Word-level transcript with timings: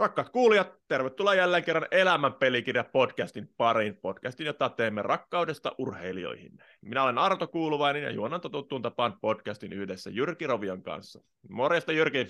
Rakkaat 0.00 0.28
kuulijat, 0.28 0.74
tervetuloa 0.88 1.34
jälleen 1.34 1.64
kerran 1.64 1.86
Elämän 1.90 2.34
pelikirja 2.34 2.84
podcastin 2.84 3.48
pariin, 3.56 3.96
podcastin, 3.96 4.46
jota 4.46 4.68
teemme 4.68 5.02
rakkaudesta 5.02 5.72
urheilijoihin. 5.78 6.52
Minä 6.80 7.02
olen 7.02 7.18
Arto 7.18 7.46
Kuuluvainen 7.46 8.02
ja 8.02 8.10
juonan 8.10 8.40
totuttuun 8.40 8.82
tapaan 8.82 9.20
podcastin 9.20 9.72
yhdessä 9.72 10.10
Jyrki 10.10 10.46
Rovion 10.46 10.82
kanssa. 10.82 11.20
Morjesta 11.48 11.92
Jyrki. 11.92 12.26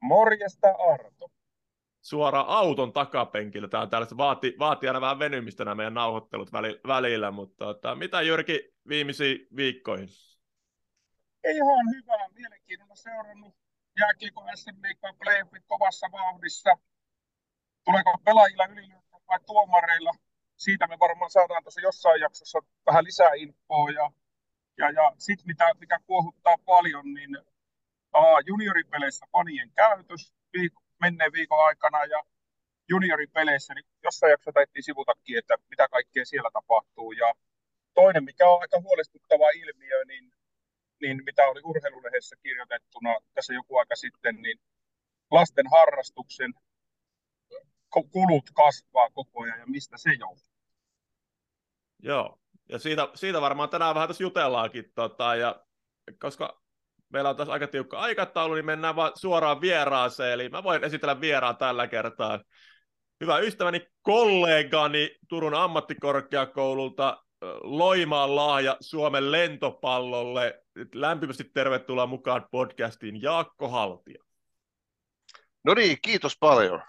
Morjesta 0.00 0.68
Arto. 0.92 1.30
Suora 2.00 2.40
auton 2.40 2.92
takapenkillä. 2.92 3.68
Tämä 3.68 3.82
on 3.82 3.90
tällaista 3.90 4.16
vaati, 4.16 4.56
vaatii 4.58 4.88
aina 4.88 5.00
vähän 5.00 5.18
venymistä 5.18 5.64
nämä 5.64 5.74
meidän 5.74 5.94
nauhoittelut 5.94 6.52
välillä, 6.86 7.30
mutta 7.30 7.64
tota, 7.64 7.94
mitä 7.94 8.22
Jyrki 8.22 8.72
viimeisiin 8.88 9.46
viikkoihin? 9.56 10.08
Ihan 11.54 11.86
hyvää, 11.96 12.28
mielenkiinnolla 12.34 12.94
seurannut 12.94 13.61
jääkiekko 14.00 14.44
SM 14.54 14.82
Liigan 14.82 15.16
playoffit 15.16 15.64
kovassa 15.66 16.06
vauhdissa. 16.12 16.70
Tuleeko 17.84 18.18
pelaajilla 18.24 18.66
ylilyöntä 18.66 19.16
vai 19.28 19.38
tuomareilla? 19.46 20.12
Siitä 20.56 20.86
me 20.86 20.98
varmaan 20.98 21.30
saadaan 21.30 21.62
tuossa 21.62 21.80
jossain 21.80 22.20
jaksossa 22.20 22.58
vähän 22.86 23.04
lisää 23.04 23.34
infoa. 23.36 23.90
Ja, 23.90 24.10
ja, 24.78 24.90
ja 24.90 25.12
sitten 25.18 25.46
mitä, 25.46 25.74
mikä 25.80 25.98
kuohuttaa 26.06 26.56
paljon, 26.64 27.14
niin 27.14 27.38
aa, 28.12 28.40
junioripeleissä 28.46 29.26
panien 29.30 29.70
käytös 29.70 30.34
viik- 30.56 30.82
menneen 31.00 31.32
viikon 31.32 31.64
aikana 31.64 32.04
ja 32.04 32.22
junioripeleissä, 32.88 33.74
niin 33.74 33.84
jossain 34.02 34.30
jaksossa 34.30 34.52
taittiin 34.52 34.82
sivutakin, 34.82 35.38
että 35.38 35.54
mitä 35.70 35.88
kaikkea 35.88 36.24
siellä 36.24 36.50
tapahtuu. 36.52 37.12
Ja 37.12 37.34
toinen, 37.94 38.24
mikä 38.24 38.48
on 38.48 38.60
aika 38.60 38.80
huolestuttava 38.80 39.50
ilmiö, 39.50 40.04
niin 40.04 40.32
niin 41.02 41.24
mitä 41.24 41.42
oli 41.44 41.60
urheilulehdessä 41.64 42.36
kirjoitettuna 42.42 43.14
tässä 43.34 43.54
joku 43.54 43.78
aika 43.78 43.96
sitten, 43.96 44.42
niin 44.42 44.58
lasten 45.30 45.66
harrastuksen 45.70 46.54
kulut 48.12 48.50
kasvaa 48.54 49.10
koko 49.10 49.42
ajan 49.42 49.58
ja 49.58 49.66
mistä 49.66 49.96
se 49.98 50.10
johtuu? 50.18 50.52
Joo, 52.02 52.38
ja 52.68 52.78
siitä, 52.78 53.08
siitä 53.14 53.40
varmaan 53.40 53.68
tänään 53.68 53.94
vähän 53.94 54.08
tässä 54.08 54.24
jutellaankin, 54.24 54.84
tota, 54.94 55.34
ja 55.34 55.64
koska 56.18 56.62
meillä 57.08 57.30
on 57.30 57.36
tässä 57.36 57.52
aika 57.52 57.66
tiukka 57.66 57.98
aikataulu, 57.98 58.54
niin 58.54 58.64
mennään 58.66 58.96
vaan 58.96 59.12
suoraan 59.14 59.60
vieraaseen, 59.60 60.32
eli 60.32 60.48
mä 60.48 60.62
voin 60.62 60.84
esitellä 60.84 61.20
vieraan 61.20 61.56
tällä 61.56 61.86
kertaa. 61.86 62.40
Hyvä 63.20 63.38
ystäväni, 63.38 63.86
kollegani 64.02 65.16
Turun 65.28 65.54
ammattikorkeakoululta, 65.54 67.24
Loimaan 67.62 68.36
lahja 68.36 68.76
Suomen 68.80 69.32
lentopallolle. 69.32 70.64
Lämpimästi 70.94 71.44
tervetuloa 71.44 72.06
mukaan 72.06 72.46
podcastiin 72.50 73.22
Jaakko 73.22 73.68
Haltia. 73.68 74.24
No 75.64 75.74
niin, 75.74 75.98
kiitos 76.02 76.36
paljon. 76.40 76.82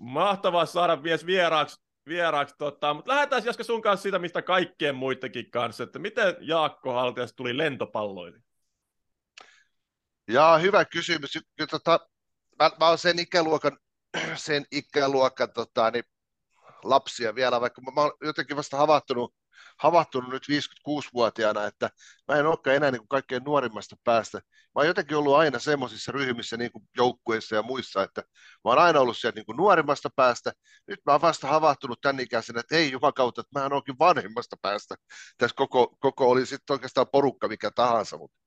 Mahtavaa 0.00 0.66
saada 0.66 0.96
mies 0.96 1.26
vieraaksi, 1.26 1.80
vieraaksi 2.08 2.54
tota, 2.58 2.94
mutta 2.94 3.12
lähdetään 3.12 3.44
Jaska 3.44 3.64
sun 3.64 3.82
kanssa 3.82 4.02
siitä, 4.02 4.18
mistä 4.18 4.42
kaikkien 4.42 4.94
muidenkin 4.94 5.50
kanssa, 5.50 5.84
että 5.84 5.98
miten 5.98 6.36
Jaakko 6.40 6.92
Haltiasta 6.92 7.36
tuli 7.36 7.58
lentopalloille? 7.58 8.40
Jaa, 10.28 10.58
hyvä 10.58 10.84
kysymys. 10.84 11.38
Tota, 11.70 12.08
mä, 12.58 12.70
mä 12.80 12.86
olen 12.86 12.98
sen 12.98 13.18
ikäluokan, 13.18 13.78
sen 14.34 14.64
ikäluokan 14.72 15.52
tota, 15.52 15.90
niin 15.90 16.04
lapsia 16.84 17.34
vielä, 17.34 17.60
vaikka 17.60 17.82
mä, 17.82 17.90
mä 17.94 18.00
oon 18.00 18.12
jotenkin 18.20 18.56
vasta 18.56 18.76
havahtunut, 18.76 19.34
havahtunut 19.78 20.30
nyt 20.30 20.42
56-vuotiaana, 20.42 21.64
että 21.64 21.90
mä 22.28 22.36
en 22.36 22.46
olekaan 22.46 22.76
enää 22.76 22.90
niin 22.90 23.00
kuin 23.00 23.08
kaikkein 23.08 23.44
nuorimmasta 23.44 23.96
päästä. 24.04 24.38
Mä 24.38 24.72
oon 24.74 24.86
jotenkin 24.86 25.16
ollut 25.16 25.36
aina 25.36 25.58
semmoisissa 25.58 26.12
ryhmissä 26.12 26.56
niin 26.56 26.72
kuin 26.72 26.84
joukkueissa 26.96 27.54
ja 27.56 27.62
muissa, 27.62 28.02
että 28.02 28.20
mä 28.64 28.70
oon 28.70 28.78
aina 28.78 29.00
ollut 29.00 29.18
sieltä 29.18 29.36
niin 29.36 29.46
kuin 29.46 29.56
nuorimmasta 29.56 30.10
päästä. 30.16 30.52
Nyt 30.86 31.00
mä 31.06 31.12
oon 31.12 31.22
vasta 31.22 31.46
havahtunut 31.46 32.00
tämän 32.00 32.20
ikäisenä, 32.20 32.60
että 32.60 32.76
ei 32.76 32.92
kautta, 33.14 33.40
että 33.40 33.60
mä 33.60 33.68
oonkin 33.72 33.98
vanhemmasta 33.98 34.56
päästä. 34.62 34.94
Tässä 35.38 35.54
koko, 35.56 35.96
koko 36.00 36.30
oli 36.30 36.46
sitten 36.46 36.74
oikeastaan 36.74 37.06
porukka 37.12 37.48
mikä 37.48 37.70
tahansa. 37.70 38.18
Mutta, 38.18 38.38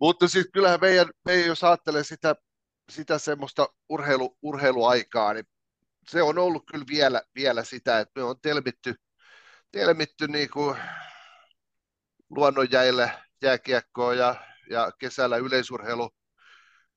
mutta 0.00 0.28
sitten 0.28 0.52
kyllähän 0.52 0.80
meidän, 0.80 1.10
meidän, 1.24 1.46
jos 1.46 1.64
ajattelee 1.64 2.04
sitä, 2.04 2.34
sitä 2.90 3.18
semmoista 3.18 3.68
urheilu, 3.88 4.38
urheiluaikaa, 4.42 5.32
niin 5.32 5.44
se 6.10 6.22
on 6.22 6.38
ollut 6.38 6.64
kyllä 6.72 6.84
vielä, 6.88 7.22
vielä 7.34 7.64
sitä, 7.64 8.00
että 8.00 8.20
me 8.20 8.22
on 8.22 8.40
telmitty, 8.40 8.94
telmitty 9.72 10.28
niin 10.28 10.50
kuin 10.50 10.76
luonnonjäille 12.30 13.12
jääkiekkoa 13.42 14.14
ja, 14.14 14.34
ja 14.70 14.92
kesällä 14.98 15.36
yleisurheilu 15.36 16.10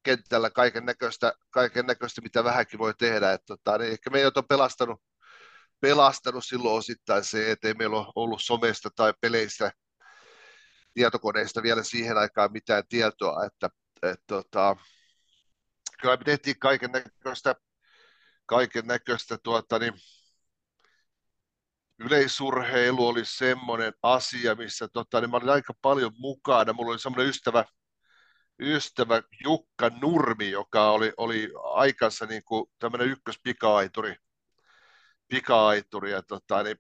kentällä 0.04 0.50
kaiken 0.50 0.86
näköistä, 0.86 1.34
kaiken 1.50 1.86
näköistä, 1.86 2.22
mitä 2.22 2.44
vähänkin 2.44 2.80
voi 2.80 2.94
tehdä. 2.94 3.34
Että, 3.34 3.46
tota, 3.46 3.78
niin 3.78 3.92
ehkä 3.92 4.10
meidät 4.10 4.38
on 4.38 4.48
pelastanut, 4.48 5.02
pelastanut 5.80 6.46
silloin 6.46 6.78
osittain 6.78 7.24
se, 7.24 7.52
että 7.52 7.68
ei 7.68 7.74
meillä 7.74 7.98
ole 7.98 8.14
ollut 8.16 8.42
somesta 8.44 8.90
tai 8.96 9.14
peleistä, 9.22 9.72
tietokoneista 10.94 11.64
vielä 11.64 11.84
siihen 11.84 12.18
aikaan 12.18 12.52
mitään 12.52 12.84
tietoa, 12.90 13.46
että 13.46 13.70
et, 14.04 14.20
tota, 14.28 14.76
kyllä 16.02 16.18
me 16.18 16.24
tehtiin 16.24 16.60
kaiken 16.60 16.92
näköistä 16.92 17.56
kaiken 18.46 18.88
näköistä 18.88 19.38
tuota, 19.44 19.80
niin 19.80 19.94
yleisurheilu 22.00 23.08
oli 23.08 23.26
semmoinen 23.26 23.94
asia, 24.04 24.56
missä 24.56 24.88
tota, 24.88 25.22
niin 25.22 25.30
mä 25.30 25.38
olin 25.38 25.50
aika 25.50 25.74
paljon 25.82 26.12
mukana. 26.18 26.74
Mulla 26.74 26.92
oli 26.92 27.00
semmoinen 27.00 27.30
ystävä, 27.30 27.66
ystävä 28.60 29.22
Jukka 29.44 29.90
Nurmi, 30.02 30.52
joka 30.52 30.92
oli, 30.92 31.14
oli 31.18 31.50
aikansa 31.74 32.26
niin 32.26 32.44
kuin 32.44 32.66
tämmöinen 32.80 33.08
ykköspika-aituri, 33.08 34.16
pika-aituri 35.28 36.12
ja 36.12 36.24
tota, 36.24 36.64
niin, 36.64 36.78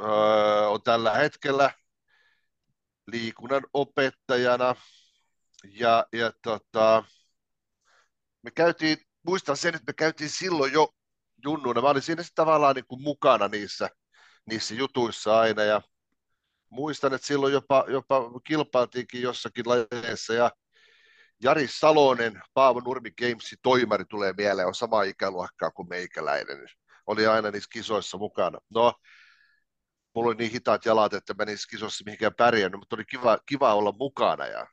öö, 0.00 0.68
on 0.68 0.82
tällä 0.82 1.14
hetkellä 1.14 1.70
liikunnan 3.06 3.62
opettajana 3.72 4.74
ja, 5.64 6.06
ja 6.12 6.32
tota, 6.42 7.04
me 8.42 8.50
käytiin, 8.50 8.98
muistan 9.26 9.56
sen, 9.56 9.74
että 9.74 9.84
me 9.86 9.92
käytiin 9.92 10.30
silloin 10.30 10.72
jo 10.72 10.88
junnuna. 11.44 11.80
Mä 11.80 11.88
olin 11.88 12.02
siinä 12.02 12.22
sitten 12.22 12.44
tavallaan 12.44 12.74
niin 12.74 12.86
kuin 12.86 13.02
mukana 13.02 13.48
niissä, 13.48 13.90
niissä 14.46 14.74
jutuissa 14.74 15.40
aina 15.40 15.62
ja 15.62 15.82
muistan, 16.70 17.14
että 17.14 17.26
silloin 17.26 17.52
jopa, 17.52 17.84
jopa 17.88 18.40
kilpailtiinkin 18.44 19.22
jossakin 19.22 19.64
lajeissa 19.68 20.34
ja 20.34 20.50
Jari 21.42 21.68
Salonen, 21.70 22.42
Paavo 22.54 22.80
Nurmi 22.80 23.10
Gamesin 23.10 23.58
toimari 23.62 24.04
tulee 24.04 24.34
mieleen, 24.36 24.68
on 24.68 24.74
sama 24.74 25.02
ikäluokkaa 25.02 25.70
kuin 25.70 25.88
meikäläinen. 25.88 26.66
Oli 27.06 27.26
aina 27.26 27.50
niissä 27.50 27.68
kisoissa 27.72 28.18
mukana. 28.18 28.58
No, 28.70 28.94
mulla 30.14 30.28
oli 30.28 30.36
niin 30.36 30.52
hitaat 30.52 30.84
jalat, 30.84 31.14
että 31.14 31.34
mä 31.38 31.44
niissä 31.44 31.68
kisoissa 31.70 32.04
mihinkään 32.06 32.34
pärjännyt, 32.34 32.80
mutta 32.80 32.96
oli 32.96 33.04
kiva, 33.04 33.38
kiva 33.46 33.74
olla 33.74 33.92
mukana. 33.92 34.46
Ja... 34.46 34.66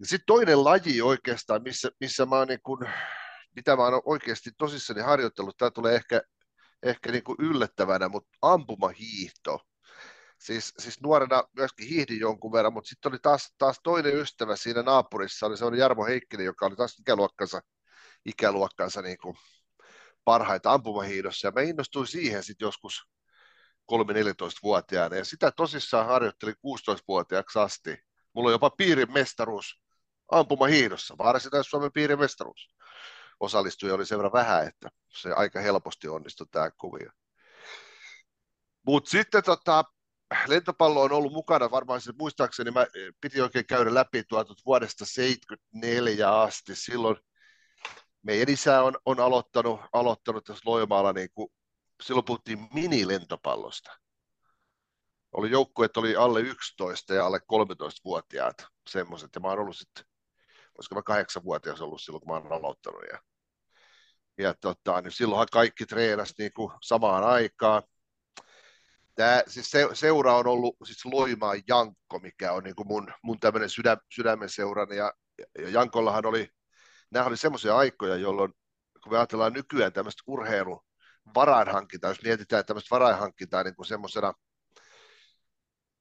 ja 0.00 0.06
sitten 0.06 0.26
toinen 0.26 0.64
laji 0.64 1.02
oikeastaan, 1.02 1.62
missä, 1.62 1.90
missä 2.00 2.26
mä 2.26 2.36
oon 2.36 2.48
niin 2.48 2.60
kun 2.62 2.88
mitä 3.56 3.76
mä 3.76 3.82
oon 3.82 4.02
oikeasti 4.04 4.50
tosissani 4.58 5.00
harjoittanut, 5.00 5.56
tämä 5.56 5.70
tulee 5.70 5.94
ehkä, 5.94 6.22
ehkä 6.82 7.12
niin 7.12 7.24
kuin 7.24 7.36
yllättävänä, 7.40 8.08
mutta 8.08 8.30
ampumahiihto. 8.42 9.60
Siis, 10.38 10.74
siis 10.78 11.00
nuorena 11.00 11.44
myöskin 11.56 11.88
hiihdin 11.88 12.20
jonkun 12.20 12.52
verran, 12.52 12.72
mutta 12.72 12.88
sitten 12.88 13.12
oli 13.12 13.18
taas, 13.18 13.54
taas 13.58 13.80
toinen 13.82 14.16
ystävä 14.16 14.56
siinä 14.56 14.82
naapurissa, 14.82 15.46
oli 15.46 15.56
sellainen 15.56 15.80
Jarmo 15.80 16.04
Heikkinen, 16.06 16.46
joka 16.46 16.66
oli 16.66 16.76
taas 16.76 16.98
ikäluokkansa, 16.98 17.60
ikäluokkansa 18.24 19.02
niin 19.02 19.18
kuin 19.18 19.36
parhaita 20.24 20.72
ampumahiidossa, 20.72 21.48
ja 21.48 21.52
mä 21.52 21.60
innostuin 21.60 22.06
siihen 22.06 22.42
sitten 22.42 22.66
joskus 22.66 23.02
3-14-vuotiaana, 23.92 25.16
ja 25.16 25.24
sitä 25.24 25.52
tosissaan 25.56 26.06
harjoittelin 26.06 26.54
16-vuotiaaksi 26.54 27.58
asti. 27.58 27.96
Mulla 28.32 28.48
on 28.48 28.54
jopa 28.54 28.70
piirin 28.70 29.12
mestaruus 29.12 29.82
ampumahiidossa, 30.30 31.18
varsinaisesti 31.18 31.70
Suomen 31.70 31.92
piirin 31.92 32.18
mestaruus 32.18 32.73
osallistujia 33.44 33.94
oli 33.94 34.06
sen 34.06 34.18
verran 34.18 34.32
vähän, 34.32 34.66
että 34.66 34.90
se 35.08 35.32
aika 35.32 35.60
helposti 35.60 36.08
onnistui 36.08 36.46
tämä 36.50 36.70
kuvio. 36.70 37.10
Mutta 38.86 39.10
sitten 39.10 39.42
tota, 39.42 39.84
lentopallo 40.46 41.02
on 41.02 41.12
ollut 41.12 41.32
mukana 41.32 41.70
varmaan, 41.70 42.00
siis 42.00 42.16
muistaakseni 42.18 42.70
mä 42.70 42.86
piti 43.20 43.40
oikein 43.40 43.66
käydä 43.66 43.94
läpi 43.94 44.24
tuota 44.24 44.54
vuodesta 44.66 45.06
74 45.06 46.42
asti. 46.42 46.76
Silloin 46.76 47.16
meidän 48.22 48.48
isä 48.48 48.82
on, 48.82 48.98
on 49.06 49.20
aloittanut, 49.20 49.80
aloittanut 49.92 50.44
tässä 50.44 50.62
Loimaalla, 50.66 51.12
niin 51.12 51.28
kuin, 51.34 51.48
silloin 52.02 52.24
puhuttiin 52.24 52.68
minilentopallosta. 52.74 53.98
Oli 55.32 55.50
että 55.84 56.00
oli 56.00 56.16
alle 56.16 56.40
11 56.40 57.14
ja 57.14 57.26
alle 57.26 57.38
13-vuotiaat 57.38 58.66
semmoiset, 58.90 59.30
ja 59.34 59.40
mä 59.40 59.48
oon 59.48 59.58
ollut 59.58 59.76
sitten, 59.76 60.04
olisiko 60.78 60.94
mä 60.94 61.02
kahdeksanvuotias 61.02 61.80
ollut 61.80 62.02
silloin, 62.02 62.20
kun 62.20 62.28
mä 62.28 62.34
oon 62.34 62.52
aloittanut, 62.52 63.02
ja 63.12 63.18
ja 64.38 64.54
tota, 64.54 65.00
niin 65.00 65.12
silloinhan 65.12 65.48
kaikki 65.52 65.86
treenasi 65.86 66.34
niin 66.38 66.52
kuin 66.52 66.72
samaan 66.82 67.24
aikaan. 67.24 67.82
Tämä, 69.14 69.42
siis 69.46 69.70
se, 69.70 69.88
seura 69.92 70.36
on 70.36 70.46
ollut 70.46 70.76
siis 70.84 71.04
Loimaan 71.04 71.62
Jankko, 71.68 72.18
mikä 72.18 72.52
on 72.52 72.64
niin 72.64 72.76
kuin 72.76 72.88
mun, 72.88 73.12
mun 73.22 73.40
tämmöinen 73.40 73.70
sydä, 73.70 73.96
sydämen 74.14 74.48
seurani, 74.48 74.96
ja, 74.96 75.12
ja 75.58 75.68
Jankollahan 75.68 76.26
oli 76.26 76.48
nämä 77.10 77.26
oli 77.26 77.36
semmoisia 77.36 77.76
aikoja, 77.76 78.16
jolloin 78.16 78.52
kun 79.02 79.12
me 79.12 79.18
ajatellaan 79.18 79.52
nykyään 79.52 79.92
tämmöistä 79.92 80.22
urheilun 80.26 80.80
varainhankintaa, 81.34 82.10
jos 82.10 82.22
mietitään 82.22 82.64
tämmöistä 82.64 82.90
varainhankintaa 82.90 83.62
niin 83.62 83.76
kuin 83.76 83.86
semmoisena, 83.86 84.32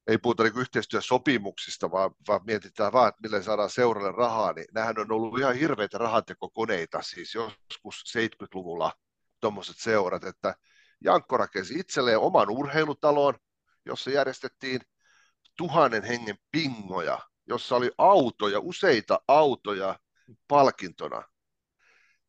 ei 0.07 0.17
puhuta 0.17 0.43
niin 0.43 0.59
yhteistyösopimuksista, 0.59 1.91
vaan, 1.91 2.11
vaan 2.27 2.41
mietitään 2.45 2.93
vaan, 2.93 3.09
että 3.09 3.21
millä 3.21 3.41
saadaan 3.41 3.69
seuralle 3.69 4.11
rahaa, 4.11 4.53
niin 4.53 4.65
nämähän 4.73 4.99
on 4.99 5.11
ollut 5.11 5.39
ihan 5.39 5.55
hirveitä 5.55 5.97
rahantekokoneita, 5.97 7.01
siis 7.01 7.35
joskus 7.35 8.03
70-luvulla 8.17 8.91
tuommoiset 9.39 9.75
seurat, 9.77 10.23
että 10.23 10.55
Jankko 11.03 11.37
rakensi 11.37 11.79
itselleen 11.79 12.19
oman 12.19 12.49
urheilutalon, 12.49 13.33
jossa 13.85 14.11
järjestettiin 14.11 14.81
tuhannen 15.57 16.03
hengen 16.03 16.37
pingoja, 16.51 17.19
jossa 17.47 17.75
oli 17.75 17.91
autoja, 17.97 18.59
useita 18.59 19.19
autoja 19.27 19.99
palkintona. 20.47 21.23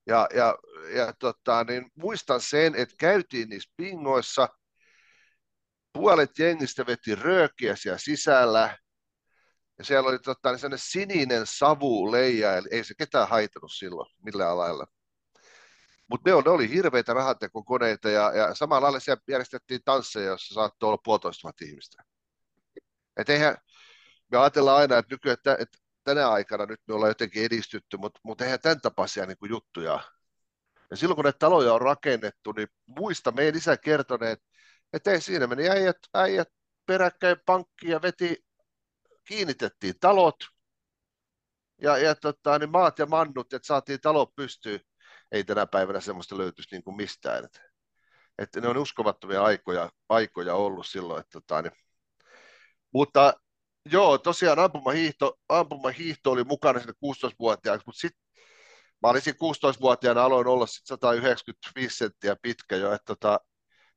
Ja, 0.06 0.28
ja, 0.34 0.58
ja 0.94 1.12
tota, 1.12 1.64
niin 1.64 1.90
muistan 1.94 2.40
sen, 2.40 2.74
että 2.74 2.94
käytiin 2.98 3.48
niissä 3.48 3.70
pingoissa, 3.76 4.48
puolet 5.94 6.38
jengistä 6.38 6.86
veti 6.86 7.14
röökiä 7.14 7.76
siellä 7.76 7.98
sisällä, 7.98 8.78
ja 9.78 9.84
siellä 9.84 10.08
oli 10.08 10.18
tota, 10.18 10.50
niin 10.50 10.58
sellainen 10.58 10.86
sininen 10.90 11.42
savu 11.44 12.12
leija, 12.12 12.56
eli 12.56 12.68
ei 12.70 12.84
se 12.84 12.94
ketään 12.98 13.28
haitannut 13.28 13.72
silloin 13.72 14.10
millään 14.22 14.58
lailla. 14.58 14.86
Mutta 16.10 16.30
ne, 16.30 16.42
ne 16.44 16.50
oli 16.50 16.70
hirveitä 16.70 17.14
rahantekokoneita 17.14 18.10
ja, 18.10 18.32
ja 18.32 18.54
samalla 18.54 18.82
lailla 18.82 19.00
siellä 19.00 19.22
järjestettiin 19.28 19.80
tansseja, 19.84 20.26
jossa 20.26 20.54
saattoi 20.54 20.86
olla 20.86 21.00
puolitoista 21.04 21.52
ihmistä. 21.62 22.02
Et 23.16 23.28
eihän, 23.28 23.56
me 24.32 24.38
ajatellaan 24.38 24.80
aina, 24.80 24.98
että 24.98 25.14
nykyään, 25.14 25.34
että, 25.34 25.56
että 25.58 25.78
tänä 26.04 26.28
aikana 26.28 26.66
nyt 26.66 26.80
me 26.88 26.94
ollaan 26.94 27.10
jotenkin 27.10 27.44
edistytty, 27.44 27.96
mutta, 27.96 28.20
mutta 28.22 28.44
eihän 28.44 28.60
tämän 28.60 28.80
tapaisia 28.80 29.26
niin 29.26 29.38
kuin 29.38 29.50
juttuja. 29.50 30.00
Ja 30.90 30.96
silloin 30.96 31.16
kun 31.16 31.24
näitä 31.24 31.38
taloja 31.38 31.74
on 31.74 31.80
rakennettu, 31.80 32.52
niin 32.52 32.68
muista 32.86 33.32
meidän 33.32 33.56
isä 33.56 33.76
kertoneet, 33.76 34.32
että 34.32 34.48
ei 35.06 35.20
siinä 35.20 35.46
meni 35.46 35.68
äijät, 35.68 35.96
äijät 36.14 36.48
peräkkäin 36.86 37.36
pankkiin 37.46 37.90
ja 37.92 38.02
veti, 38.02 38.44
kiinnitettiin 39.24 39.94
talot 40.00 40.36
ja, 41.82 41.98
ja 41.98 42.14
tota, 42.14 42.58
niin 42.58 42.70
maat 42.70 42.98
ja 42.98 43.06
mannut, 43.06 43.52
että 43.52 43.66
saatiin 43.66 44.00
talot 44.00 44.34
pystyyn. 44.36 44.80
Ei 45.32 45.44
tänä 45.44 45.66
päivänä 45.66 46.00
semmoista 46.00 46.38
löytyisi 46.38 46.68
niin 46.72 46.84
kuin 46.84 46.96
mistään. 46.96 47.44
Että, 47.44 47.60
että 48.38 48.60
ne 48.60 48.68
on 48.68 48.76
uskomattomia 48.76 49.44
aikoja, 49.44 49.90
aikoja 50.08 50.54
ollut 50.54 50.86
silloin. 50.86 51.20
Että, 51.20 51.30
tota, 51.32 51.62
niin. 51.62 51.72
Mutta 52.92 53.34
Joo, 53.92 54.18
tosiaan 54.18 54.58
ampumahiihto, 54.58 55.38
ampumahiihto 55.48 56.30
oli 56.30 56.44
mukana 56.44 56.78
sinne 56.80 56.92
16-vuotiaaksi, 56.92 57.86
mutta 57.86 58.00
sitten 58.00 58.22
mä 59.02 59.08
olisin 59.08 59.34
16-vuotiaana, 59.34 60.24
aloin 60.24 60.46
olla 60.46 60.66
sit 60.66 60.86
195 60.86 61.96
senttiä 61.96 62.36
pitkä 62.42 62.76
jo, 62.76 62.92
että 62.92 63.04
tota, 63.06 63.40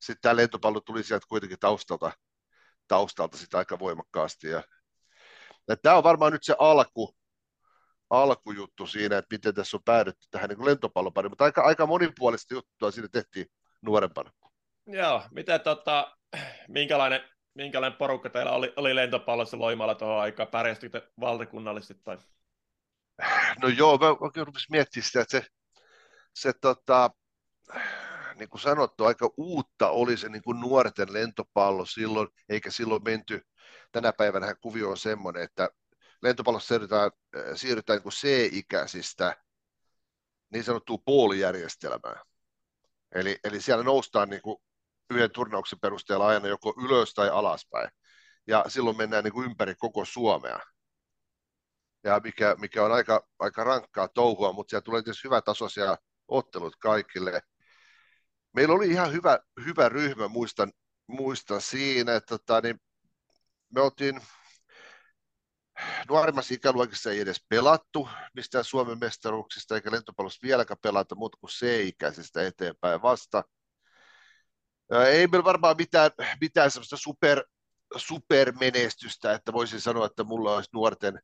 sitten 0.01 0.21
tämä 0.21 0.35
lentopallo 0.35 0.81
tuli 0.81 1.03
sieltä 1.03 1.25
kuitenkin 1.29 1.59
taustalta, 1.59 2.11
taustalta 2.87 3.37
sitä 3.37 3.57
aika 3.57 3.79
voimakkaasti. 3.79 4.47
Ja, 4.47 4.63
tämä 5.81 5.97
on 5.97 6.03
varmaan 6.03 6.31
nyt 6.31 6.43
se 6.43 6.55
alku, 6.59 7.15
alkujuttu 8.09 8.87
siinä, 8.87 9.17
että 9.17 9.35
miten 9.35 9.53
tässä 9.53 9.77
on 9.77 9.83
päädytty 9.85 10.27
tähän 10.31 10.49
niin 10.49 10.65
lentopallopariin, 10.65 11.31
mutta 11.31 11.43
aika, 11.43 11.61
aika 11.61 11.85
monipuolista 11.85 12.53
juttua 12.53 12.91
siinä 12.91 13.07
tehtiin 13.11 13.45
nuorempana. 13.81 14.31
Joo, 14.85 15.23
miten 15.31 15.61
tota, 15.61 16.17
minkälainen 16.67 17.21
minkälainen 17.57 17.97
porukka 17.97 18.29
teillä 18.29 18.51
oli, 18.51 18.73
oli 18.75 18.95
lentopallossa 18.95 19.59
Loimalla 19.59 19.95
tuohon 19.95 20.21
aikaan? 20.21 20.49
Pärjästikö 20.49 21.11
valtakunnallisesti? 21.19 22.03
Tai? 22.03 22.17
No 23.61 23.67
joo, 23.67 23.97
mä, 23.97 24.05
mä 24.05 24.43
rupesin 24.45 24.67
miettimään 24.71 25.05
sitä, 25.05 25.21
että 25.21 25.39
se, 25.39 25.45
se 26.33 26.53
tota, 26.61 27.09
niin 28.37 28.49
kuin 28.49 28.61
sanottu, 28.61 29.05
aika 29.05 29.29
uutta 29.37 29.89
oli 29.89 30.17
se 30.17 30.29
niin 30.29 30.41
kuin 30.41 30.59
nuorten 30.59 31.13
lentopallo 31.13 31.85
silloin, 31.85 32.27
eikä 32.49 32.71
silloin 32.71 33.03
menty, 33.03 33.41
tänä 33.91 34.13
päivänä 34.13 34.55
kuvio 34.55 34.89
on 34.89 34.97
semmoinen, 34.97 35.43
että 35.43 35.69
lentopallossa 36.21 36.67
siirrytään, 36.67 37.11
siirrytään 37.55 38.01
niin 38.03 38.11
C-ikäisistä 38.11 39.35
niin 40.49 40.63
sanottuun 40.63 41.03
puolijärjestelmään. 41.05 42.21
Eli, 43.15 43.39
eli 43.43 43.61
siellä 43.61 43.83
noustaan 43.83 44.29
niin 44.29 44.41
kuin 44.41 44.57
yhden 45.09 45.31
turnauksen 45.31 45.79
perusteella 45.79 46.27
aina 46.27 46.47
joko 46.47 46.73
ylös 46.85 47.13
tai 47.13 47.29
alaspäin. 47.29 47.89
Ja 48.47 48.65
silloin 48.67 48.97
mennään 48.97 49.23
niin 49.23 49.33
kuin 49.33 49.49
ympäri 49.49 49.75
koko 49.75 50.05
Suomea. 50.05 50.59
Ja 52.03 52.21
mikä, 52.23 52.55
mikä 52.59 52.83
on 52.83 52.91
aika, 52.91 53.27
aika 53.39 53.63
rankkaa 53.63 54.07
touhua, 54.07 54.53
mutta 54.53 54.69
siellä 54.69 54.83
tulee 54.83 55.01
tietysti 55.01 55.27
tasoisia 55.45 55.97
ottelut 56.27 56.75
kaikille. 56.75 57.41
Meillä 58.57 58.75
oli 58.75 58.89
ihan 58.89 59.13
hyvä, 59.13 59.39
hyvä 59.65 59.89
ryhmä, 59.89 60.27
muistan, 60.27 60.71
muistan 61.07 61.61
siinä, 61.61 62.15
että 62.15 62.37
tota, 62.37 62.61
niin 62.61 62.79
me 63.75 63.81
oltiin 63.81 64.21
nuoremmassa 66.09 66.53
ikäluokissa 66.53 67.11
ei 67.11 67.19
edes 67.19 67.45
pelattu 67.49 68.09
mistään 68.33 68.63
Suomen 68.63 68.99
mestaruuksista 68.99 69.75
eikä 69.75 69.91
lentopallossa 69.91 70.39
vieläkään 70.43 70.77
pelata 70.81 71.15
muuta 71.15 71.37
kuin 71.41 71.49
C-ikäisistä 71.51 72.47
eteenpäin 72.47 73.01
vasta. 73.01 73.43
Ei 75.07 75.27
meillä 75.27 75.45
varmaan 75.45 75.75
mitään, 75.77 76.11
mitään 76.41 76.71
sellaista 76.71 76.97
super, 76.97 77.43
supermenestystä, 77.95 79.33
että 79.33 79.53
voisin 79.53 79.81
sanoa, 79.81 80.05
että 80.05 80.23
mulla 80.23 80.55
olisi 80.55 80.69
nuorten, 80.73 81.21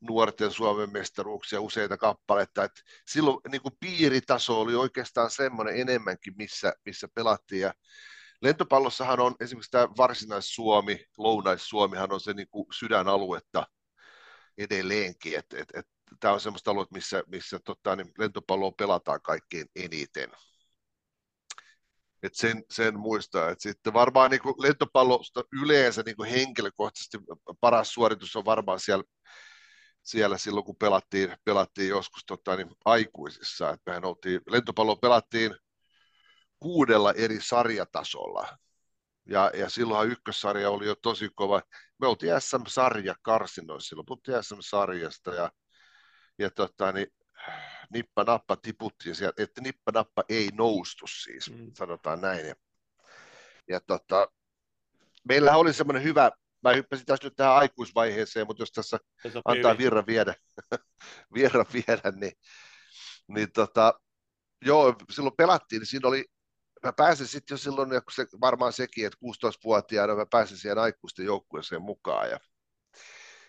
nuorten 0.00 0.50
Suomen 0.50 0.92
mestaruuksia 0.92 1.60
useita 1.60 1.96
kappaletta. 1.96 2.64
Et 2.64 2.72
silloin 3.06 3.38
niin 3.48 3.62
kuin 3.62 3.74
piiritaso 3.80 4.60
oli 4.60 4.74
oikeastaan 4.74 5.30
semmoinen 5.30 5.76
enemmänkin, 5.76 6.34
missä, 6.36 6.72
missä 6.84 7.08
pelattiin. 7.14 7.60
Ja 7.60 7.74
lentopallossahan 8.42 9.20
on 9.20 9.34
esimerkiksi 9.40 9.70
tämä 9.70 9.88
Varsinais-Suomi, 9.96 11.04
Lounais-Suomihan 11.18 12.12
on 12.12 12.20
se 12.20 12.32
niin 12.32 12.48
kuin 12.48 12.66
sydänaluetta 12.78 13.66
edelleenkin. 14.58 15.38
Et, 15.38 15.46
et, 15.52 15.68
et, 15.74 15.86
tämä 16.20 16.34
on 16.34 16.40
semmoista 16.40 16.70
aluetta, 16.70 16.94
missä, 16.94 17.22
missä 17.26 17.58
tota, 17.64 17.96
niin 17.96 18.12
lentopalloa 18.18 18.72
pelataan 18.78 19.22
kaikkein 19.22 19.66
eniten. 19.76 20.30
Et 22.22 22.34
sen, 22.34 22.64
sen 22.70 22.98
muistaa. 22.98 23.50
Et 23.50 23.60
sitten 23.60 23.92
varmaan 23.92 24.30
niin 24.30 24.40
lentopallosta 24.58 25.44
yleensä 25.62 26.02
niin 26.06 26.30
henkilökohtaisesti 26.30 27.18
paras 27.60 27.92
suoritus 27.92 28.36
on 28.36 28.44
varmaan 28.44 28.80
siellä, 28.80 29.04
siellä 30.08 30.38
silloin, 30.38 30.64
kun 30.64 30.76
pelattiin, 30.76 31.36
pelattiin 31.44 31.88
joskus 31.88 32.24
tota, 32.26 32.56
niin 32.56 32.68
aikuisissa. 32.84 33.70
Et 33.70 33.80
mehän 33.86 34.04
oltiin, 34.04 34.40
lentopallo 34.50 34.96
pelattiin 34.96 35.54
kuudella 36.58 37.12
eri 37.12 37.40
sarjatasolla. 37.40 38.58
Ja, 39.26 39.50
ja 39.54 39.68
silloinhan 39.68 40.08
ykkössarja 40.08 40.70
oli 40.70 40.86
jo 40.86 40.94
tosi 40.94 41.30
kova. 41.34 41.62
Me 42.00 42.06
oltiin 42.06 42.40
SM-sarja 42.40 43.14
karsinoissa 43.22 43.88
silloin, 43.88 44.06
puhuttiin 44.06 44.44
SM-sarjasta 44.44 45.34
ja, 45.34 45.50
ja 46.38 46.50
tota, 46.50 46.92
niin 46.92 47.06
nippa-nappa 47.92 48.56
tiputtiin 48.56 49.14
sieltä, 49.14 49.42
että 49.42 49.60
nippa-nappa 49.60 50.24
ei 50.28 50.48
noustu 50.52 51.06
siis, 51.06 51.50
mm. 51.50 51.70
sanotaan 51.74 52.20
näin. 52.20 52.46
Ja, 52.46 52.54
ja 53.68 53.80
tota, 53.80 54.28
meillä 55.28 55.56
oli 55.56 55.72
semmoinen 55.72 56.02
hyvä, 56.02 56.30
mä 56.62 56.72
hyppäsin 56.72 57.06
tässä 57.06 57.26
nyt 57.26 57.36
tähän 57.36 57.54
aikuisvaiheeseen, 57.54 58.46
mutta 58.46 58.62
jos 58.62 58.72
tässä 58.72 58.98
antaa 59.44 59.78
virran 59.78 60.06
viedä, 60.06 60.34
virran 61.34 61.66
viedä 61.72 62.12
niin, 62.16 62.32
niin 63.28 63.52
tota, 63.52 64.00
joo, 64.64 64.94
silloin 65.10 65.36
pelattiin, 65.36 65.80
niin 65.80 65.86
siinä 65.86 66.08
oli, 66.08 66.24
mä 66.82 66.92
pääsin 66.92 67.26
sitten 67.26 67.54
jo 67.54 67.58
silloin, 67.58 67.92
ja 67.92 68.00
se, 68.10 68.26
varmaan 68.40 68.72
sekin, 68.72 69.06
että 69.06 69.18
16-vuotiaana 69.24 70.14
mä 70.14 70.26
pääsin 70.30 70.56
siihen 70.56 70.78
aikuisten 70.78 71.26
joukkueeseen 71.26 71.82
mukaan, 71.82 72.30
ja, 72.30 72.38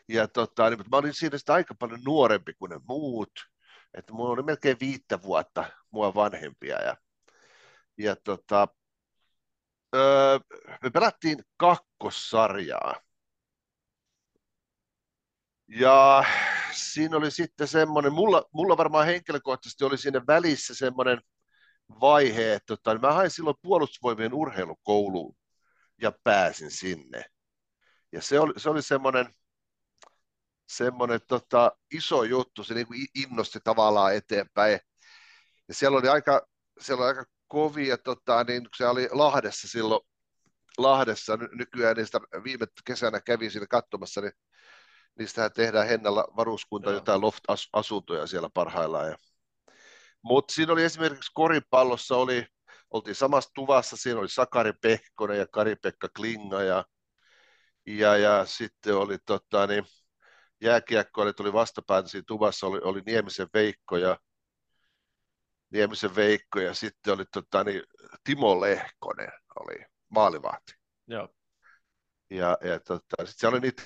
ja 0.08 0.28
tota, 0.28 0.70
niin, 0.70 0.80
mä 0.92 0.98
olin 0.98 1.14
siinä 1.14 1.38
sitä 1.38 1.54
aika 1.54 1.76
paljon 1.76 2.02
nuorempi 2.06 2.54
kuin 2.54 2.70
ne 2.70 2.80
muut, 2.88 3.32
että 3.94 4.14
mulla 4.14 4.30
oli 4.30 4.44
melkein 4.44 4.78
viittä 4.80 5.22
vuotta 5.22 5.66
mua 5.92 6.16
vanhempia 6.16 6.82
ja, 6.82 6.98
ja 7.98 8.16
tota, 8.16 8.68
öö, 9.96 10.40
me 10.84 10.90
pelattiin 10.90 11.44
kakkossarjaa. 11.58 12.96
Ja 15.68 16.24
siinä 16.74 17.18
oli 17.18 17.32
sitten 17.32 17.68
semmoinen, 17.68 18.14
mulla, 18.14 18.44
mulla 18.54 18.78
varmaan 18.78 19.06
henkilökohtaisesti 19.06 19.84
oli 19.84 19.98
siinä 19.98 20.22
välissä 20.28 20.76
semmoinen 20.76 21.22
vaihe, 22.02 22.54
että 22.54 22.76
tota, 22.78 23.00
mä 23.00 23.14
hain 23.14 23.32
silloin 23.32 23.56
puolustusvoimien 23.62 24.34
urheilukouluun 24.34 25.36
ja 26.02 26.12
pääsin 26.24 26.72
sinne. 26.72 27.26
Ja 28.12 28.22
se 28.22 28.40
oli, 28.40 28.54
se 28.58 28.70
oli 28.70 28.82
semmoinen, 28.82 29.34
semmoinen 30.68 31.20
tota, 31.28 31.72
iso 31.92 32.24
juttu, 32.24 32.64
se 32.64 32.74
niin 32.74 32.88
kuin 32.88 33.08
innosti 33.16 33.60
tavallaan 33.64 34.16
eteenpäin. 34.16 34.80
Ja 35.68 35.74
siellä 35.74 35.98
oli 35.98 36.08
aika, 36.08 36.48
siellä 36.80 37.02
oli 37.04 37.10
aika 37.10 37.26
kovia, 37.50 37.98
tota, 37.98 38.44
niin 38.44 38.68
se 38.78 38.88
oli 38.88 39.10
Lahdessa 39.12 39.68
silloin, 39.68 40.02
Lahdessa 40.78 41.38
nykyään, 41.38 41.98
niistä 41.98 42.20
viime 42.44 42.66
kesänä 42.86 43.22
kävin 43.22 43.52
siinä 43.52 43.68
katsomassa, 43.70 44.22
niin 44.22 44.34
niistähän 45.20 45.54
tehdään 45.54 45.88
Hennalla 45.88 46.28
varuskunta, 46.36 46.90
Joo. 46.90 46.98
jotain 46.98 47.22
loft-asuntoja 47.22 48.28
siellä 48.28 48.50
parhaillaan. 48.54 49.08
Ja, 49.08 49.18
Mutta 50.22 50.54
siinä 50.54 50.74
oli 50.74 50.84
esimerkiksi 50.84 51.32
koripallossa 51.34 52.16
oli, 52.16 52.46
oltiin 52.92 53.16
samassa 53.16 53.50
tuvassa, 53.54 53.98
siinä 53.98 54.20
oli 54.20 54.30
Sakari 54.30 54.74
Pehkonen 54.82 55.38
ja 55.38 55.48
Kari-Pekka 55.48 56.10
Klinga 56.16 56.62
ja, 56.64 56.86
ja, 57.86 58.18
ja 58.18 58.46
sitten 58.46 58.96
oli 58.96 59.18
tota, 59.26 59.68
niin, 59.68 59.86
jääkiekkoille 60.62 61.34
tuli 61.34 61.54
vastapäätä 61.54 62.08
siinä 62.08 62.24
tuvassa, 62.28 62.68
oli, 62.68 62.80
oli 62.84 63.02
Niemisen 63.06 63.48
Veikko 63.54 63.98
ja 63.98 64.18
Niemisen 65.70 66.16
Veikko 66.16 66.60
ja 66.60 66.74
sitten 66.74 67.14
oli 67.14 67.26
tota, 67.26 67.64
niin, 67.64 67.84
Timo 68.24 68.62
Lehkonen 68.62 69.32
oli 69.60 69.86
maalivahti. 70.10 70.74
Joo. 71.08 71.30
Ja, 72.30 72.58
ja 72.62 72.80
tota, 72.80 73.26
sitten 73.26 73.50
oli 73.50 73.60
niitä, 73.60 73.84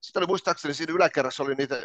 sitten 0.00 0.20
oli 0.20 0.26
muistaakseni 0.26 0.74
siinä 0.74 0.92
yläkerrassa 0.92 1.42
oli 1.42 1.54
niitä 1.54 1.76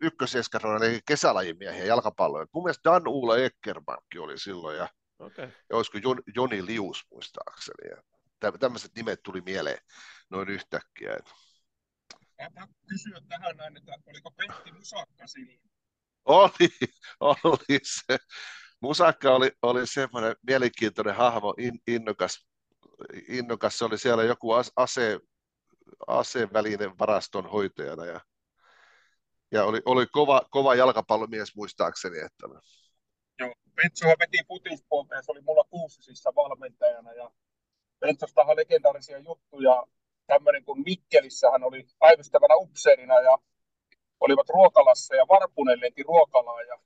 ykköseskarona, 0.00 0.84
eli 0.84 1.00
kesälajimiehiä 1.06 1.84
jalkapalloja. 1.84 2.46
Mun 2.52 2.64
mielestä 2.64 2.90
Dan 2.90 3.08
Uula 3.08 3.38
Eckermankki 3.38 4.18
oli 4.18 4.38
silloin 4.38 4.76
ja, 4.76 4.88
Okay. 5.18 5.48
ja 5.70 5.76
olisiko 5.76 5.98
Jon, 5.98 6.22
Joni 6.34 6.66
Lius 6.66 7.06
muistaakseni. 7.10 7.90
Ja 7.90 8.02
tämmöiset 8.60 8.94
nimet 8.94 9.22
tuli 9.22 9.40
mieleen 9.40 9.78
noin 10.30 10.48
yhtäkkiä. 10.48 11.14
Että 11.16 11.32
Mä 12.60 12.68
kysyä 12.88 13.20
tähän 13.28 13.56
näin, 13.56 13.76
että 13.76 13.92
oliko 14.06 14.30
Pentti 14.30 14.72
Musakka 14.72 15.26
silloin? 15.26 15.60
Oli, 16.28 16.68
oli 17.20 17.80
se. 17.82 18.18
Musakka 18.80 19.34
oli, 19.34 19.52
oli 19.62 19.86
semmoinen 19.86 20.36
mielenkiintoinen 20.46 21.14
hahmo, 21.14 21.54
in, 21.58 21.78
innokas, 21.86 22.48
innokas. 23.28 23.78
Se 23.78 23.84
oli 23.84 23.98
siellä 23.98 24.24
joku 24.24 24.52
ase, 24.76 25.18
asevälinen 26.06 26.98
varaston 26.98 27.50
hoitajana 27.50 28.04
ja, 28.04 28.20
ja 29.52 29.64
oli, 29.64 29.82
oli 29.84 30.06
kova, 30.06 30.42
kova 30.50 30.74
jalkapallomies 30.74 31.56
muistaakseni. 31.56 32.18
Että... 32.18 32.46
Joo, 33.38 33.54
Pentsohan 33.76 34.16
veti 34.18 34.38
futispuolta 34.48 35.14
ja 35.14 35.22
se 35.22 35.32
oli 35.32 35.40
mulla 35.40 35.64
kuusisissa 35.70 36.32
valmentajana 36.36 37.12
ja 37.12 37.30
Pentsostahan 38.00 38.56
legendaarisia 38.56 39.18
juttuja. 39.18 39.86
Tämmöinen 40.26 40.64
kuin 40.64 40.82
Mikkelissä 40.84 41.50
hän 41.50 41.64
oli 41.64 41.86
päivystävänä 41.98 42.54
upseerina 42.56 43.20
ja 43.20 43.38
olivat 44.20 44.48
ruokalassa 44.48 45.16
ja 45.16 45.28
Varpunen 45.28 45.80
lenti 45.80 46.02
ruokalaa 46.02 46.62
ja 46.62 46.78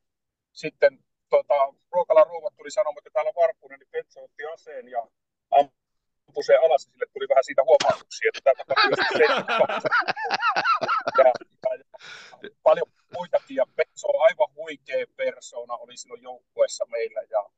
sitten 0.53 0.99
tota, 1.29 1.55
ruokalan 1.91 2.27
ruuvat 2.27 2.55
tuli 2.57 2.71
sanomaan, 2.71 2.99
että 2.99 3.11
täällä 3.13 3.33
Varpunen, 3.37 3.79
niin 3.79 3.89
Pentso 3.91 4.25
otti 4.25 4.45
aseen 4.55 4.89
ja 4.89 5.07
ampui 5.51 6.45
sen 6.45 6.61
alas 6.65 6.87
ja 6.87 6.93
sille 6.93 7.07
tuli 7.13 7.29
vähän 7.29 7.45
siitä 7.45 7.63
huomautuksia, 7.65 8.29
että 8.29 8.41
tämä 8.45 8.55
tapahtui 8.59 9.23
ja, 9.29 9.35
ja, 11.19 11.33
ja, 12.43 12.51
paljon 12.63 12.87
muitakin 13.15 13.57
ja 13.57 13.67
Pentso 13.77 14.09
on 14.09 14.23
aivan 14.23 14.55
huikea 14.55 15.07
persona, 15.17 15.75
oli 15.77 15.97
silloin 15.97 16.23
joukkueessa 16.23 16.85
meillä 16.89 17.21
ja 17.31 17.51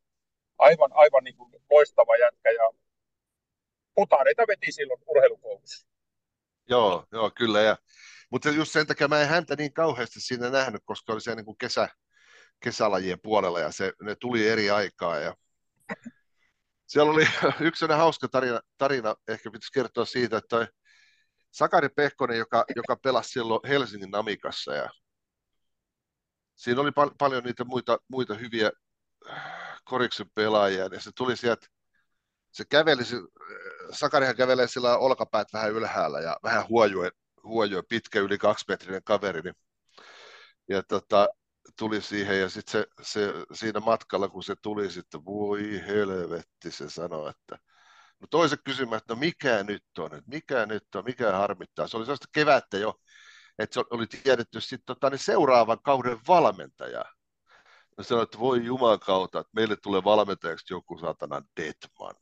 aivan, 0.58 0.90
aivan 0.94 1.24
niin 1.24 1.36
kuin 1.36 1.50
loistava 1.70 2.16
jätkä 2.16 2.50
ja 2.50 2.70
putareita 3.94 4.42
veti 4.48 4.72
silloin 4.72 5.00
urheilukoulussa. 5.06 5.86
Joo, 6.68 7.04
joo, 7.12 7.30
kyllä. 7.30 7.60
Ja, 7.60 7.76
mutta 8.30 8.50
just 8.50 8.72
sen 8.72 8.86
takia 8.86 9.08
mä 9.08 9.20
en 9.20 9.28
häntä 9.28 9.56
niin 9.56 9.72
kauheasti 9.72 10.20
siinä 10.20 10.50
nähnyt, 10.50 10.82
koska 10.84 11.12
oli 11.12 11.20
se 11.20 11.34
niin 11.34 11.44
kuin 11.44 11.58
kesä, 11.58 11.88
kesälajien 12.60 13.20
puolella 13.22 13.60
ja 13.60 13.72
se, 13.72 13.92
ne 14.02 14.16
tuli 14.20 14.48
eri 14.48 14.70
aikaa. 14.70 15.18
Ja 15.18 15.34
siellä 16.86 17.12
oli 17.12 17.26
yksi 17.60 17.86
hauska 17.86 18.28
tarina, 18.28 18.60
tarina, 18.78 19.14
ehkä 19.28 19.50
pitäisi 19.50 19.72
kertoa 19.72 20.04
siitä, 20.04 20.36
että 20.36 20.68
Sakari 21.50 21.88
Pehkonen, 21.88 22.38
joka, 22.38 22.64
joka 22.76 22.96
pelasi 22.96 23.28
silloin 23.30 23.60
Helsingin 23.68 24.10
Namikassa 24.10 24.74
ja 24.74 24.90
siinä 26.54 26.80
oli 26.80 26.92
pal- 26.92 27.14
paljon 27.18 27.44
niitä 27.44 27.64
muita, 27.64 27.98
muita 28.08 28.34
hyviä 28.34 28.70
koriksen 29.84 30.30
pelaajia, 30.34 30.88
ja 30.92 31.00
se 31.00 31.10
tuli 31.16 31.36
sieltä, 31.36 31.66
se 32.52 32.64
käveli, 32.68 33.02
Sakarihan 33.90 34.36
kävelee 34.36 34.68
sillä 34.68 34.98
olkapäät 34.98 35.48
vähän 35.52 35.72
ylhäällä 35.72 36.20
ja 36.20 36.36
vähän 36.42 36.68
huojue, 36.68 37.10
huojue 37.44 37.82
pitkä 37.88 38.20
yli 38.20 38.38
kaksimetrinen 38.38 39.02
kaveri, 39.04 39.40
niin, 39.40 39.54
ja 40.68 40.82
tota, 40.82 41.28
tuli 41.78 42.00
siihen 42.02 42.40
ja 42.40 42.48
sitten 42.48 42.70
se, 42.72 42.86
se, 43.02 43.34
siinä 43.52 43.80
matkalla, 43.80 44.28
kun 44.28 44.42
se 44.42 44.54
tuli 44.62 44.90
sitten, 44.90 45.24
voi 45.24 45.82
helvetti, 45.86 46.70
se 46.70 46.90
sanoi, 46.90 47.30
että 47.30 47.58
no 48.20 48.26
toiset 48.30 48.60
kysymään, 48.64 48.98
että 48.98 49.14
no 49.14 49.20
mikä 49.20 49.62
nyt 49.62 49.84
on, 49.98 50.14
että 50.14 50.30
mikä 50.30 50.66
nyt 50.66 50.94
on, 50.94 51.04
mikä 51.04 51.32
harmittaa. 51.32 51.88
Se 51.88 51.96
oli 51.96 52.04
sellaista 52.04 52.28
kevättä 52.32 52.78
jo, 52.78 52.94
että 53.58 53.74
se 53.74 53.82
oli 53.90 54.06
tiedetty 54.06 54.60
sitten 54.60 54.86
tota, 54.86 55.10
niin 55.10 55.18
seuraavan 55.18 55.82
kauden 55.82 56.18
valmentaja. 56.28 57.04
No 57.98 58.04
sanoi, 58.04 58.22
että 58.22 58.38
voi 58.38 58.64
jumakauta, 58.64 59.40
että 59.40 59.50
meille 59.54 59.76
tulee 59.76 60.04
valmentajaksi 60.04 60.74
joku 60.74 60.98
saatana 60.98 61.42
Detman. 61.56 62.14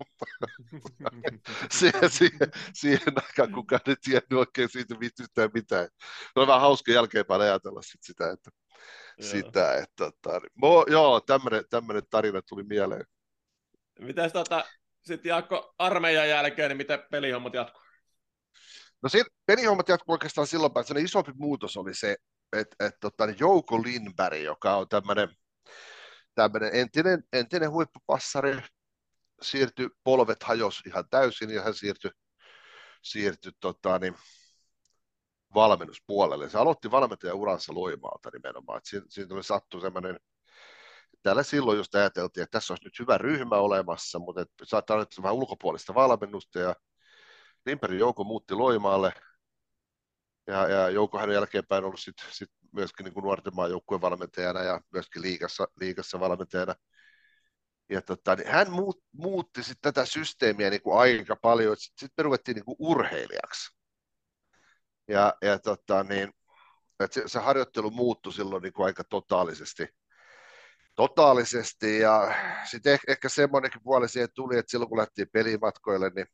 siihen, 1.78 2.10
siihen, 2.10 2.50
siihen 2.74 3.12
aikaan 3.16 3.52
kukaan 3.52 3.80
ei 3.86 3.96
tiennyt 4.04 4.32
oikein 4.32 4.68
siitä 4.68 4.94
yhtään 5.22 5.50
mitään. 5.54 5.88
Se 6.22 6.40
on 6.40 6.46
vähän 6.46 6.60
hauska 6.60 6.92
jälkeenpäin 6.92 7.40
ajatella 7.40 7.82
sit 7.82 8.02
sitä, 8.02 8.30
että, 8.30 8.50
joo. 9.18 9.30
sitä, 9.30 9.74
että 9.74 9.94
tota, 9.96 10.40
mo, 10.54 10.86
joo, 10.88 11.20
tämmöinen, 11.20 11.64
tämmöinen 11.70 12.02
tarina 12.10 12.42
tuli 12.42 12.62
mieleen. 12.62 13.04
Mitäs 14.00 14.32
tota, 14.32 14.64
sitten 15.02 15.30
Jaakko 15.30 15.74
armeijan 15.78 16.28
jälkeen, 16.28 16.68
niin 16.68 16.76
miten 16.76 17.02
pelihommat 17.10 17.54
jatkuu? 17.54 17.82
No 19.02 19.08
siinä 19.08 19.28
pelihommat 19.46 19.88
jatkuu 19.88 20.12
oikeastaan 20.12 20.46
silloin 20.46 20.72
päin, 20.72 20.86
että 20.90 21.00
isompi 21.00 21.32
muutos 21.34 21.76
oli 21.76 21.94
se, 21.94 22.16
että, 22.52 22.86
että 22.86 22.98
tota, 23.00 23.24
Jouko 23.38 23.82
Lindberg, 23.82 24.40
joka 24.40 24.76
on 24.76 24.88
tämmöinen, 24.88 25.28
tämmöinen 26.34 26.70
entinen, 26.72 27.22
entinen 27.32 27.70
huippupassari, 27.70 28.56
siirtyi, 29.42 29.88
polvet 30.04 30.42
hajos 30.42 30.82
ihan 30.86 31.04
täysin 31.10 31.50
ja 31.50 31.62
hän 31.62 31.74
siirtyi, 31.74 32.10
siirtyi 33.02 33.52
tota, 33.60 33.98
niin, 33.98 34.16
valmennuspuolelle. 35.54 36.50
Se 36.50 36.58
aloitti 36.58 36.90
valmentajan 36.90 37.36
uransa 37.36 37.74
Loimaalta 37.74 38.30
nimenomaan. 38.32 38.78
Et 38.78 38.84
siinä, 39.08 39.34
oli 39.34 39.44
sattu 39.44 39.80
semmoinen, 39.80 40.20
täällä 41.22 41.42
silloin 41.42 41.78
just 41.78 41.94
ajateltiin, 41.94 42.42
että 42.42 42.58
tässä 42.58 42.72
olisi 42.72 42.84
nyt 42.84 42.98
hyvä 42.98 43.18
ryhmä 43.18 43.56
olemassa, 43.56 44.18
mutta 44.18 44.44
saattaa 44.64 44.98
nyt 44.98 45.08
vähän 45.22 45.34
ulkopuolista 45.34 45.94
valmennusta 45.94 46.58
ja 46.58 46.74
Limperin 47.66 47.98
Jouko 47.98 48.24
muutti 48.24 48.54
Loimaalle 48.54 49.12
ja, 50.46 50.68
ja 50.68 50.88
Jouko 50.90 51.18
hänen 51.18 51.34
jälkeenpäin 51.34 51.84
ollut 51.84 52.00
sit, 52.00 52.16
sit 52.30 52.50
myöskin 52.72 53.04
niin 53.04 53.14
kuin 53.14 53.24
nuorten 53.24 53.54
maajoukkueen 53.56 54.00
valmentajana 54.00 54.62
ja 54.62 54.80
myöskin 54.92 55.22
liigassa, 55.22 55.68
liigassa 55.80 56.20
valmentajana 56.20 56.74
ja 57.90 58.02
tota, 58.02 58.36
niin 58.36 58.48
hän 58.48 58.70
muut, 58.70 59.02
muutti 59.12 59.62
sit 59.62 59.78
tätä 59.80 60.04
systeemiä 60.04 60.70
niin 60.70 60.82
kuin 60.82 60.98
aika 60.98 61.36
paljon, 61.36 61.76
sitten 61.76 62.08
sit 62.08 62.16
me 62.16 62.22
ruvettiin 62.22 62.54
niin 62.54 62.64
kuin 62.64 62.76
urheilijaksi. 62.78 63.76
Ja, 65.08 65.34
ja 65.42 65.58
tota, 65.58 66.04
niin, 66.04 66.30
että 67.00 67.14
se, 67.14 67.22
se, 67.28 67.38
harjoittelu 67.38 67.90
muuttui 67.90 68.32
silloin 68.32 68.62
niin 68.62 68.72
kuin 68.72 68.86
aika 68.86 69.04
totaalisesti. 69.04 69.86
totaalisesti 70.96 71.98
ja 71.98 72.34
sitten 72.70 72.92
ehkä, 72.92 73.12
ehkä 73.12 73.28
semmoinenkin 73.28 73.82
puoli 73.84 74.08
siihen 74.08 74.28
tuli, 74.34 74.58
että 74.58 74.70
silloin 74.70 74.88
kun 74.88 74.98
lähtiin 74.98 75.28
pelimatkoille, 75.32 76.10
niin 76.16 76.26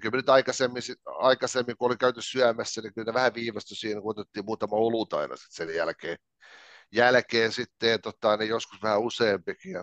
kyllä 0.00 0.16
nyt 0.16 0.28
aikaisemmin, 0.28 0.82
aikaisemmin, 1.06 1.76
kun 1.76 1.86
oli 1.86 1.96
käyty 1.96 2.22
syömässä, 2.22 2.80
niin 2.80 2.94
kyllä 2.94 3.14
vähän 3.14 3.34
viivästyi 3.34 3.76
siinä, 3.76 4.00
kun 4.00 4.10
otettiin 4.10 4.44
muutama 4.44 4.76
olut 4.76 5.12
aina 5.12 5.34
sen 5.50 5.74
jälkeen. 5.74 6.18
Jälkeen 6.92 7.52
sitten 7.52 8.00
tota, 8.02 8.36
niin 8.36 8.48
joskus 8.48 8.82
vähän 8.82 9.00
useampikin. 9.00 9.76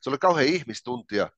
Se 0.00 0.10
oli 0.10 0.18
kauhean 0.18 0.46
ihmistuntia. 0.46 1.30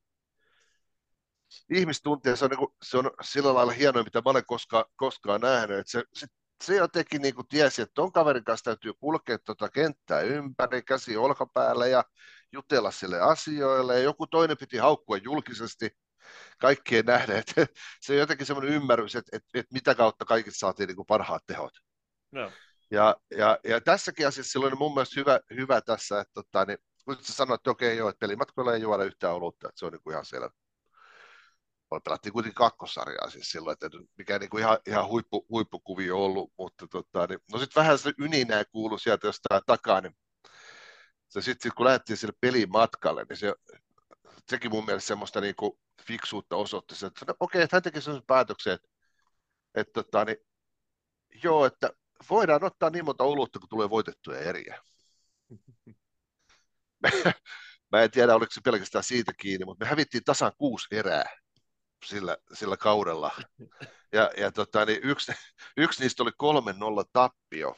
Ihmistuntia, 1.74 2.36
se 2.36 2.44
on, 2.44 2.50
niin 2.50 2.58
kuin, 2.58 2.70
se 2.82 2.98
on 2.98 3.10
sillä 3.22 3.54
lailla 3.54 3.72
hienoa, 3.72 4.02
mitä 4.02 4.22
mä 4.24 4.30
olen 4.30 4.46
koskaan, 4.46 4.84
koskaan 4.96 5.40
nähnyt. 5.40 5.78
Että 5.78 5.90
se, 5.90 6.04
se, 6.14 6.26
se 6.64 6.76
jotenkin 6.76 7.22
niin 7.22 7.34
kuin 7.34 7.48
tiesi, 7.48 7.82
että 7.82 7.94
ton 7.94 8.12
kaverin 8.12 8.44
kanssa 8.44 8.64
täytyy 8.64 8.92
kulkea 9.00 9.38
tuota 9.38 9.68
kenttää 9.68 10.20
ympäri, 10.20 10.82
käsi 10.82 11.16
olkapäällä 11.16 11.86
ja 11.86 12.04
jutella 12.52 12.90
sille 12.90 13.20
asioille. 13.20 13.94
Ja 13.94 14.02
joku 14.02 14.26
toinen 14.26 14.56
piti 14.56 14.76
haukkua 14.76 15.16
julkisesti 15.16 15.90
kaikkien 16.58 17.04
nähdä. 17.04 17.38
Että 17.38 17.66
se 18.00 18.12
on 18.12 18.18
jotenkin 18.18 18.46
semmoinen 18.46 18.74
ymmärrys, 18.74 19.16
että, 19.16 19.36
että, 19.36 19.48
että 19.54 19.74
mitä 19.74 19.94
kautta 19.94 20.24
kaikista 20.24 20.58
saatiin 20.58 20.86
niin 20.86 20.96
kuin 20.96 21.06
parhaat 21.06 21.42
tehot. 21.46 21.72
No. 22.32 22.52
Ja, 22.90 23.16
ja, 23.30 23.58
ja, 23.64 23.80
tässäkin 23.80 24.28
asiassa 24.28 24.52
silloin 24.52 24.78
mun 24.78 24.94
mielestä 24.94 25.20
hyvä, 25.20 25.40
hyvä 25.54 25.80
tässä, 25.80 26.20
että 26.20 26.32
tota, 26.34 26.64
niin 26.64 26.78
kun 27.06 27.16
sä 27.20 27.32
sanoit, 27.32 27.60
että 27.60 27.70
okei, 27.70 27.96
joo, 27.96 28.08
että 28.08 28.20
pelimatkoilla 28.20 28.74
ei 28.74 28.80
juoda 28.80 29.04
yhtään 29.04 29.34
olutta, 29.34 29.68
että 29.68 29.78
se 29.78 29.86
on 29.86 29.92
niin 29.92 30.02
kuin 30.02 30.12
ihan 30.12 30.24
selvä. 30.24 30.50
Pelattiin 32.04 32.32
kuitenkin 32.32 32.54
kakkosarjaa 32.54 33.30
siis 33.30 33.50
silloin, 33.50 33.72
että 33.72 33.90
mikä 34.18 34.38
niin 34.38 34.50
kuin 34.50 34.60
ihan, 34.60 34.78
ihan 34.86 35.08
huippu, 35.08 35.46
huippukuvio 35.50 36.24
ollut, 36.24 36.52
mutta 36.58 36.86
tota, 36.86 37.26
niin, 37.26 37.38
no 37.52 37.58
sitten 37.58 37.80
vähän 37.80 37.98
se 37.98 38.12
yninää 38.18 38.64
kuului 38.64 39.00
sieltä 39.00 39.26
jostain 39.26 39.62
takaa, 39.66 40.00
niin 40.00 40.16
se 41.28 41.40
sitten 41.40 41.62
sit, 41.62 41.74
kun 41.74 41.86
lähdettiin 41.86 42.16
sille 42.16 42.34
pelimatkalle, 42.40 43.26
niin 43.28 43.36
se, 43.36 43.54
sekin 44.48 44.70
mun 44.70 44.84
mielestä 44.84 45.06
semmoista 45.06 45.40
niin 45.40 45.56
kuin 45.56 45.72
fiksuutta 46.02 46.56
osoitti, 46.56 46.94
että 47.06 47.24
no, 47.28 47.34
okei, 47.40 47.62
että 47.62 47.76
hän 47.76 47.82
teki 47.82 48.00
sellaisen 48.00 48.26
päätöksen, 48.26 48.72
että, 48.72 48.88
että 49.74 49.92
tota, 49.92 50.24
niin, 50.24 50.36
joo, 51.44 51.66
että 51.66 51.90
voidaan 52.30 52.64
ottaa 52.64 52.90
niin 52.90 53.04
monta 53.04 53.24
olutta, 53.24 53.58
kun 53.58 53.68
tulee 53.68 53.90
voitettuja 53.90 54.38
eriä. 54.40 54.82
mä 57.92 58.02
en 58.02 58.10
tiedä 58.10 58.34
oliko 58.34 58.52
se 58.52 58.60
pelkästään 58.60 59.04
siitä 59.04 59.32
kiinni, 59.40 59.64
mutta 59.64 59.84
me 59.84 59.88
hävittiin 59.90 60.24
tasan 60.24 60.52
kuusi 60.58 60.86
erää 60.90 61.24
sillä, 62.04 62.36
sillä 62.52 62.76
kaudella. 62.76 63.30
Ja, 64.12 64.30
ja 64.36 64.52
tota, 64.52 64.84
niin 64.84 65.00
yksi, 65.02 65.32
yksi 65.76 66.02
niistä 66.02 66.22
oli 66.22 66.30
3-0 66.30 66.34
tappio. 67.12 67.76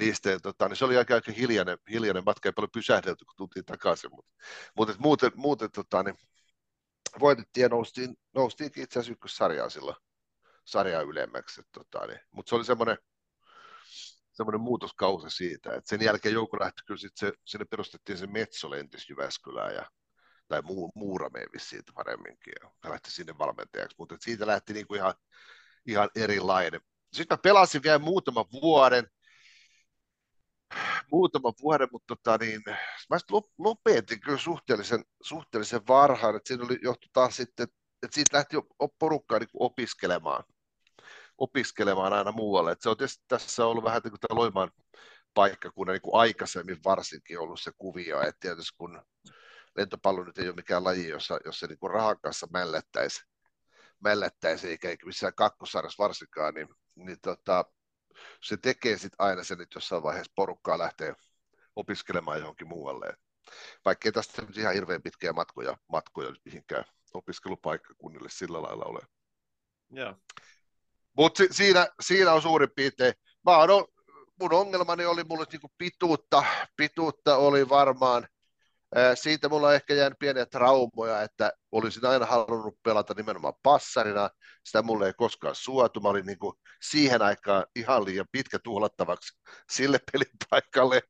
Niistä, 0.00 0.38
tota, 0.40 0.68
niin 0.68 0.76
se 0.76 0.84
oli 0.84 0.96
aika, 0.96 1.14
aika 1.14 1.32
hiljainen, 1.32 1.78
hiljainen 1.90 2.22
matka, 2.26 2.48
ei 2.48 2.52
paljon 2.52 2.70
pysähdelty, 2.72 3.24
kun 3.24 3.34
tultiin 3.36 3.64
takaisin. 3.64 4.10
Mutta, 4.10 4.32
mutta 4.76 4.94
muuten, 4.98 5.30
muuten 5.34 5.70
tota, 5.70 6.02
niin 6.02 6.16
voitettiin 7.20 7.62
ja 7.62 7.68
noustiin, 7.68 8.14
noustiinkin 8.34 8.82
itse 8.82 8.98
asiassa 8.98 9.12
ykkössarjaa 9.12 9.70
silloin 9.70 9.96
sarjaa 10.64 11.02
ylemmäksi. 11.02 11.62
Tota, 11.72 12.06
niin, 12.06 12.20
mutta 12.30 12.48
se 12.48 12.54
oli 12.54 12.64
semmoinen, 12.64 12.98
semmoinen 14.36 14.60
muutoskausi 14.60 15.30
siitä, 15.30 15.74
että 15.74 15.88
sen 15.88 16.02
jälkeen 16.02 16.32
joukko 16.32 16.58
lähti 16.60 16.82
kyllä 16.86 16.98
sit 16.98 17.16
se, 17.16 17.32
sinne 17.44 17.64
perustettiin 17.64 18.18
se 18.18 18.26
Metsolentis 18.26 19.10
Jyväskylään 19.10 19.74
ja 19.74 19.90
tai 20.48 20.62
muu, 20.62 20.92
Muurameen 20.94 21.48
siitä 21.56 21.92
paremminkin, 21.94 22.52
ja 22.84 22.90
lähti 22.90 23.10
sinne 23.10 23.38
valmentajaksi, 23.38 23.96
mutta 23.98 24.16
siitä 24.20 24.46
lähti 24.46 24.72
niinku 24.72 24.94
ihan, 24.94 25.14
ihan 25.86 26.10
erilainen. 26.14 26.80
Sitten 27.12 27.34
mä 27.36 27.42
pelasin 27.42 27.82
vielä 27.82 27.98
muutaman 27.98 28.44
vuoden, 28.52 29.06
muutaman 31.12 31.52
vuoden, 31.62 31.88
mutta 31.92 32.16
tota, 32.16 32.44
niin, 32.44 32.62
mä 33.10 33.18
lopetin 33.58 34.20
kyllä 34.20 34.38
suhteellisen, 34.38 35.04
suhteellisen 35.22 35.86
varhain, 35.86 36.36
että 36.36 36.48
siinä 36.48 36.64
oli 36.64 36.78
johtu 36.82 37.08
taas 37.12 37.36
sitten, 37.36 37.68
että 38.02 38.14
siitä 38.14 38.36
lähti 38.36 38.56
porukkaa 38.98 39.38
niin 39.38 39.48
opiskelemaan, 39.54 40.44
opiskelemaan 41.38 42.12
aina 42.12 42.32
muualle. 42.32 42.72
Et 42.72 42.82
se 42.82 42.88
on 42.88 42.96
tietysti 42.96 43.24
tässä 43.28 43.66
ollut 43.66 43.84
vähän 43.84 44.00
niin 44.04 44.10
kuin 44.10 44.38
Loimaan 44.38 44.70
paikkakunnan 45.34 45.92
niin 45.92 46.14
aikaisemmin 46.14 46.78
varsinkin 46.84 47.38
ollut 47.38 47.60
se 47.60 47.72
kuvio, 47.78 48.20
että 48.20 48.40
tietysti 48.40 48.74
kun 48.78 49.02
lentopallo 49.76 50.24
nyt 50.24 50.38
ei 50.38 50.48
ole 50.48 50.56
mikään 50.56 50.84
laji, 50.84 51.08
jossa, 51.08 51.38
jossa 51.44 51.66
niin 51.66 51.90
rahan 51.92 52.20
kanssa 52.20 52.46
mällettäisi, 52.52 53.24
mällettäisi 54.00 54.68
eikä, 54.68 54.88
eikä 54.88 55.06
missään 55.06 55.34
kakkosarjassa 55.34 56.02
varsinkaan, 56.02 56.54
niin, 56.54 56.68
niin 56.94 57.20
tota, 57.22 57.64
se 58.42 58.56
tekee 58.56 58.98
sitten 58.98 59.26
aina 59.26 59.44
sen, 59.44 59.60
että 59.60 59.76
jossain 59.76 60.02
vaiheessa 60.02 60.32
porukkaa 60.36 60.78
lähtee 60.78 61.14
opiskelemaan 61.76 62.40
johonkin 62.40 62.68
muualle. 62.68 63.16
Vaikkei 63.84 64.12
tästä 64.12 64.42
ihan 64.56 64.74
hirveän 64.74 65.02
pitkiä 65.02 65.32
matkoja, 65.32 65.76
matkoja 65.88 66.32
mihinkään 66.44 66.84
opiskelupaikkakunnille 67.14 68.28
sillä 68.28 68.62
lailla 68.62 68.84
ole. 68.84 69.00
Yeah. 69.96 70.16
Mutta 71.16 71.38
si- 71.38 71.48
siinä, 71.52 71.86
siinä 72.00 72.32
on 72.32 72.42
suurin 72.42 72.70
piirtein, 72.76 73.14
mä 73.44 73.56
oon, 73.56 73.86
mun 74.40 74.52
ongelmani 74.52 75.06
oli 75.06 75.24
mulle 75.24 75.44
niinku 75.52 75.68
pituutta, 75.78 76.44
pituutta 76.76 77.36
oli 77.36 77.68
varmaan 77.68 78.28
siitä 79.14 79.48
mulla 79.48 79.68
on 79.68 79.74
ehkä 79.74 79.94
jäänyt 79.94 80.18
pieniä 80.18 80.46
traumoja, 80.46 81.22
että 81.22 81.52
olisin 81.72 82.06
aina 82.06 82.26
halunnut 82.26 82.82
pelata 82.82 83.14
nimenomaan 83.16 83.54
passarina. 83.62 84.30
Sitä 84.64 84.82
mulle 84.82 85.06
ei 85.06 85.12
koskaan 85.12 85.54
suotu. 85.54 86.00
Mä 86.00 86.08
olin 86.08 86.26
niin 86.26 86.38
kuin 86.38 86.52
siihen 86.82 87.22
aikaan 87.22 87.64
ihan 87.76 88.04
liian 88.04 88.26
pitkä 88.32 88.58
tuhlattavaksi 88.58 89.38
sille 89.70 89.98
pelipaikalle. 90.12 91.02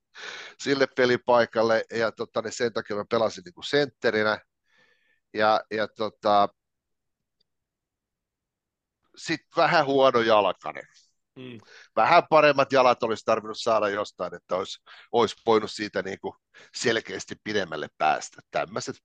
Sille 0.59 0.87
pelipaikalle. 0.97 1.85
Ja 1.91 2.13
tota, 2.13 2.43
niin 2.43 2.53
sen 2.53 2.73
takia 2.73 2.97
mä 2.97 3.05
pelasin 3.11 3.43
niin 3.45 3.55
kuin 3.55 3.65
sentterinä. 3.65 4.39
Ja, 5.35 5.61
ja 5.71 5.89
tota, 5.89 6.49
sitten 9.17 9.49
vähän 9.57 9.87
huono 9.87 10.21
jalkainen. 10.21 10.87
Mm. 11.37 11.59
Vähän 11.97 12.23
paremmat 12.31 12.73
jalat 12.73 13.03
olisi 13.03 13.25
tarvinnut 13.25 13.61
saada 13.61 13.89
jostain, 13.89 14.35
että 14.35 14.57
olisi, 14.57 14.79
olisi 15.13 15.37
voinut 15.47 15.71
siitä 15.71 16.03
niin 16.03 16.21
kuin 16.21 16.35
selkeästi 16.75 17.35
pidemmälle 17.45 17.89
päästä. 17.99 18.43
Tämmöiset 18.51 18.97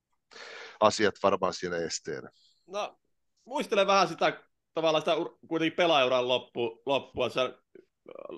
asiat 0.79 1.15
varmaan 1.23 1.53
siinä 1.53 1.77
esteenä. 1.77 2.29
No, 2.67 2.97
muistelen 3.45 3.87
vähän 3.87 4.07
sitä 4.07 4.43
tavallaan 4.73 5.01
sitä 5.01 5.15
kuitenkin 5.47 5.75
pelaajuran 5.75 6.27
loppu, 6.27 6.81
loppua. 6.85 7.29
Sä, 7.29 7.53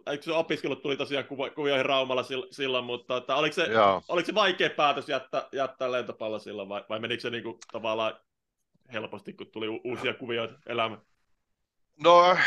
eikö 0.08 0.24
se 0.24 0.32
opiskelut 0.32 0.82
tuli 0.82 0.98
tosiaan 0.98 1.26
kuvioihin 1.56 1.86
Raumalla 1.86 2.24
silloin, 2.52 2.86
mutta 2.86 3.18
että, 3.18 3.36
oliko, 3.36 3.54
se, 3.54 3.68
oliko 4.08 4.26
se 4.26 4.36
vaikea 4.36 4.70
päätös 4.70 5.10
jättää, 5.10 5.48
jättää 5.52 5.92
lentopallo 5.92 6.40
silloin 6.40 6.70
vai, 6.70 6.86
vai 6.90 7.00
menikö 7.00 7.22
se 7.22 7.30
niin 7.30 7.44
kuin, 7.44 7.58
tavallaan 7.72 8.20
helposti, 8.94 9.34
kun 9.34 9.48
tuli 9.48 9.68
uusia 9.84 10.14
kuvioita 10.14 10.60
elämään? 10.66 11.02
No, 11.98 12.38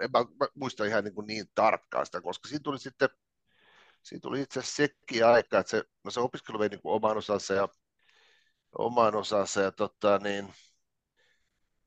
en 0.00 0.10
mä, 0.12 0.18
mä 0.40 0.46
muista 0.54 0.84
ihan 0.84 1.04
niin, 1.04 1.14
niin 1.26 1.46
tarkkaan 1.54 2.06
sitä, 2.06 2.20
koska 2.20 2.48
siinä 2.48 2.62
tuli 2.62 2.78
sitten, 2.78 3.08
siinä 4.02 4.20
tuli 4.20 4.40
itse 4.40 4.60
asiassa 4.60 4.76
sekin 4.76 5.26
aika, 5.26 5.58
että 5.58 5.70
se, 5.70 5.84
no 6.04 6.10
se 6.10 6.20
opiskelu 6.20 6.58
vei 6.58 6.68
niin 6.68 6.80
oman 6.84 7.16
osansa 7.16 7.54
ja 7.54 7.68
oman 8.78 9.16
osansa 9.16 9.60
ja 9.60 9.72
tota 9.72 10.18
niin, 10.18 10.54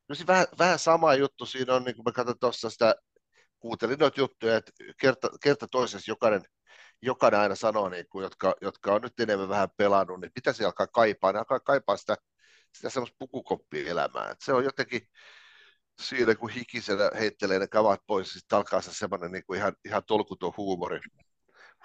no 0.09 0.15
siinä 0.15 0.27
vähän, 0.27 0.47
vähän 0.59 0.79
sama 0.79 1.15
juttu 1.15 1.45
siinä 1.45 1.73
on, 1.75 1.83
niin 1.83 1.95
kuin 1.95 2.03
mä 2.05 2.11
katson 2.11 2.39
tuossa 2.39 2.69
sitä, 2.69 2.95
kuuntelin 3.59 3.99
noita 3.99 4.21
juttuja, 4.21 4.57
että 4.57 4.71
kerta, 4.99 5.29
kerta 5.43 5.67
toisessa 5.67 6.11
jokainen, 6.11 6.41
jokainen 7.01 7.39
aina 7.39 7.55
sanoo, 7.55 7.89
niin 7.89 8.05
kuin, 8.09 8.23
jotka, 8.23 8.55
jotka 8.61 8.93
on 8.93 9.01
nyt 9.01 9.19
enemmän 9.19 9.49
vähän 9.49 9.69
pelannut, 9.77 10.21
niin 10.21 10.31
pitäisi 10.33 10.65
alkaa 10.65 10.87
kaipaa, 10.87 11.31
ne 11.31 11.39
alkaa 11.39 11.59
kaipaa 11.59 11.97
sitä, 11.97 12.17
sitä 12.73 12.89
semmoista 12.89 13.15
pukukoppia 13.19 13.91
elämää. 13.91 14.29
Että 14.31 14.45
se 14.45 14.53
on 14.53 14.63
jotenkin, 14.63 15.01
siinä, 16.01 16.35
kun 16.35 16.49
hikisenä 16.49 17.11
heittelee 17.19 17.59
ne 17.59 17.67
kavat 17.67 18.01
pois, 18.07 18.31
siis 18.31 18.45
alkaa 18.51 18.81
se 18.81 18.93
semmoinen 18.93 19.31
niin 19.31 19.43
kuin 19.45 19.57
ihan, 19.59 19.73
ihan 19.85 20.03
tolkuton 20.07 20.53
huumori. 20.57 20.99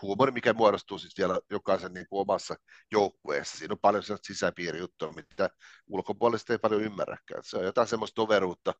Huumori, 0.03 0.33
mikä 0.33 0.53
muodostuu 0.53 0.99
siis 0.99 1.19
vielä 1.19 1.41
jokaisen 1.51 1.93
niin 1.93 2.07
kuin 2.09 2.21
omassa 2.21 2.57
joukkueessa. 2.93 3.59
Siinä 3.59 3.73
on 3.73 3.79
paljon 3.79 4.03
sellaista 4.03 4.27
sisäpiirijuttua, 4.27 5.13
mitä 5.13 5.51
ulkopuolista 5.87 6.53
ei 6.53 6.59
paljon 6.59 6.83
ymmärräkään. 6.83 7.43
Se 7.45 7.57
on 7.57 7.65
jotain 7.65 7.89
semmoista 7.89 8.15
toveruutta, 8.15 8.75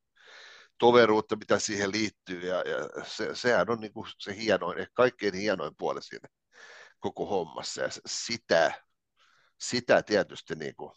toveruutta 0.79 1.37
mitä 1.37 1.59
siihen 1.59 1.93
liittyy, 1.93 2.47
ja, 2.47 2.57
ja 2.57 3.05
se, 3.05 3.35
sehän 3.35 3.71
on 3.71 3.81
niin 3.81 3.93
kuin 3.93 4.07
se 4.19 4.37
hienoin, 4.37 4.79
ehkä 4.79 4.93
kaikkein 4.95 5.35
hienoin 5.35 5.75
puoli 5.79 6.03
siinä 6.03 6.29
koko 6.99 7.27
hommassa, 7.27 7.83
ja 7.83 7.89
sitä, 8.07 8.73
sitä 9.61 10.03
tietysti 10.03 10.55
niin 10.55 10.77
kuin 10.77 10.93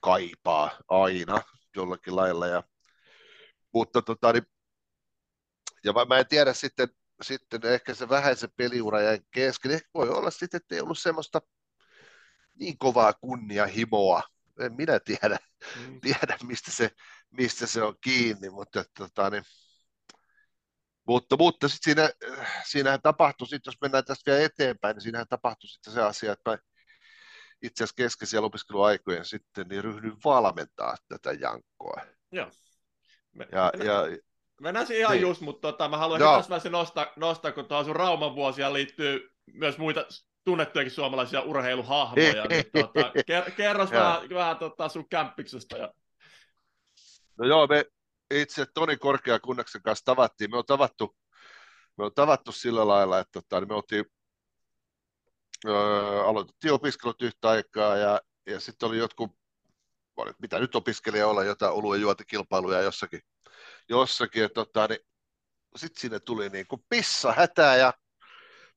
kaipaa 0.00 0.70
aina 0.88 1.42
jollakin 1.76 2.16
lailla, 2.16 2.46
ja 2.46 2.62
mutta 3.72 4.02
tota, 4.02 4.32
niin, 4.32 4.46
ja 5.84 5.92
mä, 5.92 6.04
mä 6.04 6.18
en 6.18 6.28
tiedä 6.28 6.52
sitten, 6.52 6.88
sitten 7.22 7.60
ehkä 7.64 7.94
se 7.94 8.08
vähäisen 8.08 8.50
peliura 8.56 9.00
jäi 9.00 9.20
kesken. 9.30 9.70
Ehkä 9.70 9.88
voi 9.94 10.08
olla 10.08 10.30
sitten, 10.30 10.58
että 10.58 10.74
ei 10.74 10.80
ollut 10.80 10.98
semmoista 10.98 11.40
niin 12.54 12.78
kovaa 12.78 13.12
kunnianhimoa. 13.12 14.22
En 14.60 14.72
minä 14.72 15.00
tiedä, 15.00 15.38
mm. 15.76 16.00
tiedä 16.04 16.38
mistä, 16.42 16.70
se, 16.70 16.90
mistä 17.30 17.66
se 17.66 17.82
on 17.82 17.94
kiinni, 18.00 18.50
mutta, 18.50 18.84
tota, 18.98 19.30
niin, 19.30 19.42
mutta, 21.06 21.36
mutta 21.36 21.68
sitten 21.68 21.84
siinä, 21.94 22.10
siinähän 22.64 23.02
tapahtui, 23.02 23.48
sit, 23.48 23.66
jos 23.66 23.80
mennään 23.80 24.04
tästä 24.04 24.30
vielä 24.30 24.44
eteenpäin, 24.44 24.94
niin 24.94 25.02
siinähän 25.02 25.28
tapahtui 25.28 25.68
sitten 25.68 25.92
se 25.92 26.02
asia, 26.02 26.32
että 26.32 26.50
mä 26.50 26.58
itse 27.62 27.84
asiassa 27.84 27.94
keskeisiä 27.96 28.40
opiskeluaikojen 28.40 29.24
sitten 29.24 29.68
niin 29.68 29.84
ryhdyin 29.84 30.16
valmentaa 30.24 30.96
tätä 31.08 31.32
Jankkoa. 31.32 32.02
Joo. 32.32 32.50
Me, 33.32 33.48
ja, 33.52 33.70
mennä, 33.76 33.92
ja, 33.92 34.18
mennään 34.60 34.86
siihen 34.86 35.00
ihan 35.00 35.12
niin. 35.12 35.22
just, 35.22 35.40
mutta 35.40 35.72
tota, 35.72 35.88
mä 35.88 35.96
haluan 35.96 36.20
tässä 36.48 36.70
nostaa, 36.70 37.12
nostaa, 37.16 37.52
kun 37.52 37.66
tuohon 37.66 37.84
sun 37.84 37.96
Rauman 37.96 38.34
vuosia 38.34 38.72
liittyy 38.72 39.30
myös 39.52 39.78
muita 39.78 40.04
tunnettujakin 40.44 40.92
suomalaisia 40.92 41.40
urheiluhahmoja. 41.40 42.44
niin, 42.44 42.64
tota, 42.72 43.12
ker, 43.26 43.50
kerros 43.50 43.90
vähän, 44.00 44.28
vähän 44.30 44.56
tota, 44.56 44.88
sun 44.88 45.08
kämppiksestä. 45.08 45.76
Ja... 45.76 45.92
No 47.38 47.46
joo, 47.46 47.66
me 47.66 47.84
itse 48.30 48.66
Toni 48.74 48.96
Korkeakunnaksen 48.96 49.82
kanssa 49.82 50.04
tavattiin. 50.04 50.50
Me 50.50 50.58
on 50.58 50.66
tavattu, 50.66 51.16
me 51.98 52.04
on 52.04 52.14
tavattu 52.14 52.52
sillä 52.52 52.88
lailla, 52.88 53.18
että 53.18 53.32
tota, 53.32 53.60
niin 53.60 53.68
me 53.68 53.74
oltiin, 53.74 54.04
öö, 55.66 56.24
aloitettiin 56.24 56.72
opiskelut 56.72 57.22
yhtä 57.22 57.48
aikaa 57.48 57.96
ja, 57.96 58.20
ja 58.46 58.60
sitten 58.60 58.88
oli 58.88 58.98
jotkut 58.98 59.39
mitä 60.42 60.58
nyt 60.58 60.74
opiskelija 60.74 61.26
olla, 61.26 61.44
jotain 61.44 61.72
oluen 61.72 62.00
juotikilpailuja 62.00 62.80
jossakin, 62.80 63.20
jossakin 63.88 64.50
tota, 64.54 64.86
niin 64.86 65.00
sitten 65.76 66.00
sinne 66.00 66.20
tuli 66.20 66.48
niin 66.48 66.66
kuin 66.66 66.84
pissa 66.88 67.32
hätää 67.32 67.76
ja 67.76 67.92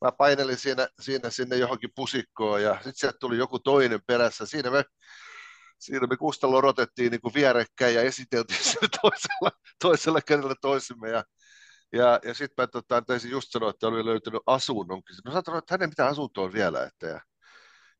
mä 0.01 0.11
painelin 0.11 0.57
siinä, 0.57 0.87
siinä 1.01 1.29
sinne 1.29 1.55
johonkin 1.55 1.89
pusikkoon 1.95 2.63
ja 2.63 2.73
sitten 2.73 2.95
sieltä 2.95 3.17
tuli 3.19 3.37
joku 3.37 3.59
toinen 3.59 3.99
perässä. 4.07 4.45
Siinä 4.45 4.71
me, 4.71 4.85
siinä 5.79 6.07
me 6.07 6.17
Kustalo 6.17 6.61
rotettiin 6.61 7.11
niin 7.11 7.21
kuin 7.21 7.33
vierekkäin 7.33 7.95
ja 7.95 8.01
esiteltiin 8.01 8.63
sille 8.71 8.87
toisella, 9.01 9.51
toisella 9.79 10.21
kädellä 10.21 10.55
toisemme 10.61 11.09
ja 11.09 11.23
ja, 11.93 12.19
ja 12.23 12.33
sitten 12.33 12.63
mä 12.63 12.67
tota, 12.67 13.01
taisin 13.01 13.31
just 13.31 13.51
sanoa, 13.51 13.69
että 13.69 13.87
oli 13.87 14.05
löytynyt 14.05 14.41
asunnonkin. 14.45 15.15
No 15.25 15.31
sanoin, 15.31 15.59
että 15.59 15.73
hänen 15.73 15.89
mitä 15.89 16.07
asuntoa 16.07 16.53
vielä. 16.53 16.83
Että, 16.83 17.07
ja 17.07 17.21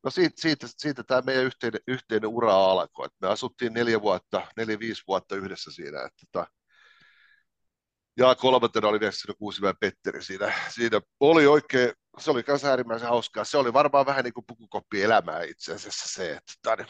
No 0.03 0.09
siitä, 0.09 0.41
siitä, 0.41 0.67
siitä 0.77 1.03
tämä 1.03 1.21
meidän 1.21 1.43
yhteinen, 1.43 1.81
yhteinen 1.87 2.29
ura 2.29 2.55
alkoi. 2.55 3.07
me 3.21 3.27
asuttiin 3.27 3.73
neljä 3.73 4.01
vuotta, 4.01 4.47
neljä, 4.57 4.79
viisi 4.79 5.03
vuotta 5.07 5.35
yhdessä 5.35 5.71
siinä. 5.71 6.01
Että, 6.05 6.25
tota, 6.31 6.47
ja 8.17 8.35
kolmantena 8.35 8.87
oli 8.87 8.99
Nessinen 8.99 9.37
Kuusimäen 9.37 9.77
Petteri 9.79 10.23
siinä. 10.23 10.53
Siinä 10.69 11.01
oli 11.19 11.47
oikein, 11.47 11.93
se 12.19 12.31
oli 12.31 12.43
kanssa 12.43 12.67
äärimmäisen 12.67 13.09
hauskaa. 13.09 13.43
Se 13.43 13.57
oli 13.57 13.73
varmaan 13.73 14.05
vähän 14.05 14.23
niin 14.23 14.33
kuin 14.33 14.45
pukukoppi 14.45 15.03
elämää 15.03 15.43
itse 15.43 15.73
asiassa 15.73 16.07
se, 16.07 16.31
että 16.31 16.53
tani, 16.61 16.85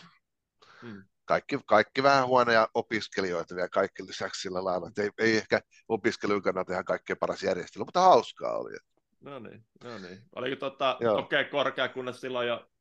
hmm. 0.81 1.03
kaikki, 1.25 1.59
kaikki 1.65 2.03
vähän 2.03 2.27
huonoja 2.27 2.67
opiskelijoita 2.73 3.55
vielä 3.55 3.69
kaikki 3.69 4.07
lisäksi 4.07 4.41
sillä 4.41 4.63
lailla, 4.63 4.87
että 4.87 5.01
ei, 5.01 5.09
ei 5.17 5.37
ehkä 5.37 5.61
opiskelun 5.87 6.41
kannalta 6.41 6.73
ihan 6.73 6.85
kaikkein 6.85 7.19
paras 7.19 7.43
järjestely, 7.43 7.85
mutta 7.85 8.01
hauskaa 8.01 8.57
oli. 8.57 8.77
No 9.21 9.39
niin, 9.39 9.65
no 9.83 9.97
niin. 9.97 10.21
Oliko 10.35 10.55
tota, 10.55 10.97
okei 11.17 11.45
korkea, 11.45 11.89
kunnes 11.89 12.21
silloin 12.21 12.47
jo 12.47 12.72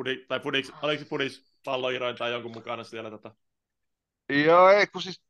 pudi, 0.00 0.24
tai 0.28 0.40
pudiks, 0.40 0.72
oliko 0.82 1.04
pudis 1.08 1.54
palloiroin 1.64 2.16
tai 2.16 2.32
jonkun 2.32 2.52
mukana 2.52 2.84
siellä? 2.84 3.10
Tota? 3.10 3.34
Joo, 4.28 4.68
ei, 4.68 4.86
kun 4.86 5.02
siis 5.02 5.22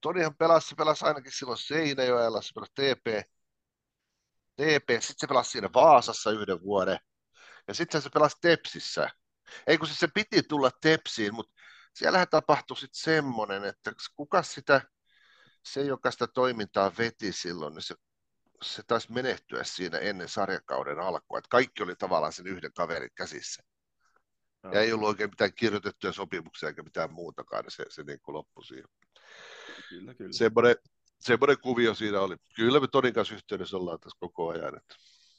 Tonihan 0.00 0.36
pelasi, 0.36 0.74
pelasi 0.74 1.04
ainakin 1.04 1.32
silloin 1.32 1.58
Seinäjoella, 1.58 2.42
se 2.42 2.52
pelasi 2.54 2.72
TP, 2.72 3.06
TP, 4.56 4.88
sitten 4.88 5.18
se 5.18 5.26
pelasi 5.26 5.50
siinä 5.50 5.70
Vaasassa 5.74 6.30
yhden 6.30 6.62
vuoden, 6.62 6.98
ja 7.68 7.74
sitten 7.74 8.02
se 8.02 8.10
pelasi 8.10 8.36
Tepsissä. 8.40 9.10
Ei 9.66 9.78
kun 9.78 9.86
siis 9.86 10.00
se 10.00 10.08
piti 10.14 10.42
tulla 10.42 10.70
Tepsiin, 10.70 11.34
mutta 11.34 11.52
siellähän 11.94 12.28
tapahtui 12.30 12.76
sitten 12.76 13.00
semmoinen, 13.00 13.64
että 13.64 13.92
kuka 14.16 14.42
sitä, 14.42 14.80
se 15.64 15.82
joka 15.82 16.10
sitä 16.10 16.26
toimintaa 16.26 16.92
veti 16.98 17.32
silloin, 17.32 17.74
niin 17.74 17.82
se, 17.82 17.94
se 18.62 18.82
taisi 18.82 19.12
menehtyä 19.12 19.64
siinä 19.64 19.98
ennen 19.98 20.28
sarjakauden 20.28 21.00
alkua, 21.00 21.38
että 21.38 21.48
kaikki 21.48 21.82
oli 21.82 21.96
tavallaan 21.96 22.32
sen 22.32 22.46
yhden 22.46 22.72
kaverin 22.72 23.10
käsissä. 23.14 23.62
No. 24.62 24.72
Ja 24.72 24.80
ei 24.80 24.92
ollut 24.92 25.08
oikein 25.08 25.30
mitään 25.30 25.54
kirjoitettuja 25.54 26.12
sopimuksia 26.12 26.68
eikä 26.68 26.82
mitään 26.82 27.12
muutakaan, 27.12 27.64
niin 27.64 27.70
se, 27.70 27.84
se 27.88 28.02
niin 28.02 28.20
kuin 28.20 28.34
loppui 28.34 28.64
siihen. 28.64 28.88
Kyllä, 29.88 30.14
kyllä. 30.14 30.32
Semmoinen, 30.32 30.76
semmoinen 31.20 31.56
kuvio 31.60 31.94
siinä 31.94 32.20
oli. 32.20 32.36
Kyllä 32.56 32.80
me 32.80 32.86
Tonin 32.92 33.14
kanssa 33.14 33.34
yhteydessä 33.34 33.76
ollaan 33.76 34.00
tässä 34.00 34.16
koko 34.20 34.48
ajan. 34.48 34.76
Että... 34.76 34.94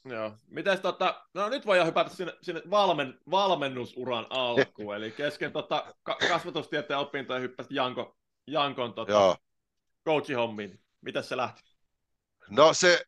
Joo. 0.06 0.38
Mites 0.48 0.80
tota, 0.80 1.26
no 1.34 1.50
nyt 1.50 1.66
voidaan 1.66 1.88
hypätä 1.88 2.10
sinne, 2.10 2.34
sinne 2.42 2.62
valmen, 2.70 3.20
valmennusuran 3.32 4.28
alkuun, 4.30 4.96
eli 4.98 5.12
kesken 5.12 5.52
tota, 5.52 5.96
ka- 6.04 6.18
kasvatustieteen 6.30 7.00
opintoja 7.00 7.40
hyppäsit 7.40 7.72
Janko, 7.72 8.18
Jankon 8.48 8.94
tota, 8.94 9.38
coachihommiin. 10.06 10.80
Mitäs 11.02 11.30
se 11.30 11.38
lähti? 11.38 11.62
No 12.50 12.74
se, 12.74 13.06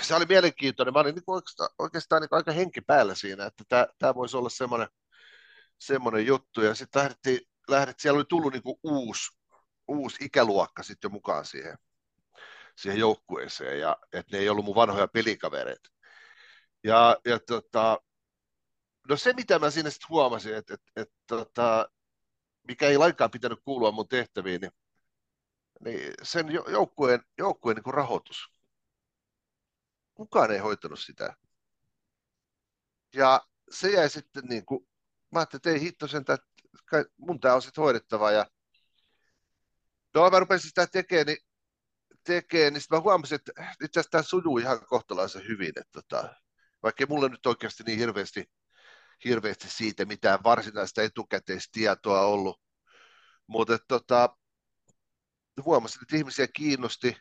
se 0.00 0.14
oli 0.14 0.24
mielenkiintoinen. 0.28 0.94
Mä 0.94 1.00
olin 1.00 1.14
niin 1.14 1.24
oikeastaan, 1.26 1.70
oikeastaan 1.78 2.22
niin 2.22 2.28
aika 2.30 2.52
henki 2.52 2.80
päällä 2.80 3.14
siinä, 3.14 3.46
että 3.46 3.64
tämä, 3.68 3.86
tämä 3.98 4.14
voisi 4.14 4.36
olla 4.36 4.48
semmoinen, 4.48 4.88
semmoinen 5.78 6.26
juttu. 6.26 6.62
Ja 6.62 6.74
sitten 6.74 7.00
lähdettiin, 7.02 7.40
lähdettiin, 7.68 8.02
siellä 8.02 8.18
oli 8.18 8.24
tullut 8.28 8.52
niin 8.52 8.62
kuin 8.62 8.78
uusi, 8.82 9.30
uusi 9.88 10.24
ikäluokka 10.24 10.82
sitten 10.82 11.08
jo 11.08 11.12
mukaan 11.12 11.44
siihen, 11.44 11.78
siihen 12.76 13.00
joukkueeseen, 13.00 13.80
ja 13.80 13.96
että 14.12 14.36
ne 14.36 14.42
ei 14.42 14.48
ollut 14.48 14.64
mun 14.64 14.74
vanhoja 14.74 15.08
pelikavereita. 15.08 15.90
Ja, 16.84 17.20
ja 17.24 17.38
tota, 17.38 18.00
no 19.08 19.16
se, 19.16 19.32
mitä 19.32 19.58
mä 19.58 19.70
siinä 19.70 19.90
sitten 19.90 20.08
huomasin, 20.08 20.54
että, 20.54 20.74
että, 20.74 20.92
että 20.96 21.14
tota, 21.26 21.90
mikä 22.68 22.88
ei 22.88 22.98
lainkaan 22.98 23.30
pitänyt 23.30 23.60
kuulua 23.64 23.92
mun 23.92 24.08
tehtäviin, 24.08 24.60
niin, 24.60 24.72
niin 25.84 26.14
sen 26.22 26.52
joukkueen, 26.52 27.20
joukkueen 27.38 27.76
niin 27.76 27.94
rahoitus. 27.94 28.48
Kukaan 30.14 30.50
ei 30.50 30.58
hoitanut 30.58 31.00
sitä. 31.00 31.36
Ja 33.14 33.46
se 33.70 33.90
jäi 33.90 34.10
sitten 34.10 34.44
niin 34.44 34.66
kuin, 34.66 34.88
mä 35.36 35.40
ajattelin, 35.40 35.58
että 35.58 35.70
ei 35.70 35.80
hitto 35.80 36.08
sen, 36.08 36.20
että 36.20 36.38
mun 37.16 37.40
tämä 37.40 37.54
on 37.54 37.62
sitten 37.62 37.82
hoidettava. 37.82 38.30
Ja 38.30 38.46
No 40.14 40.30
mä 40.30 40.40
rupesin 40.40 40.68
sitä 40.68 40.86
tekemään, 40.86 41.26
niin, 41.26 41.38
tekemään, 42.24 42.72
niin 42.72 42.82
mä 42.90 43.00
huomasin, 43.00 43.34
että 43.34 43.52
itse 43.84 44.00
asiassa 44.00 44.10
tämä 44.10 44.22
sujuu 44.22 44.58
ihan 44.58 44.86
kohtalaisen 44.86 45.48
hyvin. 45.48 45.68
Että 45.68 45.92
tota, 45.92 46.34
vaikka 46.82 47.02
ei 47.02 47.06
mulle 47.08 47.28
nyt 47.28 47.46
oikeasti 47.46 47.82
niin 47.86 47.98
hirveästi, 47.98 48.44
hirveästi 49.24 49.70
siitä 49.70 50.04
mitään 50.04 50.38
varsinaista 50.44 51.02
etukäteistietoa 51.02 52.20
ollut. 52.20 52.60
Mutta 53.46 53.78
tota, 53.88 54.36
huomasin, 55.64 56.02
että 56.02 56.16
ihmisiä 56.16 56.46
kiinnosti 56.48 57.16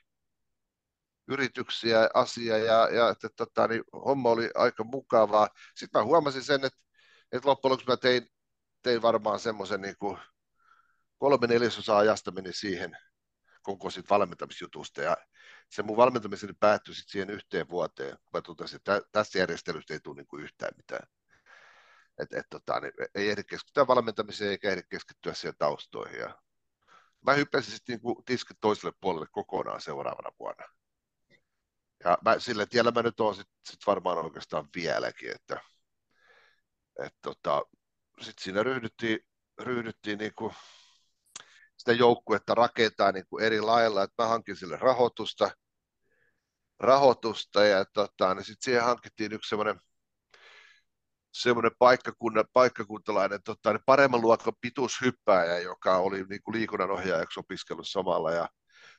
yrityksiä, 1.27 2.09
asia 2.13 2.57
ja, 2.57 2.89
ja 2.89 3.09
että 3.09 3.29
tota, 3.35 3.67
niin 3.67 3.83
homma 4.05 4.29
oli 4.29 4.49
aika 4.55 4.83
mukavaa. 4.83 5.49
Sitten 5.75 6.01
mä 6.01 6.05
huomasin 6.05 6.43
sen, 6.43 6.65
että, 6.65 6.84
että 7.31 7.49
loppujen 7.49 7.71
lopuksi 7.71 7.87
mä 7.87 7.97
tein, 7.97 8.27
tein 8.81 9.01
varmaan 9.01 9.39
semmoisen 9.39 9.81
niin 9.81 9.97
kuin 9.99 10.17
kolme 11.17 11.47
neljäsosaa 11.47 11.97
ajasta 11.97 12.31
meni 12.31 12.53
siihen 12.53 12.97
koko 13.61 13.89
siitä 13.89 14.09
valmentamisjutusta 14.09 15.01
ja 15.01 15.17
se 15.69 15.83
mun 15.83 15.97
valmentamiseni 15.97 16.53
päättyi 16.59 16.95
sitten 16.95 17.11
siihen 17.11 17.29
yhteen 17.29 17.69
vuoteen. 17.69 18.17
Mä 18.33 18.41
totesin, 18.41 18.75
että 18.75 19.01
tästä 19.11 19.37
järjestelystä 19.37 19.93
ei 19.93 19.99
tule 19.99 20.15
niinku 20.15 20.37
yhtään 20.37 20.71
mitään. 20.77 21.07
Et, 22.17 22.33
et, 22.33 22.45
tota, 22.49 22.79
niin 22.79 22.93
ei 23.15 23.29
ehdi 23.29 23.43
keskittyä 23.43 23.87
valmentamiseen 23.87 24.51
eikä 24.51 24.69
ehdi 24.69 24.83
keskittyä 24.89 25.33
siihen 25.33 25.57
taustoihin. 25.57 26.19
Ja 26.19 26.41
mä 27.25 27.33
hyppäsin 27.33 27.71
sitten 27.71 27.93
niinku 27.93 28.23
tiskit 28.25 28.57
toiselle 28.61 28.93
puolelle 29.01 29.27
kokonaan 29.31 29.81
seuraavana 29.81 30.31
vuonna. 30.39 30.65
Ja 32.03 32.17
mä, 32.25 32.39
sillä 32.39 32.65
tiellä 32.65 32.91
mä 32.91 33.01
nyt 33.01 33.19
oon 33.19 33.35
sit, 33.35 33.47
sit 33.65 33.79
varmaan 33.87 34.17
oikeastaan 34.17 34.67
vieläkin, 34.75 35.31
että 35.35 35.61
et, 36.99 37.13
tota, 37.21 37.63
sitten 38.21 38.43
siinä 38.43 38.63
ryhdyttiin, 38.63 39.19
ryhdyttiin 39.61 40.17
niinku 40.17 40.53
sitä 41.77 41.93
joukkuetta 41.93 42.55
rakentaa 42.55 43.11
niin 43.11 43.25
kuin 43.29 43.43
eri 43.43 43.61
lailla, 43.61 44.03
että 44.03 44.23
mä 44.23 44.29
hankin 44.29 44.55
sille 44.55 44.77
rahoitusta, 44.77 45.51
rahoitusta 46.79 47.65
ja 47.65 47.85
tota, 47.85 48.35
niin 48.35 48.45
sitten 48.45 48.63
siihen 48.65 48.83
hankittiin 48.83 49.33
yksi 49.33 49.49
semmoinen 49.49 49.79
semmoinen 51.41 51.71
paikkakunnan, 51.79 52.45
paikkakuntalainen 52.53 53.43
tota, 53.43 53.73
niin 53.73 53.83
paremman 53.85 54.21
luokan 54.21 54.53
pituushyppääjä, 54.61 55.59
joka 55.59 55.97
oli 55.97 56.23
niin 56.23 56.43
kuin 56.43 56.55
liikunnan 56.55 56.91
ohjaajaksi 56.91 57.39
opiskellut 57.39 57.87
samalla. 57.87 58.31
Ja 58.31 58.49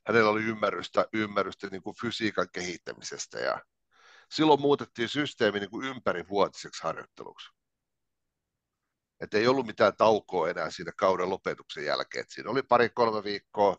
hänellä 0.07 0.31
oli 0.31 0.43
ymmärrystä, 0.43 1.07
ymmärrystä 1.13 1.67
niin 1.67 1.83
kuin 1.83 1.97
fysiikan 2.01 2.47
kehittämisestä. 2.53 3.39
Ja 3.39 3.63
silloin 4.33 4.61
muutettiin 4.61 5.09
systeemi 5.09 5.61
niin 5.61 5.71
kuin 5.71 5.87
ympärivuotiseksi 5.87 6.83
harjoitteluksi. 6.83 7.56
Et 9.21 9.35
ei 9.35 9.47
ollut 9.47 9.67
mitään 9.67 9.97
taukoa 9.97 10.51
enää 10.51 10.71
siinä 10.71 10.93
kauden 10.99 11.31
lopetuksen 11.31 11.85
jälkeen. 11.85 12.23
Et 12.23 12.31
siinä 12.31 12.51
oli 12.51 12.63
pari-kolme 12.63 13.25
viikkoa 13.25 13.77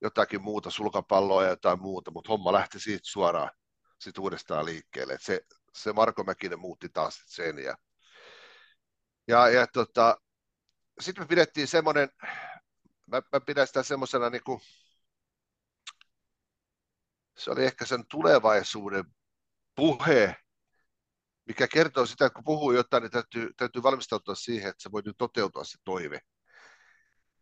jotakin 0.00 0.42
muuta, 0.42 0.70
sulkapalloa 0.70 1.42
ja 1.42 1.50
jotain 1.50 1.80
muuta, 1.82 2.10
mutta 2.10 2.28
homma 2.28 2.52
lähti 2.52 2.80
siitä 2.80 3.02
suoraan 3.04 3.50
sit 3.98 4.18
uudestaan 4.18 4.64
liikkeelle. 4.64 5.12
Et 5.12 5.22
se, 5.22 5.40
se 5.74 5.92
Marko 5.92 6.24
Mäkinen 6.24 6.60
muutti 6.60 6.88
taas 6.88 7.22
sen. 7.26 7.58
Ja, 7.58 7.76
ja, 9.28 9.48
ja 9.48 9.66
tota, 9.66 10.20
sitten 11.00 11.24
me 11.24 11.28
pidettiin 11.28 11.68
semmoinen, 11.68 12.08
mä, 13.06 13.22
mä 13.32 13.40
pidän 13.46 13.66
sitä 13.66 13.82
semmoisena 13.82 14.30
niin 14.30 14.44
kuin, 14.44 14.60
se 17.38 17.50
oli 17.50 17.64
ehkä 17.64 17.86
sen 17.86 18.06
tulevaisuuden 18.06 19.04
puhe 19.74 20.36
mikä 21.46 21.68
kertoo 21.68 22.06
sitä, 22.06 22.26
että 22.26 22.34
kun 22.34 22.44
puhuu 22.44 22.72
jotain, 22.72 23.02
niin 23.02 23.10
täytyy, 23.10 23.50
täytyy 23.56 23.82
valmistautua 23.82 24.34
siihen, 24.34 24.70
että 24.70 24.82
se 24.82 24.92
voi 24.92 25.02
nyt 25.04 25.16
toteutua 25.18 25.64
se 25.64 25.78
toive. 25.84 26.20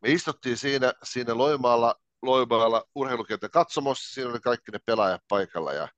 Me 0.03 0.13
istuttiin 0.13 0.57
siinä, 0.57 0.93
siinä 1.03 1.39
Loimaalla, 1.39 1.95
Loimaalla 2.23 2.85
urheilukentän 2.95 3.51
katsomossa, 3.51 4.15
siinä 4.15 4.31
oli 4.31 4.41
kaikki 4.41 4.73
ne 4.73 4.79
pelaajat 4.87 5.23
paikalla 5.29 5.73
ja 5.73 5.89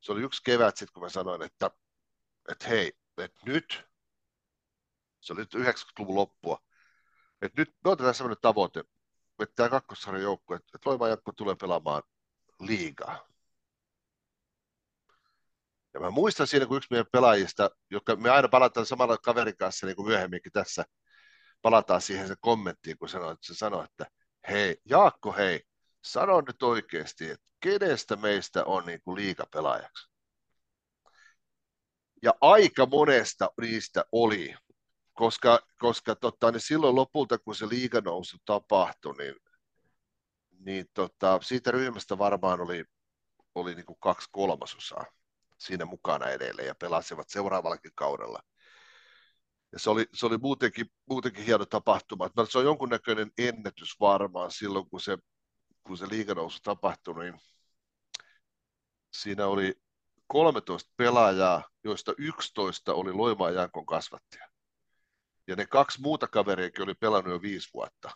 se 0.00 0.12
oli 0.12 0.22
yksi 0.22 0.42
kevät 0.44 0.76
sitten, 0.76 0.92
kun 0.92 1.02
mä 1.02 1.08
sanoin, 1.08 1.42
että, 1.42 1.70
että 2.48 2.68
hei, 2.68 2.92
että 3.18 3.40
nyt, 3.46 3.84
se 5.20 5.32
oli 5.32 5.40
nyt 5.40 5.54
90-luvun 5.54 6.16
loppua, 6.16 6.62
että 7.42 7.60
nyt 7.60 7.74
me 7.84 7.90
otetaan 7.90 8.14
sellainen 8.14 8.40
tavoite, 8.42 8.80
että 9.42 9.54
tämä 9.56 9.68
kakkosarjan 9.68 10.22
joukkue, 10.22 10.56
että 10.56 10.78
Loimaan 10.84 11.18
tulee 11.36 11.54
pelaamaan 11.60 12.02
liigaa. 12.60 13.28
Ja 15.96 16.00
mä 16.00 16.10
muistan 16.10 16.46
siinä, 16.46 16.66
kun 16.66 16.76
yksi 16.76 16.88
meidän 16.90 17.06
pelaajista, 17.12 17.70
joka 17.90 18.16
me 18.16 18.30
aina 18.30 18.48
palataan 18.48 18.86
samalla 18.86 19.18
kaverin 19.18 19.56
kanssa, 19.56 19.86
niin 19.86 19.96
kuin 19.96 20.08
myöhemminkin 20.08 20.52
tässä, 20.52 20.84
palataan 21.62 22.00
siihen 22.00 22.28
se 22.28 22.34
kommenttiin, 22.40 22.98
kun 22.98 23.08
sanoi, 23.08 23.32
että 23.32 23.46
se 23.46 23.54
sanoi, 23.54 23.84
että 23.84 24.06
hei, 24.48 24.76
Jaakko, 24.84 25.32
hei, 25.32 25.62
sano 26.04 26.40
nyt 26.40 26.62
oikeasti, 26.62 27.30
että 27.30 27.46
kenestä 27.60 28.16
meistä 28.16 28.64
on 28.64 28.86
niin 28.86 29.00
kuin 29.02 29.16
liikapelaajaksi? 29.16 30.10
Ja 32.22 32.34
aika 32.40 32.86
monesta 32.86 33.50
niistä 33.60 34.04
oli, 34.12 34.54
koska, 35.12 35.60
koska 35.78 36.14
tota, 36.14 36.50
niin 36.50 36.60
silloin 36.60 36.96
lopulta, 36.96 37.38
kun 37.38 37.54
se 37.54 37.68
liiganousu 37.68 38.36
tapahtui, 38.44 39.14
niin, 39.16 39.34
niin 40.60 40.86
tota, 40.94 41.38
siitä 41.42 41.70
ryhmästä 41.70 42.18
varmaan 42.18 42.60
oli, 42.60 42.84
oli 43.54 43.74
niin 43.74 43.86
kuin 43.86 43.98
kaksi 44.00 44.28
kolmasosaa 44.32 45.04
siinä 45.58 45.84
mukana 45.84 46.28
edelleen 46.28 46.68
ja 46.68 46.74
pelasivat 46.74 47.28
seuraavallakin 47.28 47.92
kaudella. 47.94 48.42
Ja 49.72 49.78
se 49.78 49.90
oli, 49.90 50.06
se 50.14 50.26
oli 50.26 50.38
muutenkin, 50.38 50.86
muutenkin 51.06 51.44
hieno 51.44 51.66
tapahtuma. 51.66 52.26
Että 52.26 52.46
se 52.48 52.58
on 52.58 52.64
jonkunnäköinen 52.64 53.30
ennätys 53.38 54.00
varmaan 54.00 54.50
silloin, 54.50 54.90
kun 54.90 55.00
se, 55.00 55.18
kun 55.82 55.98
se 55.98 56.08
liiganousu 56.08 56.58
tapahtui, 56.62 57.24
niin 57.24 57.40
siinä 59.12 59.46
oli 59.46 59.74
13 60.26 60.92
pelaajaa, 60.96 61.64
joista 61.84 62.14
11 62.18 62.94
oli 62.94 63.12
Loimaa 63.12 63.50
Jankon 63.50 63.86
kasvattia. 63.86 64.48
Ja 65.46 65.56
ne 65.56 65.66
kaksi 65.66 66.00
muuta 66.00 66.26
kaveriakin 66.26 66.84
oli 66.84 66.94
pelannut 66.94 67.32
jo 67.32 67.42
viisi 67.42 67.68
vuotta 67.74 68.10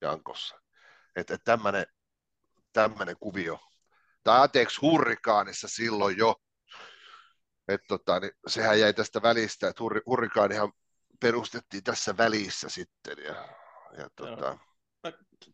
Jankossa. 0.00 0.60
Että 1.16 1.34
et 1.34 1.44
tämmöinen 2.72 3.16
kuvio. 3.20 3.60
Tai 4.24 4.40
anteeksi, 4.40 4.80
hurrikaanissa 4.80 5.68
silloin 5.68 6.16
jo. 6.18 6.34
että 7.68 7.86
tota, 7.88 8.20
niin 8.20 8.32
sehän 8.46 8.80
jäi 8.80 8.94
tästä 8.94 9.22
välistä, 9.22 9.68
että 9.68 9.82
hurri, 9.82 10.00
hurrikaanihan 10.06 10.72
perustettiin 11.20 11.84
tässä 11.84 12.16
välissä 12.16 12.68
sitten. 12.68 13.18
Ja, 13.24 13.34
ja 13.98 14.08
tota... 14.16 14.58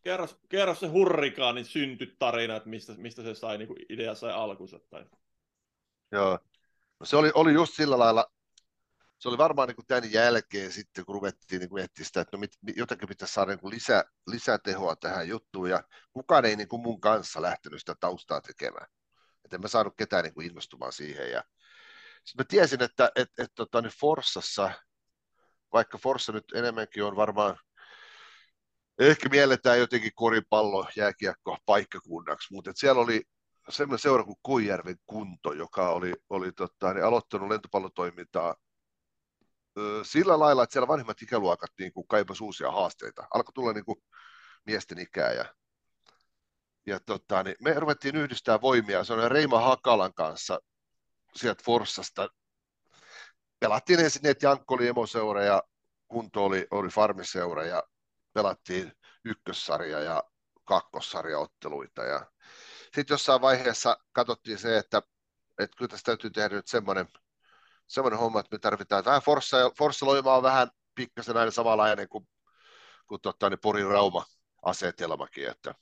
kerro, 0.03 0.29
kerro 0.49 0.75
se 0.75 0.87
hurrikaanin 0.87 1.65
syntytarina, 1.65 2.57
että 2.57 2.69
mistä, 2.69 2.93
mistä 2.97 3.23
se 3.23 3.35
sai, 3.35 3.59
niin 3.59 3.69
idea 3.89 4.15
sai 4.15 4.33
alkunsa. 4.33 4.79
Tai... 4.91 5.05
Joo, 6.13 6.39
no 7.01 7.07
se 7.07 7.17
oli, 7.17 7.31
oli 7.35 7.53
just 7.53 7.75
sillä 7.75 7.99
lailla, 7.99 8.33
se 9.21 9.29
oli 9.29 9.39
varmaan 9.39 9.69
niin 9.69 9.77
kuin 9.77 9.87
tämän 9.87 10.13
jälkeen 10.13 10.73
sitten, 10.73 11.05
kun 11.05 11.15
ruvettiin 11.15 11.61
niin 11.61 11.79
etsiä 11.79 12.05
sitä, 12.05 12.21
että 12.21 12.37
no 12.37 12.41
mit, 12.41 12.53
jotenkin 12.77 13.09
pitäisi 13.09 13.35
saada 13.35 13.51
niin 13.51 13.61
kuin 13.61 13.75
lisä, 13.75 14.05
lisätehoa 14.27 14.97
tähän 14.97 15.29
juttuun, 15.29 15.71
ja 15.71 15.83
kukaan 16.13 16.45
ei 16.45 16.57
niin 16.57 16.69
kuin 16.69 16.83
mun 16.83 17.01
kanssa 17.01 17.43
lähtenyt 17.43 17.81
sitä 17.81 17.95
taustaa 18.01 18.41
tekemään. 18.41 18.87
Että 19.45 19.57
en 19.57 19.61
mä 19.61 19.69
saanut 19.69 19.95
ketään 19.97 20.25
niin 20.25 20.35
kuin 20.35 20.47
innostumaan 20.47 20.93
siihen. 20.93 21.31
Ja 21.31 21.45
sitten 22.25 22.45
mä 22.45 22.49
tiesin, 22.49 22.83
että 22.83 23.11
et, 23.17 23.29
et, 23.39 23.51
tota, 23.55 23.83
niin 23.83 23.93
Forssassa, 24.01 24.71
vaikka 25.73 25.99
Forssa 25.99 26.33
nyt 26.33 26.53
enemmänkin 26.55 27.05
on 27.05 27.17
varmaan, 27.17 27.59
ehkä 28.99 29.29
mielletään 29.29 29.79
jotenkin 29.79 30.13
koripallo, 30.15 30.89
jääkiekko 30.97 31.59
paikkakunnaksi, 31.67 32.55
mutta 32.55 32.73
siellä 32.75 33.01
oli 33.01 33.23
semmoinen 33.69 33.99
seura 33.99 34.25
kuin 34.25 34.39
Koijärven 34.43 34.97
kunto, 35.07 35.53
joka 35.53 35.89
oli, 35.89 36.13
oli 36.31 36.53
tota, 36.53 36.95
niin 36.95 37.05
aloittanut 37.05 37.49
lentopallotoimintaa 37.49 38.55
sillä 40.03 40.39
lailla, 40.39 40.63
että 40.63 40.73
siellä 40.73 40.89
vanhemmat 40.89 41.23
ikäluokat 41.23 41.71
niin 41.79 41.93
kaipasivat 42.09 42.47
uusia 42.47 42.71
haasteita. 42.71 43.27
Alkoi 43.35 43.53
tulla 43.53 43.73
niin 43.73 43.85
kuin 43.85 44.03
miesten 44.67 44.99
ikää 44.99 45.33
ja, 45.33 45.55
ja 46.87 47.01
tota, 47.01 47.43
niin 47.43 47.57
me 47.61 47.75
ruvettiin 47.75 48.17
yhdistää 48.17 48.61
voimia. 48.61 49.05
Se 49.05 49.13
on 49.13 49.31
Reima 49.31 49.61
Hakalan 49.61 50.15
kanssa 50.15 50.61
sieltä 51.37 51.63
Forssasta. 51.65 52.29
Pelattiin 53.61 54.01
ensin 54.01 54.27
että 54.27 54.47
Jankko 54.47 54.75
oli 54.75 54.89
emoseura 54.89 55.43
ja 55.45 55.63
Kunto 56.09 56.45
oli, 56.45 56.67
oli 56.71 56.89
farmiseura 56.89 57.65
ja 57.65 57.83
pelattiin 58.33 58.93
ykkössarja 59.25 60.01
ja 60.01 60.25
otteluita. 61.39 62.05
Ja 62.05 62.31
sitten 62.85 63.15
jossain 63.15 63.41
vaiheessa 63.41 63.97
katsottiin 64.13 64.59
se, 64.59 64.79
että, 64.79 65.03
että 65.59 65.77
kyllä 65.77 65.89
tästä 65.89 66.07
täytyy 66.07 66.31
tehdä 66.31 66.57
nyt 66.57 66.67
semmoinen 66.67 67.09
semmoinen 67.91 68.19
homma, 68.19 68.41
että 68.41 68.55
me 68.55 68.59
tarvitaan 68.59 69.05
vähän 69.05 69.23
Forssa, 69.23 69.59
ja 69.59 69.71
Forssa 69.79 70.07
Loima 70.07 70.37
on 70.37 70.43
vähän 70.43 70.69
pikkasen 70.95 71.37
aina 71.37 71.51
samanlainen 71.51 72.09
kuin, 72.09 72.29
kuin 73.07 73.21
totta, 73.21 73.51
niin 73.51 73.61
Porin 73.63 73.87
Rauma 73.87 74.25
asetelmakin, 74.63 75.49
että, 75.49 75.75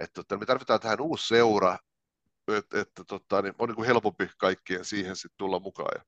että 0.00 0.20
että 0.20 0.36
me 0.36 0.46
tarvitaan 0.46 0.80
tähän 0.80 1.00
uusi 1.00 1.26
seura, 1.28 1.78
että, 2.48 2.80
että 2.80 3.42
niin 3.42 3.54
on 3.58 3.68
niin 3.68 3.76
kuin 3.76 3.86
helpompi 3.86 4.28
kaikkien 4.38 4.84
siihen 4.84 5.16
sitten 5.16 5.38
tulla 5.38 5.58
mukaan. 5.58 5.90
Ja 5.94 6.04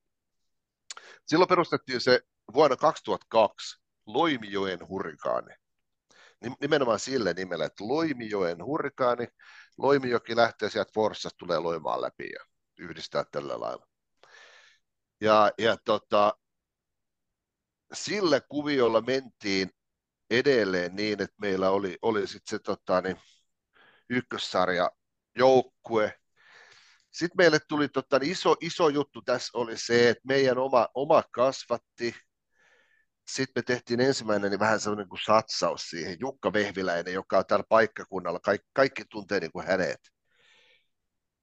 silloin 1.25 1.47
perustettiin 1.47 2.01
se 2.01 2.21
vuonna 2.53 2.75
2002 2.75 3.79
Loimijoen 4.05 4.87
hurrikaani. 4.87 5.55
Nimenomaan 6.61 6.99
sille 6.99 7.33
nimellä, 7.33 7.65
että 7.65 7.87
Loimijoen 7.87 8.65
hurrikaani, 8.65 9.27
Loimijoki 9.77 10.35
lähtee 10.35 10.69
sieltä 10.69 10.91
Forssasta, 10.93 11.37
tulee 11.37 11.59
Loimaan 11.59 12.01
läpi 12.01 12.29
ja 12.33 12.45
yhdistää 12.79 13.23
tällä 13.31 13.59
lailla. 13.59 13.87
Ja, 15.21 15.51
ja 15.57 15.77
tota, 15.85 16.37
sillä 17.93 18.41
kuviolla 18.41 19.01
mentiin 19.01 19.69
edelleen 20.29 20.95
niin, 20.95 21.21
että 21.21 21.35
meillä 21.41 21.69
oli, 21.69 21.97
oli 22.01 22.27
sitten 22.27 22.49
se 22.49 22.59
tota, 22.59 23.01
niin, 23.01 23.17
ykkössarja 24.09 24.91
joukkue. 25.35 26.19
Sitten 27.11 27.37
meille 27.37 27.59
tuli 27.67 27.89
tota, 27.89 28.19
niin 28.19 28.31
iso, 28.31 28.55
iso 28.61 28.89
juttu 28.89 29.21
tässä 29.21 29.57
oli 29.57 29.77
se, 29.77 30.09
että 30.09 30.21
meidän 30.27 30.57
oma, 30.57 30.87
oma 30.93 31.23
kasvatti, 31.31 32.15
sitten 33.27 33.53
me 33.55 33.61
tehtiin 33.61 33.99
ensimmäinen 34.01 34.51
niin 34.51 34.59
vähän 34.59 34.79
sellainen 34.79 35.09
kuin 35.09 35.19
satsaus 35.25 35.81
siihen, 35.89 36.17
Jukka 36.19 36.53
Vehviläinen, 36.53 37.13
joka 37.13 37.37
on 37.37 37.45
täällä 37.45 37.65
paikkakunnalla, 37.69 38.39
kaikki, 38.39 38.67
kaikki 38.73 39.03
tuntee 39.09 39.39
niin 39.39 39.51
kuin 39.51 39.67
hänet. 39.67 40.14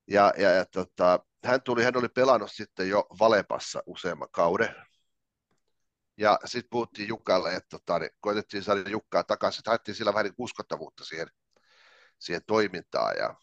Ja, 0.06 0.32
ja, 0.38 0.50
ja 0.50 0.66
tota, 0.66 1.20
hän 1.44 1.62
tuli, 1.62 1.84
hän 1.84 1.96
oli 1.96 2.08
pelannut 2.08 2.52
sitten 2.52 2.88
jo 2.88 3.06
Valepassa 3.18 3.82
useamman 3.86 4.28
kauden. 4.32 4.74
Ja 6.16 6.38
sitten 6.44 6.70
puhuttiin 6.70 7.08
Jukalle, 7.08 7.54
että 7.54 7.68
tota, 7.68 7.98
niin 7.98 8.10
koitettiin 8.20 8.62
saada 8.62 8.90
Jukkaa 8.90 9.24
takaisin, 9.24 9.60
että 9.60 9.70
haettiin 9.70 9.94
sillä 9.94 10.12
vähän 10.12 10.24
niin 10.24 10.34
uskottavuutta 10.38 11.04
siihen, 11.04 11.28
siihen 12.18 12.42
toimintaan. 12.46 13.16
Ja, 13.16 13.34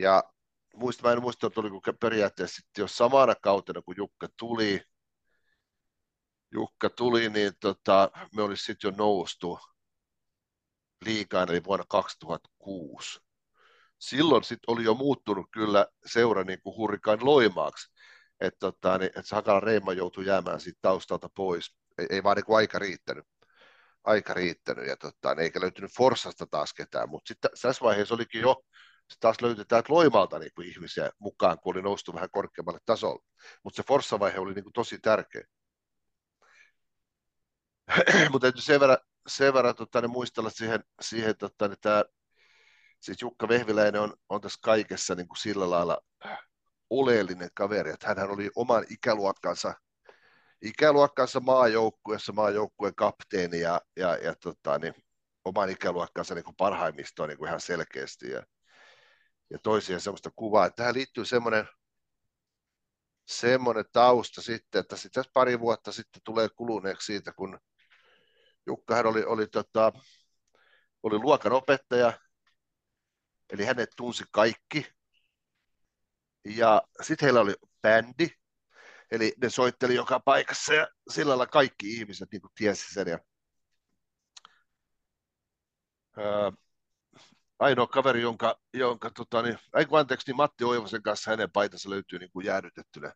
ja 0.00 0.24
muista, 0.76 1.02
mä 1.02 1.12
en 1.12 1.22
muista, 1.22 1.50
oliko 1.56 1.92
periaatteessa 2.00 2.56
sitten 2.56 2.82
jo 2.82 2.88
samana 2.88 3.34
kautena, 3.34 3.82
kun 3.82 3.94
Jukka 3.96 4.28
tuli, 4.36 4.82
Jukka 6.52 6.90
tuli, 6.90 7.28
niin 7.30 7.52
tota, 7.60 8.10
me 8.34 8.42
olisi 8.42 8.64
sitten 8.64 8.88
jo 8.88 8.94
noustu 8.96 9.58
liikaan, 11.04 11.50
eli 11.50 11.64
vuonna 11.64 11.84
2006 11.88 13.27
silloin 13.98 14.44
sit 14.44 14.58
oli 14.66 14.84
jo 14.84 14.94
muuttunut 14.94 15.46
kyllä 15.52 15.86
seura 16.06 16.44
niin 16.44 16.62
kuin 16.62 16.76
hurrikaan 16.76 17.18
loimaaksi, 17.22 17.92
että 18.40 18.58
tota, 18.58 18.98
niin, 18.98 19.10
et 19.16 19.30
Hakalan 19.30 19.62
Reima 19.62 19.92
joutui 19.92 20.26
jäämään 20.26 20.60
siitä 20.60 20.78
taustalta 20.82 21.28
pois, 21.34 21.76
ei, 21.98 22.06
ei 22.10 22.22
vaan 22.22 22.36
niin 22.36 22.44
kuin 22.44 22.56
aika 22.56 22.78
riittänyt, 22.78 23.24
aika 24.04 24.34
riittänyt 24.34 24.86
ja 24.86 24.96
tota, 24.96 25.34
niin 25.34 25.42
eikä 25.42 25.60
löytynyt 25.60 25.90
Forsasta 25.96 26.46
taas 26.46 26.74
ketään, 26.74 27.08
mutta 27.08 27.28
sitten 27.28 27.50
tässä 27.62 27.84
vaiheessa 27.84 28.14
olikin 28.14 28.40
jo 28.40 28.62
se 29.10 29.16
taas 29.20 29.36
löytyi 29.42 29.64
täältä 29.64 29.92
Loimalta 29.92 30.38
niin 30.38 30.52
kuin 30.54 30.68
ihmisiä 30.68 31.10
mukaan, 31.18 31.58
kun 31.58 31.74
oli 31.74 31.82
noustu 31.82 32.14
vähän 32.14 32.30
korkeammalle 32.30 32.80
tasolle. 32.86 33.24
Mutta 33.64 33.76
se 33.76 33.86
Forssa-vaihe 33.86 34.38
oli 34.38 34.54
niin 34.54 34.64
kuin 34.64 34.72
tosi 34.72 34.98
tärkeä. 34.98 35.44
Mutta 38.30 38.44
täytyy 38.44 38.62
sen 38.62 38.80
verran, 38.80 38.98
sen 39.26 39.54
verran 39.54 39.74
tota, 39.74 40.00
niin 40.00 40.10
muistella 40.10 40.50
siihen, 40.50 40.84
siihen 41.00 41.36
tota, 41.36 41.68
niin 41.68 41.78
tämä 41.80 42.04
siis 43.00 43.22
Jukka 43.22 43.48
Vehviläinen 43.48 44.00
on, 44.00 44.14
on 44.28 44.40
tässä 44.40 44.58
kaikessa 44.62 45.14
niin 45.14 45.28
kuin 45.28 45.38
sillä 45.38 45.70
lailla 45.70 46.00
oleellinen 46.90 47.50
kaveri, 47.54 47.90
että 47.90 48.08
hän 48.08 48.30
oli 48.30 48.50
oman 48.56 48.84
ikäluokkansa, 48.90 49.74
ikäluokkansa 50.62 51.40
maajoukkueessa 51.40 52.32
maajoukkueen 52.32 52.94
kapteeni 52.94 53.60
ja, 53.60 53.80
ja, 53.96 54.16
ja 54.16 54.34
tota, 54.34 54.78
niin, 54.78 54.94
oman 55.44 55.70
ikäluokkansa 55.70 56.34
niin 56.34 56.44
kuin 56.44 56.56
parhaimmistoon 56.56 57.28
niin 57.28 57.46
ihan 57.46 57.60
selkeästi 57.60 58.30
ja, 58.30 58.42
ja 59.50 59.58
toisia 59.58 60.00
sellaista 60.00 60.30
kuvaa. 60.36 60.66
Että 60.66 60.76
tähän 60.76 60.94
liittyy 60.94 61.24
semmoinen, 61.24 61.68
semmoinen 63.28 63.84
tausta 63.92 64.42
sitten, 64.42 64.80
että 64.80 64.96
sitten 64.96 65.24
pari 65.32 65.60
vuotta 65.60 65.92
sitten 65.92 66.22
tulee 66.24 66.48
kuluneeksi 66.56 67.06
siitä, 67.06 67.32
kun 67.32 67.58
Jukka 68.66 68.94
hän 68.94 69.06
oli, 69.06 69.24
oli, 69.24 69.46
tota, 69.46 69.92
oli 71.02 71.18
luokan 71.18 71.52
opettaja, 71.52 72.12
Eli 73.50 73.64
hänet 73.64 73.90
tunsi 73.96 74.24
kaikki. 74.30 74.86
Ja 76.44 76.82
sitten 77.02 77.26
heillä 77.26 77.40
oli 77.40 77.54
bändi, 77.82 78.28
eli 79.10 79.34
ne 79.42 79.50
soitteli 79.50 79.94
joka 79.94 80.20
paikassa 80.20 80.74
ja 80.74 80.88
sillä 81.10 81.28
lailla 81.28 81.46
kaikki 81.46 81.92
ihmiset 81.94 82.28
niin 82.32 82.42
tiesi 82.54 82.94
sen. 82.94 83.08
Ja, 83.08 83.18
ää, 86.16 86.52
ainoa 87.58 87.86
kaveri, 87.86 88.22
jonka, 88.22 88.60
jonka 88.74 89.10
tota, 89.10 89.42
niin, 89.42 89.58
anteeksi, 89.92 90.28
niin 90.28 90.36
Matti 90.36 90.64
Oivosen 90.64 91.02
kanssa 91.02 91.30
hänen 91.30 91.50
paitansa 91.50 91.90
löytyy 91.90 92.18
niin 92.18 92.30
jäädytettynä. 92.44 93.12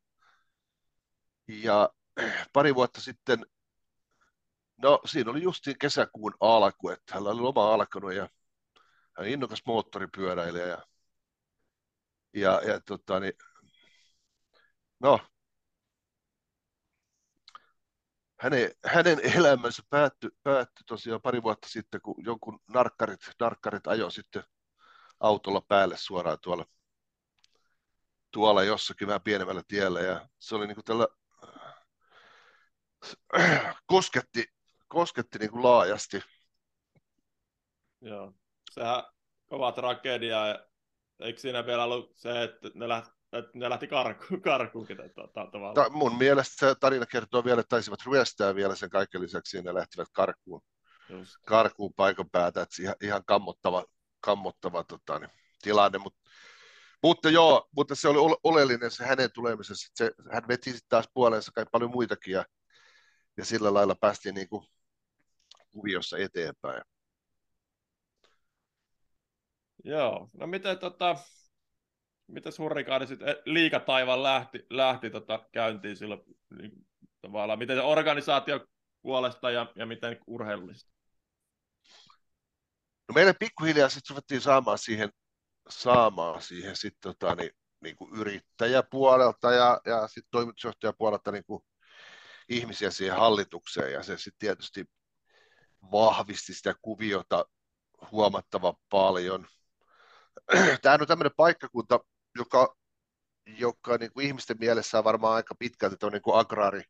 Ja 1.48 1.90
pari 2.52 2.74
vuotta 2.74 3.00
sitten, 3.00 3.46
no 4.76 5.00
siinä 5.04 5.30
oli 5.30 5.42
justiin 5.42 5.78
kesäkuun 5.78 6.34
alku, 6.40 6.88
että 6.88 7.14
hän 7.14 7.26
oli 7.26 7.40
loma 7.40 7.74
alkanut 7.74 8.12
ja 8.12 8.28
innokas 9.24 9.62
moottoripyöräilijä 9.66 10.66
ja, 10.66 10.82
ja, 12.34 12.60
ja 12.66 12.80
tota, 12.80 13.20
niin, 13.20 13.32
no, 15.00 15.20
hänen, 18.40 18.70
hänen 18.84 19.20
elämänsä 19.36 19.82
päättyi, 19.90 20.30
päättyi 20.42 20.84
tosiaan 20.86 21.22
pari 21.22 21.42
vuotta 21.42 21.68
sitten, 21.68 22.00
kun 22.00 22.14
jonkun 22.18 22.60
narkkarit, 22.68 23.20
narkkarit 23.40 23.86
ajoi 23.86 24.12
sitten 24.12 24.42
autolla 25.20 25.60
päälle 25.60 25.96
suoraan 25.96 26.38
tuolla, 26.42 26.66
tuolla 28.30 28.62
jossakin 28.62 29.08
vähän 29.08 29.22
pienemmällä 29.22 29.62
tiellä. 29.68 30.00
Ja 30.00 30.28
se 30.38 30.54
oli 30.54 30.66
niin 30.66 30.74
kuin 30.74 30.84
tällä 30.84 31.06
kosketti, 33.86 34.44
kosketti 34.88 35.38
niin 35.38 35.50
kuin 35.50 35.62
laajasti. 35.62 36.20
Joo 38.00 38.34
sehän 38.74 39.02
kova 39.46 39.72
tragedia. 39.72 40.58
Eikö 41.20 41.40
siinä 41.40 41.66
vielä 41.66 41.84
ollut 41.84 42.12
se, 42.16 42.42
että 42.42 42.70
ne 42.74 42.88
läht, 42.88 43.12
että 43.32 43.50
ne 43.54 43.70
lähti 43.70 43.86
karkuun, 43.86 44.42
karkuun 44.50 44.86
tuota, 45.14 45.46
tavallaan. 45.52 45.74
Ta, 45.74 45.90
mun 45.90 46.18
mielestä 46.18 46.66
se 46.66 46.74
tarina 46.80 47.06
kertoo 47.06 47.44
vielä, 47.44 47.60
että 47.60 47.68
taisivat 47.68 48.00
ryöstää 48.06 48.54
vielä 48.54 48.74
sen 48.74 48.90
kaiken 48.90 49.22
lisäksi, 49.22 49.56
ja 49.56 49.62
ne 49.62 49.74
lähtivät 49.74 50.08
karkuun, 50.12 50.62
Just. 51.08 51.32
karkuun 51.46 51.94
paikan 51.96 52.30
päätä, 52.30 52.62
että 52.62 52.82
ihan, 52.82 52.96
ihan 53.02 53.22
kammottava, 53.26 53.84
kammottava 54.20 54.84
tota, 54.84 55.18
niin, 55.18 55.30
tilanne, 55.62 55.98
mutta 55.98 56.20
mutta 57.02 57.30
joo, 57.30 57.68
mutta 57.76 57.94
se 57.94 58.08
oli 58.08 58.36
oleellinen 58.44 58.90
se 58.90 59.04
hänen 59.04 59.30
tulemisessa. 59.34 59.92
Se, 59.94 60.10
hän 60.32 60.48
veti 60.48 60.70
sitten 60.70 60.88
taas 60.88 61.08
puoleensa 61.14 61.52
kai 61.54 61.66
paljon 61.72 61.90
muitakin 61.90 62.32
ja, 62.32 62.44
ja 63.36 63.44
sillä 63.44 63.74
lailla 63.74 63.94
päästiin 63.94 64.34
niin 64.34 64.48
kuin 64.48 64.66
kuviossa 65.70 66.18
eteenpäin. 66.18 66.82
Joo, 69.84 70.30
no 70.32 70.46
miten 70.46 70.78
tota, 70.78 71.16
miten 72.26 72.52
hurrikaani 72.58 73.06
sitten 73.06 73.28
eh, 73.28 73.36
liikataivan 73.44 74.22
lähti, 74.22 74.66
lähti 74.70 75.10
tota 75.10 75.48
käyntiin 75.52 75.96
silloin 75.96 76.20
niin, 76.58 76.72
tavallaan, 77.20 77.58
miten 77.58 77.76
se 77.76 77.82
organisaatio 77.82 78.66
puolesta 79.02 79.50
ja, 79.50 79.72
ja 79.76 79.86
miten 79.86 80.18
urheilullista? 80.26 80.92
No 83.08 83.12
meille 83.14 83.34
pikkuhiljaa 83.38 83.88
sitten 83.88 84.14
ruvettiin 84.14 84.40
saamaan 84.40 84.78
siihen, 84.78 85.10
saamaan 85.68 86.42
siihen 86.42 86.76
sit, 86.76 86.94
tota, 87.00 87.34
niin, 87.34 87.50
niin 87.80 87.96
kuin 87.96 88.14
yrittäjäpuolelta 88.14 89.52
ja, 89.52 89.80
ja 89.84 90.06
sitten 90.06 90.30
toimitusjohtajapuolelta 90.30 91.32
niin 91.32 91.44
kuin 91.46 91.62
ihmisiä 92.48 92.90
siihen 92.90 93.16
hallitukseen 93.16 93.92
ja 93.92 94.02
se 94.02 94.16
sitten 94.16 94.38
tietysti 94.38 94.84
vahvisti 95.92 96.54
sitä 96.54 96.74
kuviota 96.82 97.44
huomattavan 98.12 98.74
paljon. 98.90 99.46
Tämä 100.82 100.98
on 101.00 101.06
tämmöinen 101.06 101.32
paikkakunta, 101.36 102.00
joka, 102.38 102.76
joka 103.46 103.96
niin 103.96 104.12
kuin 104.12 104.26
ihmisten 104.26 104.56
mielessä 104.60 104.98
on 104.98 105.04
varmaan 105.04 105.34
aika 105.34 105.54
pitkälti 105.54 105.96
niin 106.12 106.22
kuin 106.22 106.38
agraari, 106.38 106.82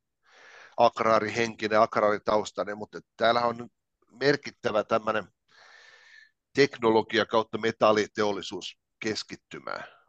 agraarihenkinen, 0.76 1.80
agraaritaustainen, 1.80 2.78
mutta 2.78 3.00
täällä 3.16 3.40
on 3.40 3.68
merkittävä 4.20 4.84
tämmöinen 4.84 5.24
teknologia 6.54 7.26
kautta 7.26 7.58
metalliteollisuus 7.58 8.78
keskittymää. 9.00 10.02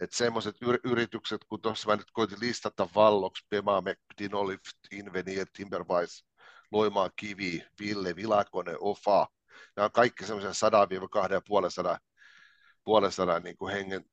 Että 0.00 0.16
semmoiset 0.16 0.56
yritykset, 0.84 1.44
kun 1.48 1.60
tuossa 1.60 1.88
mä 1.88 1.96
nyt 1.96 2.10
koitin 2.12 2.40
listata 2.40 2.88
Vallox, 2.94 3.44
Pemamek, 3.48 3.98
Dinolift, 4.18 4.76
Invenier, 4.92 5.46
Timberwise, 5.52 6.24
Loimaa 6.70 7.10
Kivi, 7.16 7.66
Ville, 7.80 8.16
Vilakone, 8.16 8.76
Ofa, 8.80 9.26
nämä 9.76 9.84
on 9.84 9.92
kaikki 9.92 10.26
semmoisia 10.26 10.68
100-250 11.90 11.98
puolen 12.86 13.12
sadan 13.12 13.42
niin 13.42 13.56
kuin 13.56 13.72
hengen 13.72 14.04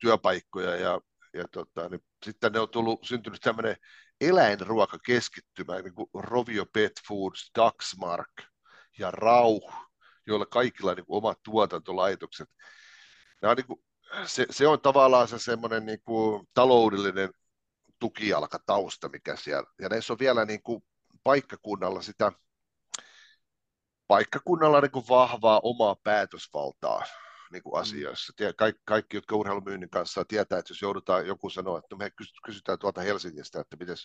työpaikkoja 0.00 0.76
ja, 0.76 1.00
ja 1.34 1.44
tota, 1.52 1.88
niin 1.88 2.04
sitten 2.24 2.52
ne 2.52 2.60
on 2.60 2.68
tullut, 2.68 3.04
syntynyt 3.04 3.40
tämmöinen 3.40 3.76
eläinruokakeskittymä, 4.20 5.78
niin 5.78 5.94
kuin 5.94 6.08
Rovio 6.14 6.66
Pet 6.72 6.92
Foods, 7.08 7.50
Daxmark 7.58 8.32
ja 8.98 9.10
Rauh, 9.10 9.74
joilla 10.26 10.46
kaikilla 10.46 10.90
on 10.90 10.96
niin 10.96 11.04
omat 11.08 11.38
tuotantolaitokset. 11.44 12.48
on 13.42 13.56
niin 13.56 13.66
kuin, 13.66 13.84
se, 14.26 14.46
se, 14.50 14.66
on 14.66 14.80
tavallaan 14.80 15.28
se 15.28 15.38
semmoinen 15.38 15.86
niin 15.86 16.02
kuin 16.04 16.48
taloudellinen 16.54 17.30
tukijalka 17.98 18.58
tausta, 18.66 19.08
mikä 19.08 19.36
siellä, 19.36 19.70
ja 19.80 19.88
näissä 19.88 20.12
on 20.12 20.18
vielä 20.18 20.44
niin 20.44 20.62
kuin 20.62 20.84
paikkakunnalla 21.24 22.02
sitä, 22.02 22.32
paikkakunnalla 24.06 24.80
niin 24.80 24.90
kuin 24.90 25.08
vahvaa 25.08 25.60
omaa 25.62 25.96
päätösvaltaa 26.04 27.04
niin 27.52 27.62
kuin 27.62 27.74
mm. 27.74 27.80
asioissa. 27.80 28.32
Mm. 28.40 28.46
Kaikki, 28.56 28.82
kaikki, 28.84 29.16
jotka 29.16 29.36
urheilumyynnin 29.36 29.90
kanssa 29.90 30.24
tietää, 30.24 30.58
että 30.58 30.70
jos 30.70 30.82
joudutaan, 30.82 31.26
joku 31.26 31.50
sanoo, 31.50 31.78
että 31.78 31.88
no 31.90 31.96
me 31.96 32.10
kysytään 32.44 32.78
tuolta 32.78 33.00
Helsingistä, 33.00 33.60
että 33.60 33.76
miten, 33.76 33.96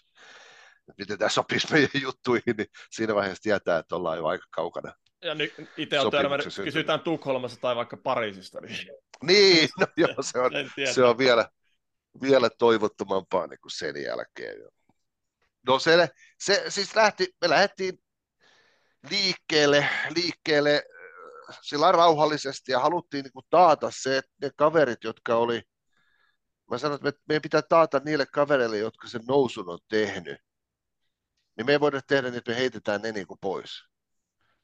miten 0.98 1.18
tämä 1.18 1.30
sopisi 1.30 1.68
meidän 1.74 2.02
juttuihin, 2.02 2.56
niin 2.58 2.68
siinä 2.92 3.16
vaiheessa 3.16 3.44
tietää, 3.44 3.80
että 3.80 3.96
ollaan 3.96 4.18
jo 4.18 4.26
aika 4.26 4.46
kaukana. 4.52 4.94
Ja 5.22 5.36
nyt 5.36 5.54
itse 5.78 6.00
on 6.00 6.12
törmännyt, 6.12 6.48
kysytään 6.64 7.00
Tukholmassa 7.00 7.62
tai 7.62 7.76
vaikka 7.76 7.98
Pariisista. 7.98 8.62
Niin, 8.62 8.88
niin 9.22 9.70
no 9.80 9.88
joo, 9.98 10.16
se 10.22 10.40
on, 10.40 10.52
se 10.94 11.04
on 11.04 11.18
vielä, 11.18 11.50
vielä 12.22 12.50
toivottomampaa 12.50 13.48
niin 13.48 13.60
kuin 13.60 13.72
sen 13.72 14.04
jälkeen. 14.04 14.56
No 15.68 15.80
se, 15.80 16.10
se 16.40 16.66
siis 16.70 16.96
lähti, 16.96 17.28
me 17.42 17.50
lähdettiin 17.50 18.00
liikkeelle, 19.10 19.90
liikkeelle 20.16 20.84
sillä 21.62 21.92
rauhallisesti 21.92 22.72
ja 22.72 22.80
haluttiin 22.80 23.24
niin 23.24 23.34
kuin 23.34 23.46
taata 23.50 23.92
se, 23.92 24.18
että 24.18 24.32
ne 24.42 24.52
kaverit, 24.56 25.04
jotka 25.04 25.36
oli, 25.36 25.62
mä 26.72 26.78
sanoin, 26.78 27.08
että 27.08 27.22
meidän 27.28 27.42
pitää 27.42 27.62
taata 27.62 28.02
niille 28.06 28.26
kavereille, 28.26 28.78
jotka 28.78 29.08
sen 29.08 29.22
nousun 29.28 29.70
on 29.70 29.80
tehnyt, 29.88 30.38
niin 31.58 31.66
me 31.66 31.72
ei 31.72 31.80
voida 31.80 32.02
tehdä 32.02 32.30
niin, 32.30 32.38
että 32.38 32.52
me 32.52 32.58
heitetään 32.58 33.02
ne 33.02 33.12
niin 33.12 33.28
kuin 33.28 33.40
pois. 33.42 33.70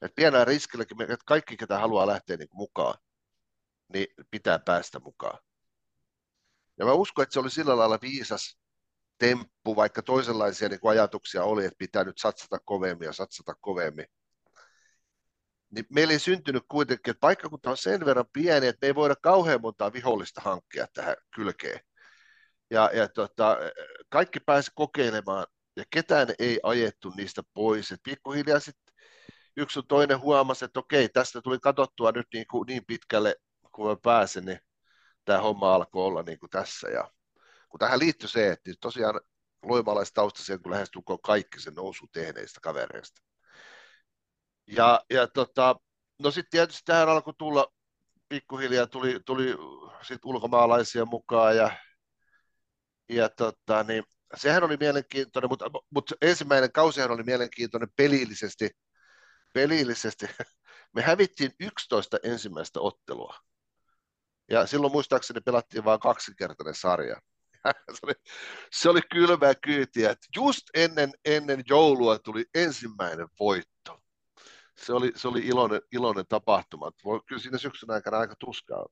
Et 0.02 0.14
pienellä 0.16 0.44
riskilläkin, 0.44 1.02
että 1.02 1.16
kaikki, 1.26 1.56
ketä 1.56 1.78
haluaa 1.78 2.06
lähteä 2.06 2.36
niin 2.36 2.48
kuin 2.48 2.58
mukaan, 2.58 2.94
niin 3.92 4.06
pitää 4.30 4.58
päästä 4.58 5.00
mukaan. 5.00 5.38
Ja 6.78 6.84
mä 6.84 6.92
uskon, 6.92 7.22
että 7.22 7.32
se 7.32 7.40
oli 7.40 7.50
sillä 7.50 7.76
lailla 7.76 7.98
viisas 8.02 8.58
temppu, 9.18 9.76
vaikka 9.76 10.02
toisenlaisia 10.02 10.68
niin 10.68 10.80
kuin 10.80 10.90
ajatuksia 10.90 11.44
oli, 11.44 11.64
että 11.64 11.78
pitää 11.78 12.04
nyt 12.04 12.18
satsata 12.18 12.58
kovemmin 12.64 13.06
ja 13.06 13.12
satsata 13.12 13.54
kovemmin 13.60 14.06
niin 15.74 15.86
meillä 15.90 16.12
ei 16.12 16.18
syntynyt 16.18 16.62
kuitenkin, 16.68 17.10
että 17.10 17.20
paikkakunta 17.20 17.70
on 17.70 17.76
sen 17.76 18.04
verran 18.04 18.26
pieni, 18.32 18.66
että 18.66 18.78
me 18.82 18.86
ei 18.86 18.94
voida 18.94 19.16
kauhean 19.16 19.60
montaa 19.60 19.92
vihollista 19.92 20.40
hankkia 20.40 20.86
tähän 20.94 21.16
kylkeen. 21.34 21.80
Ja, 22.70 22.90
ja 22.94 23.08
tota, 23.08 23.56
kaikki 24.08 24.40
pääsi 24.40 24.70
kokeilemaan, 24.74 25.46
ja 25.76 25.84
ketään 25.90 26.28
ei 26.38 26.60
ajettu 26.62 27.10
niistä 27.16 27.42
pois. 27.54 27.92
Et 27.92 28.00
pikkuhiljaa 28.02 28.60
sitten 28.60 28.94
yksi 29.56 29.78
on 29.78 29.86
toinen 29.86 30.20
huomasi, 30.20 30.64
että 30.64 30.80
okei, 30.80 31.08
tästä 31.08 31.40
tuli 31.42 31.58
katsottua 31.58 32.12
nyt 32.12 32.26
niin, 32.32 32.46
kuin 32.50 32.66
niin 32.66 32.84
pitkälle, 32.86 33.36
kun 33.72 33.86
mä 33.88 33.96
pääsen, 34.02 34.44
niin 34.44 34.58
tämä 35.24 35.40
homma 35.40 35.74
alkoi 35.74 36.04
olla 36.04 36.22
niin 36.22 36.38
kuin 36.38 36.50
tässä. 36.50 36.88
Ja 36.88 37.10
kun 37.68 37.78
tähän 37.78 37.98
liittyy 37.98 38.28
se, 38.28 38.50
että 38.50 38.70
tosiaan 38.80 39.20
loimalaistaustaisia, 39.62 40.58
kun 40.58 40.72
lähestulkoon 40.72 41.22
kaikki 41.22 41.60
sen 41.60 41.74
nousu 41.74 42.06
tehneistä 42.12 42.60
kavereista. 42.62 43.22
Ja, 44.66 45.00
ja 45.10 45.26
tota, 45.26 45.76
no 46.22 46.30
sitten 46.30 46.50
tietysti 46.50 46.82
tähän 46.84 47.08
alkoi 47.08 47.34
tulla 47.38 47.66
pikkuhiljaa 48.28 48.86
tuli, 48.86 49.20
tuli 49.26 49.56
sit 50.02 50.24
ulkomaalaisia 50.24 51.04
mukaan 51.04 51.56
ja, 51.56 51.70
ja 53.08 53.28
tota, 53.28 53.82
niin, 53.82 54.04
sehän 54.36 54.64
oli 54.64 54.76
mielenkiintoinen, 54.76 55.48
mutta, 55.50 55.64
mutta 55.90 56.14
ensimmäinen 56.22 56.72
kausihan 56.72 57.10
oli 57.10 57.22
mielenkiintoinen 57.22 57.88
pelillisesti. 57.96 58.70
pelillisesti. 59.52 60.26
Me 60.94 61.02
hävittiin 61.02 61.50
11 61.60 62.18
ensimmäistä 62.22 62.80
ottelua. 62.80 63.36
Ja 64.50 64.66
silloin 64.66 64.92
muistaakseni 64.92 65.40
pelattiin 65.40 65.84
vain 65.84 66.00
kaksinkertainen 66.00 66.74
sarja. 66.74 67.20
se, 67.94 67.98
oli, 68.02 68.14
se 68.72 68.88
oli 68.90 69.00
kylmää 69.10 69.54
kyytiä, 69.54 70.10
että 70.10 70.26
just 70.36 70.62
ennen, 70.74 71.10
ennen 71.24 71.62
joulua 71.68 72.18
tuli 72.18 72.44
ensimmäinen 72.54 73.28
voitto 73.40 74.03
se 74.76 74.92
oli, 74.92 75.12
se 75.16 75.28
oli 75.28 75.40
iloinen, 75.40 75.80
iloinen 75.92 76.26
tapahtuma. 76.28 76.92
Kyllä 77.26 77.42
siinä 77.42 77.58
syksyn 77.58 77.90
aikana 77.90 78.18
aika 78.18 78.34
tuskaa. 78.38 78.86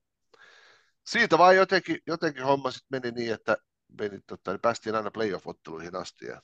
Siitä 1.07 1.39
vaan 1.39 1.57
jotenkin, 1.57 1.99
jotenkin 2.07 2.45
homma 2.45 2.71
sitten 2.71 3.01
meni 3.03 3.11
niin, 3.11 3.35
että 3.35 3.57
meni, 4.01 4.21
tota, 4.27 4.51
niin 4.51 4.61
päästiin 4.61 4.95
aina 4.95 5.11
playoff-otteluihin 5.11 5.97
asti 5.97 6.27
ja 6.27 6.43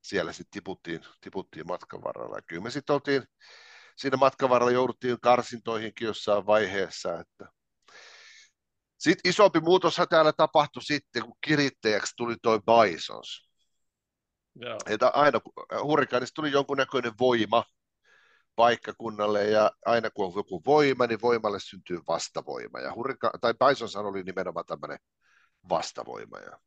siellä 0.00 0.32
sitten 0.32 0.50
tiputtiin, 0.50 1.00
tiputtiin 1.20 1.66
matkan 1.66 2.02
varrella. 2.02 2.36
Ja 2.36 2.42
kyllä 2.42 2.62
me 2.62 2.70
sitten 2.70 2.94
oltiin, 2.94 3.22
siinä 3.96 4.16
matkan 4.16 4.50
varrella 4.50 4.72
jouduttiin 4.72 5.20
karsintoihinkin 5.20 6.06
jossain 6.06 6.46
vaiheessa, 6.46 7.20
että 7.20 7.48
sitten 8.98 9.30
isompi 9.30 9.60
muutoshan 9.60 10.08
täällä 10.08 10.32
tapahtui 10.32 10.82
sitten, 10.82 11.22
kun 11.22 11.36
kirittäjäksi 11.40 12.12
tuli 12.16 12.36
toi 12.42 12.60
Bisons. 12.60 13.48
Joo. 14.54 14.78
Että 14.86 15.08
aina 15.08 15.40
hurrikaanista 15.82 16.34
tuli 16.34 16.50
jonkunnäköinen 16.50 17.12
voima, 17.20 17.64
paikkakunnalle 18.56 19.44
ja 19.44 19.70
aina 19.86 20.10
kun 20.10 20.26
on 20.26 20.32
joku 20.36 20.62
voima, 20.66 21.06
niin 21.06 21.20
voimalle 21.22 21.60
syntyy 21.60 22.00
vastavoima. 22.08 22.80
Ja 22.80 22.94
Hurrika, 22.94 23.32
tai 23.40 23.54
Bisonsan 23.54 24.06
oli 24.06 24.22
nimenomaan 24.22 24.66
tämmöinen 24.66 24.98
vastavoima. 25.68 26.38
Ja, 26.38 26.58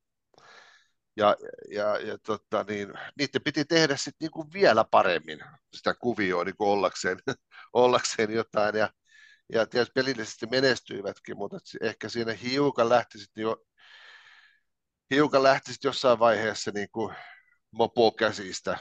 ja, 1.18 1.36
ja, 1.72 2.00
ja 2.00 2.18
tota, 2.18 2.66
niin, 2.68 2.94
niiden 3.18 3.42
piti 3.44 3.66
tehdä 3.66 3.98
sitten 3.98 4.16
niinku 4.20 4.54
vielä 4.54 4.86
paremmin 4.92 5.40
sitä 5.74 5.94
kuvioa 5.94 6.44
niin 6.44 6.58
kuin 6.58 6.70
ollakseen, 6.70 7.20
ollakseen 7.74 8.32
jotain. 8.32 8.76
Ja, 8.76 8.90
ja 9.54 9.66
tietysti 9.66 9.94
pelillisesti 9.96 10.48
menestyivätkin, 10.48 11.38
mutta 11.38 11.58
ehkä 11.82 12.10
siinä 12.10 12.34
hiukan 12.34 12.90
lähti 12.90 13.20
sitten 13.20 13.42
jo 13.42 13.58
hiukan 15.12 15.44
lähti 15.44 15.74
sit 15.74 15.84
jossain 15.84 16.20
vaiheessa 16.20 16.72
niin 16.72 16.90
kuin 16.92 17.16
mopo 17.72 18.12
käsistä 18.12 18.78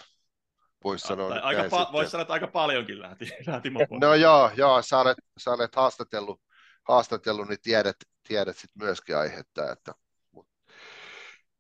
voisi 0.85 1.07
sanoa. 1.07 1.29
Tai 1.29 1.41
aika 1.41 1.63
pa- 1.63 1.93
voisi 1.93 2.11
sanoa, 2.11 2.23
että 2.23 2.33
aika 2.33 2.47
paljonkin 2.47 3.03
lähti, 3.03 3.31
lähti. 3.47 3.71
No 4.01 4.15
joo, 4.15 4.51
joo 4.57 4.83
sä, 4.83 4.99
olet, 4.99 5.19
sä 5.39 5.51
olet 5.51 5.75
haastatellut, 5.75 6.41
haastatellut, 6.89 7.49
niin 7.49 7.61
tiedät, 7.63 7.97
tiedät 8.29 8.57
sit 8.57 8.71
myöskin 8.75 9.17
aihetta. 9.17 9.73
Että, 9.73 9.93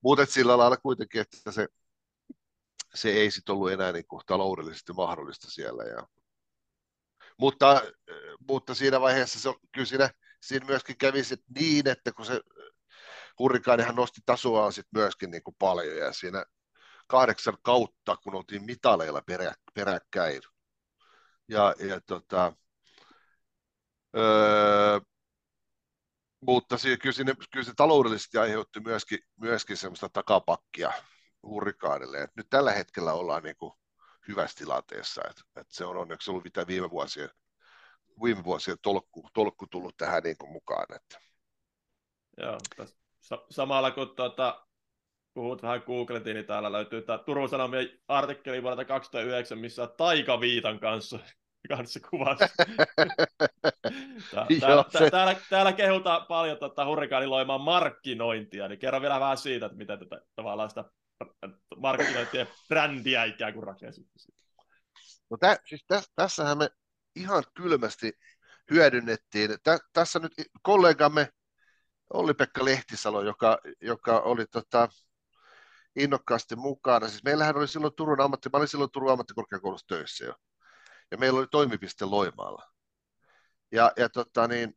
mutta 0.03 0.27
sillä 0.27 0.59
lailla 0.59 0.77
kuitenkin, 0.77 1.21
että 1.21 1.53
se, 1.53 1.69
se 2.95 3.11
ei 3.11 3.31
sitten 3.31 3.55
ollut 3.55 3.73
enää 3.73 3.93
niin 3.93 4.07
kuin 4.07 4.23
taloudellisesti 4.27 4.93
mahdollista 4.93 5.51
siellä. 5.51 5.85
Ja, 5.85 6.07
mutta, 7.39 7.83
mutta 8.49 8.75
siinä 8.75 9.01
vaiheessa 9.01 9.41
se, 9.41 9.55
kyllä 9.73 9.87
siinä, 9.87 10.11
siinä 10.41 10.67
myöskin 10.67 10.99
kävi 10.99 11.25
sit 11.25 11.43
niin, 11.59 11.89
että 11.89 12.13
kun 12.13 12.27
se 12.27 12.41
hurrikaanihan 13.39 13.95
nosti 13.95 14.21
tasoaan 14.27 14.73
sit 14.73 14.87
myöskin 14.95 15.31
niin 15.31 15.43
kuin 15.43 15.57
paljon 15.59 15.97
ja 15.97 16.13
siinä 16.13 16.45
kahdeksan 17.07 17.59
kautta, 17.63 18.17
kun 18.17 18.35
oltiin 18.35 18.65
mitaleilla 18.65 19.23
perä, 19.27 19.55
peräkkäin. 19.75 20.43
Ja, 21.49 21.75
ja 21.79 22.01
tota, 22.01 22.53
öö, 24.17 25.01
mutta 26.41 26.79
se, 26.79 26.97
kyllä, 26.97 27.13
siinä, 27.13 27.35
kyllä 27.53 27.65
se 27.65 27.73
taloudellisesti 27.77 28.39
aiheutti 28.39 28.81
myöskin, 28.81 29.19
myöskin 29.37 29.77
semmoista 29.77 30.09
takapakkia 30.09 30.93
hurrikaanille. 31.43 32.23
Et 32.23 32.31
nyt 32.37 32.47
tällä 32.51 32.73
hetkellä 32.73 33.13
ollaan 33.13 33.43
niin 33.43 33.57
kuin 33.57 33.73
hyvässä 34.29 34.59
tilanteessa. 34.59 35.23
Et, 35.31 35.43
et 35.61 35.67
se 35.71 35.85
on 35.85 35.97
onneksi 35.97 36.31
ollut 36.31 36.45
mitä 36.45 36.67
viime 36.67 36.91
vuosien, 36.91 37.31
viime 38.23 38.45
vuosien 38.45 38.77
tolkku, 38.83 39.29
tolkku 39.35 39.67
tullut 39.67 39.97
tähän 39.97 40.23
niin 40.23 40.39
kuin 40.39 40.53
mukaan. 40.53 40.87
Että. 40.97 41.19
Joo, 42.37 42.59
samalla 43.51 43.91
kun 43.91 44.17
tuota, 44.17 44.64
puhut 45.35 45.63
vähän 45.63 45.83
googletin, 45.87 46.35
niin 46.35 46.47
täällä 46.47 46.73
löytyy 46.73 47.03
tämä 47.03 47.19
Turun 47.19 47.49
Sanomien 47.49 47.89
artikkeli 48.09 48.63
vuodelta 48.63 48.85
2009, 48.85 49.59
missä 49.59 49.83
on 49.83 49.95
Taikaviitan 49.97 50.81
kanssa 50.81 51.19
kanssa 51.69 52.01
kuvassa. 52.11 52.49
täällä, 54.31 54.85
täällä, 54.93 55.11
täällä, 55.11 55.37
täällä 55.51 55.73
kehutaan 55.73 56.27
paljon 56.27 56.59
tota, 56.59 56.87
hurrikaanin 56.87 57.31
loimaa 57.31 57.59
markkinointia, 57.59 58.69
niin 58.69 58.79
kerro 58.79 59.01
vielä 59.01 59.21
vähän 59.21 59.39
siitä, 59.39 59.67
että 59.67 59.79
miten 59.79 59.99
tätä 59.99 60.21
tavallaan 60.37 60.69
sitä 60.69 60.85
markkinointia 61.77 62.47
brändiä 62.69 63.25
ikään 63.25 63.55
kuin 63.55 63.67
rakensitte. 63.67 64.13
No 65.31 65.37
tä, 65.37 65.59
siis 65.69 65.85
täs, 65.87 66.13
tässähän 66.17 66.59
me 66.59 66.69
ihan 67.17 67.43
kylmästi 67.55 68.13
hyödynnettiin. 68.71 69.51
Tä, 69.63 69.79
tässä 69.93 70.19
nyt 70.19 70.33
kollegamme 70.63 71.29
Olli-Pekka 72.13 72.65
Lehtisalo, 72.65 73.23
joka, 73.23 73.59
joka 73.81 74.21
oli 74.21 74.47
tota, 74.47 74.89
innokkaasti 75.97 76.57
mukana. 76.57 77.09
Siis 77.09 77.25
meillähän 77.25 77.57
oli 77.57 77.69
silloin 77.69 77.95
Turun 77.97 78.21
ammatti, 78.21 78.49
mä 78.53 78.59
olin 78.59 78.69
silloin 78.69 78.91
Turun 78.91 79.13
ammattikorkeakoulussa 79.13 79.87
töissä 79.87 80.25
jo 80.25 80.35
ja 81.11 81.19
meillä 81.19 81.39
oli 81.39 81.47
toimipiste 81.51 82.05
Loimaalla. 82.05 82.63
Ja, 83.73 83.93
ja 83.97 84.09
tota 84.09 84.49
niin, 84.49 84.77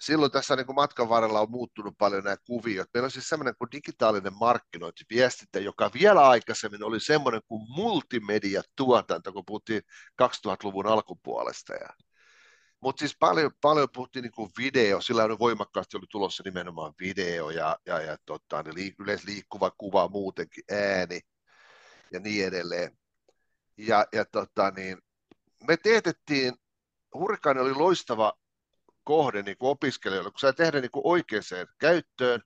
silloin 0.00 0.32
tässä 0.32 0.56
niin 0.56 0.66
kuin 0.66 0.76
matkan 0.76 1.08
varrella 1.08 1.40
on 1.40 1.50
muuttunut 1.50 1.94
paljon 1.98 2.24
nämä 2.24 2.36
kuviot. 2.46 2.88
Meillä 2.94 3.04
on 3.04 3.10
siis 3.10 3.28
semmoinen 3.28 3.54
kuin 3.58 3.68
digitaalinen 3.72 4.38
markkinointi, 4.40 5.04
viestintä, 5.10 5.58
joka 5.60 5.90
vielä 5.94 6.28
aikaisemmin 6.28 6.84
oli 6.84 7.00
semmoinen 7.00 7.40
kuin 7.48 7.62
multimedia-tuotanto, 7.68 9.32
kun 9.32 9.44
puhuttiin 9.46 9.82
2000-luvun 10.22 10.86
alkupuolesta. 10.86 11.74
Ja, 11.74 11.88
mutta 12.84 13.00
siis 13.00 13.16
paljon, 13.20 13.50
paljon 13.60 13.88
puhuttiin 13.94 14.22
niin 14.22 14.50
video, 14.58 15.00
sillä 15.00 15.24
on 15.24 15.38
voimakkaasti 15.38 15.96
oli 15.96 16.06
tulossa 16.10 16.42
nimenomaan 16.46 16.94
video 17.00 17.50
ja, 17.50 17.78
ja, 17.86 18.00
ja 18.00 18.16
tota, 18.26 18.62
niin 18.62 18.94
yleisliikkuva 18.98 19.70
kuva 19.70 20.08
muutenkin, 20.08 20.64
ääni 20.70 21.20
ja 22.12 22.20
niin 22.20 22.46
edelleen. 22.46 22.98
Ja, 23.76 24.06
ja 24.12 24.24
tota, 24.24 24.70
niin, 24.70 24.98
me 25.68 25.76
teetettiin, 25.76 26.54
hurrikaani 27.14 27.60
oli 27.60 27.74
loistava 27.74 28.32
kohde 29.04 29.42
niin 29.42 29.58
kuin 29.58 29.70
opiskelijoille, 29.70 30.30
kun 30.30 30.40
sai 30.40 30.52
tehdä 30.52 30.80
niin 30.80 30.90
kuin 30.90 31.06
oikeaan 31.06 31.66
käyttöön, 31.78 32.42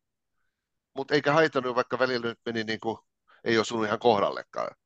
mutta 0.95 1.15
eikä 1.15 1.33
haitannut, 1.33 1.77
vaikka 1.77 1.99
välillä 1.99 2.29
nyt 2.29 2.41
meni 2.47 2.65
niin 2.65 2.81
kuin, 2.81 2.99
ei 3.45 3.59
osunut 3.59 3.87
ihan 3.87 3.99
kohdallekaan. 3.99 4.77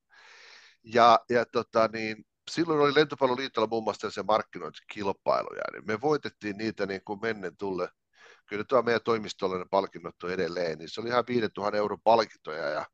Ja, 0.84 1.20
ja 1.30 1.46
tota, 1.46 1.88
niin, 1.92 2.24
silloin 2.50 2.80
oli 2.80 2.94
Lentopalloliitolla 2.94 3.68
muun 3.68 3.84
muassa 3.84 4.10
se 4.10 4.22
markkinointikilpailuja, 4.22 5.62
niin 5.72 5.86
me 5.86 6.00
voitettiin 6.00 6.56
niitä 6.56 6.86
niin 6.86 7.04
kuin 7.04 7.20
mennen 7.22 7.56
tulle. 7.56 7.88
Kyllä 8.46 8.64
tuo 8.64 8.82
meidän 8.82 9.00
toimistolle 9.04 9.58
ne 9.58 9.64
palkinnot 9.70 10.22
on 10.22 10.30
edelleen, 10.30 10.78
niin 10.78 10.88
se 10.88 11.00
oli 11.00 11.08
ihan 11.08 11.24
5000 11.28 11.76
euron 11.76 12.00
palkintoja 12.04 12.68
ja 12.68 12.86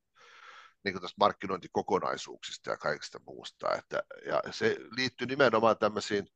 niin 0.84 1.00
kuin 1.00 1.10
markkinointikokonaisuuksista 1.20 2.70
ja 2.70 2.76
kaikista 2.76 3.20
muusta. 3.26 3.74
Että, 3.74 4.02
ja 4.26 4.42
se 4.50 4.76
liittyy 4.96 5.26
nimenomaan 5.26 5.78
tämmöisiin, 5.78 6.26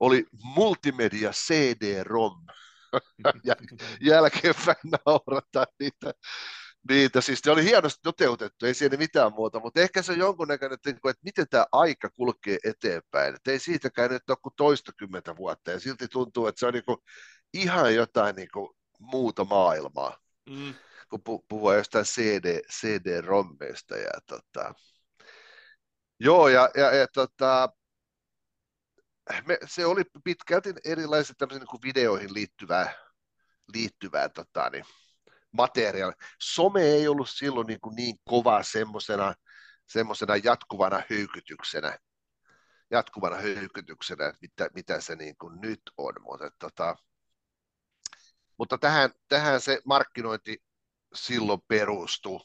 oli 0.00 0.26
multimedia 0.32 1.30
CD-ROM, 1.30 2.46
ja 3.44 3.54
jälkeenpäin 4.12 4.90
naurata 5.06 5.64
niitä, 5.80 6.14
niitä. 6.88 7.20
Siis 7.20 7.40
se 7.42 7.50
oli 7.50 7.64
hienosti 7.64 8.00
toteutettu, 8.02 8.66
ei 8.66 8.74
siinä 8.74 8.96
mitään 8.96 9.32
muuta, 9.32 9.60
mutta 9.60 9.80
ehkä 9.80 10.02
se 10.02 10.12
on 10.12 10.18
jonkunnäköinen, 10.18 10.74
että, 10.74 10.90
että 10.90 11.24
miten 11.24 11.46
tämä 11.50 11.66
aika 11.72 12.10
kulkee 12.10 12.58
eteenpäin. 12.64 13.34
Että 13.34 13.50
ei 13.50 13.58
siitäkään 13.58 14.10
nyt 14.10 14.30
ole 14.30 14.36
kuin 14.42 14.52
toistakymmentä 14.56 15.36
vuotta, 15.36 15.70
ja 15.70 15.80
silti 15.80 16.08
tuntuu, 16.08 16.46
että 16.46 16.58
se 16.58 16.66
on 16.66 16.72
niin 16.72 16.84
kuin 16.84 16.98
ihan 17.54 17.94
jotain 17.94 18.36
niin 18.36 18.48
kuin 18.52 18.68
muuta 19.00 19.44
maailmaa. 19.44 20.18
Mm 20.50 20.74
kun 21.08 21.20
pu- 21.20 21.44
puhua 21.48 21.74
jostain 21.74 22.04
CD, 22.04 22.60
CD-rommeista. 22.72 23.96
Ja, 23.96 24.10
tota, 24.26 24.74
joo, 26.20 26.48
ja, 26.48 26.70
ja, 26.74 26.94
ja 26.94 27.06
tota, 27.08 27.68
me, 29.46 29.58
se 29.66 29.86
oli 29.86 30.02
pitkälti 30.24 30.74
erilaiset 30.84 31.36
niin 31.50 31.66
kuin 31.66 31.82
videoihin 31.82 32.34
liittyvää, 32.34 32.92
liittyvää 33.74 34.28
tota, 34.28 34.70
niin, 34.70 34.84
materiaalia. 35.56 36.16
Some 36.40 36.82
ei 36.82 37.08
ollut 37.08 37.30
silloin 37.30 37.66
niin, 37.66 37.80
kuin 37.80 37.96
niin 37.96 38.16
kova 38.24 38.62
semmoisena 38.62 39.34
semmosena 39.86 40.36
jatkuvana 40.36 41.02
höykytyksenä, 41.10 41.98
jatkuvana 42.90 43.36
höykytyksenä, 43.36 44.32
mitä, 44.40 44.68
mitä 44.74 45.00
se 45.00 45.16
niin 45.16 45.36
kuin 45.36 45.60
nyt 45.60 45.80
on. 45.96 46.14
Mutta, 46.22 46.50
tota, 46.58 46.96
mutta 48.58 48.78
tähän, 48.78 49.10
tähän 49.28 49.60
se 49.60 49.80
markkinointi 49.84 50.62
silloin 51.14 51.60
perustui 51.68 52.40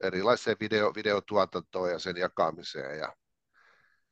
erilaiseen 0.00 0.56
video, 0.60 0.92
videotuotantoon 0.94 1.90
ja 1.90 1.98
sen 1.98 2.16
jakamiseen 2.16 2.98
ja, 2.98 3.16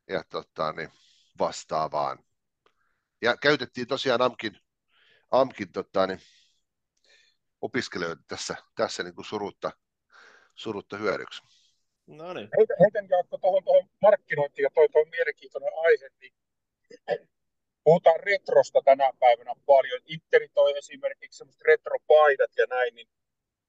ja 0.08 0.24
tota, 0.28 0.72
niin 0.72 0.90
vastaavaan. 1.38 2.18
Ja 3.22 3.36
käytettiin 3.36 3.86
tosiaan 3.86 4.22
AMKin, 4.22 4.60
AMKin 5.30 5.72
tota, 5.72 6.06
niin, 6.06 6.20
opiskelijoita 7.66 8.22
tässä, 8.28 8.54
tässä 8.74 9.02
niin 9.02 9.14
kuin 9.14 9.24
surutta, 9.24 9.70
surutta 10.54 10.96
hyödyksi. 10.96 11.42
No 12.06 12.32
niin. 12.32 12.48
Heitän, 12.56 12.76
heitän 12.80 13.06
Jaakko 13.10 13.38
tuohon, 13.38 13.64
tuohon 13.64 13.88
markkinointiin 14.02 14.62
ja 14.62 14.70
toi, 14.74 14.88
toi 14.88 15.04
mielenkiintoinen 15.10 15.70
aihe, 15.86 16.08
niin 16.20 16.34
puhutaan 17.84 18.20
retrosta 18.20 18.80
tänä 18.84 19.12
päivänä 19.20 19.54
paljon. 19.66 20.00
Interi 20.06 20.48
toi 20.48 20.78
esimerkiksi 20.78 21.38
semmoiset 21.38 21.62
retropaidat 21.62 22.52
ja 22.56 22.66
näin, 22.70 22.94
niin 22.94 23.08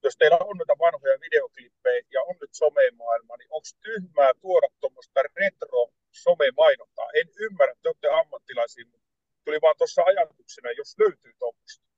jos 0.02 0.16
teillä 0.16 0.38
on 0.40 0.56
noita 0.56 0.78
vanhoja 0.78 1.20
videoklippejä 1.20 2.02
ja 2.10 2.20
on 2.22 2.36
nyt 2.40 2.54
somemaailma, 2.54 3.36
niin 3.36 3.48
onko 3.50 3.68
tyhmää 3.80 4.32
tuoda 4.40 4.68
tuommoista 4.80 5.20
retro-somemainontaa? 5.40 7.10
En 7.20 7.28
ymmärrä, 7.36 7.74
te 7.82 7.88
olette 7.88 8.08
ammattilaisia, 8.08 8.84
mutta 8.92 9.08
tuli 9.44 9.58
vaan 9.62 9.76
tuossa 9.78 10.02
ajatuksena, 10.02 10.70
jos 10.70 10.98
löytyy 10.98 11.32
tuommoista. 11.38 11.95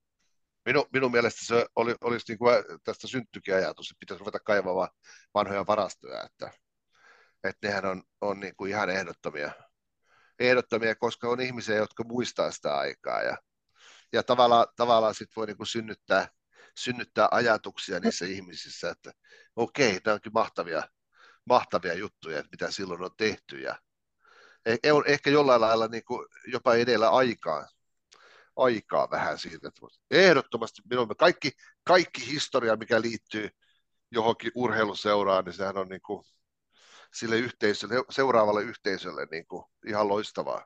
Minun, 0.69 0.85
minun 0.93 1.11
mielestä 1.11 1.45
se 1.45 1.65
oli, 1.75 1.95
olisi 2.01 2.25
niin 2.27 2.37
kuin 2.39 2.53
tästä 2.83 3.07
synttykin 3.07 3.55
ajatus, 3.55 3.91
että 3.91 3.99
pitäisi 3.99 4.19
ruveta 4.19 4.39
kaivamaan 4.39 4.89
vanhoja 5.33 5.67
varastoja, 5.67 6.23
että, 6.23 6.51
että 7.43 7.67
nehän 7.67 7.85
on, 7.85 8.03
on 8.21 8.39
niin 8.39 8.55
kuin 8.55 8.71
ihan 8.71 8.89
ehdottomia, 8.89 9.51
ehdottomia, 10.39 10.95
koska 10.95 11.29
on 11.29 11.41
ihmisiä, 11.41 11.75
jotka 11.75 12.03
muistaa 12.03 12.51
sitä 12.51 12.77
aikaa 12.77 13.21
ja, 13.21 13.37
ja 14.13 14.23
tavallaan, 14.23 14.67
tavallaan 14.75 15.15
sit 15.15 15.29
voi 15.35 15.47
niin 15.47 15.57
kuin 15.57 15.67
synnyttää, 15.67 16.27
synnyttää 16.77 17.27
ajatuksia 17.31 17.99
niissä 17.99 18.25
ihmisissä, 18.25 18.89
että 18.89 19.11
okei, 19.55 19.89
okay, 19.89 20.01
nämä 20.05 20.13
onkin 20.13 20.33
mahtavia, 20.33 20.83
mahtavia 21.45 21.93
juttuja, 21.93 22.39
että 22.39 22.49
mitä 22.51 22.71
silloin 22.71 23.03
on 23.03 23.11
tehty 23.17 23.59
ja 23.59 23.75
e-, 24.65 24.91
on 24.91 25.03
ehkä 25.07 25.29
jollain 25.29 25.61
lailla 25.61 25.87
niin 25.87 26.03
kuin 26.03 26.27
jopa 26.47 26.75
edellä 26.75 27.09
aikaa, 27.09 27.67
aikaa 28.59 29.11
vähän 29.11 29.37
siitä. 29.37 29.67
Että 29.67 29.81
ehdottomasti 30.11 30.81
minun 30.89 31.07
kaikki, 31.17 31.51
kaikki 31.83 32.31
historia, 32.31 32.75
mikä 32.75 33.01
liittyy 33.01 33.49
johonkin 34.11 34.51
urheiluseuraan, 34.55 35.45
niin 35.45 35.53
sehän 35.53 35.77
on 35.77 35.87
niin 35.87 36.01
kuin 36.01 36.23
sille 37.13 37.37
yhteisölle, 37.37 37.95
seuraavalle 38.09 38.63
yhteisölle 38.63 39.27
niin 39.31 39.47
kuin 39.47 39.65
ihan 39.87 40.07
loistavaa. 40.07 40.65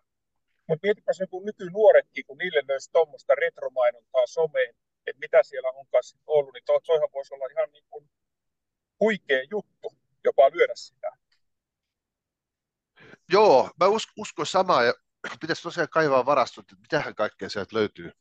Mutta 0.68 0.86
mietipäs 0.88 1.20
joku 1.20 1.44
nykynuoretkin, 1.46 2.26
kun 2.26 2.38
niille 2.38 2.64
löysi 2.68 2.92
tuommoista 2.92 3.36
retromainontaa 3.36 4.28
someen, 4.28 4.76
että 5.08 5.20
mitä 5.20 5.44
siellä 5.44 5.70
on 5.70 5.86
kanssa 5.88 6.18
ollut, 6.28 6.54
niin 6.54 6.64
toihan 6.86 7.10
voisi 7.14 7.34
olla 7.34 7.46
ihan 7.52 7.72
niin 7.72 7.86
kuin 7.90 8.10
huikea 9.00 9.44
juttu 9.52 9.94
jopa 10.24 10.52
lyödä 10.52 10.74
sitä. 10.76 11.12
Joo, 13.32 13.70
mä 13.80 13.86
uskon 14.18 14.46
samaa 14.46 14.84
ja 14.84 14.94
pitäisi 15.42 15.64
tosiaan 15.64 15.90
kaivaa 15.90 16.26
varastot, 16.26 16.66
että 16.72 16.82
mitähän 16.82 17.16
kaikkea 17.16 17.50
sieltä 17.50 17.76
löytyy. 17.76 18.12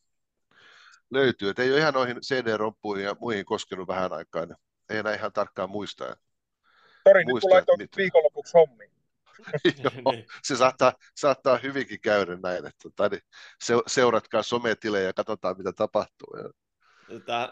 löytyy. 1.10 1.48
Että 1.48 1.62
ei 1.62 1.70
ole 1.70 1.78
ihan 1.78 1.94
noihin 1.94 2.16
CD-roppuihin 2.16 3.04
ja 3.04 3.16
muihin 3.20 3.44
koskenut 3.44 3.88
vähän 3.88 4.12
aikaa, 4.12 4.46
niin 4.46 4.56
ei 4.88 4.98
enää 4.98 5.14
ihan 5.14 5.32
tarkkaan 5.32 5.70
muista. 5.70 6.16
Tori, 7.04 7.24
nyt 7.24 7.40
kun 7.40 7.50
laitoin 7.50 7.88
viikonlopuksi 7.96 8.52
hommiin. 8.54 8.92
Joo, 9.84 10.14
se 10.42 10.56
saattaa, 10.56 10.92
saattaa 11.16 11.56
hyvinkin 11.56 12.00
käydä 12.00 12.36
näin, 12.42 12.66
että 12.66 12.78
tota, 12.82 13.08
niin 13.08 13.22
se, 13.64 13.74
seuratkaa 13.86 14.42
sometilejä 14.42 15.06
ja 15.06 15.12
katsotaan, 15.12 15.58
mitä 15.58 15.72
tapahtuu. 15.72 16.28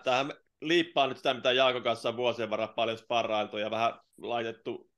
Tähän 0.04 0.32
liippaa 0.60 1.06
nyt 1.06 1.16
sitä, 1.16 1.34
mitä 1.34 1.52
Jaakon 1.52 1.82
kanssa 1.82 2.08
on 2.08 2.16
vuosien 2.16 2.50
varrella 2.50 2.72
paljon 2.72 2.98
sparrailtu 2.98 3.58
ja 3.58 3.70
vähän 3.70 4.00
laitettu 4.18 4.89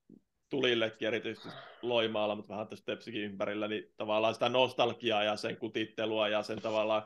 tulillekin 0.52 1.08
erityisesti 1.08 1.48
Loimaalla, 1.82 2.34
mutta 2.34 2.52
vähän 2.52 2.68
tässä 2.68 2.84
Tepsikin 2.84 3.22
ympärillä, 3.22 3.68
niin 3.68 3.92
tavallaan 3.96 4.34
sitä 4.34 4.48
nostalgiaa 4.48 5.24
ja 5.24 5.36
sen 5.36 5.56
kutittelua 5.56 6.28
ja 6.28 6.42
sen 6.42 6.62
tavallaan 6.62 7.02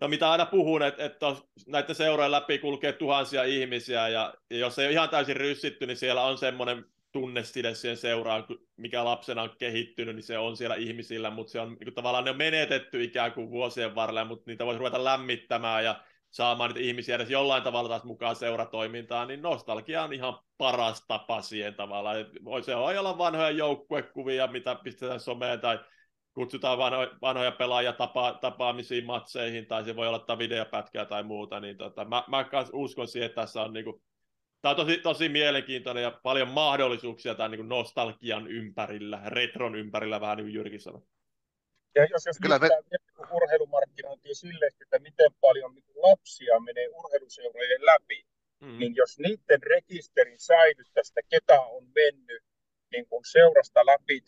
No 0.00 0.08
mitä 0.08 0.30
aina 0.30 0.46
puhun, 0.46 0.82
että, 0.82 1.04
että 1.04 1.26
näiden 1.66 1.94
seurojen 1.94 2.30
läpi 2.32 2.58
kulkee 2.58 2.92
tuhansia 2.92 3.44
ihmisiä 3.44 4.08
ja, 4.08 4.34
ja 4.50 4.58
jos 4.58 4.78
ei 4.78 4.86
ole 4.86 4.92
ihan 4.92 5.08
täysin 5.08 5.36
ryssitty, 5.36 5.86
niin 5.86 5.96
siellä 5.96 6.22
on 6.22 6.38
semmoinen 6.38 6.84
tunneside 7.12 7.74
siihen 7.74 7.96
seuraan, 7.96 8.44
mikä 8.76 9.04
lapsena 9.04 9.42
on 9.42 9.50
kehittynyt, 9.58 10.14
niin 10.14 10.22
se 10.22 10.38
on 10.38 10.56
siellä 10.56 10.74
ihmisillä, 10.74 11.30
mutta 11.30 11.50
se 11.50 11.60
on 11.60 11.68
niin 11.68 11.84
kuin, 11.84 11.94
tavallaan 11.94 12.24
ne 12.24 12.30
on 12.30 12.36
menetetty 12.36 13.02
ikään 13.02 13.32
kuin 13.32 13.50
vuosien 13.50 13.94
varrella, 13.94 14.24
mutta 14.24 14.50
niitä 14.50 14.66
voisi 14.66 14.78
ruveta 14.78 15.04
lämmittämään 15.04 15.84
ja 15.84 16.04
saamaan 16.36 16.70
niitä 16.70 16.88
ihmisiä 16.88 17.16
edes 17.16 17.30
jollain 17.30 17.62
tavalla 17.62 17.88
taas 17.88 18.04
mukaan 18.04 18.36
seuratoimintaan, 18.36 19.28
niin 19.28 19.42
nostalgia 19.42 20.02
on 20.02 20.12
ihan 20.12 20.38
paras 20.58 21.04
tapa 21.08 21.42
siihen 21.42 21.74
tavallaan. 21.74 22.16
Se 22.64 22.76
voi 22.76 22.98
olla 22.98 23.18
vanhoja 23.18 23.50
joukkuekuvia, 23.50 24.46
mitä 24.46 24.74
pistetään 24.74 25.20
someen 25.20 25.60
tai 25.60 25.80
kutsutaan 26.34 26.78
vanhoja, 27.22 27.52
pelaajia 27.52 27.92
tapa, 27.92 28.38
tapaamisiin 28.40 29.06
matseihin, 29.06 29.66
tai 29.66 29.84
se 29.84 29.96
voi 29.96 30.08
olla 30.08 30.38
videopätkää 30.38 31.04
tai 31.04 31.22
muuta, 31.22 31.60
niin 31.60 31.76
tota, 31.76 32.04
mä, 32.04 32.24
mä 32.28 32.44
uskon 32.72 33.08
siihen, 33.08 33.26
että 33.26 33.40
tässä 33.42 33.62
on 33.62 33.72
niinku, 33.72 34.02
Tämä 34.62 34.70
on 34.70 34.76
tosi, 34.76 34.98
tosi 34.98 35.28
mielenkiintoinen 35.28 36.02
ja 36.02 36.20
paljon 36.22 36.48
mahdollisuuksia 36.48 37.34
tämän 37.34 37.50
niin 37.50 37.68
nostalgian 37.68 38.46
ympärillä, 38.46 39.22
retron 39.26 39.74
ympärillä, 39.74 40.20
vähän 40.20 40.36
niin 40.36 40.44
kuin 40.44 40.54
Jyrki 40.54 40.78
sanoi. 40.78 41.02
Ja 41.96 42.06
jos, 42.10 42.26
jos 42.26 42.38
Kyllä 42.42 42.58
me... 42.58 42.68
urheilumarkkinointia 43.32 44.34
sille, 44.34 44.66
että 44.80 44.98
miten 44.98 45.30
paljon 45.40 45.74
niin 45.74 45.84
lapsia 45.94 46.60
menee 46.60 46.88
urheiluseurojen 46.88 47.86
läpi, 47.86 48.26
mm. 48.60 48.78
niin 48.78 48.96
jos 48.96 49.18
niiden 49.18 49.62
rekisterin 49.62 50.38
säilyttäisi, 50.38 51.12
ketä 51.28 51.60
on 51.60 51.84
mennyt 51.94 52.42
niin 52.92 53.06
kuin 53.08 53.24
seurasta 53.24 53.86
läpi, 53.86 54.20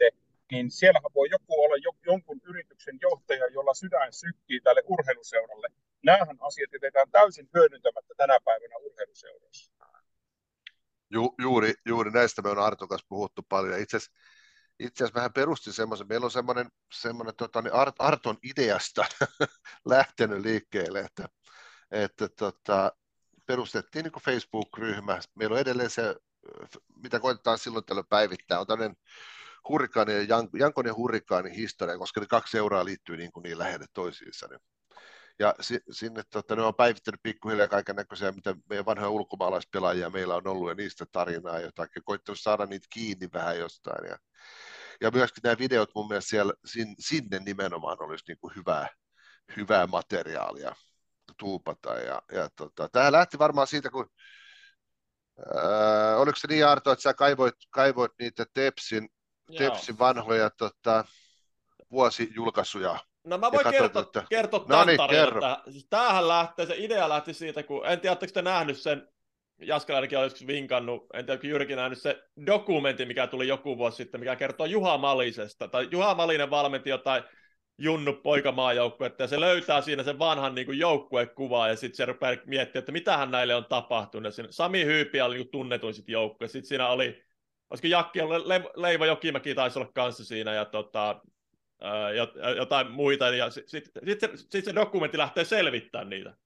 niin 0.52 0.70
siellähän 0.70 1.14
voi 1.14 1.28
joku 1.30 1.64
olla 1.64 1.76
jo, 1.76 1.90
jonkun 2.06 2.40
yrityksen 2.44 2.98
johtaja, 3.02 3.46
jolla 3.46 3.74
sydän 3.74 4.12
sykkii 4.12 4.60
tälle 4.60 4.82
urheiluseuralle. 4.86 5.68
Nämähän 6.02 6.36
asiat 6.40 6.72
jätetään 6.72 7.10
täysin 7.10 7.48
hyödyntämättä 7.54 8.14
tänä 8.16 8.38
päivänä 8.44 8.76
urheiluseuroissa. 8.76 9.72
Ju, 11.10 11.34
juuri, 11.42 11.74
juuri 11.86 12.10
näistä 12.10 12.42
me 12.42 12.50
on 12.50 12.58
Arton 12.58 12.88
kanssa 12.88 13.06
puhuttu 13.08 13.42
paljon. 13.48 13.80
Itse 13.80 13.96
asiassa 13.96 14.12
itse 14.78 15.04
asiassa 15.04 15.14
vähän 15.14 15.32
perustin 15.32 15.72
semmoisen, 15.72 16.08
meillä 16.08 16.24
on 16.24 16.30
semmoinen, 16.30 16.70
semmoinen 16.92 17.36
tota, 17.36 17.62
niin 17.62 17.74
Art, 17.74 17.94
Arton 17.98 18.38
ideasta 18.42 19.04
lähtenyt 19.84 20.40
liikkeelle, 20.40 21.00
että, 21.00 21.28
että 21.90 22.28
tota, 22.28 22.92
perustettiin 23.46 24.02
niin 24.02 24.22
Facebook-ryhmä. 24.24 25.20
Meillä 25.34 25.54
on 25.54 25.60
edelleen 25.60 25.90
se, 25.90 26.16
mitä 27.02 27.20
koitetaan 27.20 27.58
silloin 27.58 27.84
tällöin 27.84 28.06
päivittää, 28.06 28.60
on 28.60 28.66
tämmöinen 28.66 28.96
hurrikaani 29.68 30.12
ja 30.12 30.38
Jankon 30.58 30.86
ja 30.86 30.94
hurrikaanin 30.94 31.52
historia, 31.52 31.98
koska 31.98 32.20
ne 32.20 32.26
kaksi 32.26 32.50
seuraa 32.50 32.84
liittyy 32.84 33.16
niin, 33.16 33.32
kuin 33.32 33.42
niin 33.42 33.58
lähelle 33.58 33.86
toisiinsa. 33.94 34.46
Niin 34.46 34.60
ja 35.38 35.54
si, 35.60 35.80
sinne 35.90 36.22
tota, 36.30 36.56
ne 36.56 36.62
on 36.62 36.74
päivittänyt 36.74 37.22
pikkuhiljaa 37.22 37.68
kaiken 37.68 37.96
näköisiä, 37.96 38.32
mitä 38.32 38.54
meidän 38.68 38.86
vanhoja 38.86 39.10
ulkomaalaispelaajia 39.10 40.10
meillä 40.10 40.34
on 40.34 40.46
ollut 40.46 40.68
ja 40.68 40.74
niistä 40.74 41.06
tarinaa 41.12 41.60
jotakin, 41.60 42.02
koittanut 42.04 42.40
saada 42.40 42.66
niitä 42.66 42.86
kiinni 42.90 43.28
vähän 43.32 43.58
jostain. 43.58 44.08
Ja, 44.10 44.18
ja 45.00 45.10
myöskin 45.10 45.40
nämä 45.42 45.58
videot 45.58 45.90
mun 45.94 46.08
mielestä 46.08 46.28
siellä, 46.28 46.52
sin, 46.64 46.94
sinne 46.98 47.38
nimenomaan 47.38 48.02
olisi 48.02 48.24
niin 48.28 48.38
kuin 48.40 48.56
hyvää, 48.56 48.88
hyvää 49.56 49.86
materiaalia 49.86 50.74
tuupata. 51.38 51.94
Ja, 51.94 52.22
ja 52.32 52.48
tota, 52.56 52.88
tämä 52.88 53.12
lähti 53.12 53.38
varmaan 53.38 53.66
siitä, 53.66 53.90
kun 53.90 54.10
ää, 55.54 56.16
oliko 56.16 56.36
se 56.36 56.48
niin 56.48 56.66
Arto, 56.66 56.92
että 56.92 57.02
sä 57.02 57.14
kaivoit, 57.14 57.54
kaivoit 57.70 58.12
niitä 58.18 58.46
Tepsin, 58.54 59.08
Tepsin 59.58 59.98
vanhoja 59.98 60.50
tota, 60.50 61.04
vuosijulkaisuja 61.90 62.98
No 63.28 63.38
mä 63.38 63.52
voin 63.52 63.70
kertoa, 63.70 64.02
että... 64.02 64.24
kertoa 64.28 64.64
no 64.68 64.84
niin, 64.84 64.98
kerro. 65.10 65.40
Siis 65.70 65.86
tämähän 65.90 66.28
lähtee, 66.28 66.66
se 66.66 66.74
idea 66.76 67.08
lähti 67.08 67.34
siitä, 67.34 67.62
kun 67.62 67.86
en 67.86 68.00
tiedä, 68.00 68.12
oletteko 68.12 68.32
te 68.32 68.42
nähnyt 68.42 68.78
sen, 68.78 69.08
Jaskelainenkin 69.60 70.18
on 70.18 70.24
joskus 70.24 70.46
vinkannut, 70.46 71.06
en 71.14 71.24
tiedä, 71.24 71.32
onko 71.32 71.46
Jyrki 71.46 71.76
nähnyt 71.76 71.98
se 71.98 72.22
dokumentti, 72.46 73.06
mikä 73.06 73.26
tuli 73.26 73.48
joku 73.48 73.78
vuosi 73.78 73.96
sitten, 73.96 74.20
mikä 74.20 74.36
kertoo 74.36 74.66
Juha 74.66 74.98
Malisesta, 74.98 75.68
tai 75.68 75.88
Juha 75.90 76.14
Malinen 76.14 76.50
valmenti 76.50 76.90
jotain 76.90 77.22
Junnu 77.78 78.12
poikamaajoukkuetta, 78.12 79.22
ja 79.22 79.26
se 79.26 79.40
löytää 79.40 79.80
siinä 79.80 80.02
sen 80.02 80.18
vanhan 80.18 80.54
niin 80.54 80.66
kuin 80.66 80.78
joukkuekuvaa, 80.78 81.68
ja 81.68 81.76
sitten 81.76 81.96
se 81.96 82.04
rupeaa 82.04 82.36
miettimään, 82.46 82.82
että 82.82 82.92
mitähän 82.92 83.30
näille 83.30 83.54
on 83.54 83.64
tapahtunut. 83.64 84.34
Siinä 84.34 84.52
Sami 84.52 84.84
Hyypi 84.84 85.20
oli 85.20 85.36
niin 85.36 85.48
tunnetuin 85.48 85.94
sitten 85.94 86.12
joukkue, 86.12 86.48
sitten 86.48 86.68
siinä 86.68 86.88
oli, 86.88 87.24
olisiko 87.70 87.86
Jakki, 87.86 88.18
Le- 88.18 88.70
Leivo 88.76 89.04
Jokimäki 89.04 89.54
taisi 89.54 89.78
olla 89.78 89.90
kanssa 89.94 90.24
siinä, 90.24 90.52
ja 90.52 90.64
tota, 90.64 91.20
jotain 92.56 92.90
muita, 92.90 93.28
ja 93.28 93.50
sitten 93.50 93.70
sit, 93.70 93.90
sit, 94.06 94.20
se, 94.20 94.30
sit 94.50 94.64
se 94.64 94.74
dokumentti 94.74 95.18
lähtee 95.18 95.44
selvittämään 95.44 96.10
niitä. 96.10 96.36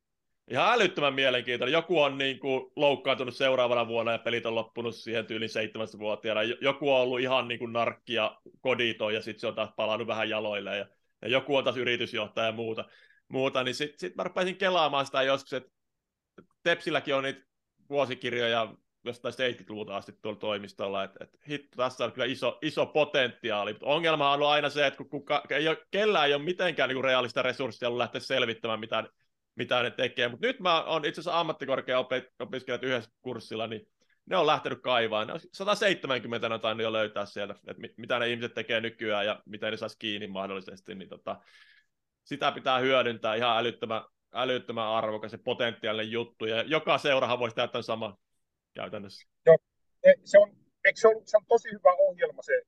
Ihan 0.50 0.72
älyttömän 0.72 1.14
mielenkiintoinen. 1.14 1.72
Joku 1.72 2.00
on 2.00 2.18
niin 2.18 2.38
kuin 2.38 2.72
loukkaantunut 2.76 3.36
seuraavana 3.36 3.88
vuonna 3.88 4.12
ja 4.12 4.18
pelit 4.18 4.46
on 4.46 4.54
loppunut 4.54 4.96
siihen 4.96 5.26
tyyliin 5.26 5.48
seitsemästä 5.48 5.98
vuotiaana. 5.98 6.42
Joku 6.42 6.92
on 6.92 7.00
ollut 7.00 7.20
ihan 7.20 7.48
niin 7.48 7.58
kuin 7.58 7.72
narkki 7.72 8.14
ja 8.14 8.40
kodito 8.60 9.10
ja 9.10 9.22
sitten 9.22 9.40
se 9.40 9.46
on 9.46 9.54
taas 9.54 9.70
palannut 9.76 10.08
vähän 10.08 10.28
jaloille. 10.28 10.76
Ja, 10.76 10.86
ja 11.22 11.28
joku 11.28 11.56
on 11.56 11.64
taas 11.64 11.76
yritysjohtaja 11.76 12.46
ja 12.46 12.52
muuta. 12.52 12.84
muuta 13.28 13.64
niin 13.64 13.74
sitten 13.74 13.98
sit 13.98 14.16
mä 14.16 14.22
rupesin 14.22 14.56
kelaamaan 14.56 15.06
sitä 15.06 15.22
joskus, 15.22 15.52
että 15.52 15.72
Tepsilläkin 16.62 17.14
on 17.14 17.22
niitä 17.22 17.46
vuosikirjoja 17.90 18.74
jostain 19.04 19.34
70-luvulta 19.34 19.96
asti 19.96 20.12
tuolla 20.22 20.38
toimistolla, 20.38 21.04
että, 21.04 21.24
että 21.24 21.38
hitto, 21.48 21.76
tässä 21.76 22.04
on 22.04 22.12
kyllä 22.12 22.26
iso, 22.26 22.58
iso 22.62 22.86
potentiaali, 22.86 23.72
mutta 23.72 23.86
ongelma 23.86 24.28
on 24.28 24.34
ollut 24.34 24.48
aina 24.48 24.70
se, 24.70 24.86
että 24.86 24.96
kun 24.96 25.08
kuka, 25.08 25.42
ei 25.50 25.68
ole, 25.68 25.78
kellään 25.90 26.28
ei 26.28 26.34
ole 26.34 26.42
mitenkään 26.42 26.88
niin 26.88 27.04
realista 27.04 27.42
resurssia 27.42 27.88
ollut 27.88 27.98
lähteä 27.98 28.20
selvittämään, 28.20 28.80
mitä, 28.80 29.04
mitä 29.54 29.82
ne 29.82 29.90
tekee, 29.90 30.28
mutta 30.28 30.46
nyt 30.46 30.60
mä 30.60 30.82
oon 30.82 31.04
itse 31.04 31.20
asiassa 31.20 31.40
ammattikorkea-opiskelijat 31.40 32.82
yhdessä 32.82 33.10
kurssilla, 33.22 33.66
niin 33.66 33.86
ne 34.26 34.36
on 34.36 34.46
lähtenyt 34.46 34.82
kaivaan. 34.82 35.26
Ne 35.26 35.32
on 35.32 35.40
170 35.52 36.54
on 36.54 36.60
tainnut 36.60 36.82
jo 36.82 36.92
löytää 36.92 37.26
siellä, 37.26 37.54
että 37.66 37.82
mitä 37.96 38.18
ne 38.18 38.30
ihmiset 38.30 38.54
tekee 38.54 38.80
nykyään 38.80 39.26
ja 39.26 39.42
miten 39.46 39.70
ne 39.70 39.76
saisi 39.76 39.98
kiinni 39.98 40.26
mahdollisesti, 40.26 40.94
niin 40.94 41.08
tota, 41.08 41.40
sitä 42.24 42.52
pitää 42.52 42.78
hyödyntää 42.78 43.34
ihan 43.34 43.58
älyttömän, 43.58 44.02
älyttömän 44.32 44.88
arvokas 44.88 45.32
ja 45.32 45.38
potentiaalinen 45.44 46.12
juttu, 46.12 46.44
ja 46.44 46.62
joka 46.62 46.98
seurahan 46.98 47.38
voisi 47.38 47.56
tehdä 47.56 47.68
tämän 47.68 47.82
saman 47.82 48.14
käytännössä. 48.74 49.28
Joo, 49.46 49.58
se 50.24 50.38
on, 50.38 50.56
eikö 50.84 51.00
se, 51.00 51.08
on, 51.08 51.22
se 51.26 51.36
on 51.36 51.46
tosi 51.48 51.68
hyvä 51.70 51.92
ohjelma 51.98 52.42
se, 52.42 52.62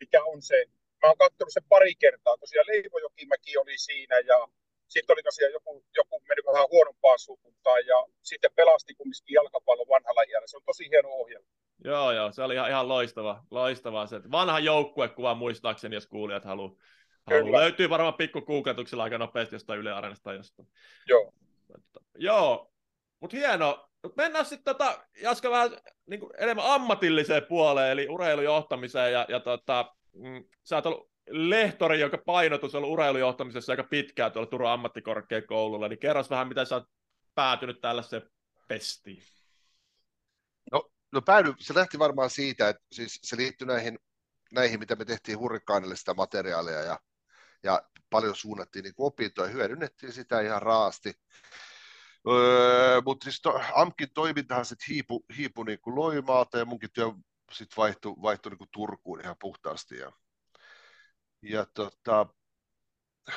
mikä 0.00 0.24
on 0.24 0.42
se. 0.42 0.64
Mä 1.02 1.08
oon 1.08 1.18
katsonut 1.18 1.52
sen 1.52 1.62
pari 1.68 1.94
kertaa. 1.94 2.36
Tosiaan 2.36 2.66
Leivojokimäki 2.66 3.56
oli 3.56 3.78
siinä 3.78 4.18
ja 4.18 4.48
sitten 4.88 5.14
oli 5.14 5.22
tosiaan 5.22 5.52
joku, 5.52 5.84
joku 5.96 6.22
meni 6.28 6.42
vähän 6.46 6.68
huonompaan 6.70 7.18
suuntaan 7.18 7.86
ja 7.86 8.04
sitten 8.22 8.50
pelasti 8.54 8.94
kumminkin 8.94 9.34
jalkapallon 9.34 9.88
vanhalla 9.88 10.22
iällä. 10.22 10.46
Se 10.46 10.56
on 10.56 10.62
tosi 10.66 10.90
hieno 10.90 11.08
ohjelma. 11.08 11.48
Joo, 11.84 12.12
joo, 12.12 12.32
se 12.32 12.42
oli 12.42 12.54
ihan, 12.54 12.70
ihan 12.70 12.88
loistava, 12.88 13.44
loistava 13.50 14.06
se. 14.06 14.20
Vanha 14.30 14.58
joukkuekuva 14.58 15.34
muistaakseni, 15.34 15.96
jos 15.96 16.06
kuulijat 16.06 16.44
haluaa. 16.44 16.74
Halu. 17.26 17.52
Löytyy 17.52 17.90
varmaan 17.90 18.14
pikku 18.14 18.40
googletuksella 18.40 19.04
aika 19.04 19.18
nopeasti 19.18 19.54
jostain 19.54 19.80
Yle 19.80 19.92
Areenasta 19.92 20.32
jostain. 20.32 20.68
Joo. 21.06 21.32
Joo, 22.14 22.72
mutta 23.20 23.36
hieno, 23.36 23.89
mennään 24.16 24.46
sitten 24.46 24.76
tota, 24.76 25.04
Jaska 25.22 25.50
vähän 25.50 25.70
niin 26.06 26.20
kuin 26.20 26.32
enemmän 26.38 26.66
ammatilliseen 26.66 27.46
puoleen, 27.48 27.90
eli 27.90 28.08
urheilujohtamiseen, 28.08 29.12
ja, 29.12 29.26
ja 29.28 29.40
tota, 29.40 29.94
mm, 30.12 30.44
sä 30.64 30.76
oot 30.76 30.86
ollut 30.86 31.10
lehtori, 31.30 32.00
joka 32.00 32.18
painotus 32.18 32.74
on 32.74 32.78
ollut 32.78 32.92
urheilujohtamisessa 32.92 33.72
aika 33.72 33.84
pitkään 33.84 34.32
tuolla 34.32 34.50
Turun 34.50 34.70
ammattikorkeakoululla, 34.70 35.88
niin 35.88 35.98
kerros 35.98 36.30
vähän, 36.30 36.48
miten 36.48 36.66
sä 36.66 36.74
oot 36.74 36.88
päätynyt 37.34 37.80
tällaiseen 37.80 38.22
pestiin. 38.68 39.22
No, 40.72 40.90
no 41.12 41.22
päädy, 41.22 41.54
se 41.58 41.74
lähti 41.74 41.98
varmaan 41.98 42.30
siitä, 42.30 42.68
että 42.68 42.82
siis 42.92 43.20
se 43.22 43.36
liittyi 43.36 43.66
näihin, 43.66 43.98
näihin 44.52 44.80
mitä 44.80 44.96
me 44.96 45.04
tehtiin 45.04 45.38
hurrikaanille 45.38 45.96
sitä 45.96 46.14
materiaalia, 46.14 46.80
ja, 46.80 47.00
ja 47.62 47.82
paljon 48.10 48.36
suunnattiin 48.36 48.82
niin 48.82 48.94
opintoja, 48.98 49.50
hyödynnettiin 49.50 50.12
sitä 50.12 50.40
ihan 50.40 50.62
raasti. 50.62 51.12
Öö, 52.28 53.00
mutta 53.04 53.24
siis 53.24 53.40
to, 53.40 53.60
AMKin 53.74 54.10
toimintahan 54.14 54.64
sitten 54.64 54.86
hiipu, 54.88 55.24
hiipu 55.36 55.62
niin 55.62 55.80
kuin 55.80 55.96
Loimaalta 55.96 56.58
ja 56.58 56.64
munkin 56.64 56.92
työ 56.92 57.06
sitten 57.52 57.76
vaihtui, 57.76 58.14
vaihtui 58.22 58.50
niin 58.50 58.58
kuin 58.58 58.70
Turkuun 58.72 59.20
ihan 59.20 59.36
puhtaasti. 59.40 59.96
Ja, 59.96 60.12
ja 61.42 61.66
tota, 61.74 62.26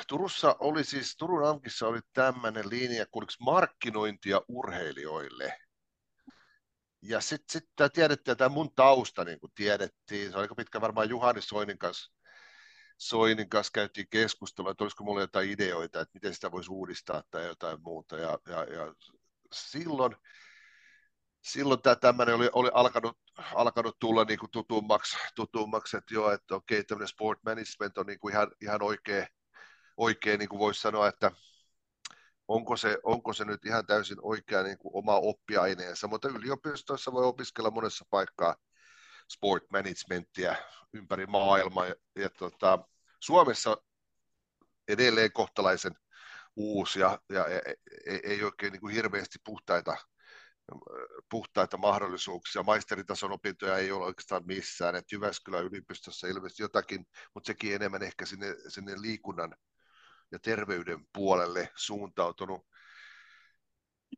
Turussa 0.08 0.56
oli 0.58 0.84
siis, 0.84 1.16
Turun 1.16 1.48
Amkissa 1.48 1.88
oli 1.88 2.00
tämmöinen 2.12 2.70
linja, 2.70 3.06
kuin 3.10 3.26
markkinointia 3.40 4.40
urheilijoille. 4.48 5.58
Ja 7.02 7.20
sitten 7.20 7.52
sit, 7.52 7.70
sit 7.82 7.92
tiedettiin, 7.92 8.32
että 8.32 8.48
mun 8.48 8.74
tausta 8.74 9.24
niin 9.24 9.40
kuin 9.40 9.52
tiedettiin, 9.54 10.30
se 10.30 10.36
oli 10.36 10.42
aika 10.42 10.54
pitkä 10.54 10.80
varmaan 10.80 11.08
Juhani 11.08 11.42
Soinin 11.42 11.78
kanssa, 11.78 12.12
Soinin 13.04 13.48
kanssa 13.48 13.70
käytiin 13.74 14.06
keskustelua, 14.10 14.70
että 14.70 14.84
olisiko 14.84 15.04
mulla 15.04 15.20
jotain 15.20 15.50
ideoita, 15.50 16.00
että 16.00 16.14
miten 16.14 16.34
sitä 16.34 16.52
voisi 16.52 16.70
uudistaa 16.70 17.22
tai 17.30 17.46
jotain 17.46 17.82
muuta. 17.82 18.16
Ja, 18.16 18.38
ja, 18.48 18.64
ja 18.64 18.94
silloin, 19.52 20.16
silloin 21.42 21.82
tämä 21.82 21.96
tämmöinen 21.96 22.34
oli, 22.34 22.50
oli 22.52 22.70
alkanut, 22.74 23.18
alkanut 23.54 23.98
tulla 23.98 24.24
niin 24.24 24.38
kuin 24.38 24.50
tutummaksi, 24.50 25.16
tutummaksi, 25.34 25.96
että 25.96 26.14
joo, 26.14 26.30
että 26.30 26.54
okei, 26.54 26.84
tämmöinen 26.84 27.08
sport 27.08 27.38
management 27.44 27.98
on 27.98 28.06
niin 28.06 28.18
kuin 28.18 28.32
ihan, 28.32 28.50
ihan 28.60 28.82
oikea, 28.82 29.26
oikein 29.96 30.38
niin 30.38 30.48
kuin 30.48 30.58
voisi 30.58 30.80
sanoa, 30.80 31.08
että 31.08 31.30
onko 32.48 32.76
se, 32.76 32.98
onko 33.02 33.32
se 33.32 33.44
nyt 33.44 33.66
ihan 33.66 33.86
täysin 33.86 34.18
oikea 34.22 34.62
niin 34.62 34.78
kuin 34.78 34.94
oma 34.94 35.16
oppiaineensa, 35.16 36.08
mutta 36.08 36.28
yliopistoissa 36.28 37.12
voi 37.12 37.24
opiskella 37.24 37.70
monessa 37.70 38.04
paikkaa 38.10 38.56
sport 39.30 39.64
managementia 39.70 40.56
ympäri 40.92 41.26
maailmaa. 41.26 41.86
Ja, 41.86 41.94
ja 42.16 42.30
tota, 42.30 42.78
Suomessa 43.24 43.76
edelleen 44.88 45.32
kohtalaisen 45.32 45.92
uusi 46.56 47.00
ja, 47.00 47.18
ja 47.28 47.46
ei, 48.06 48.20
ei 48.22 48.42
oikein 48.42 48.72
niin 48.72 48.80
kuin 48.80 48.94
hirveästi 48.94 49.38
puhtaita, 49.44 49.96
puhtaita 51.30 51.76
mahdollisuuksia. 51.76 52.62
Maisteritason 52.62 53.32
opintoja 53.32 53.78
ei 53.78 53.92
ole 53.92 54.04
oikeastaan 54.04 54.46
missään. 54.46 54.96
Et 54.96 55.12
Jyväskylän 55.12 55.64
yliopistossa 55.64 56.26
ilmeisesti 56.26 56.62
jotakin, 56.62 57.06
mutta 57.34 57.46
sekin 57.46 57.74
enemmän 57.74 58.02
ehkä 58.02 58.26
sinne, 58.26 58.56
sinne 58.68 59.00
liikunnan 59.00 59.56
ja 60.32 60.38
terveyden 60.38 61.06
puolelle 61.12 61.70
suuntautunut. 61.76 62.66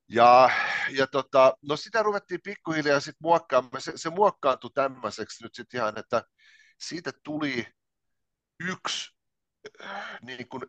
Ja, 0.09 0.51
ja 0.91 1.07
tota, 1.07 1.57
no 1.63 1.77
sitä 1.77 2.03
ruvettiin 2.03 2.41
pikkuhiljaa 2.43 3.01
sitten 3.01 3.23
muokkaamaan. 3.23 3.81
Se, 3.81 3.93
se 3.97 4.11
muokkaantui 4.11 4.71
tämmöiseksi 4.75 5.43
nyt 5.43 5.55
sitten 5.55 5.79
ihan, 5.79 5.99
että 5.99 6.23
siitä 6.79 7.13
tuli 7.25 7.67
yksi 8.61 9.17
niin 10.23 10.49
kuin 10.49 10.63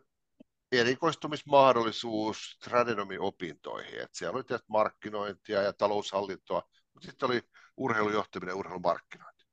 erikoistumismahdollisuus 0.72 2.58
tradenomiopintoihin. 2.64 4.00
Et 4.00 4.10
siellä 4.12 4.36
oli 4.36 4.44
tietysti 4.44 4.72
markkinointia 4.72 5.62
ja 5.62 5.72
taloushallintoa, 5.72 6.62
mutta 6.94 7.06
sitten 7.06 7.30
oli 7.30 7.42
urheilujohtaminen 7.76 8.52
ja 8.52 8.56
urheilumarkkinointi. 8.56 9.44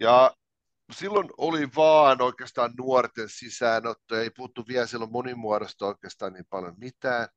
Ja 0.00 0.36
silloin 0.92 1.28
oli 1.36 1.68
vaan 1.76 2.22
oikeastaan 2.22 2.72
nuorten 2.78 3.28
sisäänotto, 3.28 4.16
ei 4.16 4.30
puhuttu 4.30 4.64
vielä 4.68 4.86
silloin 4.86 5.12
monimuodosta 5.12 5.86
oikeastaan 5.86 6.32
niin 6.32 6.46
paljon 6.50 6.74
mitään. 6.78 7.28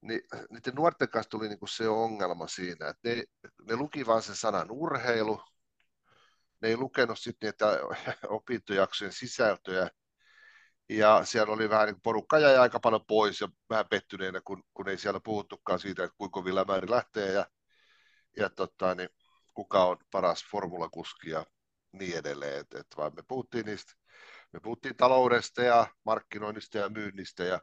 Niin, 0.00 0.20
niiden 0.50 0.74
nuorten 0.74 1.08
kanssa 1.08 1.30
tuli 1.30 1.48
niinku 1.48 1.66
se 1.66 1.88
ongelma 1.88 2.46
siinä, 2.46 2.88
että 2.88 3.08
ne, 3.08 3.24
ne 3.68 3.76
luki 3.76 4.06
vaan 4.06 4.22
sen 4.22 4.36
sanan 4.36 4.70
urheilu, 4.70 5.42
ne 6.62 6.68
ei 6.68 6.76
lukenut 6.76 7.18
sitten 7.18 7.46
niitä 7.48 7.78
opintojaksojen 8.28 9.12
sisältöjä, 9.12 9.90
ja 10.88 11.24
siellä 11.24 11.52
oli 11.52 11.70
vähän 11.70 11.86
niin 11.86 12.00
porukka 12.02 12.38
jäi 12.38 12.56
aika 12.56 12.80
paljon 12.80 13.06
pois 13.06 13.40
ja 13.40 13.48
vähän 13.70 13.88
pettyneenä, 13.90 14.40
kun, 14.44 14.64
kun 14.74 14.88
ei 14.88 14.98
siellä 14.98 15.20
puhuttukaan 15.20 15.78
siitä, 15.78 16.04
että 16.04 16.16
kuinka 16.18 16.40
kovilla 16.40 16.64
määrin 16.64 16.90
lähtee 16.90 17.32
ja, 17.32 17.46
ja 18.36 18.50
tota, 18.50 18.94
niin, 18.94 19.08
kuka 19.54 19.84
on 19.84 19.96
paras 20.10 20.44
formulakuski 20.50 21.30
ja 21.30 21.46
niin 21.92 22.16
edelleen. 22.16 22.60
Et, 22.60 22.74
et 22.74 22.86
vaan 22.96 23.12
me 23.16 23.22
puhuttiin 23.28 23.66
niistä, 23.66 23.92
me 24.52 24.60
puhuttiin 24.60 24.96
taloudesta 24.96 25.62
ja 25.62 25.86
markkinoinnista 26.04 26.78
ja 26.78 26.88
myynnistä 26.88 27.44
ja, 27.44 27.60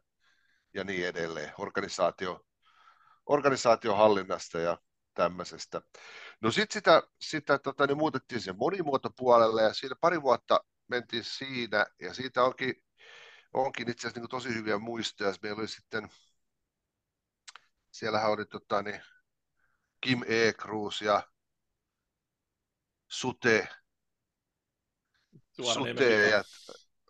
ja 0.73 0.83
niin 0.83 1.07
edelleen, 1.07 1.51
organisaatio, 1.57 2.45
organisaatiohallinnasta 3.25 4.59
ja 4.59 4.77
tämmöisestä. 5.19 5.81
No 6.41 6.51
sitten 6.51 6.73
sitä, 6.73 7.03
sitä 7.21 7.59
tota, 7.59 7.87
niin 7.87 7.97
muutettiin 7.97 8.41
sen 8.41 8.57
monimuotopuolelle 8.57 9.61
ja 9.61 9.73
siinä 9.73 9.95
pari 10.01 10.21
vuotta 10.21 10.63
mentiin 10.87 11.23
siinä 11.23 11.85
ja 12.01 12.13
siitä 12.13 12.43
onkin, 12.43 12.83
onkin 13.53 13.89
itse 13.89 14.07
asiassa 14.07 14.19
niin 14.19 14.29
tosi 14.29 14.53
hyviä 14.53 14.77
muistoja. 14.77 15.33
Meillä 15.41 15.59
oli 15.59 15.67
sitten, 15.67 16.09
siellähän 17.91 18.31
oli 18.31 18.45
tota, 18.45 18.81
niin, 18.81 19.01
Kim 20.01 20.21
E. 20.27 20.53
Cruz 20.53 21.01
ja 21.01 21.27
Sute 23.07 23.67
Suteet, 25.61 26.45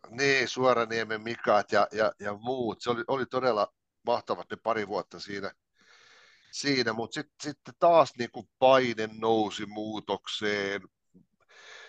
niin, 0.09 0.47
Suoraniemen 0.47 1.21
Mikaat 1.21 1.71
ja, 1.71 1.87
ja, 1.91 2.11
ja 2.19 2.33
muut. 2.33 2.81
Se 2.81 2.89
oli, 2.89 3.03
oli 3.07 3.25
todella 3.25 3.73
mahtavat 4.05 4.49
ne 4.51 4.57
pari 4.63 4.87
vuotta 4.87 5.19
siinä, 5.19 5.51
siinä. 6.51 6.93
mutta 6.93 7.13
sitten 7.13 7.35
sit 7.43 7.57
taas 7.79 8.13
niin 8.17 8.31
kuin 8.31 8.49
paine 8.59 9.09
nousi 9.13 9.65
muutokseen. 9.65 10.81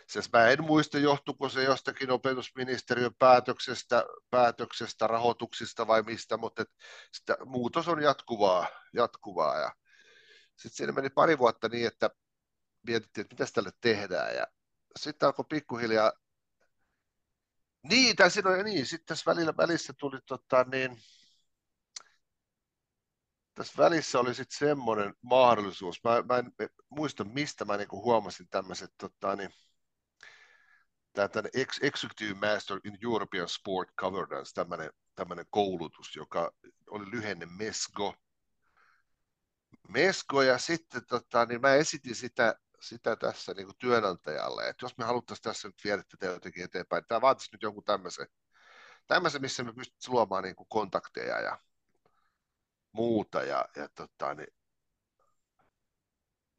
Siis 0.09 0.33
mä 0.33 0.49
en 0.49 0.65
muista, 0.65 0.99
johtuiko 0.99 1.49
se 1.49 1.63
jostakin 1.63 2.11
opetusministeriön 2.11 3.15
päätöksestä, 3.19 4.05
päätöksestä 4.31 5.07
rahoituksista 5.07 5.87
vai 5.87 6.03
mistä, 6.03 6.37
mutta 6.37 6.63
et 6.63 6.69
sitä, 7.13 7.37
muutos 7.45 7.89
on 7.89 8.03
jatkuvaa. 8.03 8.67
jatkuvaa 8.93 9.59
ja 9.59 9.73
sitten 10.57 10.77
siinä 10.77 10.93
meni 10.93 11.11
pari 11.11 11.39
vuotta 11.39 11.69
niin, 11.69 11.87
että 11.87 12.11
mietittiin, 12.87 13.23
että 13.23 13.35
mitä 13.35 13.53
tälle 13.55 13.71
tehdään. 13.81 14.37
Ja 14.37 14.47
sitten 14.99 15.27
alkoi 15.27 15.45
pikkuhiljaa 15.49 16.13
niin, 17.83 18.17
tai 18.17 18.31
siinä 18.31 18.63
niin, 18.63 18.87
sitten 18.87 19.07
tässä 19.07 19.31
välillä, 19.31 19.57
välissä 19.57 19.93
tuli 19.99 20.19
tota, 20.27 20.65
niin, 20.65 20.99
tässä 23.61 23.83
välissä 23.83 24.21
oli 24.21 24.35
sitten 24.35 24.59
semmoinen 24.59 25.15
mahdollisuus, 25.23 26.05
mä, 26.05 26.23
mä 26.23 26.39
en 26.39 26.53
muista 26.89 27.25
mistä 27.25 27.65
mä 27.65 27.77
niinku 27.77 28.03
huomasin 28.03 28.49
tämmöiset 28.49 28.91
tota, 28.99 29.37
niin, 29.37 29.51
Executive 31.83 32.35
Master 32.35 32.81
in 32.85 32.99
European 33.03 33.49
Sport 33.49 33.89
Governance, 33.99 34.53
tämmöinen, 34.55 34.91
koulutus, 35.51 36.17
joka 36.17 36.53
oli 36.91 37.11
lyhenne 37.11 37.47
MESGO. 37.47 38.15
MESGO 39.89 40.43
ja 40.43 40.59
sitten 40.59 41.03
tota, 41.07 41.47
niin 41.47 41.61
mä 41.61 41.75
esitin 41.75 42.15
sitä 42.15 42.55
sitä 42.81 43.17
tässä 43.17 43.55
niin 43.55 43.69
työnantajalle, 43.79 44.69
että 44.69 44.85
jos 44.85 44.99
me 44.99 45.05
haluttaisiin 45.05 45.43
tässä 45.43 45.69
nyt 45.69 45.85
viedä 45.85 46.03
tätä 46.03 46.27
jotenkin 46.27 46.65
eteenpäin, 46.65 47.05
tämä 47.09 47.21
vaatisi 47.21 47.49
nyt 47.53 47.63
jonkun 47.63 47.85
tämmöisen, 47.85 48.27
tämmöisen 49.07 49.41
missä 49.41 49.65
me 49.65 49.73
pystyisimme 49.73 50.15
luomaan 50.15 50.45
niin 50.45 50.57
kontakteja 50.69 51.41
ja 51.41 51.59
muuta. 52.93 53.43
Ja, 53.43 53.69
ja 53.77 53.89
tota, 53.89 54.35
niin 54.35 54.49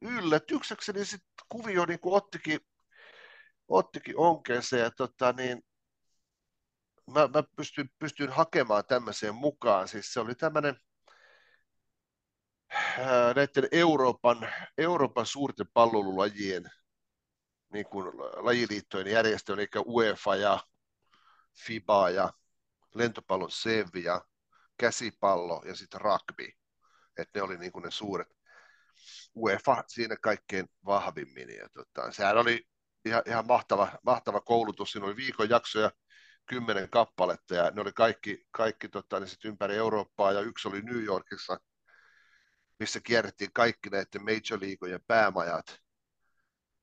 yllätyksekseni 0.00 1.04
sitten 1.04 1.46
kuvio 1.48 1.86
niin 1.86 1.98
ottikin, 2.02 2.60
ottikin 3.68 4.18
onkeensa 4.18 4.76
ja 4.76 4.90
tota, 4.90 5.32
niin, 5.32 5.62
mä, 7.10 7.28
mä 7.34 7.42
pystyin, 7.56 7.90
pystyin 7.98 8.30
hakemaan 8.30 8.84
tämmöiseen 8.84 9.34
mukaan. 9.34 9.88
Siis 9.88 10.12
se 10.12 10.20
oli 10.20 10.34
tämmöinen 10.34 10.76
näiden 13.34 13.68
Euroopan, 13.72 14.48
Euroopan 14.78 15.26
suurten 15.26 15.66
pallolulajien 15.74 16.64
niin 17.72 17.86
kuin 17.86 18.06
lajiliittojen 18.36 19.06
järjestö, 19.06 19.52
eli 19.52 19.68
UEFA 19.86 20.36
ja 20.36 20.58
FIBA 21.66 22.10
ja 22.10 22.32
lentopallon 22.94 23.50
SEV 23.50 23.86
ja 24.04 24.24
käsipallo 24.82 25.62
ja 25.66 25.76
sitten 25.76 26.00
rugby. 26.00 26.48
Että 27.18 27.38
ne 27.38 27.42
oli 27.42 27.58
niin 27.58 27.72
kuin 27.72 27.82
ne 27.82 27.90
suuret. 27.90 28.28
UEFA 29.36 29.84
siinä 29.86 30.16
kaikkein 30.16 30.68
vahvimmin. 30.84 31.48
Ja 31.56 31.68
tota, 31.68 32.12
sehän 32.12 32.38
oli 32.38 32.66
ihan, 33.04 33.22
ihan 33.26 33.46
mahtava, 33.46 33.92
mahtava 34.04 34.40
koulutus. 34.40 34.92
Siinä 34.92 35.06
oli 35.06 35.16
viikon 35.16 35.50
jaksoja, 35.50 35.90
kymmenen 36.46 36.90
kappaletta 36.90 37.54
ja 37.54 37.70
ne 37.70 37.80
oli 37.80 37.92
kaikki, 37.92 38.44
kaikki 38.50 38.88
tota, 38.88 39.20
niin 39.20 39.28
sit 39.28 39.44
ympäri 39.44 39.76
Eurooppaa 39.76 40.32
ja 40.32 40.40
yksi 40.40 40.68
oli 40.68 40.82
New 40.82 41.02
Yorkissa– 41.04 41.58
missä 42.82 43.00
kierrettiin 43.00 43.52
kaikki 43.52 43.90
näiden 43.90 44.22
Major 44.22 44.60
Leagueojen 44.60 45.04
päämajat. 45.06 45.80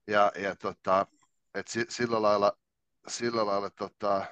Ja, 0.08 0.32
ja 0.36 0.56
tota, 0.56 1.08
et 1.54 1.68
sillä 1.90 2.22
lailla, 2.22 2.58
sillä 3.08 3.46
lailla 3.46 3.70
tota, 3.70 4.26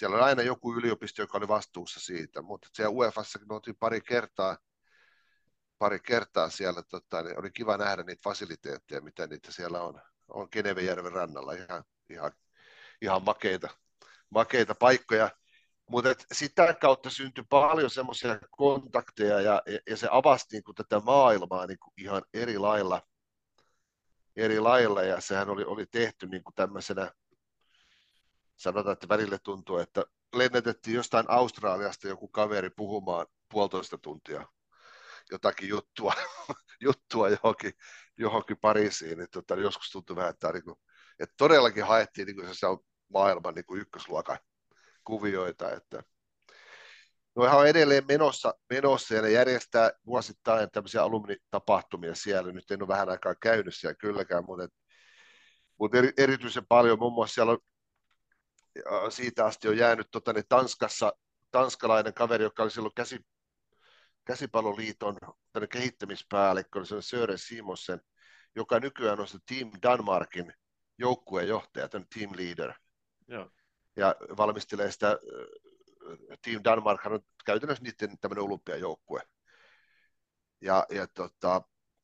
siellä 0.00 0.16
oli 0.16 0.24
aina 0.24 0.42
joku 0.42 0.74
yliopisto, 0.74 1.22
joka 1.22 1.38
oli 1.38 1.48
vastuussa 1.48 2.00
siitä, 2.00 2.42
mutta 2.42 2.68
siellä 2.72 2.90
UEFassa 2.90 3.38
me 3.48 3.54
oltiin 3.54 3.76
pari 3.76 4.00
kertaa, 4.00 4.56
pari 5.78 6.00
kertaa 6.00 6.50
siellä, 6.50 6.82
tota, 6.82 7.22
niin 7.22 7.38
oli 7.38 7.50
kiva 7.50 7.76
nähdä 7.76 8.02
niitä 8.02 8.20
fasiliteetteja, 8.24 9.00
mitä 9.00 9.26
niitä 9.26 9.52
siellä 9.52 9.82
on. 9.82 10.00
On 10.28 10.48
Genevejärven 10.52 11.12
rannalla 11.12 11.52
ihan, 11.52 11.84
ihan, 12.10 12.32
ihan 13.02 13.24
makeita, 13.24 13.68
makeita 14.30 14.74
paikkoja. 14.74 15.30
Mutta 15.90 16.14
sitä 16.32 16.74
kautta 16.74 17.10
syntyi 17.10 17.44
paljon 17.50 17.90
semmoisia 17.90 18.38
kontakteja 18.50 19.40
ja, 19.40 19.62
ja 19.90 19.96
se 19.96 20.08
avasi 20.10 20.46
niin 20.52 20.64
kuin 20.64 20.74
tätä 20.74 21.00
maailmaa 21.00 21.66
niin 21.66 21.78
kuin 21.78 21.92
ihan 21.98 22.22
eri 22.34 22.58
lailla, 22.58 23.02
eri 24.36 24.60
lailla 24.60 25.02
ja 25.02 25.20
sehän 25.20 25.50
oli, 25.50 25.64
oli 25.64 25.86
tehty 25.86 26.26
niin 26.26 26.44
kuin 26.44 26.54
tämmöisenä 26.54 27.12
sanotaan, 28.60 28.92
että 28.92 29.08
välillä 29.08 29.38
tuntuu, 29.38 29.78
että 29.78 30.04
lennetettiin 30.34 30.94
jostain 30.94 31.30
Australiasta 31.30 32.08
joku 32.08 32.28
kaveri 32.28 32.70
puhumaan 32.70 33.26
puolitoista 33.52 33.98
tuntia 33.98 34.46
jotakin 35.30 35.68
juttua, 35.68 36.12
juttua 36.86 37.28
johonkin, 37.28 37.72
johonkin 38.18 38.56
Pariisiin, 38.60 39.18
niin 39.18 39.28
tota, 39.32 39.54
joskus 39.54 39.90
tuntui 39.90 40.16
vähän, 40.16 40.30
että, 40.30 40.52
niin 40.52 40.64
kuin, 40.64 40.76
että 41.18 41.34
todellakin 41.38 41.84
haettiin 41.84 42.26
niin 42.26 42.36
kuin 42.36 42.54
se 42.54 42.66
on 42.66 42.78
maailman 43.12 43.54
niin 43.54 43.64
kuin 43.64 43.80
ykkösluokan 43.80 44.38
kuvioita, 45.04 45.72
että 45.72 46.02
No 47.36 47.44
ihan 47.44 47.68
edelleen 47.68 48.04
menossa, 48.08 48.54
menossa 48.70 49.14
ja 49.14 49.22
ne 49.22 49.30
järjestää 49.30 49.90
vuosittain 50.06 50.70
tämmöisiä 50.70 51.02
alumnitapahtumia 51.02 52.14
siellä. 52.14 52.52
Nyt 52.52 52.70
en 52.70 52.82
ole 52.82 52.88
vähän 52.88 53.08
aikaa 53.08 53.34
käynyt 53.34 53.74
siellä 53.74 53.94
kylläkään, 53.94 54.44
mutta, 54.44 54.68
mutta 55.78 55.98
eri, 55.98 56.12
erityisen 56.16 56.66
paljon 56.66 56.98
muun 56.98 57.12
muassa 57.12 57.34
siellä 57.34 57.52
on, 57.52 57.58
siitä 59.10 59.46
asti 59.46 59.68
on 59.68 59.76
jäänyt 59.76 60.08
tota, 60.10 60.32
niin 60.32 60.44
Tanskassa 60.48 61.12
tanskalainen 61.50 62.14
kaveri, 62.14 62.44
joka 62.44 62.62
oli 62.62 62.70
silloin 62.70 62.94
käsi, 62.94 63.20
käsipalloliiton 64.24 65.16
kehittämispäällikkö, 65.70 66.78
oli 66.78 67.02
Sören 67.02 67.38
Simonsen, 67.38 68.00
joka 68.56 68.80
nykyään 68.80 69.20
on 69.20 69.28
se 69.28 69.38
Team 69.46 69.70
Danmarkin 69.82 70.54
joukkuejohtaja, 70.98 71.88
team 71.88 72.32
leader. 72.36 72.72
Joo. 73.28 73.50
Ja 73.96 74.16
valmistelee 74.36 74.90
sitä 74.92 75.18
Team 76.42 76.60
Danmark 76.64 77.06
on 77.06 77.20
käytännössä 77.44 77.84
niiden 77.84 78.18
tämmöinen 78.18 78.44
olympiajoukkue. 78.44 79.22
Ja, 80.60 80.86
ja 80.90 81.06
tota, 81.06 81.62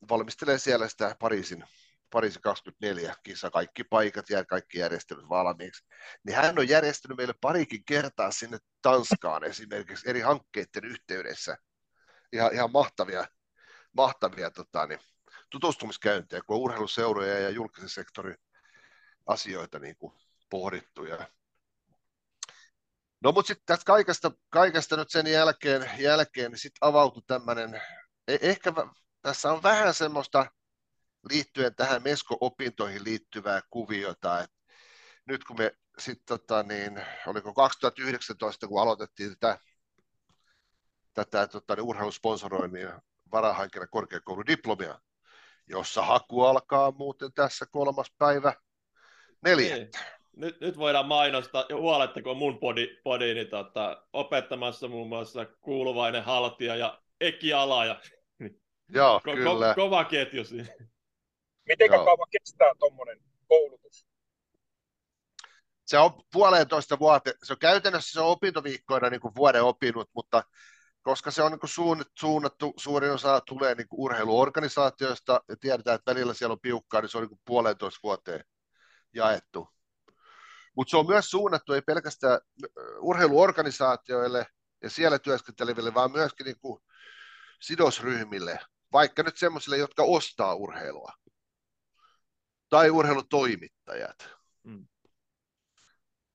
valmistelee 0.09 0.57
siellä 0.57 0.87
sitä 0.87 1.15
Pariisin, 1.19 1.63
Pariisin 2.09 2.41
24 2.41 3.15
kisa, 3.23 3.49
kaikki 3.49 3.83
paikat 3.83 4.29
ja 4.29 4.45
kaikki 4.45 4.79
järjestelyt 4.79 5.29
valmiiksi. 5.29 5.85
Niin 6.23 6.35
hän 6.35 6.59
on 6.59 6.69
järjestänyt 6.69 7.17
meille 7.17 7.33
parikin 7.41 7.85
kertaa 7.85 8.31
sinne 8.31 8.57
Tanskaan 8.81 9.43
esimerkiksi 9.43 10.09
eri 10.09 10.21
hankkeiden 10.21 10.85
yhteydessä. 10.85 11.57
Ihan, 12.33 12.53
ihan 12.53 12.71
mahtavia, 12.71 13.27
mahtavia 13.93 14.51
tota, 14.51 14.85
niin, 14.87 14.99
tutustumiskäyntejä, 15.49 16.41
kun 16.47 16.55
on 16.55 16.61
urheiluseuroja 16.61 17.39
ja 17.39 17.49
julkisen 17.49 17.89
sektorin 17.89 18.37
asioita 19.27 19.79
niin 19.79 19.95
kuin 19.97 20.13
pohdittu. 20.49 21.05
Ja 21.05 21.27
No 23.23 23.31
mutta 23.31 23.47
sitten 23.47 23.65
tästä 23.65 23.85
kaikesta, 23.85 24.31
kaikesta 24.49 24.97
nyt 24.97 25.09
sen 25.09 25.27
jälkeen, 25.27 25.91
jälkeen 25.97 26.51
niin 26.51 26.59
sitten 26.59 26.87
avautui 26.87 27.23
tämmöinen, 27.27 27.81
e, 28.27 28.37
ehkä 28.41 28.73
tässä 29.21 29.51
on 29.51 29.63
vähän 29.63 29.93
semmoista 29.93 30.51
liittyen 31.29 31.75
tähän 31.75 32.03
MESKO-opintoihin 32.03 33.03
liittyvää 33.03 33.61
kuviota, 33.69 34.39
että 34.39 34.57
nyt 35.25 35.43
kun 35.43 35.57
me 35.57 35.71
sitten, 35.99 36.25
tota, 36.25 36.63
niin, 36.63 37.01
oliko 37.27 37.53
2019, 37.53 38.67
kun 38.67 38.81
aloitettiin 38.81 39.29
tätä, 39.39 39.59
tätä 41.13 41.47
tota, 41.47 41.75
niin 41.75 41.83
urheilusponsoroinnin 41.83 42.89
varahankkeena 43.31 43.87
korkeakouludiplomia, 43.87 44.99
jossa 45.67 46.01
haku 46.01 46.43
alkaa 46.43 46.91
muuten 46.91 47.33
tässä 47.33 47.65
kolmas 47.71 48.11
päivä 48.17 48.53
neljättä. 49.41 49.99
Niin 49.99 50.17
nyt, 50.37 50.61
nyt 50.61 50.77
voidaan 50.77 51.07
mainostaa, 51.07 51.65
ja 51.69 51.75
huolettako 51.75 52.33
mun 52.33 52.59
podi, 52.59 52.97
podi 53.03 53.33
niin 53.33 53.49
tota, 53.49 54.07
opettamassa 54.13 54.87
muun 54.87 55.07
muassa 55.07 55.45
kuuluvainen 55.45 56.23
haltija 56.23 56.75
ja 56.75 57.01
Eki. 57.21 57.47
Joo, 58.89 59.17
ko- 59.17 59.35
kyllä. 59.35 59.71
Ko- 59.71 59.75
kova 59.75 60.03
ketju 60.03 60.43
siinä. 60.43 60.67
Miten 61.67 61.89
kauan 61.89 62.27
kestää 62.31 62.71
tuommoinen 62.79 63.19
koulutus? 63.47 64.07
Se 65.85 65.97
on 65.97 66.11
puolentoista 66.33 66.99
vuotta. 66.99 67.31
Se 67.43 67.53
on 67.53 67.59
käytännössä 67.59 68.11
se 68.11 68.19
on 68.19 68.27
opintoviikkoina 68.27 69.09
niin 69.09 69.21
kuin 69.21 69.35
vuoden 69.35 69.63
opinnut, 69.63 70.09
mutta 70.15 70.43
koska 71.01 71.31
se 71.31 71.43
on 71.43 71.51
niin 71.51 71.59
kuin 71.59 71.69
suunnattu, 71.69 72.13
suunnattu, 72.19 72.73
suurin 72.77 73.11
osa 73.11 73.41
tulee 73.41 73.75
niin 73.75 73.87
kuin 73.87 73.99
urheiluorganisaatioista 73.99 75.41
ja 75.49 75.55
tiedetään, 75.57 75.95
että 75.95 76.11
välillä 76.11 76.33
siellä 76.33 76.53
on 76.53 76.59
piukkaa, 76.59 77.01
niin 77.01 77.09
se 77.09 77.17
on 77.17 77.21
niin 77.21 77.29
kuin 77.29 77.41
puolentoista 77.45 77.99
vuoteen 78.03 78.43
jaettu 79.13 79.67
mutta 80.77 80.91
se 80.91 80.97
on 80.97 81.07
myös 81.07 81.29
suunnattu 81.29 81.73
ei 81.73 81.81
pelkästään 81.81 82.39
urheiluorganisaatioille 82.99 84.45
ja 84.83 84.89
siellä 84.89 85.19
työskenteleville, 85.19 85.93
vaan 85.93 86.11
myöskin 86.11 86.45
niin 86.45 86.59
kuin 86.59 86.79
sidosryhmille, 87.61 88.59
vaikka 88.93 89.23
nyt 89.23 89.37
semmoisille, 89.37 89.77
jotka 89.77 90.03
ostaa 90.03 90.55
urheilua, 90.55 91.11
tai 92.69 92.89
urheilutoimittajat. 92.89 94.29
Mm. 94.63 94.87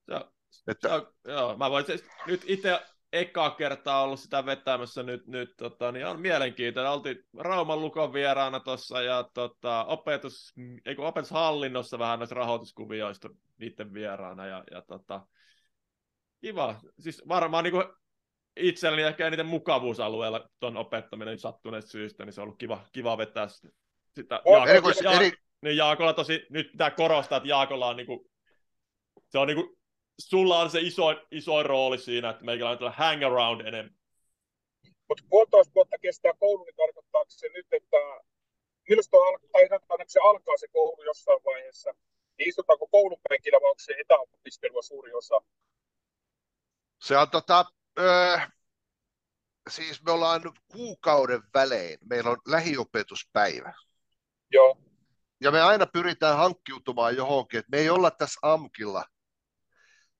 Se, 0.06 0.70
että, 0.70 0.88
se 0.88 1.32
joo, 1.32 1.56
mä 1.56 1.70
voin 1.70 1.86
siis, 1.86 2.04
nyt 2.26 2.42
itse 2.46 2.80
ekaa 3.12 3.50
kertaa 3.50 4.02
ollut 4.02 4.20
sitä 4.20 4.46
vetämässä 4.46 5.02
nyt, 5.02 5.26
nyt 5.26 5.54
tota, 5.56 5.92
niin 5.92 6.06
on 6.06 6.20
mielenkiintoinen. 6.20 6.92
Oltiin 6.92 7.18
Rauman 7.38 7.80
Lukon 7.80 8.12
vieraana 8.12 8.60
tuossa 8.60 9.02
ja 9.02 9.30
tota, 9.34 9.84
opetus, 9.84 10.54
eikö, 10.86 11.06
opetushallinnossa 11.06 11.98
vähän 11.98 12.18
näistä 12.18 12.34
rahoituskuvioista 12.34 13.28
niiden 13.58 13.94
vieraana 13.94 14.46
ja, 14.46 14.64
ja 14.70 14.82
tota, 14.82 15.26
kiva. 16.40 16.80
Siis 16.98 17.22
varmaan 17.28 17.64
niin 17.64 17.72
kuin 17.72 17.84
itselleni 18.56 19.02
ehkä 19.02 19.26
eniten 19.26 19.46
mukavuusalueella 19.46 20.48
tuon 20.60 20.76
opettaminen 20.76 21.38
sattuneesta 21.38 21.90
syystä, 21.90 22.24
niin 22.24 22.32
se 22.32 22.40
on 22.40 22.42
ollut 22.42 22.58
kiva, 22.58 22.84
kiva 22.92 23.18
vetää 23.18 23.48
sitä. 23.48 24.40
Jaakola, 24.46 24.94
ja, 25.02 25.12
eri... 25.12 25.32
niin 25.62 25.76
Jaakola 25.76 26.12
tosi, 26.12 26.46
nyt 26.50 26.72
pitää 26.72 26.90
korostaa, 26.90 27.36
että 27.36 27.48
Jaakola 27.48 27.88
on 27.88 27.96
niin 27.96 28.06
kuin, 28.06 28.30
se 29.28 29.38
on 29.38 29.46
niin 29.46 29.56
kuin 29.56 29.78
sulla 30.18 30.58
on 30.58 30.70
se 30.70 30.80
iso, 30.80 31.04
iso 31.30 31.62
rooli 31.62 31.98
siinä, 31.98 32.30
että 32.30 32.44
meikä 32.44 32.68
on 32.68 32.92
hang 32.92 33.24
around 33.24 33.60
enemmän. 33.60 33.94
Mutta 35.08 35.24
puolitoista 35.28 35.74
vuotta 35.74 35.98
kestää 35.98 36.32
koulu, 36.38 36.64
niin 36.64 36.74
tarkoittaa 36.76 37.24
se 37.28 37.48
nyt, 37.48 37.66
että 37.70 37.96
milloin 38.88 39.08
al- 39.12 39.78
tai 39.88 40.04
se 40.06 40.20
alkaa 40.22 40.56
se 40.56 40.68
koulu 40.68 41.02
jossain 41.02 41.44
vaiheessa, 41.44 41.94
niin 42.38 42.48
istutaanko 42.48 42.88
koulupenkillä 42.88 43.58
vai 43.62 43.70
onko 43.70 43.78
se 43.78 43.94
etäopiskelua 43.98 44.82
suuri 44.82 45.12
osa? 45.12 45.40
Se 47.02 47.16
on 47.16 47.30
tota, 47.30 47.64
öö, 47.98 48.38
siis 49.70 50.02
me 50.02 50.12
ollaan 50.12 50.42
kuukauden 50.68 51.42
välein, 51.54 51.98
meillä 52.10 52.30
on 52.30 52.38
lähiopetuspäivä. 52.46 53.72
Joo. 54.50 54.76
Ja 55.42 55.50
me 55.50 55.60
aina 55.60 55.86
pyritään 55.86 56.36
hankkiutumaan 56.36 57.16
johonkin, 57.16 57.58
että 57.58 57.70
me 57.70 57.78
ei 57.78 57.90
olla 57.90 58.10
tässä 58.10 58.40
AMKilla 58.42 59.04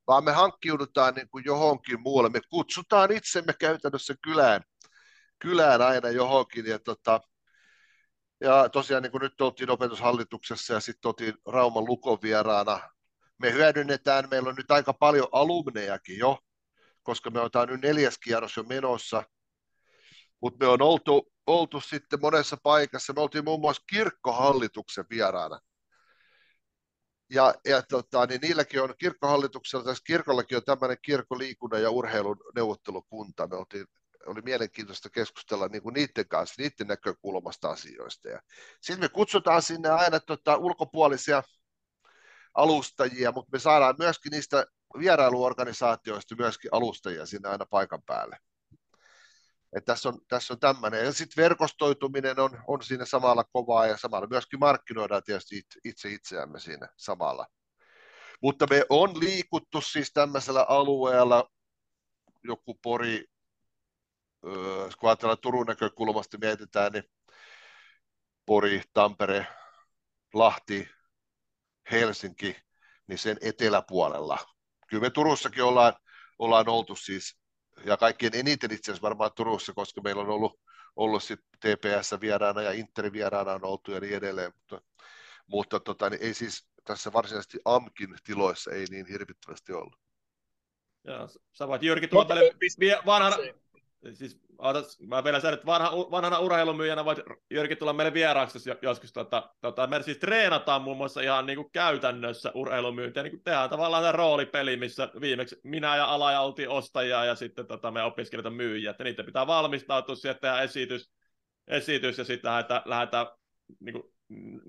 vaan 0.07 0.25
me 0.25 0.33
hankkiudutaan 0.33 1.15
niin 1.15 1.29
kuin 1.29 1.45
johonkin 1.45 2.01
muualle. 2.01 2.31
Me 2.31 2.41
kutsutaan 2.51 3.13
itsemme 3.13 3.53
käytännössä 3.53 4.15
kylään, 4.23 4.63
kylään 5.39 5.83
aina 5.83 6.09
johonkin. 6.09 6.67
Ja, 6.67 6.79
tota, 6.79 7.21
ja 8.41 8.69
tosiaan 8.69 9.03
niin 9.03 9.11
kuin 9.11 9.23
nyt 9.23 9.41
oltiin 9.41 9.71
opetushallituksessa 9.71 10.75
ja 10.75 10.81
sitten 10.81 11.09
oltiin 11.09 11.35
Rauman 11.47 11.85
lukon 11.85 12.19
vieraana. 12.23 12.81
Me 13.39 13.53
hyödynnetään, 13.53 14.29
meillä 14.31 14.49
on 14.49 14.55
nyt 14.55 14.71
aika 14.71 14.93
paljon 14.93 15.29
alumnejakin 15.33 16.19
jo, 16.19 16.39
koska 17.03 17.31
me 17.31 17.41
ollaan 17.41 17.69
nyt 17.69 17.81
neljäs 17.81 18.19
kierros 18.19 18.57
jo 18.57 18.63
menossa. 18.63 19.25
Mutta 20.43 20.65
me 20.65 20.73
on 20.73 20.83
oltu, 20.83 21.33
oltu 21.47 21.81
sitten 21.81 22.21
monessa 22.21 22.57
paikassa. 22.63 23.13
Me 23.13 23.21
oltiin 23.21 23.45
muun 23.45 23.61
muassa 23.61 23.83
kirkkohallituksen 23.87 25.05
vieraana 25.11 25.59
ja, 27.33 27.55
ja 27.65 27.83
tota, 27.83 28.27
niin 28.27 28.41
niilläkin 28.41 28.83
on 28.83 28.95
kirkkohallituksella, 28.99 29.85
tässä 29.85 30.03
kirkollakin 30.07 30.57
on 30.57 30.65
tämmöinen 30.65 30.97
kirkkoliikunnan 31.03 31.83
ja 31.83 31.91
urheilun 31.91 32.37
neuvottelukunta. 32.55 33.47
Me 33.47 33.57
oltiin, 33.57 33.87
oli 34.27 34.43
mielenkiintoista 34.43 35.11
keskustella 35.11 35.69
niin 35.69 35.83
kuin 35.83 35.93
niiden 35.93 36.29
kanssa, 36.29 36.63
niiden 36.63 36.87
näkökulmasta 36.87 37.69
asioista. 37.71 38.29
Ja 38.29 38.41
sitten 38.81 39.05
me 39.05 39.09
kutsutaan 39.09 39.63
sinne 39.63 39.89
aina 39.89 40.21
tota, 40.21 40.57
ulkopuolisia 40.57 41.43
alustajia, 42.55 43.33
mutta 43.33 43.51
me 43.53 43.59
saadaan 43.59 43.95
myöskin 43.99 44.31
niistä 44.31 44.67
vierailuorganisaatioista 44.99 46.35
myöskin 46.39 46.75
alustajia 46.75 47.27
sinne 47.27 47.49
aina 47.49 47.67
paikan 47.67 48.03
päälle. 48.03 48.39
Et 49.77 49.85
tässä 49.85 50.09
on, 50.09 50.19
tässä 50.29 50.55
on 50.55 50.61
tämmöinen. 50.61 51.05
Ja 51.05 51.13
sitten 51.13 51.43
verkostoituminen 51.43 52.41
on, 52.41 52.63
on 52.67 52.83
siinä 52.83 53.05
samalla 53.05 53.45
kovaa 53.45 53.87
ja 53.87 53.97
samalla 53.97 54.27
myöskin 54.27 54.59
markkinoidaan 54.59 55.23
tietysti 55.23 55.59
itse, 55.59 55.81
itse 55.85 56.09
itseämme 56.09 56.61
siinä 56.61 56.89
samalla. 56.97 57.47
Mutta 58.43 58.67
me 58.71 58.85
on 58.89 59.21
liikuttu 59.21 59.81
siis 59.81 60.11
tämmöisellä 60.15 60.67
alueella, 60.69 61.51
joku 62.45 62.79
Pori, 62.83 63.25
kun 65.01 65.09
ajatellaan 65.09 65.39
Turun 65.43 65.67
näkökulmasta 65.67 66.39
mietitään, 66.39 66.93
niin 66.93 67.05
Pori, 68.47 68.83
Tampere, 68.93 69.47
Lahti, 70.35 70.89
Helsinki, 71.91 72.57
niin 73.07 73.19
sen 73.19 73.37
eteläpuolella. 73.41 74.39
Kyllä 74.89 75.01
me 75.01 75.11
Turussakin 75.11 75.65
ollaan, 75.65 75.95
ollaan 76.39 76.69
oltu 76.69 76.97
siis 76.97 77.42
ja 77.85 77.97
kaikkien 77.97 78.35
eniten 78.35 78.73
itse 78.73 78.91
asiassa 78.93 79.03
varmaan 79.03 79.31
Turussa, 79.37 79.73
koska 79.73 80.01
meillä 80.01 80.23
on 80.23 80.29
ollut, 80.29 80.61
ollut 80.97 81.23
sit 81.23 81.41
TPS 81.41 82.21
vieraana 82.21 82.63
ja 82.63 82.73
Interi 82.73 83.13
vieraana 83.13 83.53
on 83.53 83.65
oltu 83.65 83.93
ja 83.93 84.01
niin 84.01 84.15
edelleen, 84.15 84.53
mutta, 84.55 84.81
mutta 85.47 85.81
tota, 85.81 86.11
niin 86.11 86.23
ei 86.23 86.35
siis 86.35 86.69
tässä 86.85 87.13
varsinaisesti 87.13 87.59
AMKin 87.65 88.17
tiloissa 88.25 88.71
ei 88.71 88.85
niin 88.91 89.07
hirvittävästi 89.07 89.73
ollut. 89.73 89.97
Joo, 91.05 91.29
sä 91.53 91.69
voit 91.69 91.83
Jyrki 91.83 92.09
vie, 92.81 92.99
vanhana, 93.07 93.37
siis 94.13 94.41
ootas, 94.59 95.01
mä 95.01 95.25
vielä 95.25 95.41
sen, 95.41 95.55
että 95.55 95.67
vanha, 95.67 95.91
vanhana 96.11 96.39
urheilumyyjänä 96.39 97.05
voit 97.05 97.19
Jyrki 97.51 97.77
tulla 97.77 97.93
meille 97.93 98.15
vieraaksi 98.15 98.71
joskus. 98.83 99.13
Tota, 99.13 99.51
tota, 99.61 99.87
me 99.87 100.03
siis 100.03 100.19
treenataan 100.19 100.83
muun 100.83 100.97
muassa 100.97 101.21
ihan 101.21 101.47
niin 101.47 101.57
kuin 101.57 101.71
käytännössä 101.73 102.53
urheilumyyntiä, 102.55 103.23
niin 103.23 103.31
kuin 103.31 103.43
tehdään 103.45 103.71
tavallaan 103.71 104.03
tämä 104.03 104.13
roolipeli, 104.13 104.77
missä 104.77 105.09
viimeksi 105.21 105.61
minä 105.65 105.97
ja 105.97 106.05
Alaja 106.05 106.41
oltiin 106.41 106.69
ostajia 106.69 107.25
ja 107.25 107.35
sitten 107.35 107.67
tota, 107.67 107.91
me 107.91 108.03
opiskelijoita 108.03 108.51
myyjiä, 108.51 108.91
että 108.91 109.05
niitä 109.05 109.25
pitää 109.25 109.47
valmistautua 109.47 110.15
siihen, 110.15 110.37
tehdä 110.41 110.61
esitys, 110.61 111.13
esitys 111.67 112.19
ja 112.19 112.25
sitten 112.25 112.51
lähdetään, 112.51 112.83
lähdetään 112.85 113.27
niin 113.81 113.93
kuin, 113.93 114.13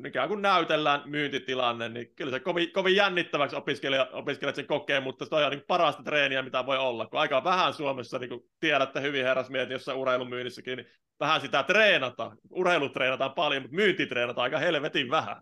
ikään 0.08 0.28
kuin 0.28 0.42
näytellään 0.42 1.02
myyntitilanne, 1.06 1.90
niin 1.90 2.16
kyllä 2.16 2.32
se 2.32 2.40
kovin, 2.40 2.72
kovin 2.72 2.96
jännittäväksi 2.96 3.56
opiskelijat, 3.56 4.14
opiskelijat 4.14 4.56
sen 4.56 4.68
kokee, 4.68 5.00
mutta 5.00 5.26
se 5.26 5.36
on 5.36 5.52
niin 5.52 5.64
parasta 5.68 6.04
treeniä, 6.04 6.42
mitä 6.42 6.66
voi 6.66 6.78
olla, 6.78 7.08
kun 7.08 7.20
aika 7.20 7.44
vähän 7.44 7.74
Suomessa, 7.74 8.20
niin 8.20 8.30
kuin 8.30 8.42
tiedätte 8.60 9.02
hyvin 9.02 9.26
herrasmiehet, 9.26 9.70
jossa 9.70 9.96
urheilumyynnissäkin, 9.96 10.78
niin 10.78 10.88
vähän 11.20 11.42
sitä 11.42 11.64
treenata. 11.64 12.32
Urheilu 12.50 12.90
treenataan 12.90 13.34
paljon, 13.34 13.62
mutta 13.62 13.76
myynti 13.76 14.06
treenataan 14.06 14.44
aika 14.44 14.60
helvetin 14.60 15.10
vähän. 15.10 15.42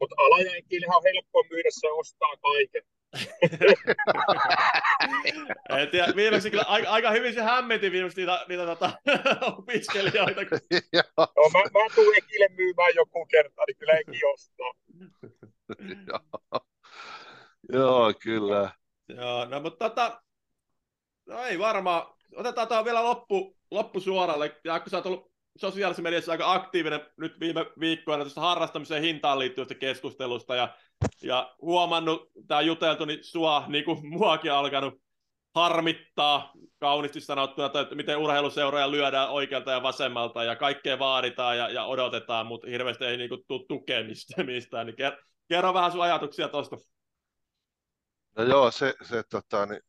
Mutta 0.00 0.14
alajaikillehan 0.18 0.96
on 0.96 1.02
helppo 1.14 1.44
myydä, 1.50 1.68
se 1.70 1.90
ostaa 1.90 2.36
kaiken. 2.42 2.82
En 5.78 5.88
tiedä, 5.90 6.12
viimeksi 6.16 6.50
kyllä 6.50 6.64
aika, 6.66 6.90
aika 6.90 7.10
hyvin 7.10 7.34
se 7.34 7.42
hämmenti 7.42 7.92
viimeksi 7.92 8.20
niitä, 8.20 8.44
niitä 8.48 8.66
tota, 8.66 8.92
opiskelijoita. 9.58 10.46
Kun... 10.46 10.58
no, 11.18 11.50
mä, 11.52 11.58
mä 11.58 11.94
tuun 11.94 12.16
Ekille 12.16 12.48
myymään 12.48 12.94
joku 12.94 13.26
kerta, 13.26 13.62
niin 13.66 13.76
kyllä 13.76 13.92
Eki 13.92 14.20
ostaa. 14.34 14.72
Joo, 17.72 18.12
kyllä. 18.22 18.70
Joo, 19.08 19.44
no 19.44 19.60
mutta 19.60 19.88
tota, 19.88 20.22
no 21.26 21.44
ei 21.44 21.58
varmaan, 21.58 22.14
otetaan 22.36 22.68
tuohon 22.68 22.84
vielä 22.84 23.04
loppu, 23.04 23.56
loppusuoralle, 23.70 24.60
ja 24.64 24.80
kun 24.80 24.90
sä 24.90 24.96
oot 24.96 25.06
ollut 25.06 25.33
sosiaalisessa 25.56 26.02
mediassa 26.02 26.32
aika 26.32 26.52
aktiivinen 26.52 27.00
nyt 27.16 27.40
viime 27.40 27.66
viikkoina 27.80 28.24
tästä 28.24 28.40
harrastamisen 28.40 29.02
hintaan 29.02 29.38
liittyvästä 29.38 29.74
keskustelusta, 29.74 30.56
ja 30.56 30.74
ja 31.22 31.54
huomannut, 31.62 32.30
tämä 32.48 32.60
juteltu, 32.60 33.04
niin 33.04 33.24
sua, 33.24 33.64
niin 33.68 33.84
kuin 33.84 34.08
muakin 34.08 34.52
alkanut 34.52 34.94
harmittaa 35.54 36.52
kauniisti 36.78 37.20
sanottuna, 37.20 37.66
että 37.80 37.94
miten 37.94 38.18
urheiluseuroja 38.18 38.90
lyödään 38.90 39.30
oikealta 39.30 39.70
ja 39.70 39.82
vasemmalta 39.82 40.44
ja 40.44 40.56
kaikkea 40.56 40.98
vaaditaan 40.98 41.58
ja, 41.58 41.68
ja 41.68 41.84
odotetaan, 41.84 42.46
mutta 42.46 42.66
hirveästi 42.66 43.04
ei 43.04 43.16
niin 43.16 43.28
kuin, 43.28 43.40
tule 43.48 43.66
tukemista 43.68 44.44
mistään. 44.44 44.86
Niin 44.86 44.96
kerro, 44.96 45.18
kerro 45.48 45.74
vähän 45.74 45.92
sun 45.92 46.02
ajatuksia 46.02 46.48
tuosta. 46.48 46.76
No 48.36 48.44
joo, 48.44 48.70
se, 48.70 48.94
se, 49.02 49.22
tota, 49.30 49.66
niin, 49.66 49.80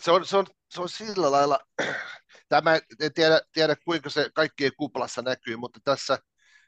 se, 0.00 0.10
on, 0.10 0.26
se, 0.26 0.36
on, 0.36 0.46
se 0.70 0.80
on 0.80 0.88
sillä 0.88 1.30
lailla, 1.30 1.58
tämä 2.48 2.80
en 3.00 3.12
tiedä, 3.14 3.40
tiedä 3.52 3.76
kuinka 3.84 4.10
se 4.10 4.30
kaikkien 4.34 4.72
kuplassa 4.76 5.22
näkyy, 5.22 5.56
mutta 5.56 5.80
tässä 5.84 6.18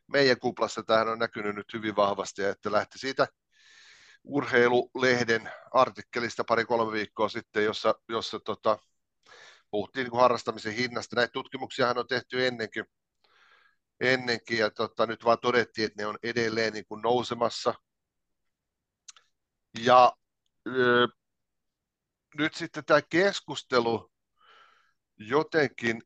meidän 0.06 0.38
kuplassa 0.38 0.82
tähän 0.82 1.08
on 1.08 1.18
näkynyt 1.18 1.56
nyt 1.56 1.72
hyvin 1.74 1.96
vahvasti, 1.96 2.44
että 2.44 2.72
lähti 2.72 2.98
siitä 2.98 3.26
urheilulehden 4.24 5.50
artikkelista 5.72 6.44
pari-kolme 6.44 6.92
viikkoa 6.92 7.28
sitten, 7.28 7.64
jossa, 7.64 7.94
jossa 8.08 8.40
tota, 8.40 8.78
puhuttiin 9.70 10.04
niin 10.04 10.20
harrastamisen 10.20 10.74
hinnasta. 10.74 11.16
Näitä 11.16 11.32
tutkimuksiahan 11.32 11.98
on 11.98 12.06
tehty 12.06 12.46
ennenkin, 12.46 12.84
ennenkin 14.00 14.58
ja 14.58 14.70
tota, 14.70 15.06
nyt 15.06 15.24
vaan 15.24 15.38
todettiin, 15.42 15.86
että 15.86 16.02
ne 16.02 16.06
on 16.06 16.18
edelleen 16.22 16.72
niin 16.72 16.86
kuin 16.86 17.02
nousemassa. 17.02 17.74
Ja 19.78 20.12
ö, 20.68 21.08
nyt 22.38 22.54
sitten 22.54 22.84
tämä 22.84 23.02
keskustelu 23.02 24.10
jotenkin 25.28 26.02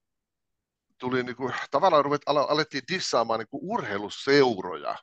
tuli 0.99 1.23
niin 1.23 1.37
kuin, 1.37 1.55
tavallaan 1.71 2.05
ruvet, 2.05 2.23
alettiin 2.27 2.83
dissaamaan 2.93 3.41
niin 3.41 3.49
kuin 3.49 3.61
urheiluseuroja 3.62 4.97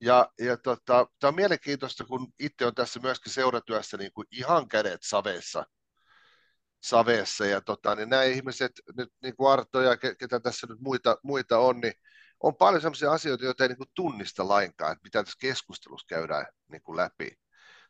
ja, 0.00 0.32
ja 0.38 0.56
tota, 0.56 1.06
tämä 1.20 1.28
on 1.28 1.34
mielenkiintoista, 1.34 2.04
kun 2.04 2.32
itse 2.38 2.66
on 2.66 2.74
tässä 2.74 3.00
myöskin 3.00 3.32
seuratyössä 3.32 3.96
niin 3.96 4.12
kuin 4.12 4.26
ihan 4.30 4.68
kädet 4.68 5.00
saveessa, 5.02 5.66
saveessa 6.82 7.46
ja 7.46 7.60
tota, 7.60 7.94
niin 7.94 8.08
nämä 8.08 8.22
ihmiset, 8.22 8.72
nyt 8.96 9.12
niin 9.22 9.36
kuin 9.36 9.52
Arto 9.52 9.80
ja 9.80 9.96
ketä 9.96 10.40
tässä 10.40 10.66
nyt 10.66 10.80
muita, 10.80 11.16
muita 11.22 11.58
on, 11.58 11.80
niin 11.80 11.94
on 12.40 12.56
paljon 12.56 12.82
sellaisia 12.82 13.12
asioita, 13.12 13.44
joita 13.44 13.64
ei 13.64 13.68
niin 13.68 13.76
kuin 13.76 13.90
tunnista 13.94 14.48
lainkaan, 14.48 14.92
että 14.92 15.02
mitä 15.04 15.24
tässä 15.24 15.38
keskustelussa 15.40 16.06
käydään 16.08 16.46
niin 16.68 16.82
kuin 16.82 16.96
läpi. 16.96 17.38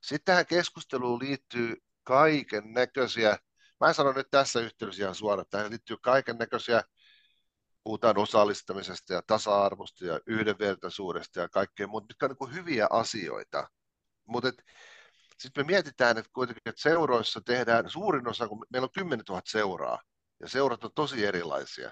Sitten 0.03 0.25
tähän 0.25 0.47
keskusteluun 0.47 1.19
liittyy 1.19 1.77
kaiken 2.03 2.73
näköisiä, 2.73 3.39
mä 3.81 3.89
en 3.89 3.95
sano 3.95 4.13
nyt 4.13 4.31
tässä 4.31 4.61
yhteydessä 4.61 5.03
ihan 5.03 5.15
suoraan, 5.15 5.43
että 5.43 5.59
tähän 5.59 5.71
liittyy 5.71 5.97
kaiken 6.03 6.37
näköisiä 6.39 6.83
puhutaan 7.85 8.19
osallistamisesta 8.19 9.13
ja 9.13 9.23
tasa-arvosta 9.27 10.07
ja 10.07 10.21
yhdenvertaisuudesta 10.27 11.41
ja 11.41 11.49
kaikkea 11.49 11.87
muuta, 11.87 12.07
mitkä 12.09 12.27
on 12.27 12.37
niin 12.41 12.55
hyviä 12.55 12.87
asioita. 12.91 13.69
Mutta 14.25 14.53
sitten 15.39 15.67
me 15.67 15.73
mietitään, 15.73 16.19
että 16.19 16.31
kuitenkin 16.33 16.63
että 16.67 16.83
seuroissa 16.83 17.41
tehdään 17.41 17.91
suurin 17.91 18.29
osa, 18.29 18.49
kun 18.49 18.67
meillä 18.71 18.85
on 18.85 18.93
10 18.93 19.25
000 19.29 19.43
seuraa, 19.45 20.03
ja 20.41 20.49
seurat 20.49 20.85
on 20.85 20.91
tosi 20.95 21.27
erilaisia. 21.27 21.91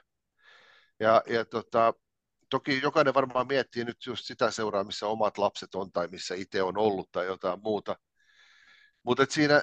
Ja, 1.01 1.23
ja 1.27 1.45
tota, 1.45 1.95
toki 2.51 2.81
jokainen 2.83 3.15
varmaan 3.15 3.47
miettii 3.47 3.85
nyt 3.85 4.07
just 4.07 4.25
sitä 4.25 4.51
seuraa, 4.51 4.85
missä 4.85 5.07
omat 5.07 5.39
lapset 5.39 5.75
on 5.75 5.93
tai 5.93 6.09
missä 6.09 6.35
itse 6.35 6.63
on 6.63 6.79
ollut 6.79 7.13
tai 7.13 7.27
jotain 7.27 7.61
muuta. 7.63 7.97
Mutta 9.03 9.27
siinä 9.29 9.63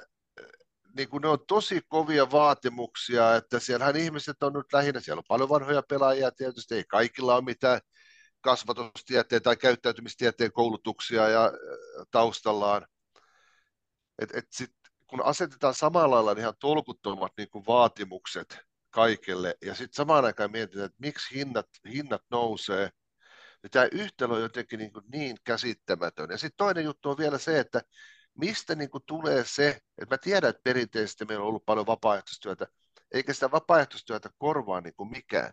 niin 0.96 1.08
kuin 1.08 1.20
ne 1.20 1.28
on 1.28 1.46
tosi 1.48 1.80
kovia 1.88 2.30
vaatimuksia, 2.30 3.36
että 3.36 3.58
siellähän 3.58 3.96
ihmiset 3.96 4.42
on 4.42 4.52
nyt 4.52 4.72
lähinnä, 4.72 5.00
siellä 5.00 5.20
on 5.20 5.24
paljon 5.28 5.48
vanhoja 5.48 5.82
pelaajia 5.82 6.30
tietysti, 6.30 6.74
ei 6.74 6.84
kaikilla 6.84 7.34
ole 7.34 7.44
mitään 7.44 7.80
kasvatustieteen 8.40 9.42
tai 9.42 9.56
käyttäytymistieteen 9.56 10.52
koulutuksia 10.52 11.28
ja 11.28 11.44
äh, 11.44 11.52
taustallaan. 12.10 12.86
Et, 14.18 14.34
et 14.34 14.46
sit, 14.50 14.70
kun 15.06 15.24
asetetaan 15.24 15.74
samalla 15.74 16.14
lailla 16.14 16.40
ihan 16.40 16.54
tolkuttomat 16.60 17.32
niin 17.36 17.50
kuin 17.50 17.66
vaatimukset 17.66 18.58
kaikille, 18.90 19.54
ja 19.64 19.74
sitten 19.74 19.96
samaan 19.96 20.24
aikaan 20.24 20.52
mietitään, 20.52 20.86
että 20.86 20.98
miksi 21.00 21.34
hinnat, 21.34 21.66
hinnat 21.92 22.22
nousee, 22.30 22.90
niin 23.62 23.70
tämä 23.70 23.88
yhtälö 23.92 24.34
on 24.34 24.42
jotenkin 24.42 24.78
niin, 24.78 24.92
kuin 24.92 25.04
niin 25.12 25.36
käsittämätön. 25.44 26.30
Ja 26.30 26.38
sitten 26.38 26.56
toinen 26.56 26.84
juttu 26.84 27.10
on 27.10 27.18
vielä 27.18 27.38
se, 27.38 27.58
että 27.60 27.82
mistä 28.38 28.74
niin 28.74 28.90
kuin 28.90 29.04
tulee 29.06 29.44
se, 29.46 29.68
että 29.98 30.14
mä 30.14 30.18
tiedän, 30.18 30.50
että 30.50 30.62
perinteisesti 30.64 31.24
meillä 31.24 31.42
on 31.42 31.48
ollut 31.48 31.66
paljon 31.66 31.86
vapaaehtoistyötä, 31.86 32.66
eikä 33.12 33.32
sitä 33.32 33.50
vapaaehtoistyötä 33.50 34.30
korvaa 34.38 34.80
niin 34.80 34.94
kuin 34.96 35.10
mikään. 35.10 35.52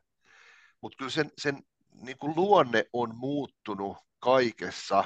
Mutta 0.82 0.96
kyllä 0.98 1.12
sen, 1.12 1.32
sen 1.38 1.64
niin 2.02 2.18
kuin 2.18 2.34
luonne 2.36 2.86
on 2.94 3.16
muuttunut 3.16 3.98
kaikessa. 4.20 5.04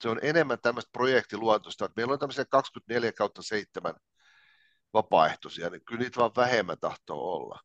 Se 0.00 0.08
on 0.08 0.18
enemmän 0.22 0.58
tämmöistä 0.62 0.90
projektiluontoista. 0.92 1.90
Meillä 1.96 2.12
on 2.12 2.18
tämmöisiä 2.18 2.44
24 2.44 3.12
kautta 3.12 3.42
7 3.42 3.94
vapaaehtoisia, 4.92 5.70
niin 5.70 5.84
kyllä 5.84 6.00
niitä 6.00 6.20
vaan 6.20 6.36
vähemmän 6.36 6.78
tahtoo 6.80 7.34
olla. 7.34 7.60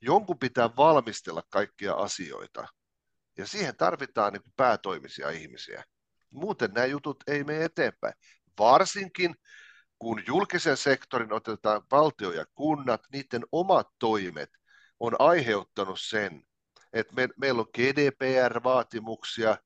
Jonkun 0.00 0.38
pitää 0.38 0.76
valmistella 0.76 1.42
kaikkia 1.50 1.94
asioita. 1.94 2.68
Ja 3.38 3.46
siihen 3.46 3.76
tarvitaan 3.76 4.32
niin 4.32 4.52
päätoimisia 4.56 5.30
ihmisiä. 5.30 5.84
Muuten 6.30 6.70
nämä 6.74 6.86
jutut 6.86 7.16
ei 7.26 7.44
mene 7.44 7.64
eteenpäin 7.64 8.14
varsinkin 8.58 9.34
kun 9.98 10.22
julkisen 10.26 10.76
sektorin 10.76 11.32
otetaan 11.32 11.82
valtio 11.90 12.32
ja 12.32 12.46
kunnat, 12.54 13.00
niiden 13.12 13.42
omat 13.52 13.88
toimet 13.98 14.50
on 15.00 15.16
aiheuttanut 15.18 16.00
sen, 16.00 16.42
että 16.92 17.14
me, 17.14 17.28
meillä 17.36 17.60
on 17.60 17.68
GDPR-vaatimuksia, 17.76 19.56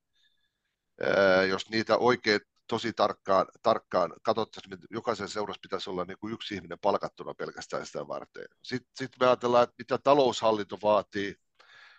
jos 1.49 1.71
niitä 1.71 1.97
oikein 1.97 2.41
tosi 2.67 2.93
tarkkaan, 2.93 3.47
tarkkaan 3.63 4.13
katsottaisiin, 4.23 4.75
että 4.75 4.87
jokaisen 4.91 5.29
seurassa 5.29 5.61
pitäisi 5.63 5.91
olla 5.91 6.05
niin 6.05 6.19
kuin 6.19 6.35
yksi 6.35 6.55
ihminen 6.55 6.79
palkattuna 6.79 7.35
pelkästään 7.35 7.87
sitä 7.87 8.09
varten. 8.09 8.45
Sitten, 8.63 8.91
sitten 8.95 9.17
me 9.21 9.27
ajatellaan, 9.27 9.65
että 9.65 9.75
mitä 9.79 9.99
taloushallinto 9.99 10.79
vaatii, 10.83 11.37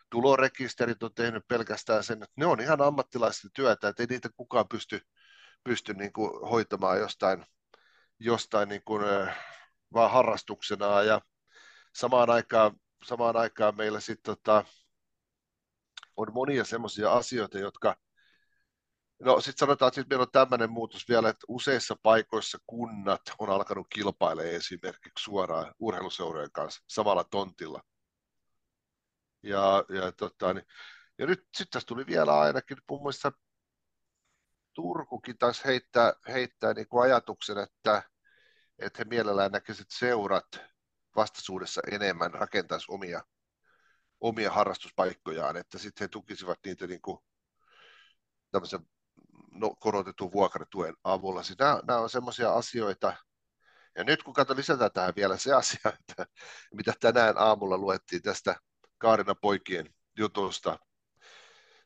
tulorekisterit 0.10 1.04
on 1.04 1.14
tehnyt 1.14 1.48
pelkästään 1.48 2.04
sen, 2.04 2.24
että 2.24 2.34
ne 2.36 2.46
on 2.46 2.62
ihan 2.62 2.82
ammattilaisten 2.82 3.52
työtä, 3.54 3.88
että 3.88 4.04
ei 4.04 4.08
niitä 4.10 4.30
kukaan 4.38 4.68
pysty 4.68 5.02
pysty 5.64 5.94
niin 5.94 6.14
kuin 6.14 6.50
hoitamaan 6.50 7.00
jostain, 7.00 7.46
jostain 8.20 8.70
niin 8.70 8.82
kuin, 8.86 9.04
vaan 9.94 10.12
harrastuksena 10.12 11.02
ja 11.02 11.22
samaan 11.96 12.30
aikaan, 12.30 12.72
samaan 13.06 13.38
aikaan 13.38 13.78
meillä 13.78 14.00
sitten 14.00 14.36
tota, 14.36 14.66
on 16.18 16.34
monia 16.34 16.64
semmoisia 16.64 17.14
asioita, 17.14 17.60
jotka 17.60 17.96
No 19.24 19.42
sitten 19.42 19.58
sanotaan, 19.58 19.88
että 19.88 20.02
sit 20.02 20.10
meillä 20.10 20.24
on 20.24 20.32
tämmöinen 20.32 20.72
muutos 20.72 21.10
vielä, 21.10 21.30
että 21.30 21.46
useissa 21.48 21.96
paikoissa 22.04 22.58
kunnat 22.68 23.22
on 23.40 23.50
alkanut 23.50 23.88
kilpailemaan 23.90 24.56
esimerkiksi 24.56 25.24
suoraan 25.24 25.74
urheiluseurojen 25.80 26.52
kanssa 26.52 26.84
samalla 26.88 27.24
tontilla. 27.24 27.82
Ja, 29.44 29.86
ja, 29.90 30.12
tota, 30.12 30.54
niin, 30.54 30.66
ja 31.18 31.26
nyt 31.26 31.40
sitten 31.40 31.72
tässä 31.72 31.88
tuli 31.88 32.06
vielä 32.08 32.40
ainakin 32.40 32.78
mun 32.90 33.00
mielestä 33.00 33.32
Turkukin 34.74 35.38
taisi 35.38 35.66
heittää, 35.66 36.14
heittää 36.28 36.74
niin 36.74 36.88
kuin 36.88 37.04
ajatuksen, 37.04 37.58
että, 37.58 38.04
että 38.80 38.98
he 39.00 39.04
mielellään 39.10 39.52
näkisivät 39.52 39.88
seurat 39.92 40.46
vastaisuudessa 41.16 41.82
enemmän 41.92 42.34
rakentaisi 42.34 42.86
omia, 42.90 43.24
omia 44.22 44.52
harrastuspaikkojaan, 44.52 45.58
että 45.58 45.78
sitten 45.78 46.06
he 46.06 46.08
tukisivat 46.08 46.60
niitä 46.66 46.88
niin 46.88 47.02
kuin 47.02 47.18
tämmöisen 48.52 48.80
no, 49.52 49.76
korotetun 49.80 50.32
vuokratuen 50.32 50.96
avulla. 51.04 51.44
Siis 51.44 51.60
nämä, 51.60 51.80
nämä 51.88 52.00
on 52.00 52.10
semmoisia 52.10 52.54
asioita, 52.54 53.14
ja 53.96 54.04
nyt 54.04 54.24
kun 54.24 54.34
katson 54.34 54.58
lisätään 54.58 54.92
tähän 54.92 55.14
vielä 55.16 55.38
se 55.38 55.54
asia, 55.54 55.80
että 56.00 56.26
mitä 56.74 56.94
tänään 57.00 57.38
aamulla 57.38 57.78
luettiin 57.78 58.22
tästä 58.22 58.56
Kaarina 58.98 59.36
poikien 59.36 59.94
jutusta 60.18 60.80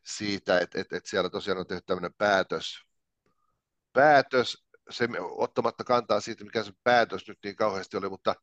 siitä, 0.07 0.59
että, 0.59 0.81
että, 0.81 0.97
että 0.97 1.09
siellä 1.09 1.29
tosiaan 1.29 1.59
on 1.59 1.67
tehty 1.67 1.83
tämmöinen 1.85 2.13
päätös, 2.17 2.85
päätös 3.93 4.67
se, 4.89 5.07
ottamatta 5.37 5.83
kantaa 5.83 6.19
siitä, 6.19 6.43
mikä 6.43 6.63
se 6.63 6.71
päätös 6.83 7.27
nyt 7.27 7.37
niin 7.43 7.55
kauheasti 7.55 7.97
oli, 7.97 8.09
mutta 8.09 8.35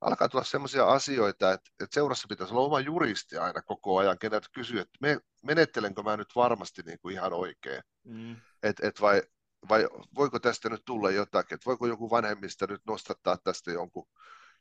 alkaa 0.00 0.28
tulla 0.28 0.44
sellaisia 0.44 0.84
asioita, 0.84 1.52
että, 1.52 1.70
että 1.80 1.94
seurassa 1.94 2.28
pitäisi 2.28 2.54
olla 2.54 2.66
oma 2.66 2.80
juristi 2.80 3.36
aina 3.36 3.62
koko 3.62 3.98
ajan, 3.98 4.18
keneltä 4.18 4.48
kysyy, 4.52 4.80
että 4.80 4.98
me, 5.00 5.18
menettelenkö 5.42 6.02
mä 6.02 6.16
nyt 6.16 6.36
varmasti 6.36 6.82
niin 6.82 6.98
kuin 7.02 7.14
ihan 7.14 7.32
oikein, 7.32 7.82
mm. 8.04 8.36
et, 8.62 8.76
et 8.82 9.00
vai, 9.00 9.22
vai 9.68 9.88
voiko 10.14 10.38
tästä 10.38 10.68
nyt 10.68 10.82
tulla 10.84 11.10
jotakin, 11.10 11.54
että 11.54 11.66
voiko 11.66 11.86
joku 11.86 12.10
vanhemmista 12.10 12.66
nyt 12.66 12.80
nostattaa 12.86 13.36
tästä 13.36 13.70
jonkun 13.70 14.08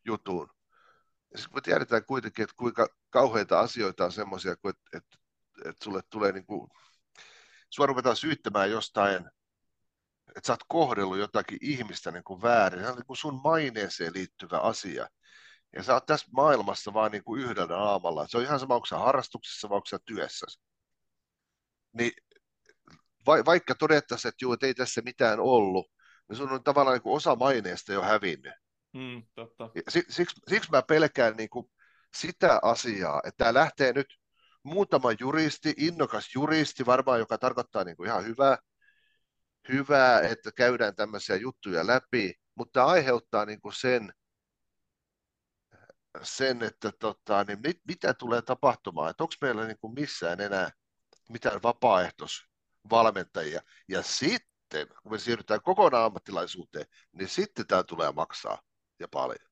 jutun. 0.05 0.49
Ja 1.31 1.37
sitten 1.37 1.57
me 1.57 1.61
tiedetään 1.61 2.05
kuitenkin, 2.05 2.43
että 2.43 2.55
kuinka 2.57 2.87
kauheita 3.09 3.59
asioita 3.59 4.05
on 4.05 4.11
semmoisia, 4.11 4.51
että, 4.51 4.69
että, 4.93 5.17
että 5.66 5.84
sulle 5.84 6.01
tulee 6.09 6.32
niin 6.32 6.45
kuin, 6.45 6.70
sua 7.70 7.86
ruvetaan 7.86 8.16
syyttämään 8.16 8.72
jostain 8.72 9.26
että 10.36 10.47
sä 10.47 10.53
oot 10.53 10.64
kohdellut 10.68 11.18
jotakin 11.18 11.57
ihmistä 11.62 12.12
niin 12.12 12.24
kuin 12.24 12.41
väärin. 12.41 12.84
Se 12.84 12.89
on 12.89 12.95
niin 12.95 13.05
kuin 13.05 13.18
sun 13.18 13.41
maineeseen 13.43 14.14
liittyvä 14.14 14.57
asia. 14.57 15.07
Ja 15.76 15.84
sä 15.84 15.93
oot 15.93 16.05
tässä 16.05 16.28
maailmassa 16.32 16.93
vaan 16.93 17.12
niin 17.12 17.24
kuin 17.24 17.41
yhdellä 17.41 17.78
aamalla. 17.78 18.28
Se 18.28 18.38
on 18.38 18.43
ihan 18.43 18.59
sama, 18.59 18.76
onko 18.76 18.86
sä 18.86 18.97
harrastuksessa 18.97 19.70
vai 19.70 19.76
onko 19.76 19.86
sä 19.86 19.99
työssä. 20.05 20.45
Niin 21.93 22.12
va- 23.28 23.45
vaikka 23.45 23.76
todettaisiin, 23.76 24.30
että 24.30 24.45
juu, 24.45 24.53
että 24.53 24.66
ei 24.66 24.74
tässä 24.74 25.01
mitään 25.01 25.39
ollut, 25.39 25.91
niin 26.30 26.38
sun 26.38 26.51
on 26.51 26.64
tavallaan 26.64 26.93
niin 26.93 27.03
kuin 27.03 27.16
osa 27.16 27.36
maineesta 27.36 27.93
jo 27.93 28.01
hävinnyt. 28.01 28.53
Mm, 28.93 29.24
totta. 29.36 29.70
siksi, 29.89 30.14
siksi, 30.14 30.41
siksi 30.49 30.72
mä 30.72 30.82
pelkään 30.82 31.38
niin 31.38 31.49
kuin 31.49 31.72
sitä 32.16 32.59
asiaa, 32.64 33.22
että 33.24 33.38
tämä 33.38 33.53
lähtee 33.53 33.93
nyt 33.93 34.20
muutama 34.64 35.09
juristi, 35.20 35.74
innokas 35.78 36.36
juristi 36.36 36.86
varmaan, 36.86 37.20
joka 37.20 37.38
tarkoittaa 37.38 37.84
niin 37.84 37.97
kuin 37.97 38.07
ihan 38.07 38.26
hyvää, 38.26 38.57
hyvää, 39.70 40.22
että 40.22 40.51
käydään 40.51 40.95
tämmöisiä 40.95 41.36
juttuja 41.36 41.88
läpi, 41.88 42.34
mutta 42.55 42.86
aiheuttaa 42.86 43.45
niin 43.45 43.62
kuin 43.62 43.74
sen, 43.74 44.14
sen, 46.22 46.64
että 46.64 46.91
tota, 46.99 47.43
niin 47.43 47.59
mit, 47.64 47.78
mitä 47.88 48.14
tulee 48.14 48.41
tapahtumaan, 48.41 49.09
että 49.09 49.24
onko 49.24 49.34
meillä 49.41 49.68
niin 49.68 49.80
kuin 49.82 49.93
missään 49.93 50.41
enää 50.41 50.72
mitään 51.30 51.64
vapaaehtoisvalmentajia. 51.64 53.62
Ja 53.88 54.03
sitten, 54.03 54.88
kun 55.03 55.12
me 55.12 55.20
siirrytään 55.20 55.62
kokonaan 55.62 56.05
ammattilaisuuteen, 56.05 56.86
niin 57.12 57.30
sitten 57.30 57.68
tämä 57.68 57.84
tulee 57.84 58.12
maksaa 58.12 58.62
ja 58.99 59.07
paljon. 59.07 59.51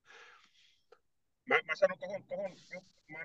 Mä, 1.49 1.55
mä 1.65 1.75
sanon 1.75 1.99
tuohon, 1.99 2.23
tuohon 2.23 2.51
mä 3.07 3.19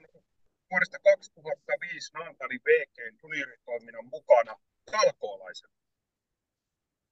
vuodesta 0.70 0.98
2005 0.98 2.12
Naantalin 2.14 2.60
VG 2.64 2.96
junioritoiminnan 3.22 4.06
mukana 4.06 4.54
talkoolaisena. 4.90 5.74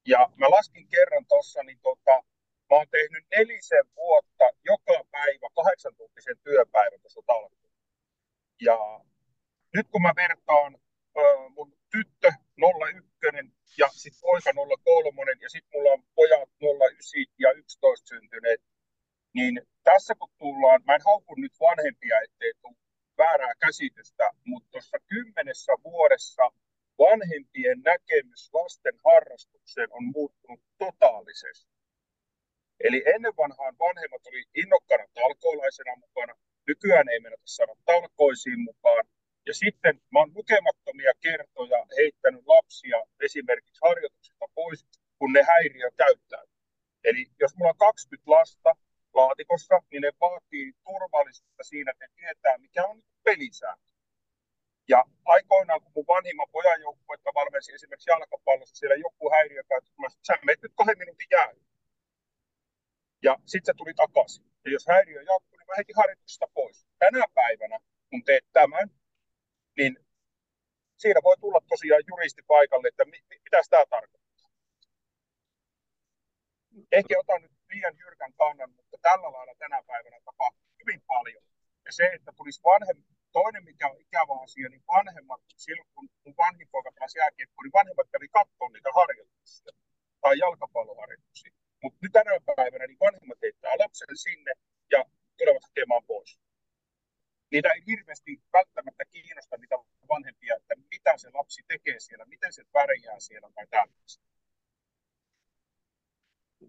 Ja 0.07 0.30
mä 0.36 0.50
laskin 0.50 0.88
kerran 0.88 1.26
tuossa, 1.28 1.62
niin 1.62 1.80
tota, 1.82 2.14
mä 2.70 2.76
oon 2.76 2.86
tehnyt 2.90 3.24
nelisen 3.36 3.86
vuotta 3.96 4.44
joka 4.64 5.05
päivä 5.11 5.46
kahdeksan 5.55 5.96
tuntisen 5.96 6.38
työpäivän 6.44 7.00
tuossa 7.00 7.20
talkoon. 7.26 7.72
Ja 8.61 8.78
nyt 9.74 9.86
kun 9.90 10.03
mä 10.03 10.12
vertaan 10.16 10.74
äh, 11.18 11.53
mun 11.57 11.76
tyttö 11.92 12.30
01 12.92 13.53
ja 13.78 13.88
sitten 13.88 14.20
poika 14.20 14.50
03 14.84 15.32
ja 15.40 15.48
sitten 15.50 15.70
mulla 15.74 15.90
on 15.92 16.03
pojat 16.14 16.50
09 16.61 17.24
ja 17.38 17.53
11 17.53 18.09
syntyneet, 18.09 18.62
niin 19.34 19.55
tässä 19.84 20.14
kun 20.14 20.30
tullaan, 20.38 20.80
mä 20.84 20.94
en 20.94 21.00
nyt 21.36 21.61
vanhempia, 21.61 22.20
ettei 22.24 22.53
tule 22.61 22.82
väärää 23.18 23.52
käsitystä, 23.58 24.30
mutta 24.44 24.68
tuossa 24.70 24.98
kymmenessä 25.08 25.72
vuodessa 25.84 26.42
vanhempien 26.98 27.82
näkemys 27.84 28.50
lasten 28.52 28.94
harrastukseen 29.04 29.88
on 29.92 30.04
muuttunut 30.04 30.60
totaalisesti. 30.78 31.72
Eli 32.80 33.02
ennen 33.14 33.36
vanhaan 33.36 33.78
vanhemmat 33.78 34.26
oli 34.26 34.44
innokkana 34.54 35.04
talkoolaisena 35.14 35.96
mukana, 35.96 36.34
nykyään 36.66 37.08
ei 37.08 37.20
mennä 37.20 37.36
saada 37.44 37.74
talkoisiin 37.84 38.60
mukaan. 38.60 39.04
Ja 39.46 39.54
sitten 39.54 40.00
mä 40.12 40.18
oon 40.18 40.34
lukemattomia 40.34 41.12
kertoja 41.20 41.86
heittänyt 41.96 42.46
lapsia 42.46 42.98
esimerkiksi 43.20 43.80
harjoituksista 43.82 44.44
pois, 44.54 44.86
kun 45.18 45.32
ne 45.32 45.42
häiriö 45.42 45.90
käyttää. 45.96 46.42
Eli 47.04 47.26
jos 47.40 47.56
mulla 47.56 47.70
on 47.70 47.76
20 47.76 48.30
lasta 48.30 48.76
laatikossa, 49.14 49.82
niin 49.90 50.02
ne 50.02 50.10
vaatii 50.20 50.72
turvallisuutta 50.84 51.62
siinä, 51.64 51.90
että 51.90 52.04
ne 52.04 52.12
tietää, 52.16 52.58
mikä 52.58 52.86
on 52.86 53.02
pelisääntö. 53.24 53.92
Ja 54.88 55.04
aikoinaan, 55.24 55.80
kun 55.82 55.92
mun 55.94 56.04
vanhimman 56.08 56.52
pojan 56.52 56.80
joukkuetta 56.80 57.30
valmensi 57.34 57.72
esimerkiksi 57.72 58.10
jalkapallossa, 58.10 58.76
siellä 58.76 58.96
joku 58.96 59.30
häiriö 59.30 59.62
päätyi, 59.68 59.90
että 60.06 60.26
sä 60.26 60.32
menet 60.46 60.62
nyt 60.62 60.72
kahden 60.76 60.98
minuutin 60.98 61.26
jäällä. 61.30 61.62
Ja 63.22 63.36
sitten 63.46 63.66
se 63.66 63.76
tuli 63.76 63.94
takaisin. 63.94 64.44
Ja 64.64 64.70
jos 64.70 64.86
häiriö 64.86 65.22
jatkuu, 65.22 65.58
niin 65.58 65.66
mä 65.66 65.74
heti 65.78 65.92
harjoituksesta 65.96 66.46
pois. 66.54 66.86
Tänä 66.98 67.24
päivänä, 67.34 67.78
kun 68.10 68.24
teet 68.24 68.46
tämän, 68.52 68.90
niin 69.76 69.96
siinä 70.96 71.20
voi 71.24 71.36
tulla 71.40 71.60
tosiaan 71.68 72.02
juristi 72.08 72.42
paikalle, 72.42 72.88
että 72.88 73.04
mi- 73.04 73.24
mitä 73.44 73.60
tämä 73.70 73.86
tarkoittaa. 73.90 74.50
Ehkä 76.92 77.14
otan 77.18 77.42
nyt 77.42 77.52
liian 77.70 77.98
jyrkän 77.98 78.32
kannan, 78.32 78.70
mutta 78.70 78.91
tällä 79.03 79.28
lailla 79.32 79.55
tänä 79.59 79.82
päivänä 79.90 80.18
tapahtuu 80.24 80.70
hyvin 80.80 81.00
paljon. 81.12 81.44
Ja 81.86 81.92
se, 81.92 82.05
että 82.16 82.32
tulisi 82.36 82.61
vanhem, 82.70 82.98
toinen, 83.32 83.64
mikä 83.64 83.86
on 83.88 84.00
ikävä 84.00 84.34
asia, 84.42 84.68
niin 84.68 84.84
vanhemmat, 84.96 85.40
silloin 85.57 85.88
kun 85.94 86.09
mun 86.24 86.34
vanhin 86.44 86.68
poika 86.72 86.92
pelasi 86.92 87.18
jääkiekkoa, 87.18 87.62
niin 87.62 87.78
vanhemmat 87.80 88.09
kävi 88.12 88.28
katsomaan 88.28 88.72
niitä 88.72 88.90
harjoituksia 89.00 89.72
tai 90.20 90.38
jalkapalloharjoituksia. 90.38 91.53
Mutta 91.82 91.98
nyt 92.03 92.12
tänä 92.12 92.30
päivänä 92.57 92.86
niin 92.86 93.05
vanhemmat 93.07 93.38
heittää 93.42 93.78
lapsen 93.78 94.16
sinne 94.26 94.53
ja 94.94 95.00
tulevat 95.38 95.64
hakemaan 95.68 96.05
pois. 96.05 96.40
Niitä 97.53 97.68
ei 97.72 97.82
hirveästi 97.86 98.42
välttämättä 98.53 99.05
kiinnosta 99.05 99.57
niitä 99.57 99.76
vanhempia, 100.09 100.57
että 100.57 100.74
mitä 100.90 101.18
se 101.18 101.28
lapsi 101.34 101.62
tekee 101.68 102.00
siellä, 102.00 102.24
miten 102.24 102.53
se 102.53 102.62
pärjää 102.72 103.20
siellä 103.20 103.48
tai 103.55 103.66
tällaista. 103.70 104.24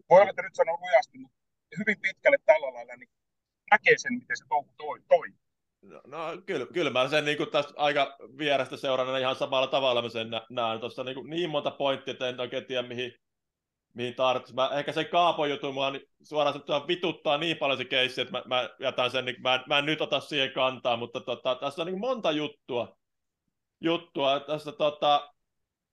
Voi 0.09 0.21
olla, 0.21 0.29
että 0.29 0.41
nyt 0.41 0.55
sanon 0.55 0.81
lujasti, 0.81 1.17
mutta 1.17 1.42
hyvin 1.79 2.01
pitkälle 2.01 2.37
tällä 2.45 2.73
lailla 2.73 2.95
niin 2.95 3.09
näkee 3.71 3.93
sen, 3.97 4.13
miten 4.13 4.37
se 4.37 4.45
touhu 4.49 4.73
toi, 4.77 4.99
toi. 5.07 5.27
No, 5.81 6.01
no 6.05 6.17
kyllä, 6.45 6.65
kyllä 6.73 6.89
mä 6.89 7.07
sen 7.07 7.25
niin 7.25 7.37
tästä 7.51 7.73
aika 7.75 8.17
vierestä 8.37 8.77
seurana 8.77 9.17
ihan 9.17 9.35
samalla 9.35 9.67
tavalla 9.67 10.01
mä 10.01 10.09
sen 10.09 10.27
näen. 10.49 10.79
Tuossa 10.79 11.03
niin, 11.03 11.29
niin 11.29 11.49
monta 11.49 11.71
pointtia, 11.71 12.11
että 12.11 12.29
en 12.29 12.39
oikein 12.39 12.65
tiedä 12.65 12.87
mihin, 12.87 13.13
mihin 13.93 14.15
tarvitsisi. 14.15 14.55
Mä, 14.55 14.69
ehkä 14.73 14.91
se 14.91 15.03
Kaapo 15.03 15.45
juttu 15.45 15.73
mua 15.73 15.91
niin 15.91 16.09
suoraan 16.21 16.53
sanottuna 16.53 16.87
vituttaa 16.87 17.37
niin 17.37 17.57
paljon 17.57 17.77
se 17.77 17.85
keissi, 17.85 18.21
että 18.21 18.31
mä, 18.31 18.43
mä 18.45 18.69
jätän 18.79 19.11
sen, 19.11 19.25
niin, 19.25 19.41
mä, 19.41 19.63
mä 19.67 19.79
en 19.79 19.85
nyt 19.85 20.01
ota 20.01 20.19
siihen 20.19 20.51
kantaa, 20.51 20.97
mutta 20.97 21.19
tota, 21.19 21.55
tässä 21.55 21.81
on 21.81 21.85
niin 21.85 21.99
monta 21.99 22.31
juttua. 22.31 22.97
juttua. 23.81 24.39
Tässä, 24.39 24.71
tota, 24.71 25.33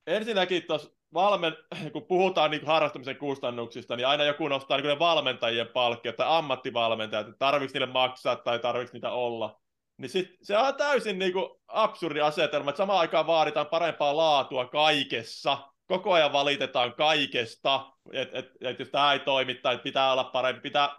ensinnäkin 0.06 0.62
tuossa 0.62 0.90
valmen, 1.14 1.56
kun 1.92 2.06
puhutaan 2.06 2.50
niin 2.50 2.66
harrastamisen 2.66 3.16
kustannuksista, 3.16 3.96
niin 3.96 4.06
aina 4.06 4.24
joku 4.24 4.48
nostaa 4.48 4.80
niin 4.80 4.98
valmentajien 4.98 5.68
palkkiot 5.68 6.16
tai 6.16 6.26
ammattivalmentajat, 6.28 7.28
että 7.28 7.38
tarvitsi 7.38 7.78
niille 7.78 7.92
maksaa 7.92 8.36
tai 8.36 8.58
tarvitsi 8.58 8.94
niitä 8.94 9.10
olla. 9.10 9.60
Niin 9.96 10.10
sit, 10.10 10.36
se 10.42 10.58
on 10.58 10.74
täysin 10.74 11.18
niin 11.18 11.32
kuin 11.32 11.50
absurdi 11.68 12.20
asetelma, 12.20 12.70
että 12.70 12.78
samaan 12.78 13.00
aikaan 13.00 13.26
vaaditaan 13.26 13.66
parempaa 13.66 14.16
laatua 14.16 14.66
kaikessa. 14.66 15.58
Koko 15.86 16.12
ajan 16.12 16.32
valitetaan 16.32 16.94
kaikesta, 16.94 17.86
että 18.12 18.38
et, 18.38 18.50
et 18.60 18.78
jos 18.78 18.88
tämä 18.88 19.12
ei 19.12 19.18
toimi 19.18 19.54
tai 19.54 19.78
pitää 19.78 20.12
olla 20.12 20.24
parempi, 20.24 20.60
pitää, 20.60 20.90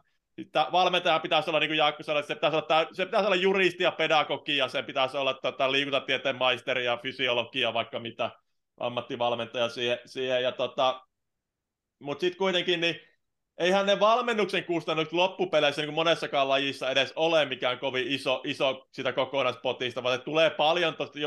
valmentaja 0.71 1.19
pitäisi 1.19 1.49
olla, 1.49 1.59
niin 1.59 1.69
kuin 1.69 1.77
Jaakko 1.77 2.03
sanoi, 2.03 2.23
se 2.23 2.35
pitäisi 2.35 2.57
olla, 2.57 2.87
se 2.93 3.05
pitäisi 3.05 3.25
olla 3.25 3.35
juristi 3.35 3.83
ja 3.83 3.91
pedagogia, 3.91 4.67
se 4.67 4.83
pitäisi 4.83 5.17
olla 5.17 5.33
tota, 5.33 5.71
liikuntatieteen 5.71 6.35
maisteri 6.35 6.85
ja 6.85 6.97
fysiologia, 6.97 7.73
vaikka 7.73 7.99
mitä 7.99 8.31
ammattivalmentaja 8.85 9.69
siihen. 9.69 9.99
siihen 10.05 10.43
ja 10.43 10.51
tota, 10.51 11.07
mutta 11.99 12.21
sitten 12.21 12.37
kuitenkin, 12.37 12.81
niin 12.81 12.99
eihän 13.57 13.85
ne 13.85 13.99
valmennuksen 13.99 14.63
kustannukset 14.63 15.13
loppupeleissä 15.13 15.81
niin 15.81 15.87
kuin 15.87 15.95
monessakaan 15.95 16.49
lajissa 16.49 16.89
edes 16.89 17.13
ole 17.15 17.45
mikään 17.45 17.79
kovin 17.79 18.07
iso, 18.07 18.41
iso 18.43 18.87
sitä 18.91 19.13
kokonaispotista, 19.13 20.03
vaan 20.03 20.21
tulee 20.21 20.49
paljon 20.49 20.95
tosta, 20.95 21.19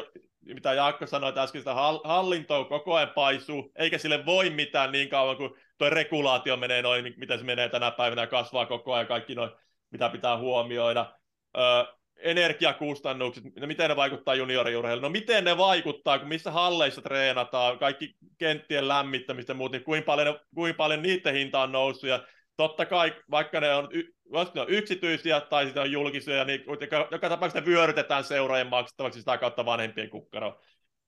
mitä 0.45 0.73
Jaakko 0.73 1.07
sanoi 1.07 1.33
äsken, 1.37 1.61
sitä 1.61 1.75
hallintoa 2.05 2.65
koko 2.65 2.95
ajan 2.95 3.11
paisuu, 3.15 3.73
eikä 3.77 3.99
sille 3.99 4.27
voi 4.27 4.51
mitään 4.51 4.93
niin 4.93 5.09
kauan 5.09 5.37
kuin 5.37 5.51
tuo 5.79 5.91
regulaatio 5.91 6.57
menee 6.57 6.83
noin, 6.83 7.15
miten 7.17 7.39
se 7.39 7.45
menee 7.45 7.69
tänä 7.69 7.91
päivänä 7.91 8.27
kasvaa 8.27 8.67
koko 8.67 8.95
ajan 8.95 9.07
kaikki 9.07 9.35
noin, 9.35 9.51
mitä 9.91 10.09
pitää 10.09 10.39
huomioida. 10.39 11.13
Öö, 11.57 11.85
energiakustannukset, 12.17 13.45
no 13.61 13.67
miten 13.67 13.91
ne 13.91 13.97
vaikuttaa 13.97 14.35
junioriurheiluun, 14.35 15.03
no 15.03 15.09
miten 15.09 15.45
ne 15.45 15.57
vaikuttaa, 15.59 16.19
kun 16.19 16.29
missä 16.29 16.51
halleissa 16.51 17.03
treenataan, 17.03 17.79
kaikki 17.79 18.17
kenttien 18.39 18.89
lämmittämistä 18.89 19.51
ja 19.51 19.55
muut, 19.55 19.73
niin 19.73 19.85
kuinka 19.85 20.07
paljon, 20.07 20.41
kuinka 20.55 20.77
paljon 20.77 21.03
niiden 21.03 21.35
hinta 21.35 21.63
on 21.63 21.73
noussut, 21.73 22.11
ja 22.11 22.25
totta 22.57 22.87
kai, 22.87 23.15
vaikka 23.31 23.61
ne 23.61 23.75
on, 23.75 23.89
ne 24.55 24.61
on 24.61 24.71
yksityisiä 24.71 25.41
tai 25.41 25.65
sitten 25.65 25.83
on 25.83 25.93
julkisia, 25.93 26.45
niin 26.45 26.65
joka, 26.81 27.09
joka 27.11 27.29
tapauksessa 27.29 27.61
ne 27.61 27.67
vyörytetään 27.67 28.25
seuraajien 28.25 28.67
maksettavaksi 28.67 29.19
sitä 29.19 29.39
kautta 29.39 29.67
vanhempien 29.67 30.11
kukkaro, 30.11 30.61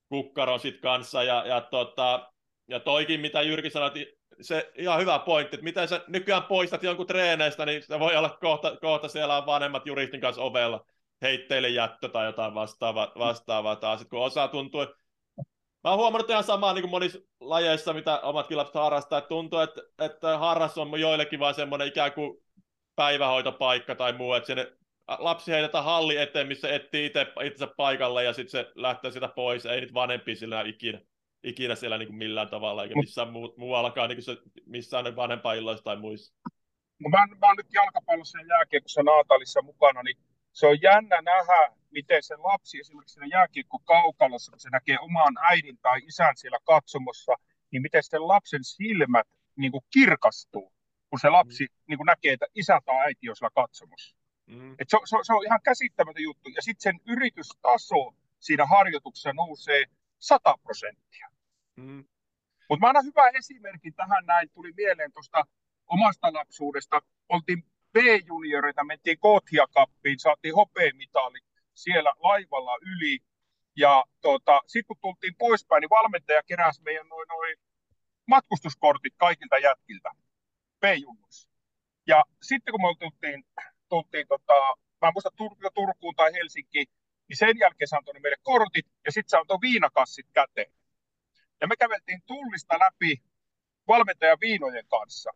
kukkaron 0.09 0.59
sit 0.59 0.81
kanssa, 0.81 1.23
ja, 1.23 1.43
ja, 1.47 1.61
tota, 1.61 2.31
ja 2.67 2.79
toikin, 2.79 3.19
mitä 3.19 3.41
Jyrki 3.41 3.69
sanoi, 3.69 3.91
se 4.41 4.71
ihan 4.75 4.99
hyvä 4.99 5.19
pointti, 5.19 5.55
että 5.55 5.63
miten 5.63 5.87
sä 5.87 6.01
nykyään 6.07 6.43
poistat 6.43 6.83
jonkun 6.83 7.07
treeneistä, 7.07 7.65
niin 7.65 7.83
se 7.83 7.99
voi 7.99 8.15
olla 8.15 8.37
kohta, 8.41 8.77
kohta 8.81 9.07
siellä 9.07 9.37
on 9.37 9.45
vanhemmat 9.45 9.87
juristin 9.87 10.21
kanssa 10.21 10.41
ovella, 10.41 10.85
heitteille 11.21 11.69
jättö 11.69 12.09
tai 12.09 12.25
jotain 12.25 12.53
vastaavaa, 12.53 13.11
vastaavaa 13.17 13.75
taas, 13.75 14.05
kun 14.05 14.19
osa 14.19 14.47
tuntuu, 14.47 14.85
Mä 15.83 15.91
oon 15.91 15.99
huomannut 15.99 16.29
ihan 16.29 16.43
samaa 16.43 16.73
niin 16.73 16.81
kuin 16.81 16.91
monissa 16.91 17.19
lajeissa, 17.39 17.93
mitä 17.93 18.19
omatkin 18.19 18.57
lapset 18.57 18.75
harrastaa, 18.75 19.19
että 19.19 19.29
tuntuu, 19.29 19.59
että, 19.59 19.81
että 19.99 20.37
harras 20.37 20.77
on 20.77 20.99
joillekin 20.99 21.39
vaan 21.39 21.53
semmoinen 21.53 21.87
ikään 21.87 22.13
kuin 22.13 22.43
päivähoitopaikka 22.95 23.95
tai 23.95 24.13
muu, 24.13 24.33
että 24.33 24.47
sinne 24.47 24.71
lapsi 25.07 25.51
heitetään 25.51 25.83
halli 25.83 26.17
eteen, 26.17 26.47
missä 26.47 26.69
etsii 26.69 27.05
itse 27.05 27.27
itsensä 27.43 27.73
paikalle 27.77 28.23
ja 28.23 28.33
sitten 28.33 28.51
se 28.51 28.71
lähtee 28.75 29.11
sitä 29.11 29.27
pois, 29.27 29.65
ei 29.65 29.81
nyt 29.81 29.93
vanhempi 29.93 30.35
sillä 30.35 30.61
ikinä, 30.61 31.01
ikinä 31.43 31.75
siellä 31.75 31.97
niin 31.97 32.07
kuin 32.07 32.17
millään 32.17 32.49
tavalla, 32.49 32.83
eikä 32.83 32.95
missään 32.95 33.31
muu, 33.31 33.53
muuallakaan 33.57 34.09
niin 34.09 34.17
kuin 34.17 34.23
se, 34.23 34.37
missään 34.65 35.15
vanhempailloissa 35.15 35.83
tai 35.83 35.95
muissa. 35.95 36.33
No 36.99 37.09
mä, 37.09 37.17
mä 37.17 37.47
oon 37.47 37.57
nyt 37.57 37.73
jalkapallossa 37.73 38.39
ja 38.39 38.45
jääkiekossa 38.45 39.03
Naatalissa 39.03 39.61
mukana, 39.61 40.03
niin 40.03 40.17
se 40.57 40.67
on 40.67 40.81
jännä 40.81 41.21
nähdä, 41.21 41.73
miten 41.91 42.23
se 42.23 42.35
lapsi 42.35 42.79
esimerkiksi 42.79 43.13
siinä 43.13 43.37
jääkiekko 43.37 43.79
kaukalossa, 43.79 44.51
kun 44.51 44.59
se 44.59 44.69
näkee 44.69 44.99
oman 44.99 45.37
äidin 45.41 45.77
tai 45.77 45.99
isän 46.05 46.37
siellä 46.37 46.59
katsomossa, 46.63 47.33
niin 47.71 47.81
miten 47.81 48.03
sen 48.03 48.27
lapsen 48.27 48.63
silmät 48.63 49.27
niin 49.55 49.71
kuin 49.71 49.83
kirkastuu, 49.93 50.73
kun 51.09 51.19
se 51.19 51.29
lapsi 51.29 51.63
mm. 51.63 51.75
niin 51.87 51.97
kuin 51.97 52.05
näkee, 52.05 52.33
että 52.33 52.45
isä 52.55 52.81
tai 52.85 52.95
äiti 52.95 53.29
on 53.29 53.35
siellä 53.35 53.55
katsomossa. 53.55 54.15
Mm. 54.45 54.73
Et 54.79 54.89
se, 54.89 54.97
se, 55.05 55.17
se 55.21 55.33
on 55.33 55.45
ihan 55.45 55.61
käsittämätön 55.63 56.23
juttu. 56.23 56.49
Ja 56.49 56.61
sitten 56.61 56.83
sen 56.83 56.99
yritystaso 57.07 58.15
siinä 58.39 58.65
harjoituksessa 58.65 59.33
nousee 59.33 59.83
100 60.19 60.55
prosenttia. 60.63 61.27
Mm. 61.75 62.05
Mutta 62.69 62.81
mä 62.81 62.89
annan 62.89 63.05
hyvä 63.05 63.29
esimerkki 63.29 63.91
tähän 63.91 64.25
näin, 64.25 64.49
tuli 64.49 64.73
mieleen 64.77 65.11
tuosta 65.11 65.45
omasta 65.87 66.33
lapsuudesta. 66.33 67.01
Oltiin 67.29 67.63
B-junioreita, 67.97 68.83
mentiin 68.83 69.19
Kothia 69.19 69.65
Cuppiin, 69.75 70.19
saatiin 70.19 70.55
hopeamitali 70.55 71.39
siellä 71.73 72.13
laivalla 72.19 72.77
yli. 72.81 73.19
Ja 73.75 74.03
tota, 74.21 74.61
sitten 74.67 74.87
kun 74.87 75.01
tultiin 75.01 75.35
poispäin, 75.37 75.81
niin 75.81 75.89
valmentaja 75.89 76.43
keräsi 76.43 76.81
meidän 76.83 77.07
noin, 77.07 77.27
noin 77.27 77.55
matkustuskortit 78.27 79.13
kaikilta 79.17 79.57
jätkiltä 79.57 80.09
B-junnuissa. 80.79 81.49
Ja 82.07 82.23
sitten 82.41 82.71
kun 82.71 82.81
me 82.81 82.87
tultiin, 82.99 83.45
tultiin 83.89 84.27
tota, 84.27 84.53
mä 85.01 85.07
en 85.07 85.13
muista 85.15 85.31
Tur- 85.37 85.71
Turkuun 85.73 86.15
tai 86.15 86.33
Helsinkiin, 86.33 86.87
niin 87.27 87.37
sen 87.37 87.59
jälkeen 87.59 87.87
se 87.87 87.95
antoi 87.95 88.19
meille 88.19 88.37
kortit 88.43 88.85
ja 89.05 89.11
sitten 89.11 89.29
se 89.29 89.37
antoi 89.37 89.57
viinakassit 89.61 90.27
käteen. 90.33 90.71
Ja 91.61 91.67
me 91.67 91.75
käveltiin 91.75 92.21
tullista 92.25 92.79
läpi 92.79 93.23
valmentajan 93.87 94.37
viinojen 94.41 94.87
kanssa 94.87 95.31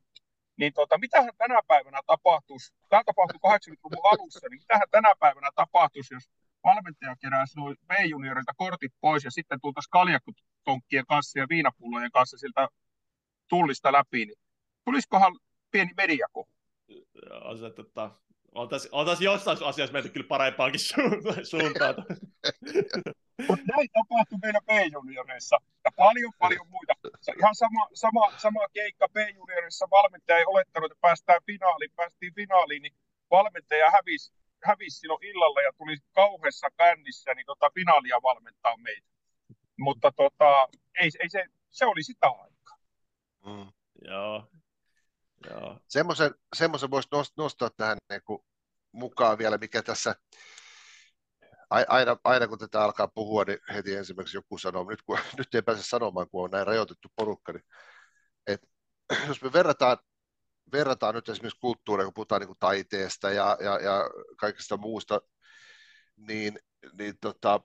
niin 0.62 0.74
tota, 0.74 0.97
mitähän 0.97 1.34
tänä 1.38 1.59
päivänä 1.68 1.99
tapahtuisi, 2.07 2.74
tämä 2.89 3.03
tapahtui 3.05 3.39
80-luvun 3.51 4.05
alussa, 4.12 4.47
niin 4.49 4.62
mitähän 4.62 4.88
tänä 4.91 5.14
päivänä 5.20 5.49
tapahtuisi, 5.55 6.14
jos 6.14 6.30
valmentaja 6.64 7.16
keräisi 7.22 7.59
noin 7.59 7.78
B-juniorilta 7.88 8.53
kortit 8.57 8.93
pois 9.01 9.24
ja 9.24 9.32
sitten 9.32 9.62
tultaisiin 9.62 9.91
kaljakutonkkien 9.91 11.05
kanssa 11.05 11.39
ja 11.39 11.45
viinapullojen 11.49 12.12
kanssa 12.12 12.38
siltä 12.38 12.68
tullista 13.49 13.91
läpi, 13.91 14.26
niin 14.26 14.39
tulisikohan 14.86 15.34
pieni 15.72 15.91
mediako? 15.97 16.47
Joo, 16.88 17.57
se, 17.57 17.66
oltaisiin 18.52 18.95
oltais 18.95 19.22
jossain 19.22 19.64
asiassa 19.64 19.93
menty 19.93 20.10
kyllä 20.10 20.28
parempaankin 20.28 20.82
suuntaan. 21.43 21.95
Mutta 23.47 23.66
näin 23.76 23.89
tapahtui 23.93 24.38
meillä 24.41 24.62
B-junioreissa 24.62 25.58
ja 25.86 25.91
paljon 25.95 26.34
paljon 26.39 26.68
muita. 26.70 26.93
Ihan 27.39 27.56
sama, 27.56 27.88
sama, 27.93 28.32
sama 28.38 28.68
keikka 28.74 29.08
B-junioreissa 29.10 29.88
valmentaja 29.91 30.38
ei 30.38 30.45
olettanut, 30.47 30.91
että 30.91 31.02
päästään 31.02 31.41
finaaliin, 31.45 31.91
päästiin 31.95 32.34
finaaliin, 32.36 32.82
niin 32.82 32.93
valmentaja 33.32 33.91
hävisi, 33.91 34.34
hävisi 34.64 34.99
silloin 34.99 35.24
illalla 35.24 35.62
ja 35.62 35.72
tuli 35.78 35.97
kauheassa 36.12 36.68
kännissä 36.78 37.34
niin 37.34 37.45
tota 37.45 37.72
finaalia 37.76 38.22
valmentaa 38.24 38.78
meitä. 38.78 39.08
Mutta 39.78 40.12
tota, 40.12 40.68
ei, 40.99 41.10
ei 41.20 41.30
se, 41.30 41.45
se 41.70 41.86
oli 41.86 42.04
sitä 42.04 42.28
aikaa. 42.28 42.78
Mm. 43.45 43.72
Joo. 44.06 44.47
Semmoisen, 45.88 46.36
semmoisen 46.56 46.92
voisi 46.92 47.10
nostaa 47.38 47.70
tähän 47.70 47.98
niin 48.10 48.22
kuin 48.26 48.39
mukaan 48.92 49.38
vielä, 49.38 49.58
mikä 49.58 49.84
tässä 49.84 50.16
aina, 51.70 52.18
aina 52.24 52.48
kun 52.48 52.58
tätä 52.58 52.84
alkaa 52.84 53.08
puhua, 53.08 53.44
niin 53.44 53.60
heti 53.74 53.96
ensimmäiseksi 53.96 54.38
joku 54.38 54.58
sanoo, 54.58 54.89
nyt, 54.89 55.02
kun, 55.02 55.18
nyt 55.38 55.56
ei 55.56 55.62
pääse 55.62 55.84
sanomaan, 55.84 56.30
kun 56.30 56.44
on 56.44 56.52
näin 56.52 56.68
rajoitettu 56.68 57.08
porukka, 57.16 57.54
niin 57.54 57.64
että 58.48 58.68
jos 59.28 59.42
me 59.42 59.54
verrataan, 59.54 59.98
verrataan 60.72 61.16
nyt 61.16 61.30
esimerkiksi 61.30 61.60
kulttuuria, 61.60 62.06
kun 62.06 62.14
puhutaan 62.14 62.42
niin 62.42 62.48
kuin 62.48 62.60
taiteesta 62.60 63.32
ja, 63.32 63.58
ja, 63.60 63.80
ja 63.80 64.10
kaikesta 64.38 64.78
muusta, 64.78 65.22
niin, 66.16 66.60
niin 66.94 67.18
tota, 67.22 67.62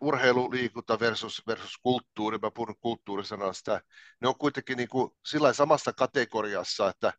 urheilu, 0.00 0.50
liikunta 0.50 1.00
versus, 1.00 1.42
versus 1.46 1.78
kulttuuri, 1.82 2.38
mä 2.38 2.50
puhun 2.50 2.74
kulttuurisanasta, 2.80 3.80
ne 4.20 4.28
on 4.28 4.38
kuitenkin 4.38 4.76
niin 4.76 4.88
kuin 4.88 5.10
sillä 5.26 5.52
samassa 5.52 5.92
kategoriassa, 5.92 6.88
että 6.88 7.12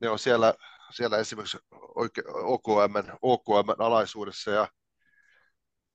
ne 0.00 0.08
on 0.08 0.18
siellä, 0.18 0.54
siellä 0.90 1.18
esimerkiksi 1.18 1.58
OKM, 2.26 3.16
OKM 3.22 3.68
alaisuudessa. 3.78 4.50
Ja 4.50 4.68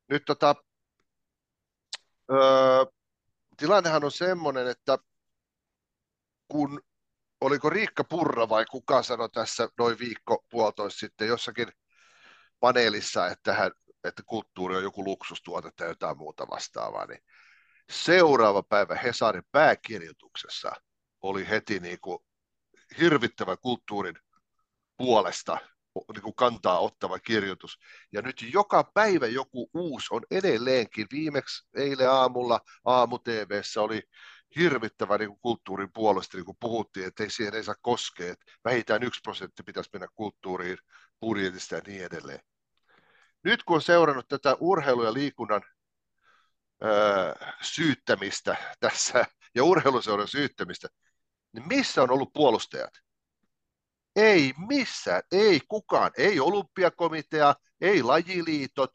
nyt 0.10 0.24
tota, 0.26 0.56
öö, 2.32 2.86
tilannehan 3.58 4.04
on 4.04 4.12
semmoinen, 4.12 4.68
että 4.68 4.98
kun 6.48 6.82
oliko 7.42 7.70
Riikka 7.70 8.04
Purra 8.04 8.50
vai 8.50 8.66
kuka 8.66 9.04
sanoi 9.04 9.30
tässä 9.30 9.70
noin 9.78 10.00
viikko 10.00 10.46
puolitoista 10.50 11.00
sitten 11.00 11.28
jossakin 11.28 11.68
paneelissa, 12.60 13.28
että, 13.28 13.54
hän, 13.54 13.72
että 14.04 14.24
kulttuuri 14.26 14.76
on 14.76 14.84
joku 14.84 15.04
luksustuote 15.04 15.72
tai 15.72 15.88
jotain 15.88 16.18
muuta 16.18 16.48
vastaavaa, 16.50 17.06
niin 17.06 17.20
seuraava 17.92 18.64
päivä 18.64 18.96
Hesarin 18.96 19.44
pääkirjoituksessa 19.52 20.72
oli 21.22 21.50
heti 21.50 21.80
niin 21.80 22.00
kuin 22.02 22.20
hirvittävä 23.00 23.58
kulttuurin 23.58 24.16
puolesta 24.98 25.58
niin 26.14 26.22
kuin 26.22 26.36
kantaa 26.36 26.80
ottava 26.80 27.20
kirjoitus. 27.20 27.80
Ja 28.12 28.22
nyt 28.22 28.46
joka 28.54 28.84
päivä 28.94 29.28
joku 29.28 29.70
uusi 29.74 30.08
on 30.12 30.22
edelleenkin. 30.32 31.08
Viimeksi 31.12 31.68
eilen 31.76 32.12
aamulla 32.12 32.60
aamu 32.86 33.20
TVssä 33.20 33.82
oli 33.82 34.02
hirvittävä 34.56 35.18
niin 35.18 35.30
kuin 35.30 35.40
kulttuurin 35.40 35.94
puolesta, 35.94 36.38
niin 36.38 36.46
kuin 36.46 36.58
puhuttiin, 36.60 37.08
että 37.08 37.24
ei 37.24 37.30
siihen 37.30 37.56
ei 37.56 37.64
saa 37.64 37.76
koskea, 37.82 38.32
että 38.32 38.46
vähintään 38.66 39.04
yksi 39.04 39.22
prosentti 39.24 39.64
pitäisi 39.64 39.90
mennä 39.94 40.08
kulttuuriin 40.16 40.78
budjetista 41.20 41.76
ja 41.76 41.82
niin 41.88 42.06
edelleen. 42.06 42.40
Nyt 43.44 43.64
kun 43.64 43.76
on 43.76 43.82
seurannut 43.82 44.28
tätä 44.28 44.58
urheilu- 44.60 45.04
ja 45.04 45.14
liikunnan 45.14 45.62
öö, 46.84 47.34
syyttämistä 47.62 48.76
tässä 48.80 49.26
ja 49.56 49.64
urheiluseuran 49.64 50.28
syyttämistä, 50.28 50.88
niin 51.54 51.68
missä 51.68 52.04
on 52.04 52.12
ollut 52.12 52.34
puolustajat? 52.34 52.94
Ei 54.16 54.54
missään, 54.68 55.22
ei 55.32 55.62
kukaan, 55.68 56.12
ei 56.18 56.40
olympiakomitea, 56.40 57.56
ei 57.82 58.04
lajiliitot, 58.04 58.92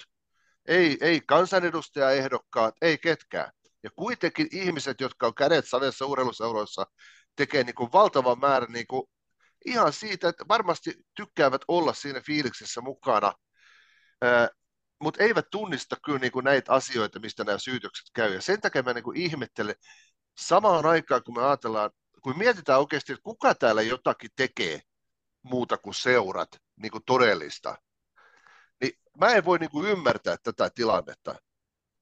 ei, 0.67 0.99
ei 1.01 1.21
kansanedustajaehdokkaat, 1.27 2.75
ei 2.83 2.99
ketkään. 2.99 3.53
Ja 3.83 3.91
kuitenkin 3.97 4.49
ihmiset, 4.53 5.01
jotka 5.01 5.27
on 5.27 5.35
kädet 5.35 5.69
sadessa 5.69 6.07
urheiluseuroissa, 6.07 6.87
tekee 7.37 7.65
niin 7.65 7.75
kuin 7.75 7.93
valtavan 7.93 8.41
määrän 8.41 8.73
niin 8.73 8.87
kuin 8.87 9.03
ihan 9.67 9.93
siitä, 9.93 10.29
että 10.29 10.45
varmasti 10.49 10.95
tykkäävät 11.15 11.61
olla 11.69 11.95
siinä 11.95 12.21
fiiliksessä 12.21 12.81
mukana, 12.81 13.33
mutta 15.01 15.23
eivät 15.23 15.51
tunnista 15.51 15.97
kyllä 16.05 16.19
niin 16.19 16.33
kuin 16.33 16.45
näitä 16.45 16.73
asioita, 16.73 17.21
mistä 17.21 17.45
nämä 17.45 17.59
syytökset 17.59 18.07
käy. 18.15 18.35
Ja 18.35 18.43
sen 18.43 18.61
takia 18.61 18.83
mä 18.83 18.93
niin 18.93 19.05
kuin 19.05 19.17
ihmettelen, 19.17 19.75
samaan 20.39 20.87
aikaan 20.87 21.23
kun 21.25 21.35
me 21.35 21.47
ajatellaan, 21.47 21.91
kun 22.23 22.39
mietitään 22.39 22.79
oikeasti, 22.79 23.13
että 23.13 23.23
kuka 23.23 23.55
täällä 23.55 23.83
jotakin 23.83 24.31
tekee, 24.37 24.81
muuta 25.43 25.79
kuin 25.79 25.95
seurat 25.95 26.49
niin 26.77 26.93
kuin 26.93 27.05
todellista, 27.07 27.77
niin 28.81 28.93
mä 29.21 29.29
en 29.29 29.45
voi 29.45 29.59
niin 29.59 29.71
kuin 29.71 29.89
ymmärtää 29.89 30.37
tätä 30.43 30.71
tilannetta. 30.71 31.35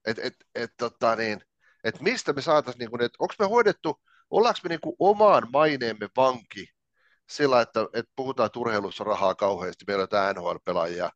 Että 0.04 0.22
et, 0.22 0.34
et, 0.54 0.72
tota 0.76 1.16
niin, 1.16 1.40
et 1.84 2.00
mistä 2.00 2.32
me 2.32 2.42
saataisiin, 2.42 2.90
niin 2.90 3.02
että 3.02 3.16
onko 3.18 3.34
me 3.38 3.46
hoidettu, 3.46 4.02
ollaanko 4.30 4.60
me 4.64 4.68
niin 4.68 4.80
kuin 4.80 4.96
omaan 4.98 5.46
maineemme 5.52 6.08
vanki 6.16 6.68
sillä, 7.28 7.60
että, 7.60 7.80
että 7.92 8.12
puhutaan 8.16 8.50
turheilussa 8.50 9.04
rahaa 9.04 9.34
kauheasti, 9.34 9.84
meillä 9.86 10.02
on 10.02 10.08
tämä 10.08 10.32
NHL-pelaajia, 10.32 11.10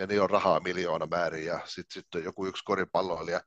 ja 0.00 0.06
niin 0.06 0.22
on 0.22 0.30
rahaa 0.30 0.60
miljoona 0.60 1.06
määrin, 1.06 1.44
ja 1.44 1.60
sitten 1.64 2.02
sit 2.02 2.14
on 2.14 2.24
joku 2.24 2.46
yksi 2.46 2.64
koripalloilija. 2.64 3.40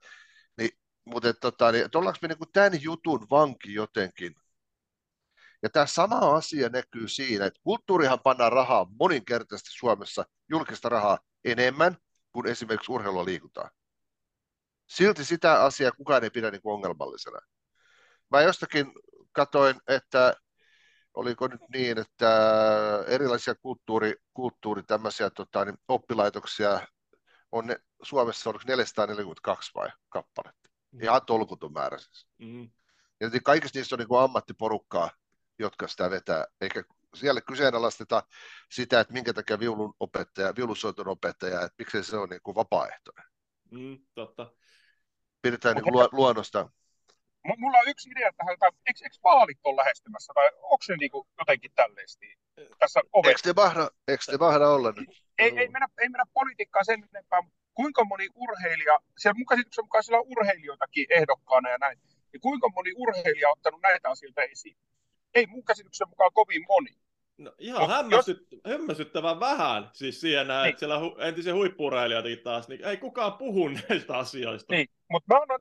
Niin, 0.58 0.70
mutta 1.06 1.34
tota, 1.34 1.72
niin, 1.72 1.86
ollaanko 1.96 2.20
me 2.22 2.28
niin 2.28 2.52
tämän 2.54 2.84
jutun 2.84 3.28
vanki 3.30 3.74
jotenkin, 3.74 4.36
ja 5.64 5.70
tämä 5.70 5.86
sama 5.86 6.36
asia 6.36 6.70
näkyy 6.70 7.08
siinä, 7.08 7.46
että 7.46 7.60
kulttuurihan 7.64 8.20
pannaan 8.20 8.52
rahaa 8.52 8.88
moninkertaisesti 9.00 9.70
Suomessa, 9.74 10.26
julkista 10.50 10.90
rahaa 10.90 11.20
enemmän 11.46 11.98
kuin 12.32 12.48
esimerkiksi 12.48 12.92
urheilua 12.92 13.26
liikutaan. 13.26 13.70
Silti 14.88 15.26
sitä 15.26 15.64
asiaa 15.64 15.92
kukaan 15.92 16.24
ei 16.24 16.30
pidä 16.30 16.52
niin 16.52 16.62
ongelmallisena. 16.64 17.40
Mä 18.32 18.42
jostakin 18.42 18.92
katoin, 19.32 19.76
että 19.88 20.34
oliko 21.14 21.48
nyt 21.48 21.62
niin, 21.74 21.98
että 21.98 22.30
erilaisia 23.08 23.56
kulttuuri, 23.56 24.16
kulttuuri 24.34 24.84
tämmöisiä 24.84 25.30
tota, 25.30 25.66
niin 25.66 25.78
oppilaitoksia 25.88 26.88
on 27.52 27.68
ne, 27.68 27.80
Suomessa 28.02 28.50
oliko 28.50 28.64
442 28.68 29.72
vai 29.76 29.90
kappaletta. 30.10 30.70
Mm. 30.92 31.02
Ihan 31.02 31.22
tolkutun 31.26 31.74
määrä 31.74 31.98
siis. 31.98 32.28
Mm. 32.38 32.70
Ja 33.20 33.30
kaikista 33.44 33.80
niistä 33.80 33.96
on 33.96 34.00
niin 34.00 34.08
kuin 34.08 34.22
ammattiporukkaa, 34.22 35.10
jotka 35.60 35.88
sitä 35.88 36.10
vetää, 36.10 36.46
eikä 36.62 36.84
siellä 37.16 37.42
kyseenalaisteta 37.42 38.24
sitä, 38.72 39.00
että 39.00 39.14
minkä 39.14 39.34
takia 39.34 39.60
viulun 39.60 39.94
opettaja, 40.00 40.56
viulusoiton 40.56 41.08
opettaja, 41.08 41.62
että 41.62 41.76
miksei 41.78 42.04
se 42.04 42.18
on 42.18 42.30
niin 42.30 42.42
kuin 42.44 42.56
vapaaehtoinen. 42.56 43.26
Mm, 43.72 43.98
totta. 44.16 44.52
Pidetään 45.42 45.76
niin 45.76 45.84
kuin 45.84 46.08
luonnosta. 46.12 46.70
Mulla 47.58 47.78
on 47.78 47.88
yksi 47.88 48.10
idea 48.10 48.32
tähän, 48.38 48.54
että 48.54 48.66
eikö, 48.66 49.00
eikö 49.04 49.18
vaalit 49.24 49.60
ole 49.64 49.76
lähestymässä, 49.76 50.34
vai 50.36 50.50
onko 50.62 50.84
se 50.84 50.98
niin 50.98 51.12
kuin 51.12 51.28
jotenkin 51.40 51.72
tälleesti 51.76 52.38
tässä 52.80 53.00
ovessa? 53.14 53.30
Eikö 53.30 53.42
te 53.44 53.62
mahda, 53.62 53.90
eikö 54.08 54.24
te 54.32 54.38
mahda 54.38 54.70
olla 54.70 54.92
nyt? 54.92 55.10
Ei, 55.38 55.60
ei, 55.60 55.68
mennä, 55.68 55.88
ei 56.02 56.10
mennä 56.10 56.26
politiikkaan 56.34 56.86
sen 56.86 57.08
enempää, 57.14 57.42
kuinka 57.74 58.04
moni 58.04 58.28
urheilija, 58.36 59.00
siellä 59.18 59.38
mun 59.38 59.46
käsityksen 59.46 59.86
mukaan 59.86 60.04
siellä 60.04 60.20
on 60.20 60.28
urheilijoitakin 60.28 61.06
ehdokkaana 61.10 61.70
ja 61.70 61.78
näin, 61.78 62.00
niin 62.32 62.42
kuinka 62.42 62.70
moni 62.76 62.92
urheilija 62.96 63.50
on 63.50 63.52
ottanut 63.58 63.82
näitä 63.82 64.10
asioita 64.10 64.42
esiin? 64.42 64.78
ei 65.36 65.48
mun 65.48 65.66
käsityksen 65.66 66.10
mukaan 66.10 66.32
kovin 66.34 66.66
moni. 66.68 66.90
No, 67.38 67.54
ihan 67.60 67.90
hämmästyt, 67.90 68.48
jos... 68.52 68.62
hämmästyttävän 68.66 69.40
vähän 69.40 69.90
siis 69.94 70.22
siinä, 70.22 70.44
niin. 70.62 70.70
että 70.70 70.80
siellä 70.80 71.00
hu, 71.00 71.16
entisiä 71.20 71.54
huippureilijoita 71.54 72.44
taas, 72.44 72.68
niin 72.68 72.86
ei 72.86 72.98
kukaan 72.98 73.34
puhu 73.34 73.68
näistä 73.68 74.18
asioista. 74.18 74.74
Niin, 74.74 74.88
mutta 75.12 75.34
mä 75.34 75.42
annan... 75.42 75.60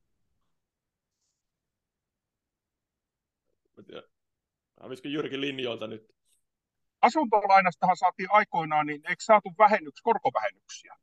Hävisikö 4.82 5.08
Jyrki 5.08 5.40
linjoilta 5.40 5.86
nyt? 5.86 6.14
Asuntolainastahan 7.02 7.96
saatiin 7.96 8.28
aikoinaan, 8.30 8.86
niin 8.86 9.02
eikö 9.08 9.22
saatu 9.22 9.54
vähennyks, 9.58 10.02
korkovähennyksiä? 10.02 10.96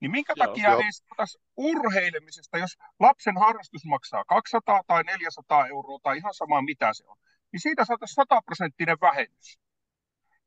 Niin 0.00 0.10
minkä 0.10 0.32
joo, 0.36 0.46
takia 0.46 0.70
joo. 0.70 0.80
ei 0.80 0.92
saataisi 0.92 1.38
urheilemisesta, 1.56 2.58
jos 2.58 2.78
lapsen 3.00 3.36
harrastus 3.36 3.84
maksaa 3.84 4.24
200 4.24 4.82
tai 4.86 5.02
400 5.04 5.66
euroa 5.66 5.98
tai 6.02 6.16
ihan 6.16 6.34
sama 6.34 6.62
mitä 6.62 6.92
se 6.92 7.04
on, 7.06 7.16
niin 7.52 7.60
siitä 7.60 7.84
saataisiin 7.84 8.14
100 8.14 8.42
prosenttinen 8.42 8.96
vähennys. 9.00 9.58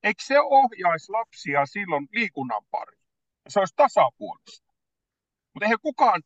Eikö 0.04 0.24
se 0.24 0.40
ohjaisi 0.40 1.12
lapsia 1.12 1.66
silloin 1.66 2.08
liikunnan 2.12 2.66
pariin? 2.72 3.04
Se 3.48 3.60
olisi 3.60 3.74
tasapuolista. 3.76 4.74
Mutta 5.54 5.66
eihän 5.66 5.80
kukaan, 5.82 6.22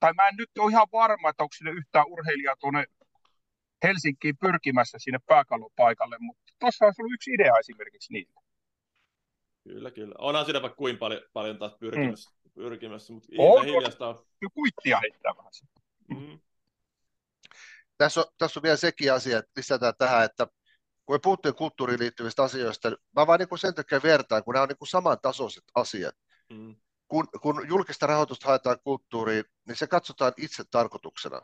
tai 0.00 0.12
mä 0.12 0.28
en 0.28 0.36
nyt 0.36 0.50
ole 0.58 0.70
ihan 0.70 0.88
varma, 0.92 1.28
että 1.28 1.42
onko 1.42 1.52
sinne 1.52 1.70
yhtään 1.70 2.06
urheilijaa 2.06 2.56
tuonne 2.56 2.84
Helsinkiin 3.82 4.36
pyrkimässä 4.40 4.98
sinne 4.98 5.18
pääkallopaikalle, 5.26 6.16
mutta 6.20 6.52
tuossa 6.58 6.84
olisi 6.84 7.02
ollut 7.02 7.14
yksi 7.14 7.30
idea 7.34 7.58
esimerkiksi 7.58 8.12
niille. 8.12 8.40
Kyllä, 9.64 9.90
kyllä. 9.90 10.14
Onhan 10.18 10.44
siinä 10.44 10.62
vaikka 10.62 10.76
kuin 10.76 10.98
paljon, 10.98 11.22
paljon 11.32 11.58
taas 11.58 11.76
pyrkimässä. 11.80 12.30
Mm 12.30 12.42
pyrkimässä, 12.54 13.12
mutta 13.12 13.28
on, 13.38 13.64
hiljasta 13.64 14.08
on. 14.08 14.26
Kuittia 14.54 14.98
heittää 14.98 15.32
vähän 15.36 15.52
mm-hmm. 16.08 16.40
Tässä 17.98 18.20
on, 18.20 18.26
tässä 18.38 18.60
on 18.60 18.62
vielä 18.62 18.76
sekin 18.76 19.12
asia, 19.12 19.38
että 19.38 19.52
lisätään 19.56 19.94
tähän, 19.98 20.24
että 20.24 20.46
kun 21.06 21.14
me 21.14 21.18
puhuttiin 21.22 21.54
kulttuuriin 21.54 22.00
liittyvistä 22.00 22.42
asioista, 22.42 22.90
mä 23.16 23.26
vaan 23.26 23.38
niin 23.38 23.58
sen 23.58 23.74
takia 23.74 24.02
vertaan, 24.02 24.44
kun 24.44 24.54
nämä 24.54 24.62
on 24.62 24.68
niin 24.68 24.88
samantasoiset 24.88 25.64
asiat. 25.74 26.14
Mm. 26.52 26.76
Kun, 27.08 27.28
kun 27.42 27.68
julkista 27.68 28.06
rahoitusta 28.06 28.48
haetaan 28.48 28.78
kulttuuriin, 28.84 29.44
niin 29.68 29.76
se 29.76 29.86
katsotaan 29.86 30.32
itse 30.36 30.64
tarkoituksena. 30.70 31.40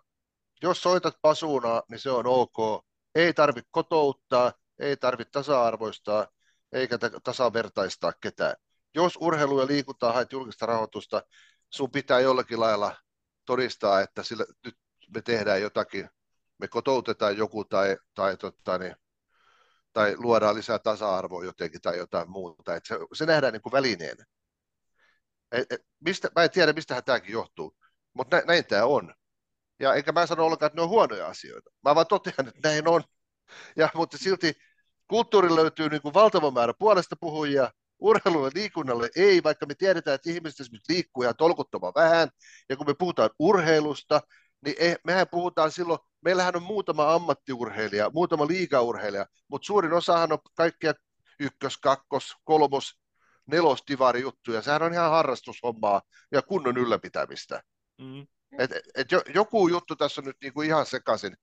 Jos 0.62 0.82
soitat 0.82 1.18
pasuunaa, 1.22 1.82
niin 1.90 2.01
se 2.01 2.10
on 2.10 2.26
ok. 2.26 2.85
Ei 3.14 3.35
tarvitse 3.35 3.68
kotouttaa, 3.70 4.52
ei 4.78 4.97
tarvitse 4.97 5.30
tasa-arvoistaa, 5.30 6.26
eikä 6.72 6.98
tasavertaistaa 7.24 8.12
ketään 8.12 8.56
jos 8.94 9.18
urheilu 9.20 9.60
ja 9.60 9.66
liikuntaa 9.66 10.12
haet 10.12 10.32
julkista 10.32 10.66
rahoitusta, 10.66 11.22
sun 11.70 11.90
pitää 11.90 12.20
jollakin 12.20 12.60
lailla 12.60 12.97
todistaa, 13.44 14.01
että 14.01 14.22
sillä, 14.22 14.44
nyt 14.64 14.76
me 15.14 15.22
tehdään 15.22 15.62
jotakin, 15.62 16.10
me 16.59 16.68
kotoutetaan 16.68 17.36
joku 17.36 17.64
tai, 17.64 17.97
tai, 18.14 18.36
totta, 18.36 18.78
niin, 18.78 18.97
tai 19.93 20.16
luodaan 20.16 20.55
lisää 20.55 20.78
tasa-arvoa 20.78 21.44
jotenkin 21.44 21.80
tai 21.80 21.98
jotain 21.98 22.30
muuta. 22.30 22.74
Et 22.74 22.85
se, 22.86 22.98
se 23.12 23.26
nähdään 23.26 23.52
niin 23.52 23.62
kuin 23.62 23.72
välineenä. 23.72 24.24
Et, 25.52 25.72
et, 25.72 25.80
mistä, 26.01 26.28
mä 26.36 26.44
en 26.44 26.51
tiedä, 26.51 26.72
mistä 26.72 27.02
tämäkin 27.02 27.32
johtuu, 27.32 27.76
mutta 28.12 28.36
nä, 28.36 28.43
näin 28.47 28.64
tämä 28.66 28.85
on. 28.85 29.14
Ja 29.81 29.95
eikä 29.95 30.13
mä 30.13 30.27
sano 30.27 30.45
ollenkaan, 30.45 30.67
että 30.67 30.77
ne 30.77 30.83
on 30.83 30.89
huonoja 30.89 31.27
asioita. 31.27 31.71
Mä 31.85 31.95
vaan 31.95 32.07
totean, 32.07 32.49
että 32.49 32.69
näin 32.69 32.89
on. 32.89 33.03
Ja, 33.77 33.89
mutta 33.95 34.19
silti 34.19 34.53
kulttuuri 35.09 35.57
löytyy 35.57 35.89
niin 35.89 36.03
kuin 36.03 36.15
valtava 36.15 36.51
määrä 36.51 36.75
puolesta 36.79 37.17
puhujia, 37.21 37.71
urheilulle 37.99 38.51
liikunnalle 38.55 39.11
ei, 39.17 39.43
vaikka 39.43 39.67
me 39.67 39.75
tiedetään, 39.75 40.15
että 40.15 40.31
ihmiset 40.31 40.61
esimerkiksi 40.61 40.93
liikkuu 40.93 41.23
ihan 41.23 41.37
tolkuttoman 41.37 41.93
vähän, 41.95 42.29
ja 42.69 42.77
kun 42.77 42.87
me 42.87 42.95
puhutaan 42.95 43.31
urheilusta, 43.39 44.21
niin 44.65 44.77
ei, 44.79 44.97
mehän 45.05 45.27
puhutaan 45.31 45.73
silloin, 45.73 45.99
meillähän 46.25 46.57
on 46.57 46.63
muutama 46.63 47.15
ammattiurheilija, 47.15 48.11
muutama 48.15 48.47
liigaurheilija, 48.47 49.27
mutta 49.49 49.67
suurin 49.67 49.93
osahan 49.93 50.33
on 50.33 50.39
kaikkia 50.55 50.95
ykkös, 51.41 51.79
kakkos, 51.79 52.37
kolmos, 52.45 53.01
nelostivari 53.47 54.21
juttuja. 54.21 54.63
Sehän 54.63 54.83
on 54.83 54.93
ihan 54.93 55.11
harrastushommaa 55.11 56.03
ja 56.33 56.43
kunnon 56.43 56.77
ylläpitämistä. 56.77 57.63
Mm. 57.99 58.27
Et, 58.59 58.70
et 58.95 59.12
jo, 59.12 59.23
joku 59.35 59.69
juttu 59.69 59.97
tässä 59.97 60.20
on 60.20 60.25
nyt 60.25 60.37
niinku 60.43 60.62
ihan 60.62 60.87
sekaisin, 60.87 61.37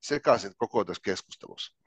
sekaisin 0.00 0.52
koko 0.56 0.84
tässä 0.84 1.02
keskustelussa. 1.04 1.84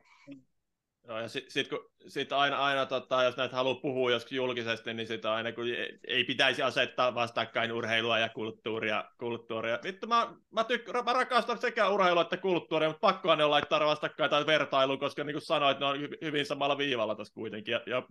Joo, 1.07 1.19
ja 1.19 1.27
sitten 1.27 1.51
sit, 1.51 1.67
sit 2.07 2.31
aina, 2.31 2.57
aina 2.57 2.85
tota, 2.85 3.23
jos 3.23 3.37
näitä 3.37 3.55
haluaa 3.55 3.81
puhua 3.81 4.11
joskus 4.11 4.31
julkisesti, 4.31 4.93
niin 4.93 5.07
sitä 5.07 5.33
aina 5.33 5.51
kun 5.51 5.65
ei 6.07 6.23
pitäisi 6.23 6.61
asettaa 6.61 7.15
vastakkain 7.15 7.71
urheilua 7.71 8.19
ja 8.19 8.29
kulttuuria. 8.29 9.05
kulttuuria. 9.19 9.79
Vittu, 9.83 10.07
mä, 10.07 10.33
mä, 10.51 10.61
tyk- 10.61 11.03
mä 11.03 11.13
rakastan 11.13 11.57
sekä 11.57 11.89
urheilua 11.89 12.21
että 12.21 12.37
kulttuuria, 12.37 12.89
mutta 12.89 13.07
pakkoa 13.07 13.35
ne 13.35 13.43
on 13.43 13.51
laittaa 13.51 13.85
vastakkain 13.85 14.29
tai 14.29 14.45
vertailu, 14.45 14.97
koska 14.97 15.23
niin 15.23 15.33
kuin 15.33 15.41
sanoit, 15.41 15.79
ne 15.79 15.85
on 15.85 15.99
hyvin 16.21 16.45
samalla 16.45 16.77
viivalla 16.77 17.15
tässä 17.15 17.33
kuitenkin. 17.33 17.71
Ja, 17.71 17.81
ja 17.85 18.03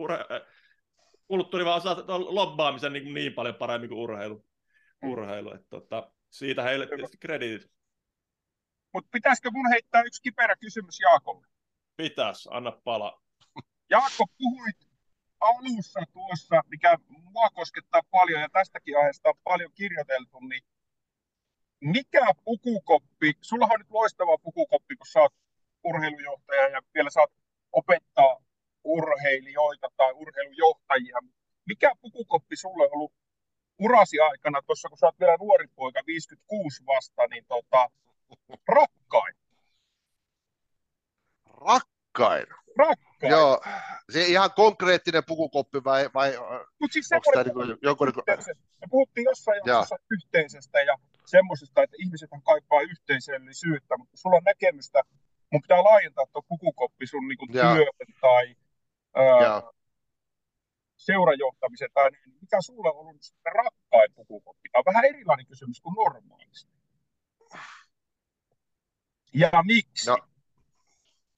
urhe- 0.00 0.46
kulttuuri 1.28 1.64
vaan 1.64 1.76
osaa 1.76 2.04
lobbaamisen 2.08 2.92
niin, 2.92 3.14
niin 3.14 3.32
paljon 3.32 3.54
paremmin 3.54 3.88
kuin 3.88 4.00
urheilu. 4.00 4.44
Urheilu. 5.02 5.54
Että, 5.54 5.66
tota, 5.70 6.12
siitä 6.30 6.62
heille 6.62 6.86
tietysti 6.86 7.18
krediitit. 7.18 7.72
Mutta 8.94 9.08
pitäisikö 9.12 9.50
mun 9.50 9.68
heittää 9.68 10.02
yksi 10.02 10.22
kiperä 10.22 10.56
kysymys 10.56 11.00
Jaakolle? 11.00 11.46
Pitäis, 11.96 12.48
anna 12.50 12.72
pala. 12.84 13.22
Jaakko, 13.90 14.26
puhuit 14.38 14.76
alussa 15.40 16.00
tuossa, 16.12 16.62
mikä 16.68 16.98
mua 17.08 17.48
koskettaa 17.50 18.00
paljon 18.10 18.40
ja 18.40 18.48
tästäkin 18.52 18.98
aiheesta 18.98 19.28
on 19.28 19.34
paljon 19.44 19.72
kirjoiteltu, 19.74 20.40
niin 20.40 20.62
mikä 21.80 22.26
pukukoppi, 22.44 23.32
sulla 23.40 23.68
on 23.70 23.78
nyt 23.78 23.90
loistava 23.90 24.38
pukukoppi, 24.38 24.96
kun 24.96 25.06
sä 25.06 25.20
oot 25.20 25.34
urheilujohtaja 25.84 26.68
ja 26.68 26.80
vielä 26.94 27.10
saat 27.10 27.30
opettaa 27.72 28.36
urheilijoita 28.84 29.88
tai 29.96 30.12
urheilujohtajia. 30.12 31.18
Mikä 31.66 31.92
pukukoppi 32.00 32.56
sulle 32.56 32.84
on 32.84 32.92
ollut 32.92 33.12
urasi 33.80 34.20
aikana 34.20 34.62
tuossa, 34.62 34.88
kun 34.88 34.98
sä 34.98 35.06
oot 35.06 35.20
vielä 35.20 35.36
nuori 35.40 35.66
poika, 35.66 36.00
56 36.06 36.86
vasta, 36.86 37.26
niin 37.30 37.44
tota, 37.48 37.90
rakkain? 38.68 39.34
Rakkain. 41.46 42.46
Rakkain. 42.78 43.30
Joo, 43.30 43.60
se 44.10 44.26
ihan 44.26 44.50
konkreettinen 44.56 45.22
pukukoppi 45.26 45.84
vai, 45.84 46.10
vai 46.14 46.32
Mut 46.80 46.92
siis 46.92 47.12
onko 47.12 47.30
tämä 47.32 47.44
niin 47.44 47.78
joku... 47.82 48.04
Niin 48.04 48.14
kuin... 48.14 48.24
Me 48.80 48.86
puhuttiin 48.90 49.24
jossain 49.24 49.62
jaksossa 49.66 49.96
yhteisestä 50.10 50.82
ja 50.82 50.96
semmoisesta, 51.26 51.82
että 51.82 51.96
ihmiset 51.98 52.30
kaipaa 52.44 52.80
yhteisöllisyyttä, 52.80 53.96
mutta 53.96 54.16
sulla 54.16 54.36
on 54.36 54.44
näkemystä, 54.44 55.02
mun 55.50 55.62
pitää 55.62 55.84
laajentaa 55.84 56.24
tuo 56.32 56.42
pukukoppi 56.48 57.06
sun 57.06 57.28
niin 57.28 57.38
kuin 57.38 57.52
työhön 57.52 57.86
tai 58.20 58.56
ää, 59.14 59.62
seurajohtamisen 61.00 61.90
tai 61.94 62.10
niin, 62.10 62.36
mikä 62.40 62.56
sulle 62.60 62.90
on 62.90 62.96
ollut 62.96 63.22
sitten 63.22 63.52
rakkain 63.52 64.14
pukukoppi? 64.14 64.68
Tämä 64.68 64.80
on 64.80 64.92
vähän 64.92 65.04
erilainen 65.04 65.46
kysymys 65.46 65.80
kuin 65.80 65.94
normaalisti. 65.94 66.72
Ja 69.34 69.50
miksi? 69.66 70.10
No, 70.10 70.18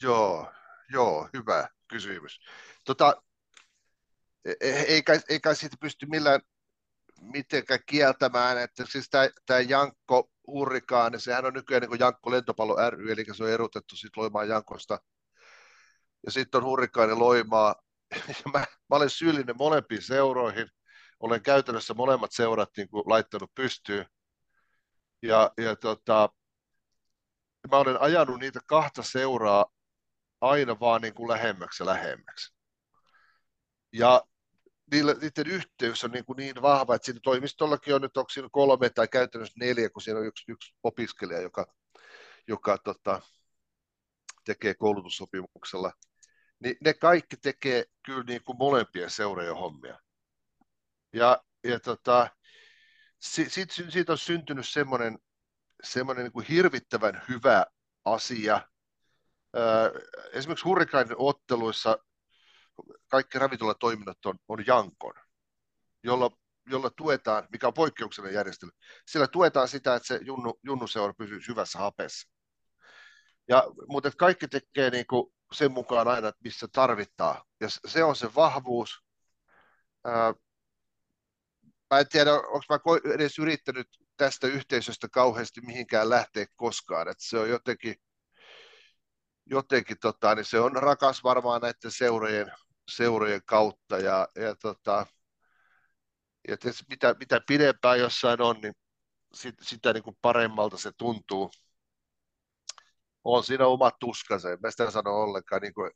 joo, 0.02 0.52
joo, 0.88 1.28
hyvä 1.32 1.68
kysymys. 1.88 2.40
Tota, 2.84 3.22
ei, 4.60 5.02
kai, 5.02 5.20
ei 5.28 5.40
kai 5.40 5.56
siitä 5.56 5.76
pysty 5.80 6.06
millään 6.06 6.40
mitenkään 7.20 7.80
kieltämään, 7.86 8.58
että 8.58 8.84
siis 8.86 9.10
tämä 9.46 9.60
Jankko 9.68 10.30
Hurrikaani, 10.46 11.20
sehän 11.20 11.44
on 11.44 11.54
nykyään 11.54 11.82
niin 11.82 12.00
Jankko 12.00 12.30
Lentopallo 12.30 12.90
ry, 12.90 13.12
eli 13.12 13.24
se 13.32 13.44
on 13.44 13.50
erotettu 13.50 13.96
sitten 13.96 14.20
Loimaan 14.20 14.48
Jankosta. 14.48 14.98
Ja 16.26 16.32
sitten 16.32 16.58
on 16.58 16.64
Hurrikaani 16.64 17.14
Loimaa. 17.14 17.74
Mä, 18.52 18.58
mä 18.58 18.96
olen 18.96 19.10
syyllinen 19.10 19.56
molempiin 19.58 20.02
seuroihin. 20.02 20.68
Olen 21.20 21.42
käytännössä 21.42 21.94
molemmat 21.94 22.32
seurat 22.32 22.70
niin 22.76 22.88
kuin 22.88 23.02
laittanut 23.06 23.54
pystyyn. 23.54 24.06
Ja, 25.22 25.52
ja 25.58 25.76
tota, 25.76 26.28
mä 27.70 27.76
olen 27.76 28.00
ajanut 28.00 28.40
niitä 28.40 28.60
kahta 28.66 29.02
seuraa 29.02 29.66
aina 30.40 30.80
vaan 30.80 31.02
niin 31.02 31.14
kuin 31.14 31.28
lähemmäksi 31.28 31.82
ja 31.82 31.86
lähemmäksi. 31.86 32.54
Ja 33.92 34.22
niillä, 34.92 35.14
niiden 35.14 35.46
yhteys 35.46 36.04
on 36.04 36.10
niin, 36.10 36.24
kuin 36.24 36.36
niin 36.36 36.62
vahva, 36.62 36.94
että 36.94 37.06
siinä 37.06 37.20
toimistollakin 37.22 37.94
on 37.94 38.00
nyt, 38.00 38.16
onko 38.16 38.28
siinä 38.28 38.48
kolme 38.52 38.90
tai 38.90 39.08
käytännössä 39.08 39.54
neljä, 39.58 39.90
kun 39.90 40.02
siinä 40.02 40.20
on 40.20 40.26
yksi, 40.26 40.44
yksi 40.52 40.74
opiskelija, 40.82 41.40
joka, 41.40 41.74
joka 42.48 42.78
tota, 42.78 43.20
tekee 44.44 44.74
koulutussopimuksella. 44.74 45.92
Niin 46.62 46.76
ne 46.80 46.94
kaikki 46.94 47.36
tekee 47.36 47.84
kyllä 48.02 48.24
niin 48.24 48.44
kuin 48.44 48.58
molempien 48.58 49.10
seurojen 49.10 49.56
hommia. 49.56 50.00
Ja, 51.12 51.44
ja 51.64 51.80
tota, 51.80 52.28
siitä, 53.20 53.74
siitä 53.88 54.12
on 54.12 54.18
syntynyt 54.18 54.68
semmoinen, 54.68 55.18
semmoinen 55.82 56.24
niin 56.24 56.32
kuin 56.32 56.46
hirvittävän 56.46 57.22
hyvä 57.28 57.66
asia. 58.04 58.68
Esimerkiksi 60.32 60.64
Hurrikainen 60.64 61.16
otteluissa 61.18 61.98
kaikki 63.08 63.38
ravintolatoiminnot 63.38 64.26
on, 64.26 64.38
on 64.48 64.66
Jankon, 64.66 65.14
jolla, 66.02 66.30
jolla 66.66 66.90
tuetaan, 66.90 67.48
mikä 67.52 67.66
on 67.66 67.74
poikkeuksellinen 67.74 68.34
järjestely, 68.34 68.70
sillä 69.06 69.26
tuetaan 69.28 69.68
sitä, 69.68 69.94
että 69.94 70.06
se 70.06 70.20
junnu, 70.22 70.60
junnuseura 70.62 71.14
pysyy 71.14 71.40
hyvässä 71.48 71.78
hapessa. 71.78 72.30
Ja, 73.48 73.64
mutta 73.88 74.10
kaikki 74.10 74.48
tekee 74.48 74.90
niin 74.90 75.06
kuin 75.06 75.32
sen 75.52 75.72
mukaan 75.72 76.08
aina, 76.08 76.28
että 76.28 76.40
missä 76.44 76.68
tarvittaa. 76.72 77.44
Ja 77.60 77.68
se 77.86 78.04
on 78.04 78.16
se 78.16 78.34
vahvuus. 78.34 79.04
Ää, 80.04 80.34
mä 81.90 81.98
en 81.98 82.08
tiedä, 82.08 82.34
onko 82.34 82.64
mä 82.68 82.78
edes 83.14 83.38
yrittänyt 83.38 83.88
tästä 84.16 84.46
yhteisöstä 84.46 85.08
kauheasti 85.08 85.60
mihinkään 85.60 86.10
lähteä 86.10 86.46
koskaan. 86.56 87.08
Että 87.08 87.24
se 87.24 87.38
on 87.38 87.48
jotenkin, 87.48 87.94
jotenkin 89.46 89.96
tota, 90.00 90.34
niin 90.34 90.44
se 90.44 90.60
on 90.60 90.76
rakas 90.76 91.24
varmaan 91.24 91.60
näiden 91.60 91.90
seurojen, 91.90 92.52
seurojen 92.90 93.40
kautta 93.46 93.98
ja, 93.98 94.28
ja, 94.34 94.56
tota, 94.56 95.06
ja 96.48 96.56
mitä, 96.88 97.14
mitä 97.18 97.40
pidempään 97.46 97.98
jossain 97.98 98.40
on, 98.40 98.60
niin 98.60 98.74
sit, 99.34 99.54
sitä 99.62 99.92
niin 99.92 100.02
kuin 100.02 100.16
paremmalta 100.22 100.78
se 100.78 100.92
tuntuu. 100.96 101.50
On 103.24 103.44
siinä 103.44 103.66
omat 103.66 103.98
tuskansa, 103.98 104.50
en 104.50 104.58
mä 104.62 104.70
sitä 104.70 104.90
sano 104.90 105.22
ollenkaan, 105.22 105.62
niin 105.62 105.74
kuin, 105.74 105.90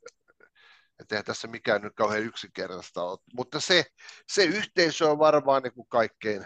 että 0.99 1.15
eihän 1.15 1.25
tässä 1.25 1.47
mikään 1.47 1.81
nyt 1.81 1.93
kauhean 1.95 2.23
yksinkertaista 2.23 3.03
ole. 3.03 3.17
Mutta 3.33 3.59
se, 3.59 3.85
se 4.27 4.43
yhteisö 4.43 5.09
on 5.09 5.19
varmaan 5.19 5.63
niin 5.63 5.73
kuin 5.73 5.87
kaikkein, 5.87 6.45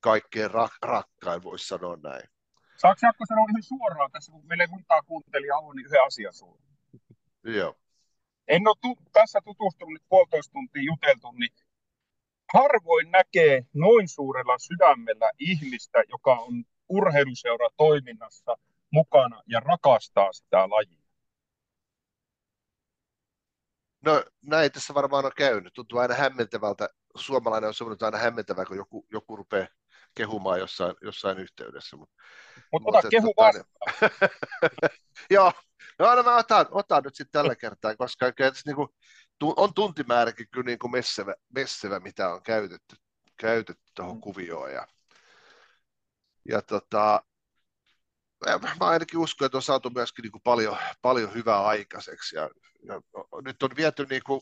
kaikkein 0.00 0.50
rak, 0.50 0.72
rakkain, 0.82 1.42
voisi 1.42 1.66
sanoa 1.66 1.96
näin. 2.02 2.28
Saanko 2.76 2.98
Jakko 3.02 3.24
sanoa 3.28 3.46
ihan 3.50 3.62
suoraan 3.62 4.10
tässä, 4.10 4.32
kun 4.32 4.46
meillä 4.46 4.64
ei 4.64 4.68
montaa 4.68 5.02
kuuntelijaa 5.02 5.58
ole, 5.58 5.74
niin 5.74 5.86
yhden 5.86 6.06
asian 6.06 6.34
sulle. 6.34 6.62
Joo. 7.44 7.76
En 8.48 8.68
ole 8.68 8.76
tu- 8.80 9.10
tässä 9.12 9.40
tutustunut 9.44 9.92
nyt 9.92 10.02
puolitoista 10.08 10.52
tuntia 10.52 10.82
juteltu, 10.82 11.32
niin 11.32 11.52
harvoin 12.54 13.10
näkee 13.10 13.66
noin 13.74 14.08
suurella 14.08 14.58
sydämellä 14.58 15.30
ihmistä, 15.38 15.98
joka 16.08 16.34
on 16.34 16.64
urheiluseura 16.88 17.68
toiminnassa 17.76 18.56
mukana 18.92 19.42
ja 19.46 19.60
rakastaa 19.60 20.32
sitä 20.32 20.70
lajia. 20.70 21.02
No 24.04 24.24
näin 24.42 24.72
tässä 24.72 24.94
varmaan 24.94 25.24
on 25.24 25.32
käynyt. 25.36 25.74
Tuntuu 25.74 25.98
aina 25.98 26.14
hämmentävältä. 26.14 26.88
Suomalainen 27.16 27.68
on 27.68 27.74
semmoinen 27.74 28.04
aina 28.04 28.18
hämmentävää, 28.18 28.64
kun 28.64 28.76
joku, 28.76 29.06
joku 29.12 29.36
rupeaa 29.36 29.66
kehumaan 30.14 30.58
jossain, 30.58 30.94
jossain 31.02 31.38
yhteydessä. 31.38 31.96
Mutta 31.96 32.14
Mut 32.72 32.82
ota 32.86 33.08
kehu 33.08 33.34
tota, 33.36 33.46
vastaan. 33.46 34.20
Joo, 35.30 35.52
no 35.98 36.06
aina 36.06 36.22
mä 36.22 36.36
otan, 36.36 36.66
otan 36.70 37.02
nyt 37.02 37.14
sitten 37.14 37.32
tällä 37.32 37.56
kertaa, 37.56 37.96
koska 37.96 38.26
niin 38.66 38.76
kuin, 38.76 38.88
on 39.56 39.74
tuntimääräkin 39.74 40.46
kyllä 40.50 40.64
niin 40.64 40.78
kuin 40.78 40.90
messevä, 40.90 41.34
messevä, 41.54 42.00
mitä 42.00 42.34
on 42.34 42.42
käytetty, 42.42 42.96
käytetty 43.36 43.82
tuohon 43.94 44.16
mm. 44.16 44.20
kuvioon. 44.20 44.72
Ja, 44.72 44.86
ja 46.48 46.62
tota, 46.62 47.24
mä 48.80 48.86
ainakin 48.86 49.18
uskon, 49.18 49.46
että 49.46 49.58
on 49.58 49.62
saatu 49.62 49.90
myöskin 49.90 50.22
niin 50.22 50.32
kuin 50.32 50.42
paljon, 50.42 50.76
paljon 51.02 51.34
hyvää 51.34 51.62
aikaiseksi. 51.64 52.36
Ja, 52.36 52.50
ja 52.82 53.00
nyt 53.44 53.62
on 53.62 53.70
viety 53.76 54.06
niin 54.10 54.22
kuin 54.26 54.40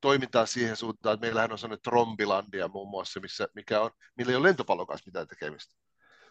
toimintaa 0.00 0.46
siihen 0.46 0.76
suuntaan, 0.76 1.14
että 1.14 1.26
meillähän 1.26 1.52
on 1.52 1.58
sellainen 1.58 1.82
Trombilandia 1.82 2.68
muun 2.68 2.90
muassa, 2.90 3.20
missä, 3.20 3.48
mikä 3.54 3.80
on, 3.80 3.90
millä 4.16 4.30
ei 4.30 4.36
ole 4.36 4.48
lentopallon 4.48 4.86
kanssa 4.86 5.08
mitään 5.08 5.28
tekemistä. 5.28 5.74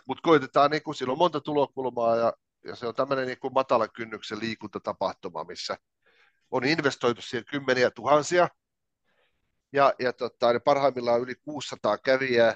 Mutta 0.08 0.22
koitetaan, 0.22 0.72
niin 0.72 0.84
kuin, 0.84 0.96
sillä 0.96 1.12
on 1.12 1.18
monta 1.18 1.42
tulokulmaa 1.42 2.16
ja, 2.16 2.34
ja 2.66 2.76
se 2.76 2.88
on 2.88 2.96
tämmöinen 2.96 3.28
niin 3.28 3.40
kuin 3.40 3.54
matalan 3.54 3.90
kynnyksen 3.94 4.40
liikuntatapahtuma, 4.40 5.44
missä 5.44 5.78
on 6.52 6.66
investoitu 6.66 7.22
siihen 7.22 7.46
kymmeniä 7.46 7.92
tuhansia 7.92 8.48
ja, 9.74 9.94
ja 10.00 10.14
tota, 10.14 10.52
niin 10.52 10.62
parhaimmillaan 10.62 11.22
yli 11.22 11.36
600 11.36 11.98
kävijää 11.98 12.56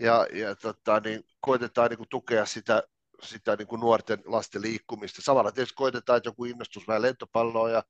ja, 0.00 0.26
ja 0.32 0.56
tota, 0.56 1.00
niin 1.00 1.24
koitetaan 1.40 1.90
niin 1.90 1.98
kuin, 1.98 2.08
tukea 2.08 2.46
sitä, 2.46 2.82
sitä 3.22 3.56
niin 3.56 3.68
kuin 3.68 3.80
nuorten 3.80 4.22
lasten 4.24 4.62
liikkumista. 4.62 5.22
Samalla 5.22 5.52
tietysti 5.52 5.74
koitetaan, 5.74 6.16
että 6.16 6.28
joku 6.28 6.44
innostus 6.44 6.88
vähän 6.88 7.02
lentopalloa 7.02 7.70
ja 7.70 7.82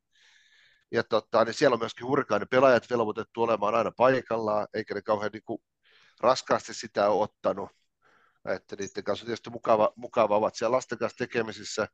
ja 0.93 1.05
tota, 1.05 1.45
niin 1.45 1.55
siellä 1.55 1.75
on 1.75 1.81
myöskin 1.81 2.07
hurrikainen 2.07 2.49
pelaajat 2.49 2.91
velvoitettu 2.91 3.43
olemaan 3.43 3.75
aina 3.75 3.93
paikallaan, 3.97 4.69
eikä 4.75 4.95
ne 4.95 5.03
kauhean 5.03 5.31
niin 5.33 5.43
kuin, 5.45 5.63
raskaasti 6.21 6.75
sitä 6.75 7.11
ole 7.11 7.23
ottanut. 7.23 7.71
Että 8.49 8.77
niiden 8.77 9.05
kanssa 9.05 9.25
on 9.25 9.27
tietysti 9.27 9.51
mukava, 9.51 9.93
mukava 9.97 10.37
ovat 10.37 10.55
siellä 10.55 10.77
lasten 10.77 10.99
kanssa 10.99 11.19
tekemisissä. 11.19 11.89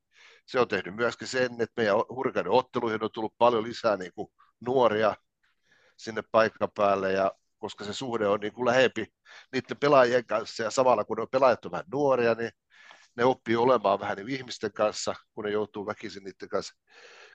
Se 0.46 0.60
on 0.60 0.68
tehnyt 0.68 0.94
myöskin 0.94 1.28
sen, 1.28 1.52
että 1.52 1.72
meidän 1.76 1.96
hurrikainen 1.96 2.52
otteluihin 2.52 3.04
on 3.04 3.10
tullut 3.12 3.34
paljon 3.38 3.62
lisää 3.62 3.96
niin 3.96 4.12
kuin, 4.14 4.28
nuoria 4.60 5.16
sinne 5.96 6.22
paikan 6.30 6.68
päälle, 6.74 7.12
ja 7.12 7.32
koska 7.58 7.84
se 7.84 7.92
suhde 7.92 8.28
on 8.28 8.40
niin 8.40 8.52
kuin 8.52 8.66
lähempi 8.66 9.06
niiden 9.52 9.76
pelaajien 9.76 10.26
kanssa, 10.26 10.62
ja 10.62 10.70
samalla 10.70 11.04
kun 11.04 11.16
ne 11.16 11.26
pelaajat 11.30 11.64
on 11.64 11.72
vähän 11.72 11.86
nuoria, 11.92 12.34
niin 12.34 12.50
ne 13.16 13.24
oppii 13.24 13.56
olemaan 13.56 14.00
vähän 14.00 14.16
niin 14.16 14.28
ihmisten 14.28 14.72
kanssa, 14.72 15.14
kun 15.34 15.44
ne 15.44 15.50
joutuu 15.50 15.86
väkisin 15.86 16.24
niiden 16.24 16.48
kanssa 16.48 16.74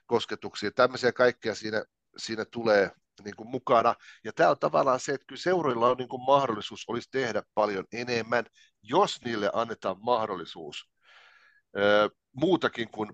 kosketuksia. 0.06 0.70
Tämmöisiä 0.70 1.12
kaikkea 1.12 1.54
siinä, 1.54 1.84
siinä 2.16 2.44
tulee 2.44 2.90
niin 3.24 3.36
kuin 3.36 3.48
mukana. 3.48 3.94
Ja 4.24 4.32
tämä 4.32 4.50
on 4.50 4.58
tavallaan 4.58 5.00
se, 5.00 5.12
että 5.12 5.26
kyllä 5.26 5.42
seuroilla 5.42 5.88
on 5.88 5.96
niin 5.96 6.08
kuin 6.08 6.22
mahdollisuus 6.22 6.84
olisi 6.88 7.08
tehdä 7.10 7.42
paljon 7.54 7.84
enemmän, 7.92 8.44
jos 8.82 9.20
niille 9.24 9.50
annetaan 9.52 9.96
mahdollisuus 10.00 10.90
ö, 11.76 12.10
muutakin 12.32 12.90
kuin 12.90 13.10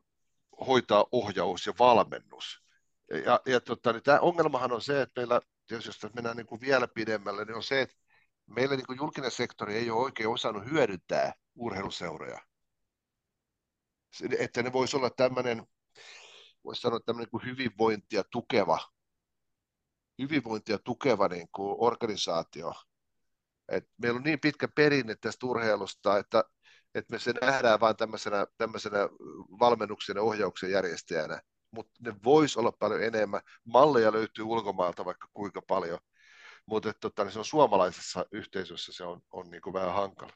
hoitaa 0.66 1.06
ohjaus 1.12 1.66
ja 1.66 1.72
valmennus. 1.78 2.62
Ja, 3.24 3.40
ja 3.46 3.60
tota, 3.60 3.92
niin 3.92 4.02
tämä 4.02 4.20
ongelmahan 4.20 4.72
on 4.72 4.82
se, 4.82 5.02
että 5.02 5.20
meillä, 5.20 5.40
jos 5.70 6.06
mennään 6.14 6.36
niin 6.36 6.46
kuin 6.46 6.60
vielä 6.60 6.88
pidemmälle, 6.88 7.44
niin 7.44 7.56
on 7.56 7.62
se, 7.62 7.80
että 7.80 7.96
meillä 8.46 8.76
niin 8.76 8.86
kuin 8.86 8.96
julkinen 8.96 9.30
sektori 9.30 9.74
ei 9.74 9.90
ole 9.90 10.02
oikein 10.02 10.28
osannut 10.28 10.70
hyödyntää 10.70 11.32
urheiluseuroja. 11.54 12.40
Että 14.38 14.62
ne 14.62 14.72
voisi 14.72 14.96
olla 14.96 15.10
tämmöinen 15.10 15.66
voisi 16.66 16.80
sanoa 16.80 17.00
tämmöinen 17.00 17.30
kuin 17.30 17.44
hyvinvointia 17.44 18.24
tukeva, 18.30 18.78
hyvinvointia 20.18 20.78
tukeva 20.78 21.28
niin 21.28 21.48
kuin 21.52 21.76
organisaatio. 21.78 22.72
Et 23.68 23.84
meillä 24.02 24.16
on 24.16 24.22
niin 24.22 24.40
pitkä 24.40 24.68
perinne 24.68 25.16
tästä 25.20 25.46
urheilusta, 25.46 26.18
että, 26.18 26.44
että 26.94 27.12
me 27.12 27.18
se 27.18 27.32
nähdään 27.40 27.80
vain 27.80 27.96
tämmöisenä, 27.96 28.46
tämmöisenä 28.58 28.98
valmennuksen 29.60 30.16
ja 30.16 30.22
ohjauksen 30.22 30.70
järjestäjänä, 30.70 31.40
mutta 31.70 31.92
ne 32.00 32.14
voisi 32.24 32.58
olla 32.58 32.72
paljon 32.72 33.02
enemmän. 33.02 33.40
Malleja 33.64 34.12
löytyy 34.12 34.44
ulkomaalta 34.44 35.04
vaikka 35.04 35.28
kuinka 35.34 35.62
paljon, 35.62 35.98
mutta 36.66 36.92
tota, 37.00 37.24
niin 37.24 37.32
se 37.32 37.38
on 37.38 37.44
suomalaisessa 37.44 38.26
yhteisössä 38.32 38.92
se 38.92 39.04
on, 39.04 39.20
on 39.30 39.50
niin 39.50 39.62
kuin 39.62 39.74
vähän 39.74 39.94
hankala. 39.94 40.32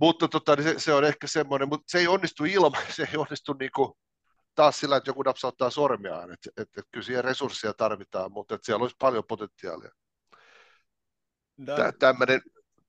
Mutta 0.00 0.28
tota, 0.28 0.56
niin 0.56 0.64
se, 0.64 0.74
se, 0.78 0.92
on 0.92 1.04
ehkä 1.04 1.26
semmoinen, 1.26 1.68
mutta 1.68 1.84
se 1.88 1.98
ei 1.98 2.06
onnistu 2.06 2.44
ilman, 2.44 2.82
se 2.96 3.02
ei 3.02 3.16
onnistu 3.16 3.52
niin 3.52 3.70
kuin 3.76 3.92
taas 4.54 4.80
sillä, 4.80 4.96
että 4.96 5.10
joku 5.10 5.22
napsauttaa 5.22 5.70
sormiaan, 5.70 6.32
että, 6.32 6.50
että, 6.50 6.80
että 6.80 6.90
kyllä 6.92 7.04
siihen 7.04 7.24
resursseja 7.24 7.74
tarvitaan, 7.74 8.32
mutta 8.32 8.54
että 8.54 8.66
siellä 8.66 8.82
olisi 8.82 8.96
paljon 8.98 9.24
potentiaalia. 9.28 9.90
Tämmöinen, 11.98 12.40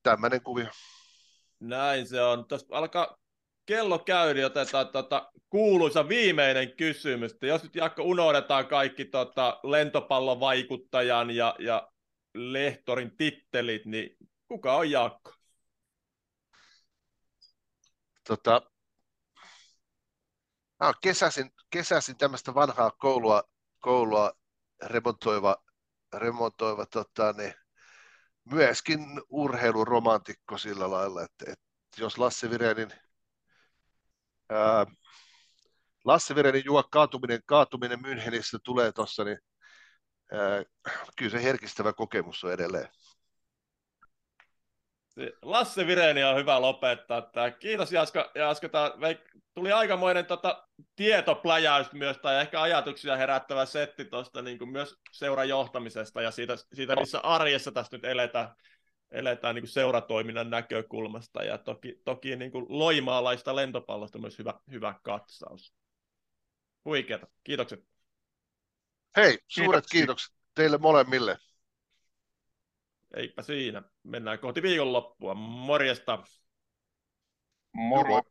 tämmöinen 0.03 0.41
kuvio. 0.41 0.67
Näin 1.59 2.07
se 2.07 2.21
on. 2.21 2.47
Tuosta 2.47 2.77
alkaa 2.77 3.17
kello 3.65 3.99
käy, 3.99 4.33
niin 4.33 4.45
otetaan 4.45 4.87
tota, 4.87 5.31
kuuluisa 5.49 6.09
viimeinen 6.09 6.75
kysymys. 6.77 7.35
Jos 7.41 7.63
nyt 7.63 7.75
Jakko 7.75 8.03
unohdetaan 8.03 8.67
kaikki 8.67 9.05
tota, 9.05 9.59
lentopallovaikuttajan 9.63 11.31
ja, 11.31 11.55
ja 11.59 11.87
lehtorin 12.33 13.17
tittelit, 13.17 13.85
niin 13.85 14.17
kuka 14.47 14.75
on 14.75 14.91
Jaakko? 14.91 15.36
Tota, 18.27 18.61
mä 20.79 20.93
kesäsin, 21.01 21.51
kesäsin 21.69 22.17
tämmöistä 22.17 22.53
vanhaa 22.53 22.91
koulua, 22.91 23.43
koulua 23.79 24.31
remontoiva, 24.85 25.55
remontoiva 26.13 26.85
tota, 26.85 27.33
niin, 27.33 27.53
myöskin 28.51 28.99
urheiluromantikko 29.29 30.57
sillä 30.57 30.91
lailla, 30.91 31.23
että, 31.23 31.45
että 31.51 31.65
jos 31.97 32.17
Lasse 32.17 32.49
Virenin 32.49 32.91
ää, 34.49 34.85
Lasse 36.05 36.35
Virenin 36.35 36.65
juo 36.65 36.83
kaatuminen, 36.83 37.39
kaatuminen 37.45 37.99
Münchenissä 37.99 38.59
tulee 38.63 38.91
tuossa, 38.91 39.23
niin 39.23 39.39
ää, 40.31 40.63
kyllä 41.17 41.31
se 41.31 41.43
herkistävä 41.43 41.93
kokemus 41.93 42.43
on 42.43 42.51
edelleen. 42.53 42.89
Lasse 45.41 45.87
Vireni 45.87 46.23
on 46.23 46.35
hyvä 46.35 46.61
lopettaa 46.61 47.21
tämä. 47.21 47.51
Kiitos 47.51 47.91
Jaska. 47.91 48.31
Jaska 48.35 48.69
tämä 48.69 48.91
tuli 49.53 49.71
aikamoinen 49.71 50.25
tota, 50.25 50.67
tietopläjäys 50.95 51.93
myös, 51.93 52.17
tai 52.17 52.41
ehkä 52.41 52.61
ajatuksia 52.61 53.15
herättävä 53.15 53.65
setti 53.65 54.05
tuosta 54.05 54.41
niin 54.41 54.69
myös 54.71 54.95
seuran 55.11 55.49
johtamisesta 55.49 56.21
ja 56.21 56.31
siitä, 56.31 56.55
siitä, 56.73 56.95
missä 56.95 57.19
arjessa 57.19 57.71
tässä 57.71 57.97
nyt 57.97 58.05
eletään, 58.05 58.49
eletään 59.11 59.55
niin 59.55 59.63
kuin 59.63 59.71
seuratoiminnan 59.71 60.49
näkökulmasta. 60.49 61.43
Ja 61.43 61.57
toki, 61.57 62.01
toki 62.05 62.35
niin 62.35 62.51
kuin 62.51 62.65
loimaalaista 62.69 63.55
lentopallosta 63.55 64.19
myös 64.19 64.39
hyvä, 64.39 64.53
hyvä 64.71 64.95
katsaus. 65.03 65.73
Huikeeta. 66.85 67.27
Kiitokset. 67.43 67.79
Hei, 69.15 69.39
suuret 69.47 69.65
kiitokset, 69.65 69.91
kiitokset 69.91 70.33
teille 70.55 70.77
molemmille. 70.77 71.37
Eipä 73.17 73.41
siinä. 73.41 73.83
Mennään 74.03 74.39
kohti 74.39 74.61
viikonloppua. 74.61 75.33
Morjesta. 75.33 76.23
Moro. 77.73 78.21